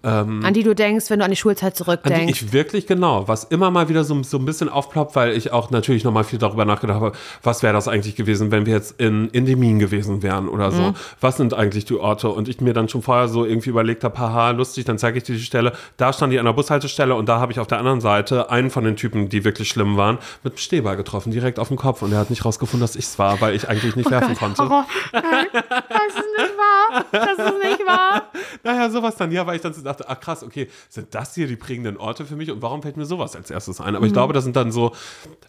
An 0.10 0.54
die 0.54 0.64
du 0.64 0.76
denkst, 0.76 1.10
wenn 1.10 1.20
du 1.20 1.26
an 1.26 1.32
die 1.32 1.38
Schulzeit 1.38 1.66
an 1.66 1.72
die 1.74 1.78
zurückdenkst. 1.78 2.30
ich 2.30 2.54
wirklich 2.54 2.88
genau, 2.88 3.28
was 3.28 3.46
immer 3.46 3.72
mal 3.72 3.90
wieder 3.90 4.04
so, 4.04 4.22
so 4.24 4.38
ein 4.38 4.46
bisschen 4.46 4.70
aufploppt, 4.70 5.16
weil 5.16 5.32
ich 5.32 5.52
auch 5.52 5.72
natürlich 5.72 6.04
nochmal 6.04 6.24
viel 6.24 6.40
darüber 6.40 6.66
nachgedacht 6.66 7.00
habe, 7.00 7.18
was 7.44 7.64
wäre 7.64 7.74
das 7.74 7.88
eigentlich 7.88 8.16
gewesen, 8.16 8.52
wenn 8.52 8.66
wir 8.66 8.74
jetzt 8.74 9.00
in 9.00 9.34
Endemin 9.34 9.80
gewesen 9.80 10.22
wären 10.22 10.48
oder 10.48 10.72
so. 10.72 10.82
Mhm. 10.82 10.94
Was 11.22 11.38
sind 11.38 11.54
eigentlich 11.54 11.86
die 11.86 11.96
Orte? 11.96 12.30
Und 12.30 12.48
ich 12.48 12.62
mir 12.62 12.74
dann 12.74 12.90
schon 12.90 13.02
vorher 13.02 13.28
so 13.28 13.46
irgendwie 13.46 13.70
überlegt 13.70 14.04
habe, 14.04 14.18
haha, 14.18 14.52
lustig, 14.52 14.86
dann 14.86 14.98
zeige 14.98 15.18
ich 15.18 15.24
dir 15.24 15.36
die 15.36 15.42
Stelle. 15.42 15.74
Da 15.98 16.14
stand 16.14 16.34
die 16.34 16.40
an 16.40 16.46
der 16.46 16.54
Bushaltestelle 16.54 17.16
und 17.16 17.28
da 17.28 17.40
habe 17.40 17.52
ich 17.52 17.60
auf 17.60 17.68
der 17.68 17.80
anderen 17.80 18.02
Seite 18.02 18.50
einen 18.50 18.70
von 18.70 18.84
den 18.84 18.96
Typen, 18.96 19.30
die 19.30 19.44
wirklich 19.44 19.70
schlimm 19.70 19.98
waren, 19.98 20.20
mit 20.44 20.54
dem 20.54 20.58
Stehball 20.58 20.96
getroffen, 20.98 21.32
direkt 21.32 21.60
auf 21.60 21.70
den 21.70 21.78
Kopf. 21.78 22.02
Und 22.02 22.12
er 22.12 22.20
hat 22.20 22.30
nicht 22.30 22.46
rausgefunden, 22.46 22.82
dass 22.82 22.96
ich 22.96 23.06
es 23.06 23.18
war, 23.20 23.42
weil 23.42 23.56
ich 23.56 23.68
eigentlich 23.68 23.96
nicht 23.96 24.12
werfen 24.12 24.36
konnte. 24.36 24.62
Oh, 24.64 24.84
nein, 25.14 25.48
das 25.54 26.08
ist 26.08 26.38
nicht 26.38 26.58
wahr. 26.58 27.06
Das 27.12 27.32
ist 27.32 27.64
nicht 27.64 27.86
wahr. 27.86 28.24
Naja, 28.64 28.90
sowas 28.90 29.16
dann, 29.16 29.32
ja, 29.32 29.46
weil 29.46 29.58
ich 29.58 29.62
dann 29.62 29.74
so 29.74 29.82
dachte, 29.96 30.10
ach 30.10 30.20
krass, 30.20 30.44
okay, 30.44 30.68
sind 30.90 31.14
das 31.16 31.36
hier 31.36 31.48
die 31.48 31.56
prägenden 31.56 31.98
Orte 31.98 32.26
für 32.26 32.36
mich 32.36 32.52
und 32.52 32.62
warum 32.62 32.82
fällt 32.82 32.98
mir 32.98 33.06
sowas 33.06 33.36
als 33.36 33.52
erstes 33.52 33.82
ein? 33.82 33.96
Aber 33.96 34.06
ich 34.06 34.14
glaube, 34.14 34.34
das 34.34 34.44
sind 34.44 34.56
dann 34.56 34.72
so 34.72 34.92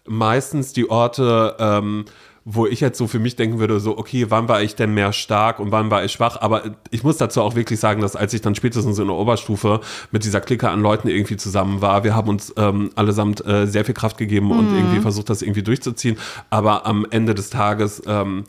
meistens 0.05 0.73
die 0.73 0.89
Orte, 0.89 1.55
ähm, 1.59 2.05
wo 2.49 2.65
ich 2.65 2.79
jetzt 2.79 2.97
so 2.97 3.07
für 3.07 3.19
mich 3.19 3.35
denken 3.35 3.59
würde, 3.59 3.81
so, 3.81 3.97
okay, 3.97 4.27
wann 4.29 4.47
war 4.47 4.61
ich 4.61 4.73
denn 4.73 4.93
mehr 4.93 5.11
stark 5.11 5.59
und 5.59 5.73
wann 5.73 5.91
war 5.91 6.05
ich 6.05 6.13
schwach? 6.13 6.39
Aber 6.39 6.63
ich 6.91 7.03
muss 7.03 7.17
dazu 7.17 7.41
auch 7.41 7.55
wirklich 7.55 7.77
sagen, 7.77 7.99
dass 7.99 8.15
als 8.15 8.33
ich 8.33 8.39
dann 8.39 8.55
spätestens 8.55 8.97
in 8.99 9.07
der 9.07 9.17
Oberstufe 9.17 9.81
mit 10.11 10.23
dieser 10.23 10.39
Clique 10.39 10.69
an 10.69 10.81
Leuten 10.81 11.09
irgendwie 11.09 11.35
zusammen 11.35 11.81
war, 11.81 12.05
wir 12.05 12.15
haben 12.15 12.29
uns 12.29 12.53
ähm, 12.55 12.91
allesamt 12.95 13.45
äh, 13.45 13.67
sehr 13.67 13.83
viel 13.83 13.93
Kraft 13.93 14.17
gegeben 14.17 14.51
und 14.51 14.73
irgendwie 14.73 15.01
versucht, 15.01 15.29
das 15.29 15.41
irgendwie 15.41 15.61
durchzuziehen. 15.61 16.17
Aber 16.49 16.85
am 16.85 17.05
Ende 17.09 17.35
des 17.35 17.49
Tages 17.49 18.01
ähm, 18.07 18.45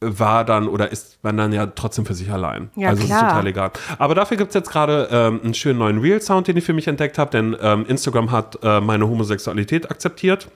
war 0.00 0.44
dann 0.44 0.68
oder 0.68 0.92
ist 0.92 1.18
man 1.22 1.36
dann 1.36 1.52
ja 1.52 1.66
trotzdem 1.66 2.06
für 2.06 2.14
sich 2.14 2.30
allein. 2.30 2.70
Ja, 2.76 2.90
also 2.90 3.02
es 3.02 3.10
ist 3.10 3.16
klar. 3.16 3.30
total 3.30 3.46
egal. 3.48 3.70
Aber 3.98 4.14
dafür 4.14 4.36
gibt 4.36 4.50
es 4.50 4.54
jetzt 4.54 4.70
gerade 4.70 5.08
ähm, 5.10 5.40
einen 5.42 5.54
schönen 5.54 5.78
neuen 5.78 5.98
Real-Sound, 6.00 6.46
den 6.46 6.56
ich 6.56 6.64
für 6.64 6.72
mich 6.72 6.86
entdeckt 6.86 7.18
habe, 7.18 7.30
denn 7.30 7.56
ähm, 7.60 7.84
Instagram 7.88 8.30
hat 8.30 8.58
äh, 8.62 8.80
meine 8.80 9.08
Homosexualität 9.08 9.90
akzeptiert. 9.90 10.48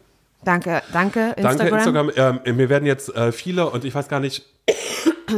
Danke, 0.45 0.83
danke, 0.93 1.35
Instagram. 1.37 1.59
Danke, 1.59 1.77
Instagram. 1.77 2.41
Ähm, 2.45 2.57
mir 2.57 2.69
werden 2.69 2.87
jetzt 2.87 3.15
äh, 3.17 3.33
viele 3.33 3.69
und 3.71 3.85
ich 3.85 3.95
weiß 3.95 4.09
gar 4.09 4.21
nicht. 4.21 4.45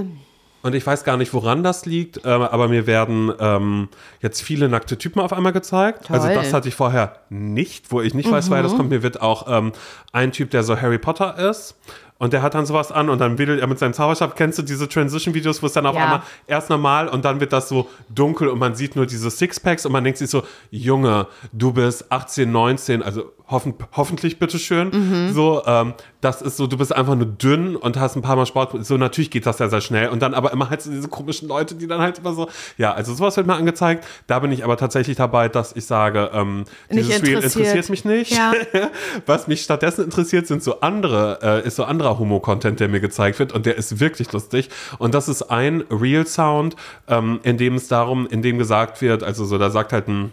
Und 0.62 0.74
ich 0.74 0.86
weiß 0.86 1.04
gar 1.04 1.18
nicht, 1.18 1.34
woran 1.34 1.62
das 1.62 1.84
liegt, 1.84 2.22
ähm, 2.24 2.40
aber 2.40 2.68
mir 2.68 2.86
werden 2.86 3.30
ähm, 3.38 3.90
jetzt 4.22 4.40
viele 4.40 4.70
nackte 4.70 4.96
Typen 4.96 5.20
auf 5.20 5.34
einmal 5.34 5.52
gezeigt. 5.52 6.10
Also 6.10 6.26
Toll. 6.28 6.36
das 6.36 6.54
hatte 6.54 6.68
ich 6.68 6.74
vorher 6.74 7.18
nicht, 7.28 7.92
wo 7.92 8.00
ich 8.00 8.14
nicht 8.14 8.30
weiß, 8.30 8.48
woher 8.48 8.62
Mhm. 8.62 8.66
das 8.68 8.74
kommt. 8.74 8.88
Mir 8.88 9.02
wird 9.02 9.20
auch 9.20 9.46
ähm, 9.46 9.72
ein 10.12 10.32
Typ, 10.32 10.50
der 10.52 10.62
so 10.62 10.80
Harry 10.80 10.96
Potter 10.96 11.38
ist. 11.50 11.76
Und 12.24 12.32
der 12.32 12.40
hat 12.40 12.54
dann 12.54 12.64
sowas 12.64 12.90
an 12.90 13.10
und 13.10 13.18
dann 13.20 13.36
wedelt 13.36 13.60
er 13.60 13.66
mit 13.66 13.78
seinem 13.78 13.92
Zauberstab. 13.92 14.34
Kennst 14.34 14.58
du 14.58 14.62
diese 14.62 14.88
Transition-Videos, 14.88 15.62
wo 15.62 15.66
es 15.66 15.74
dann 15.74 15.84
auf 15.84 15.94
Ja. 15.94 16.04
einmal 16.04 16.22
erst 16.46 16.70
normal 16.70 17.06
und 17.08 17.22
dann 17.22 17.38
wird 17.38 17.52
das 17.52 17.68
so 17.68 17.86
dunkel 18.08 18.48
und 18.48 18.58
man 18.58 18.74
sieht 18.74 18.96
nur 18.96 19.04
diese 19.04 19.30
Sixpacks 19.30 19.84
und 19.84 19.92
man 19.92 20.02
denkt 20.04 20.18
sich 20.18 20.30
so, 20.30 20.42
Junge, 20.70 21.26
du 21.52 21.74
bist 21.74 22.10
18, 22.10 22.50
19, 22.50 23.02
also 23.02 23.30
hoffen, 23.48 23.74
hoffentlich 23.92 24.38
bitteschön. 24.38 24.88
Mhm. 24.88 25.34
So, 25.34 25.62
ähm, 25.66 25.92
das 26.24 26.40
ist 26.40 26.56
so, 26.56 26.66
du 26.66 26.78
bist 26.78 26.94
einfach 26.94 27.14
nur 27.16 27.26
dünn 27.26 27.76
und 27.76 27.98
hast 27.98 28.16
ein 28.16 28.22
paar 28.22 28.36
Mal 28.36 28.46
Sport. 28.46 28.84
So, 28.86 28.96
natürlich 28.96 29.30
geht 29.30 29.44
das 29.44 29.58
ja 29.58 29.68
sehr 29.68 29.82
schnell. 29.82 30.08
Und 30.08 30.22
dann 30.22 30.32
aber 30.32 30.52
immer 30.52 30.70
halt 30.70 30.80
so 30.80 30.90
diese 30.90 31.08
komischen 31.08 31.48
Leute, 31.48 31.74
die 31.74 31.86
dann 31.86 32.00
halt 32.00 32.18
immer 32.18 32.32
so, 32.32 32.48
ja, 32.78 32.94
also 32.94 33.12
sowas 33.12 33.36
wird 33.36 33.46
mir 33.46 33.54
angezeigt. 33.54 34.06
Da 34.26 34.38
bin 34.38 34.50
ich 34.50 34.64
aber 34.64 34.78
tatsächlich 34.78 35.18
dabei, 35.18 35.50
dass 35.50 35.76
ich 35.76 35.84
sage, 35.84 36.30
ähm, 36.32 36.64
Nicht 36.88 37.08
dieses 37.08 37.22
Reel 37.22 37.34
interessiert. 37.34 37.66
interessiert 37.66 37.90
mich 37.90 38.04
nicht. 38.06 38.30
Ja. 38.32 38.54
Was 39.26 39.48
mich 39.48 39.60
stattdessen 39.60 40.04
interessiert, 40.04 40.46
sind 40.46 40.62
so 40.62 40.80
andere, 40.80 41.40
äh, 41.42 41.66
ist 41.66 41.76
so 41.76 41.84
anderer 41.84 42.18
Homo-Content, 42.18 42.80
der 42.80 42.88
mir 42.88 43.00
gezeigt 43.00 43.38
wird 43.38 43.52
und 43.52 43.66
der 43.66 43.76
ist 43.76 44.00
wirklich 44.00 44.32
lustig. 44.32 44.70
Und 44.98 45.12
das 45.14 45.28
ist 45.28 45.42
ein 45.42 45.84
Real-Sound, 45.90 46.74
ähm, 47.06 47.40
in 47.42 47.58
dem 47.58 47.74
es 47.74 47.88
darum, 47.88 48.26
in 48.26 48.40
dem 48.40 48.56
gesagt 48.56 49.02
wird, 49.02 49.22
also 49.22 49.44
so, 49.44 49.58
da 49.58 49.68
sagt 49.68 49.92
halt 49.92 50.08
ein, 50.08 50.32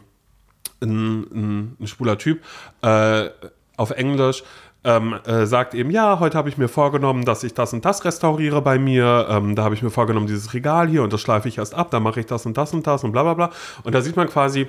ein, 0.82 1.24
ein, 1.34 1.78
ein 1.82 1.88
schwuler 1.88 2.18
Typ 2.18 2.42
äh, 2.82 3.30
auf 3.76 3.92
Englisch, 3.92 4.44
ähm, 4.84 5.16
äh, 5.26 5.46
sagt 5.46 5.74
eben, 5.74 5.92
ja, 5.92 6.20
heute 6.20 6.38
habe 6.38 6.50
ich 6.50 6.58
mir 6.58 6.68
vorgenommen, 6.68 7.24
dass 7.24 7.44
ich 7.44 7.54
das 7.54 7.74
und 7.74 7.86
das 7.86 8.04
restauriere 8.04 8.62
bei 8.62 8.80
mir. 8.80 9.28
Ähm, 9.30 9.56
da 9.56 9.64
habe 9.64 9.76
ich 9.76 9.84
mir 9.84 9.92
vorgenommen, 9.92 10.28
dieses 10.28 10.54
Regal 10.54 10.88
hier 10.88 11.04
und 11.04 11.14
das 11.14 11.22
schleife 11.22 11.48
ich 11.48 11.58
erst 11.58 11.76
ab, 11.76 11.92
dann 11.92 12.04
mache 12.04 12.20
ich 12.20 12.26
das 12.26 12.46
und 12.46 12.58
das 12.58 12.74
und 12.74 12.88
das 12.88 13.04
und 13.04 13.12
bla 13.12 13.24
bla 13.24 13.34
bla. 13.34 13.52
Und 13.84 13.94
da 13.94 14.02
sieht 14.02 14.16
man 14.16 14.28
quasi, 14.28 14.68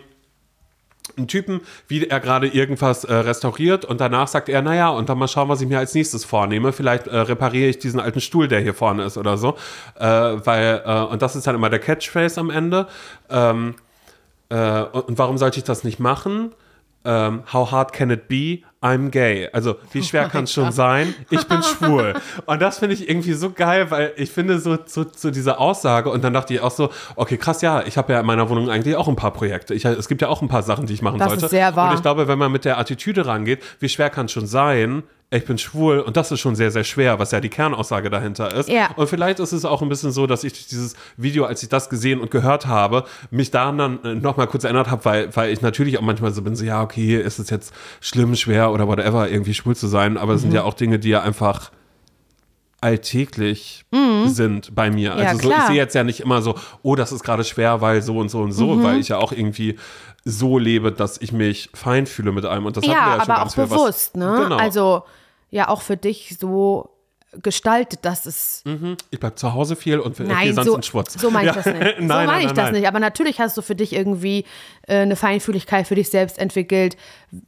einen 1.17 1.29
Typen, 1.29 1.61
wie 1.89 2.07
er 2.07 2.21
gerade 2.21 2.47
irgendwas 2.47 3.05
äh, 3.05 3.13
restauriert 3.13 3.85
und 3.85 4.01
danach 4.01 4.29
sagt 4.29 4.49
er, 4.49 4.63
naja, 4.63 4.89
und 4.91 5.09
dann 5.09 5.19
mal 5.19 5.29
schauen, 5.29 5.49
was 5.49 5.61
ich 5.61 5.69
mir 5.69 5.79
als 5.79 5.95
nächstes 5.95 6.25
vornehme. 6.25 6.73
Vielleicht 6.73 7.07
äh, 7.07 7.17
repariere 7.17 7.69
ich 7.69 7.79
diesen 7.79 8.01
alten 8.01 8.21
Stuhl, 8.21 8.49
der 8.49 8.61
hier 8.61 8.75
vorne 8.75 9.05
ist 9.05 9.19
oder 9.19 9.37
so. 9.37 9.57
Äh, 9.99 10.05
weil, 10.07 10.83
äh, 10.87 11.01
und 11.03 11.21
das 11.21 11.37
ist 11.37 11.47
dann 11.47 11.55
immer 11.55 11.71
der 11.71 11.81
Catchphrase 11.81 12.41
am 12.41 12.51
Ende. 12.51 12.87
Ähm, 13.29 13.75
äh, 14.49 14.83
und, 14.83 15.09
und 15.09 15.19
warum 15.19 15.39
sollte 15.39 15.59
ich 15.59 15.65
das 15.65 15.85
nicht 15.85 15.99
machen? 15.99 16.53
Ähm, 17.05 17.43
how 17.53 17.71
hard 17.73 17.93
can 17.93 18.11
it 18.11 18.29
be? 18.29 18.61
I'm 18.81 19.11
gay. 19.11 19.49
Also, 19.53 19.77
wie 19.93 20.03
schwer 20.03 20.29
kann 20.29 20.45
es 20.45 20.53
schon 20.53 20.73
sein? 20.73 21.15
Ich 21.31 21.47
bin 21.47 21.63
schwul. 21.63 22.15
Und 22.47 22.63
das 22.63 22.79
finde 22.79 22.95
ich 22.95 23.09
irgendwie 23.09 23.33
so 23.33 23.51
geil, 23.51 23.91
weil 23.91 24.13
ich 24.17 24.31
finde 24.31 24.59
so, 24.59 24.79
so, 24.87 25.05
so 25.17 25.31
diese 25.31 25.59
Aussage 25.59 26.11
und 26.11 26.23
dann 26.25 26.33
dachte 26.33 26.55
ich 26.55 26.61
auch 26.61 26.71
so, 26.71 26.91
okay, 27.17 27.37
krass, 27.37 27.63
ja, 27.63 27.83
ich 27.87 27.97
habe 27.97 28.13
ja 28.13 28.21
in 28.21 28.27
meiner 28.27 28.49
Wohnung 28.49 28.71
eigentlich 28.71 28.97
auch 28.97 29.09
ein 29.09 29.17
paar 29.17 29.33
Projekte. 29.33 29.75
Ich, 29.75 29.85
es 29.85 30.09
gibt 30.09 30.23
ja 30.23 30.29
auch 30.29 30.43
ein 30.43 30.49
paar 30.49 30.63
Sachen, 30.63 30.87
die 30.87 30.95
ich 30.95 31.03
machen 31.03 31.19
Das 31.19 31.29
sollte. 31.29 31.45
ist 31.47 31.51
sehr 31.51 31.75
wahr. 31.77 31.91
Und 31.91 31.97
ich 31.97 32.03
glaube, 32.03 32.27
wenn 32.29 32.39
man 32.39 32.51
mit 32.53 32.65
der 32.65 32.79
Attitüde 32.79 33.27
rangeht, 33.27 33.63
wie 33.81 33.89
schwer 33.89 34.11
kann 34.11 34.27
es 34.27 34.33
schon 34.33 34.47
sein? 34.47 35.03
Ich 35.35 35.47
bin 35.47 35.57
schwul 35.57 36.01
und 36.01 36.17
das 36.19 36.31
ist 36.31 36.41
schon 36.41 36.55
sehr, 36.57 36.71
sehr 36.71 36.85
schwer, 36.85 37.19
was 37.19 37.31
ja 37.31 37.41
die 37.41 37.49
Kernaussage 37.49 38.11
dahinter 38.11 38.55
ist. 38.55 38.69
Ja. 38.69 38.91
Und 38.97 39.09
vielleicht 39.09 39.41
ist 39.41 39.53
es 39.53 39.65
auch 39.65 39.81
ein 39.81 39.89
bisschen 39.89 40.13
so, 40.13 40.27
dass 40.27 40.45
ich 40.45 40.53
durch 40.53 40.67
dieses 40.67 40.95
Video, 41.17 41.45
als 41.47 41.63
ich 41.63 41.71
das 41.71 41.89
gesehen 41.89 42.21
und 42.21 42.31
gehört 42.31 42.67
habe, 42.67 43.05
mich 43.31 43.51
daran 43.51 43.79
dann 43.79 44.05
äh, 44.05 44.15
nochmal 44.15 44.47
kurz 44.47 44.65
erinnert 44.65 44.91
habe, 44.91 45.05
weil, 45.07 45.35
weil 45.35 45.51
ich 45.51 45.63
natürlich 45.63 45.97
auch 45.97 46.03
manchmal 46.03 46.33
so 46.35 46.43
bin, 46.43 46.55
so, 46.55 46.65
ja, 46.67 46.83
okay, 46.83 47.17
ist 47.17 47.39
es 47.39 47.49
jetzt 47.49 47.73
schlimm, 48.03 48.37
schwer 48.37 48.71
oder 48.73 48.87
whatever, 48.87 49.31
irgendwie 49.31 49.55
schwul 49.55 49.75
zu 49.75 49.87
sein, 49.87 50.19
aber 50.19 50.35
es 50.35 50.41
Mhm. 50.41 50.47
sind 50.49 50.55
ja 50.55 50.65
auch 50.65 50.75
Dinge, 50.75 50.99
die 50.99 51.09
ja 51.09 51.23
einfach 51.23 51.71
alltäglich 52.83 53.85
sind 54.27 54.75
bei 54.75 54.91
mir. 54.91 55.13
Mhm. 55.15 55.19
Ja, 55.21 55.27
Also 55.29 55.49
so, 55.49 55.55
ich 55.55 55.63
sehe 55.69 55.77
jetzt 55.77 55.95
ja 55.95 56.05
nicht 56.05 56.21
immer 56.21 56.43
so, 56.43 56.57
oh, 56.83 56.97
das 56.97 57.13
ist 57.13 57.23
gerade 57.23 57.45
schwer, 57.45 57.81
weil 57.81 58.03
so 58.03 58.19
und 58.19 58.29
so 58.29 58.41
und 58.43 58.53
so, 58.53 58.75
Mhm. 58.75 58.83
weil 58.83 58.99
ich 58.99 59.09
ja 59.09 59.19
auch 59.19 59.33
irgendwie 59.33 59.79
so 60.25 60.59
lebe, 60.59 60.93
dass 60.93 61.21
ich 61.21 61.33
mich 61.33 61.71
fein 61.75 62.07
fühle 62.07 62.33
mit 62.33 62.45
allem. 62.45 62.67
Und 62.67 62.77
das 62.77 62.83
hatten 62.85 62.93
wir 62.93 63.01
Ja, 63.01 63.17
ja 63.17 63.23
aber 63.23 63.43
auch 63.47 63.53
viel, 63.55 63.63
was- 63.65 63.71
bewusst, 63.71 64.17
ne? 64.17 64.41
Genau. 64.43 64.57
Also 64.57 65.03
ja, 65.53 65.69
auch 65.69 65.83
für 65.83 65.97
dich 65.97 66.37
so 66.41 66.89
gestaltet, 67.41 68.01
dass 68.03 68.27
es. 68.27 68.63
ich 69.11 69.19
bleib 69.19 69.39
zu 69.39 69.55
Hause 69.55 69.75
viel 69.75 69.99
und 69.99 70.19
Nein, 70.21 70.53
sonst 70.55 70.67
so, 70.67 70.77
in 70.77 70.83
Schwutz. 70.83 71.15
so 71.19 71.31
meine 71.31 71.49
ich 71.51 71.57
Ja. 71.57 71.63
das 71.63 71.67
nicht. 71.73 71.81
nein, 72.01 72.09
so 72.09 72.09
meine 72.09 72.41
ich 72.41 72.47
nein, 72.47 72.55
das 72.55 72.65
nein. 72.65 72.73
nicht. 72.75 72.89
Aber 72.89 73.01
natürlich 73.01 73.41
hast 73.41 73.57
du 73.57 73.63
für 73.63 73.75
dich 73.75 73.95
irgendwie 73.95 74.45
äh, 74.87 74.99
eine 74.99 75.17
Feinfühligkeit 75.17 75.87
für 75.87 75.95
dich 75.95 76.11
selbst 76.11 76.39
entwickelt. 76.39 76.99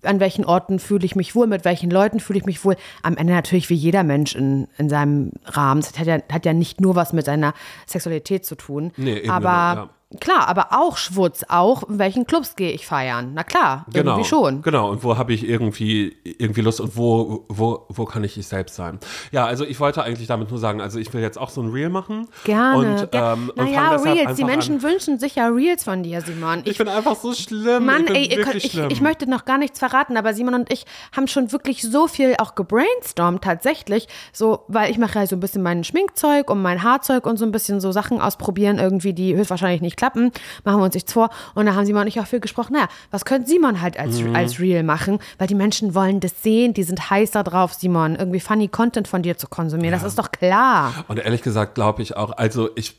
An 0.02 0.20
welchen 0.20 0.46
Orten 0.46 0.78
fühle 0.78 1.04
ich 1.04 1.16
mich 1.16 1.34
wohl, 1.34 1.46
mit 1.46 1.66
welchen 1.66 1.90
Leuten 1.90 2.18
fühle 2.20 2.38
ich 2.38 2.46
mich 2.46 2.64
wohl. 2.64 2.76
Am 3.02 3.18
Ende 3.18 3.34
natürlich 3.34 3.68
wie 3.68 3.74
jeder 3.74 4.04
Mensch 4.04 4.34
in, 4.34 4.68
in 4.78 4.88
seinem 4.88 5.32
Rahmen. 5.44 5.82
Das 5.82 5.98
hat 5.98 6.06
ja, 6.06 6.18
hat 6.32 6.46
ja 6.46 6.54
nicht 6.54 6.80
nur 6.80 6.96
was 6.96 7.12
mit 7.12 7.26
seiner 7.26 7.52
Sexualität 7.86 8.46
zu 8.46 8.54
tun. 8.54 8.90
Nee, 8.96 9.18
eben 9.18 9.30
aber 9.30 9.74
genau, 9.74 9.90
klar, 10.20 10.48
aber 10.48 10.68
auch 10.72 10.96
Schwutz, 10.96 11.44
auch 11.48 11.84
in 11.88 11.98
welchen 11.98 12.26
Clubs 12.26 12.56
gehe 12.56 12.72
ich 12.72 12.86
feiern. 12.86 13.32
Na 13.34 13.44
klar, 13.44 13.86
Genau, 13.92 14.12
irgendwie 14.12 14.28
schon. 14.28 14.62
Genau, 14.62 14.90
und 14.90 15.04
wo 15.04 15.16
habe 15.16 15.32
ich 15.32 15.48
irgendwie, 15.48 16.16
irgendwie 16.24 16.60
Lust 16.60 16.80
und 16.80 16.96
wo, 16.96 17.44
wo, 17.48 17.86
wo 17.88 18.04
kann 18.04 18.24
ich 18.24 18.36
ich 18.36 18.46
selbst 18.46 18.76
sein? 18.76 18.98
Ja, 19.32 19.46
also 19.46 19.64
ich 19.64 19.80
wollte 19.80 20.02
eigentlich 20.02 20.28
damit 20.28 20.50
nur 20.50 20.58
sagen, 20.58 20.80
also 20.80 20.98
ich 20.98 21.12
will 21.12 21.22
jetzt 21.22 21.38
auch 21.38 21.50
so 21.50 21.62
ein 21.62 21.70
Reel 21.70 21.88
machen. 21.88 22.28
Gerne. 22.44 23.02
Und, 23.02 23.08
ähm, 23.12 23.52
naja, 23.56 23.96
Reels. 23.96 24.36
Die 24.36 24.44
Menschen 24.44 24.76
An. 24.76 24.82
wünschen 24.82 25.18
sich 25.18 25.36
ja 25.36 25.48
Reels 25.48 25.84
von 25.84 26.02
dir, 26.02 26.20
Simon. 26.20 26.62
Ich 26.64 26.78
bin 26.78 26.88
einfach 26.88 27.16
so 27.16 27.32
schlimm. 27.32 27.86
Mann, 27.86 28.06
ich 28.08 28.32
ey, 28.32 28.56
ich, 28.56 28.72
schlimm. 28.72 28.88
ich 28.90 29.00
möchte 29.00 29.28
noch 29.28 29.44
gar 29.44 29.58
nichts 29.58 29.78
verraten, 29.78 30.16
aber 30.16 30.34
Simon 30.34 30.54
und 30.54 30.72
ich 30.72 30.84
haben 31.14 31.28
schon 31.28 31.52
wirklich 31.52 31.82
so 31.82 32.06
viel 32.06 32.34
auch 32.38 32.54
gebrainstormt 32.54 33.42
tatsächlich, 33.42 34.08
so, 34.32 34.64
weil 34.68 34.90
ich 34.90 34.98
mache 34.98 35.18
ja 35.18 35.26
so 35.26 35.36
ein 35.36 35.40
bisschen 35.40 35.62
mein 35.62 35.84
Schminkzeug 35.84 36.50
und 36.50 36.62
mein 36.62 36.82
Haarzeug 36.82 37.26
und 37.26 37.36
so 37.36 37.44
ein 37.44 37.52
bisschen 37.52 37.80
so 37.80 37.92
Sachen 37.92 38.20
ausprobieren 38.20 38.78
irgendwie, 38.78 39.12
die 39.12 39.34
höchstwahrscheinlich 39.34 39.82
nicht 39.82 39.96
klappen, 40.04 40.32
machen 40.64 40.78
wir 40.80 40.84
uns 40.84 40.94
nichts 40.94 41.12
vor 41.12 41.30
und 41.54 41.64
da 41.66 41.74
haben 41.74 41.86
Simon 41.86 42.02
und 42.02 42.08
ich 42.08 42.20
auch 42.20 42.26
viel 42.26 42.40
gesprochen, 42.40 42.74
naja, 42.74 42.88
was 43.10 43.24
könnte 43.24 43.48
Simon 43.48 43.80
halt 43.80 43.98
als, 43.98 44.20
Mhm. 44.20 44.36
als 44.36 44.60
Reel 44.60 44.82
machen, 44.82 45.18
weil 45.38 45.46
die 45.46 45.54
Menschen 45.54 45.94
wollen 45.94 46.20
das 46.20 46.42
sehen, 46.42 46.74
die 46.74 46.82
sind 46.82 47.08
heiß 47.10 47.30
da 47.30 47.42
drauf, 47.42 47.72
Simon, 47.74 48.16
irgendwie 48.16 48.40
funny 48.40 48.68
Content 48.68 49.08
von 49.08 49.22
dir 49.22 49.38
zu 49.38 49.46
konsumieren, 49.48 49.92
das 49.92 50.02
ist 50.02 50.18
doch 50.18 50.30
klar. 50.30 50.92
Und 51.08 51.18
ehrlich 51.18 51.42
gesagt 51.42 51.74
glaube 51.74 52.02
ich 52.02 52.16
auch, 52.16 52.32
also 52.36 52.68
ich, 52.76 52.96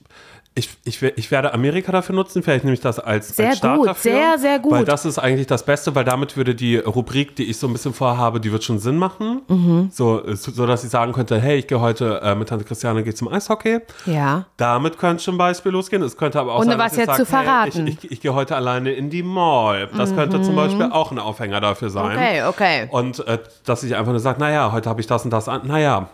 ich, 0.57 0.69
ich, 0.85 1.01
ich 1.03 1.31
werde 1.31 1.53
Amerika 1.53 1.91
dafür 1.91 2.15
nutzen, 2.15 2.41
vielleicht 2.41 2.63
nehme 2.63 2.73
ich 2.73 2.79
das 2.79 2.97
als, 2.97 3.35
Sehr 3.35 3.49
als 3.49 3.57
Start 3.57 3.77
gut, 3.77 3.87
dafür. 3.89 4.11
sehr, 4.11 4.39
sehr 4.39 4.59
gut. 4.59 4.71
Weil 4.71 4.85
das 4.85 5.03
ist 5.03 5.19
eigentlich 5.19 5.47
das 5.47 5.65
Beste, 5.65 5.93
weil 5.95 6.05
damit 6.05 6.37
würde 6.37 6.55
die 6.55 6.77
Rubrik, 6.77 7.35
die 7.35 7.43
ich 7.43 7.57
so 7.57 7.67
ein 7.67 7.73
bisschen 7.73 7.93
vorhabe, 7.93 8.39
die 8.39 8.53
wird 8.53 8.63
schon 8.63 8.79
Sinn 8.79 8.97
machen. 8.97 9.41
Mhm. 9.49 9.89
So, 9.91 10.23
so, 10.33 10.65
dass 10.65 10.85
ich 10.85 10.89
sagen 10.89 11.11
könnte, 11.11 11.41
hey, 11.41 11.57
ich 11.57 11.67
gehe 11.67 11.81
heute 11.81 12.21
äh, 12.23 12.35
mit 12.35 12.47
Tante 12.47 12.63
Christiane 12.63 13.03
gehe 13.03 13.13
zum 13.13 13.27
Eishockey. 13.27 13.79
Ja. 14.05 14.45
Damit 14.55 14.97
könnte 14.97 15.21
zum 15.21 15.37
Beispiel 15.37 15.73
losgehen. 15.73 16.01
Es 16.01 16.15
könnte 16.15 16.39
aber 16.39 16.53
auch 16.53 16.59
Und 16.59 16.67
sein, 16.67 16.79
was 16.79 16.93
heute 16.93 17.01
jetzt 17.01 17.07
sagt, 17.07 17.19
zu 17.19 17.25
verraten. 17.25 17.87
Hey, 17.87 17.89
ich, 17.89 18.03
ich, 18.05 18.11
ich 18.11 18.21
gehe 18.21 18.33
heute 18.33 18.55
alleine 18.55 18.93
in 18.93 19.09
die 19.09 19.23
Mall. 19.23 19.89
Das 19.97 20.15
könnte 20.15 20.41
zum 20.41 20.55
Beispiel 20.55 20.85
auch 20.85 21.11
ein 21.11 21.19
Aufhänger 21.19 21.59
dafür 21.59 21.89
sein. 21.89 22.15
Okay, 22.15 22.43
okay. 22.43 22.87
Und 22.91 23.27
äh, 23.27 23.39
dass 23.65 23.83
ich 23.83 23.93
einfach 23.97 24.13
nur 24.13 24.21
sage, 24.21 24.39
naja, 24.39 24.71
heute 24.71 24.89
habe 24.89 25.01
ich 25.01 25.07
das 25.07 25.25
und 25.25 25.31
das 25.31 25.49
an. 25.49 25.67
Naja, 25.67 26.07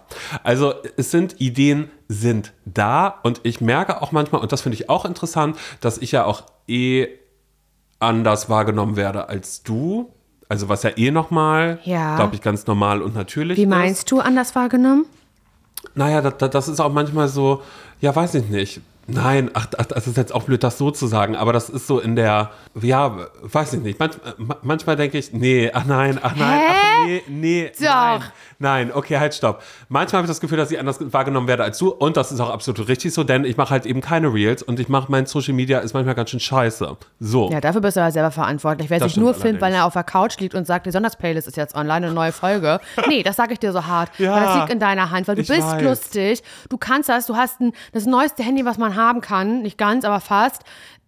also 0.43 0.73
es 0.97 1.11
sind 1.11 1.39
Ideen 1.39 1.91
sind 2.11 2.51
da 2.65 3.07
und 3.23 3.39
ich 3.43 3.61
merke 3.61 4.01
auch 4.01 4.11
manchmal, 4.11 4.41
und 4.41 4.51
das 4.51 4.61
finde 4.61 4.75
ich 4.75 4.89
auch 4.89 5.05
interessant, 5.05 5.57
dass 5.79 5.97
ich 5.97 6.11
ja 6.11 6.25
auch 6.25 6.43
eh 6.67 7.07
anders 7.99 8.49
wahrgenommen 8.49 8.95
werde 8.97 9.29
als 9.29 9.63
du. 9.63 10.11
Also 10.49 10.67
was 10.67 10.83
ja 10.83 10.89
eh 10.97 11.11
nochmal, 11.11 11.79
Ja. 11.85 12.17
glaube 12.17 12.35
ich, 12.35 12.41
ganz 12.41 12.67
normal 12.67 13.01
und 13.01 13.15
natürlich 13.15 13.57
Wie 13.57 13.63
ist. 13.63 13.69
meinst 13.69 14.11
du 14.11 14.19
anders 14.19 14.53
wahrgenommen? 14.55 15.05
Naja, 15.95 16.21
das, 16.21 16.49
das 16.51 16.67
ist 16.67 16.79
auch 16.81 16.91
manchmal 16.91 17.27
so, 17.29 17.61
ja, 18.01 18.13
weiß 18.15 18.35
ich 18.35 18.49
nicht. 18.49 18.81
Nein, 19.07 19.49
ach, 19.53 19.67
ach, 19.77 19.85
das 19.85 20.07
ist 20.07 20.15
jetzt 20.15 20.33
auch 20.33 20.43
blöd, 20.43 20.63
das 20.63 20.77
so 20.77 20.91
zu 20.91 21.07
sagen, 21.07 21.35
aber 21.35 21.51
das 21.53 21.69
ist 21.69 21.87
so 21.87 21.99
in 21.99 22.15
der, 22.15 22.51
ja, 22.79 23.27
weiß 23.41 23.73
ich 23.73 23.81
nicht. 23.81 23.99
Manch, 23.99 24.13
ma- 24.37 24.57
manchmal 24.61 24.95
denke 24.95 25.17
ich, 25.17 25.33
nee, 25.33 25.69
ach 25.73 25.85
nein, 25.85 26.19
ach 26.21 26.35
nein, 26.35 26.59
Hä? 26.59 26.65
ach 26.69 27.05
nee, 27.07 27.21
nee, 27.27 27.71
Doch. 27.79 27.85
nein. 27.89 28.21
Nein, 28.59 28.91
okay, 28.93 29.17
halt, 29.17 29.33
stopp. 29.33 29.63
Manchmal 29.89 30.19
habe 30.19 30.25
ich 30.27 30.29
das 30.29 30.39
Gefühl, 30.39 30.57
dass 30.59 30.69
ich 30.69 30.79
anders 30.79 30.97
wahrgenommen 31.11 31.47
werde 31.47 31.63
als 31.63 31.79
du 31.79 31.89
und 31.89 32.15
das 32.15 32.31
ist 32.31 32.39
auch 32.39 32.51
absolut 32.51 32.87
richtig 32.87 33.11
so, 33.11 33.23
denn 33.23 33.43
ich 33.43 33.57
mache 33.57 33.71
halt 33.71 33.87
eben 33.87 34.01
keine 34.01 34.31
Reels 34.31 34.61
und 34.61 34.79
ich 34.79 34.87
mache, 34.87 35.11
mein 35.11 35.25
Social 35.25 35.55
Media 35.55 35.79
ist 35.79 35.93
manchmal 35.95 36.13
ganz 36.13 36.29
schön 36.29 36.39
scheiße. 36.39 36.95
So. 37.19 37.49
Ja, 37.51 37.59
dafür 37.59 37.81
bist 37.81 37.97
du 37.97 38.01
aber 38.01 38.11
selber 38.11 38.29
verantwortlich. 38.29 38.91
Wer 38.91 38.99
Das 38.99 39.13
sich 39.13 39.17
nur 39.17 39.33
filmt, 39.33 39.61
weil 39.61 39.73
er 39.73 39.85
auf 39.85 39.93
der 39.93 40.03
Couch 40.03 40.37
liegt 40.39 40.53
und 40.53 40.67
sagt, 40.67 40.85
die 40.85 40.91
Sonntagsplaylist 40.91 41.47
ist 41.47 41.57
jetzt 41.57 41.73
online, 41.75 42.05
eine 42.05 42.13
neue 42.13 42.31
Folge. 42.31 42.79
Nee, 43.07 43.23
das 43.23 43.35
sage 43.35 43.53
ich 43.53 43.59
dir 43.59 43.71
so 43.73 43.87
hart. 43.87 44.11
Ja. 44.19 44.35
weil 44.35 44.43
das 44.45 44.55
liegt 44.57 44.69
in 44.69 44.79
deiner 44.79 45.09
Hand, 45.09 45.27
weil 45.27 45.35
du 45.35 45.41
bist 45.43 45.59
weiß. 45.59 45.81
lustig, 45.81 46.43
du 46.69 46.77
kannst 46.77 47.09
das, 47.09 47.25
du 47.25 47.35
hast 47.35 47.59
ein, 47.61 47.73
das 47.93 48.05
neueste 48.05 48.43
Handy, 48.43 48.63
was 48.63 48.77
man 48.77 48.90
haben 48.95 49.21
kann. 49.21 49.61
Nicht 49.61 49.77
ganz, 49.77 50.05
aber 50.05 50.19
fast. 50.19 50.63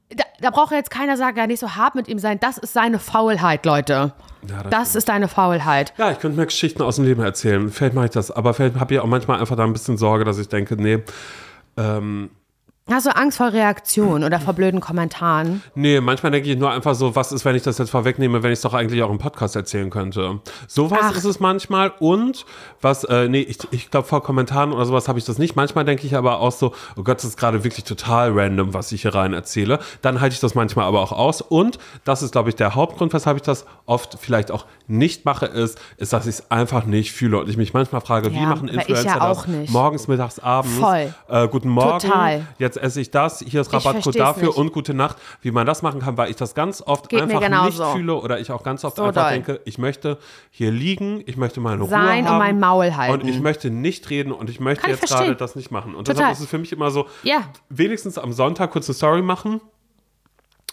Da, 0.09 0.23
da 0.41 0.49
braucht 0.51 0.71
jetzt 0.71 0.91
keiner 0.91 1.17
sagen, 1.17 1.37
ja, 1.37 1.47
nicht 1.47 1.59
so 1.59 1.75
hart 1.75 1.95
mit 1.95 2.07
ihm 2.07 2.19
sein. 2.19 2.39
Das 2.39 2.57
ist 2.57 2.73
seine 2.73 2.99
Faulheit, 2.99 3.65
Leute. 3.65 4.13
Ja, 4.47 4.63
das 4.63 4.69
das 4.69 4.95
ist 4.95 5.09
deine 5.09 5.27
Faulheit. 5.27 5.93
Ja, 5.97 6.11
ich 6.11 6.19
könnte 6.19 6.37
mir 6.37 6.45
Geschichten 6.45 6.81
aus 6.81 6.97
dem 6.97 7.05
Leben 7.05 7.23
erzählen. 7.23 7.69
Vielleicht 7.69 7.95
mache 7.95 8.05
ich 8.05 8.11
das. 8.11 8.29
Aber 8.29 8.53
vielleicht 8.53 8.79
habe 8.79 8.93
ich 8.93 8.99
auch 8.99 9.05
manchmal 9.05 9.39
einfach 9.39 9.55
da 9.55 9.63
ein 9.63 9.73
bisschen 9.73 9.97
Sorge, 9.97 10.25
dass 10.25 10.37
ich 10.37 10.49
denke, 10.49 10.75
nee, 10.75 10.99
ähm, 11.77 12.29
Hast 12.91 13.05
du 13.05 13.15
Angst 13.15 13.37
vor 13.37 13.53
Reaktionen 13.53 14.25
oder 14.25 14.41
vor 14.41 14.53
blöden 14.53 14.81
Kommentaren? 14.81 15.63
nee, 15.73 16.01
manchmal 16.01 16.33
denke 16.33 16.51
ich 16.51 16.57
nur 16.57 16.69
einfach 16.69 16.95
so, 16.95 17.15
was 17.15 17.31
ist, 17.31 17.45
wenn 17.45 17.55
ich 17.55 17.63
das 17.63 17.77
jetzt 17.77 17.91
vorwegnehme, 17.91 18.43
wenn 18.43 18.51
ich 18.51 18.57
es 18.57 18.61
doch 18.61 18.73
eigentlich 18.73 19.01
auch 19.03 19.09
im 19.09 19.19
Podcast 19.19 19.55
erzählen 19.55 19.89
könnte. 19.89 20.41
Sowas 20.67 20.99
Ach. 21.01 21.15
ist 21.15 21.23
es 21.23 21.39
manchmal. 21.39 21.93
Und 21.99 22.45
was, 22.81 23.05
äh, 23.05 23.29
nee, 23.29 23.39
ich, 23.39 23.59
ich 23.71 23.89
glaube, 23.89 24.05
vor 24.05 24.21
Kommentaren 24.21 24.73
oder 24.73 24.85
sowas 24.85 25.07
habe 25.07 25.17
ich 25.17 25.23
das 25.23 25.37
nicht. 25.37 25.55
Manchmal 25.55 25.85
denke 25.85 26.05
ich 26.05 26.13
aber 26.17 26.39
auch 26.41 26.51
so, 26.51 26.73
oh 26.97 27.03
Gott, 27.03 27.19
das 27.19 27.23
ist 27.23 27.37
gerade 27.37 27.63
wirklich 27.63 27.85
total 27.85 28.31
random, 28.37 28.73
was 28.73 28.91
ich 28.91 29.03
hier 29.03 29.15
rein 29.15 29.31
erzähle. 29.31 29.79
Dann 30.01 30.19
halte 30.19 30.33
ich 30.33 30.41
das 30.41 30.53
manchmal 30.53 30.85
aber 30.85 30.99
auch 30.99 31.13
aus. 31.13 31.39
Und 31.39 31.79
das 32.03 32.21
ist, 32.21 32.33
glaube 32.33 32.49
ich, 32.49 32.55
der 32.57 32.75
Hauptgrund, 32.75 33.13
weshalb 33.13 33.37
ich 33.37 33.43
das 33.43 33.65
oft 33.85 34.17
vielleicht 34.19 34.51
auch 34.51 34.65
nicht 34.87 35.23
mache, 35.23 35.45
ist, 35.45 35.79
ist, 35.95 36.11
dass 36.11 36.25
ich 36.25 36.35
es 36.35 36.51
einfach 36.51 36.85
nicht 36.85 37.13
fühle 37.13 37.39
und 37.39 37.47
ich 37.49 37.55
mich 37.55 37.73
manchmal 37.73 38.01
frage, 38.01 38.31
wie 38.33 38.35
Ja, 38.35 38.47
machen 38.47 38.69
aber 38.69 38.81
ich 38.81 38.89
Influencer 38.89 39.07
ja 39.19 39.21
auch 39.21 39.45
das 39.45 39.47
nicht. 39.47 39.71
morgens, 39.71 40.09
mittags, 40.09 40.39
abends? 40.39 40.77
Voll. 40.77 41.13
Äh, 41.29 41.47
guten 41.47 41.69
Morgen. 41.69 41.99
Total. 41.99 42.45
Jetzt 42.59 42.72
esse 42.77 43.01
ich 43.01 43.11
das. 43.11 43.39
Hier 43.39 43.61
ist 43.61 43.71
Rabattcode 43.73 44.15
dafür 44.19 44.47
nicht. 44.49 44.57
und 44.57 44.71
gute 44.73 44.93
Nacht. 44.93 45.17
Wie 45.41 45.51
man 45.51 45.65
das 45.65 45.81
machen 45.81 46.01
kann, 46.01 46.17
weil 46.17 46.29
ich 46.29 46.35
das 46.35 46.55
ganz 46.55 46.81
oft 46.81 47.09
Geht 47.09 47.21
einfach 47.21 47.39
nicht 47.39 47.49
genauso. 47.49 47.85
fühle 47.93 48.15
oder 48.15 48.39
ich 48.39 48.51
auch 48.51 48.63
ganz 48.63 48.83
oft 48.85 48.97
So 48.97 49.03
einfach 49.03 49.23
doll. 49.23 49.31
denke, 49.31 49.61
ich 49.65 49.77
möchte 49.77 50.17
hier 50.51 50.71
liegen, 50.71 51.23
ich 51.25 51.37
möchte 51.37 51.59
meine 51.59 51.81
Ruhe 51.81 51.89
Sein 51.89 52.23
und 52.23 52.29
haben 52.29 52.37
mein 52.37 52.59
Maul 52.59 52.95
halten. 52.95 53.21
und 53.21 53.27
ich 53.27 53.39
möchte 53.39 53.69
nicht 53.69 54.09
reden 54.09 54.31
und 54.31 54.49
ich 54.49 54.59
möchte 54.59 54.81
Kann 54.83 54.91
jetzt 54.91 55.07
gerade 55.07 55.35
das 55.35 55.55
nicht 55.55 55.71
machen. 55.71 55.95
Und 55.95 56.05
Total. 56.07 56.15
deshalb 56.15 56.33
ist 56.33 56.39
es 56.41 56.47
für 56.49 56.57
mich 56.57 56.71
immer 56.71 56.91
so, 56.91 57.07
Ja. 57.23 57.43
wenigstens 57.69 58.17
am 58.17 58.33
Sonntag 58.33 58.71
kurz 58.71 58.87
eine 58.89 58.95
Story 58.95 59.21
machen. 59.21 59.61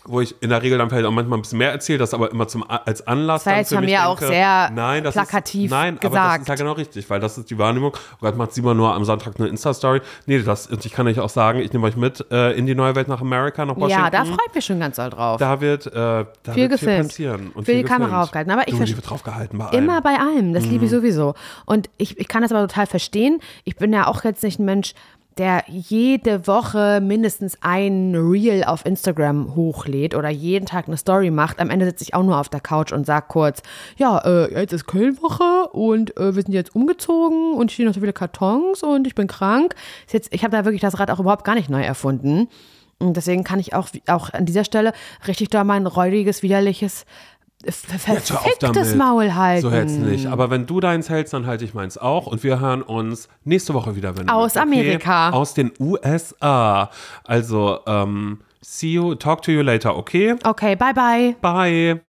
Wo 0.07 0.20
ich 0.20 0.34
in 0.40 0.48
der 0.51 0.62
Regel 0.62 0.78
dann 0.78 0.88
vielleicht 0.88 1.05
auch 1.07 1.11
manchmal 1.11 1.38
ein 1.38 1.42
bisschen 1.42 1.59
mehr 1.59 1.72
erzähle, 1.72 1.98
das 1.98 2.14
aber 2.14 2.30
immer 2.30 2.48
zum, 2.48 2.64
als 2.68 3.07
Anlass 3.07 3.44
Das 3.44 3.46
war 3.46 3.53
dann 3.53 3.59
jetzt 3.61 3.68
für 3.68 3.74
von 3.76 3.84
mich 3.84 3.92
mir 3.94 4.07
auch 4.09 4.18
sehr 4.18 4.70
nein, 4.74 5.05
das 5.05 5.14
plakativ 5.14 5.64
ist, 5.66 5.70
Nein, 5.70 5.98
aber 5.98 6.01
das 6.01 6.11
gesagt. 6.12 6.42
ist 6.42 6.48
ja 6.48 6.55
genau 6.55 6.72
richtig, 6.72 7.11
weil 7.11 7.20
das 7.20 7.36
ist 7.38 7.51
die 7.51 7.59
Wahrnehmung. 7.59 7.92
Oh 7.94 8.16
Gott, 8.22 8.36
macht 8.36 8.53
Simon 8.53 8.76
nur 8.76 8.94
am 8.94 9.05
Sonntag 9.05 9.34
eine 9.38 9.48
Insta-Story. 9.48 10.01
Nee, 10.26 10.38
das, 10.42 10.68
ich 10.70 10.92
kann 10.92 11.07
euch 11.07 11.20
auch 11.20 11.28
sagen, 11.28 11.59
ich 11.61 11.72
nehme 11.72 11.86
euch 11.86 11.96
mit 11.96 12.24
äh, 12.30 12.53
in 12.53 12.66
die 12.66 12.74
neue 12.74 12.94
Welt 12.94 13.09
nach 13.09 13.20
Amerika, 13.20 13.64
nach 13.66 13.76
Washington. 13.76 14.05
Ja, 14.05 14.11
da 14.11 14.24
freue 14.24 14.38
ich 14.48 14.55
mich 14.55 14.64
schon 14.64 14.80
ganz 14.80 14.96
doll 14.96 15.11
drauf. 15.11 15.38
Da 15.38 15.61
wird, 15.61 15.86
äh, 15.86 15.90
da 15.92 16.24
Viel 16.44 16.44
wird 16.44 16.55
viel 16.55 16.68
gefilmt. 16.68 17.09
passieren. 17.09 17.51
Und 17.55 17.64
Viel 17.66 17.76
die 17.76 17.82
gefilmt. 17.82 18.03
Kamera 18.03 18.22
aufgehalten. 18.22 18.51
Aber 18.53 18.66
ich 18.68 18.74
du, 18.78 18.84
die 18.84 18.96
wird 18.96 19.09
drauf 19.11 19.22
gehalten 19.22 19.59
bei 19.59 19.66
allem. 19.66 19.84
Immer 19.84 20.01
bei 20.01 20.16
allem, 20.18 20.55
das 20.55 20.64
Mhm. 20.64 20.70
liebe 20.70 20.84
ich 20.86 20.90
sowieso. 20.90 21.34
Und 21.66 21.90
ich, 21.98 22.18
ich 22.18 22.26
kann 22.28 22.42
das 22.42 22.53
aber 22.53 22.66
total 22.66 22.86
verstehen. 22.86 23.40
Ich 23.64 23.76
bin 23.76 23.92
ja 23.92 24.07
auch 24.07 24.24
jetzt 24.24 24.42
nicht 24.42 24.59
ein 24.59 24.64
Mensch, 24.64 24.94
der 25.39 25.64
jede 25.68 26.47
Woche 26.47 27.01
mindestens 27.01 27.57
ein 27.61 28.14
Reel 28.14 28.64
auf 28.64 28.85
Instagram 28.85 29.55
hochlädt 29.55 30.14
oder 30.14 30.28
jeden 30.28 30.66
Tag 30.66 30.87
eine 30.87 30.97
Story 30.97 31.31
macht. 31.31 31.61
Am 31.61 31.70
Ende 31.70 31.87
sitze 31.87 32.05
ich 32.05 32.14
auch 32.14 32.22
nur 32.22 32.39
auf 32.39 32.49
der 32.49 32.61
Couch 32.61 32.93
und 32.93 33.07
sag 33.07 33.28
kurz, 33.28 33.62
ja, 33.97 34.18
äh, 34.18 34.53
jetzt 34.61 34.72
ist 34.72 34.87
Kölnwoche 34.87 35.68
und 35.72 36.16
äh, 36.16 36.35
wir 36.35 36.43
sind 36.43 36.53
jetzt 36.53 36.74
umgezogen 36.74 37.55
und 37.55 37.70
hier 37.70 37.87
noch 37.87 37.95
so 37.95 38.01
viele 38.01 38.12
Kartons 38.12 38.83
und 38.83 39.07
ich 39.07 39.14
bin 39.14 39.28
krank. 39.28 39.74
Ist 40.07 40.12
jetzt, 40.12 40.35
ich 40.35 40.45
habe 40.45 40.57
da 40.57 40.64
wirklich 40.64 40.83
das 40.83 40.99
Rad 40.99 41.11
auch 41.11 41.20
überhaupt 41.20 41.45
gar 41.45 41.55
nicht 41.55 41.70
neu 41.70 41.83
erfunden. 41.83 42.49
Und 43.03 43.16
deswegen 43.16 43.45
kann 43.45 43.59
ich 43.59 43.72
auch, 43.72 43.89
auch 44.09 44.31
an 44.31 44.45
dieser 44.45 44.64
Stelle 44.64 44.93
richtig 45.26 45.49
da 45.49 45.64
mein 45.64 45.87
räudiges, 45.87 46.43
widerliches, 46.43 47.07
verficktes. 47.66 48.94
Maul 48.94 49.34
halten. 49.34 49.62
So 49.62 49.74
jetzt 49.74 49.98
nicht. 49.98 50.26
Aber 50.26 50.50
wenn 50.50 50.66
du 50.66 50.80
deins 50.80 51.08
hältst, 51.11 51.34
dann 51.34 51.46
halte 51.46 51.64
ich 51.64 51.74
meins 51.74 51.98
auch. 51.98 52.26
Und 52.26 52.42
wir 52.42 52.61
hören 52.61 52.82
uns 52.82 53.28
nächste 53.44 53.74
Woche 53.74 53.96
wieder. 53.96 54.16
Wenn 54.16 54.26
du 54.26 54.32
Aus 54.32 54.54
willst, 54.54 54.56
okay? 54.56 54.62
Amerika. 54.62 55.30
Aus 55.30 55.54
den 55.54 55.72
USA. 55.78 56.90
Also, 57.24 57.80
ähm, 57.86 58.38
see 58.61 58.92
you, 58.92 59.14
talk 59.14 59.42
to 59.42 59.52
you 59.52 59.62
later, 59.62 59.96
okay? 59.96 60.34
Okay, 60.44 60.76
bye 60.76 60.94
bye. 60.94 61.36
Bye. 61.40 61.98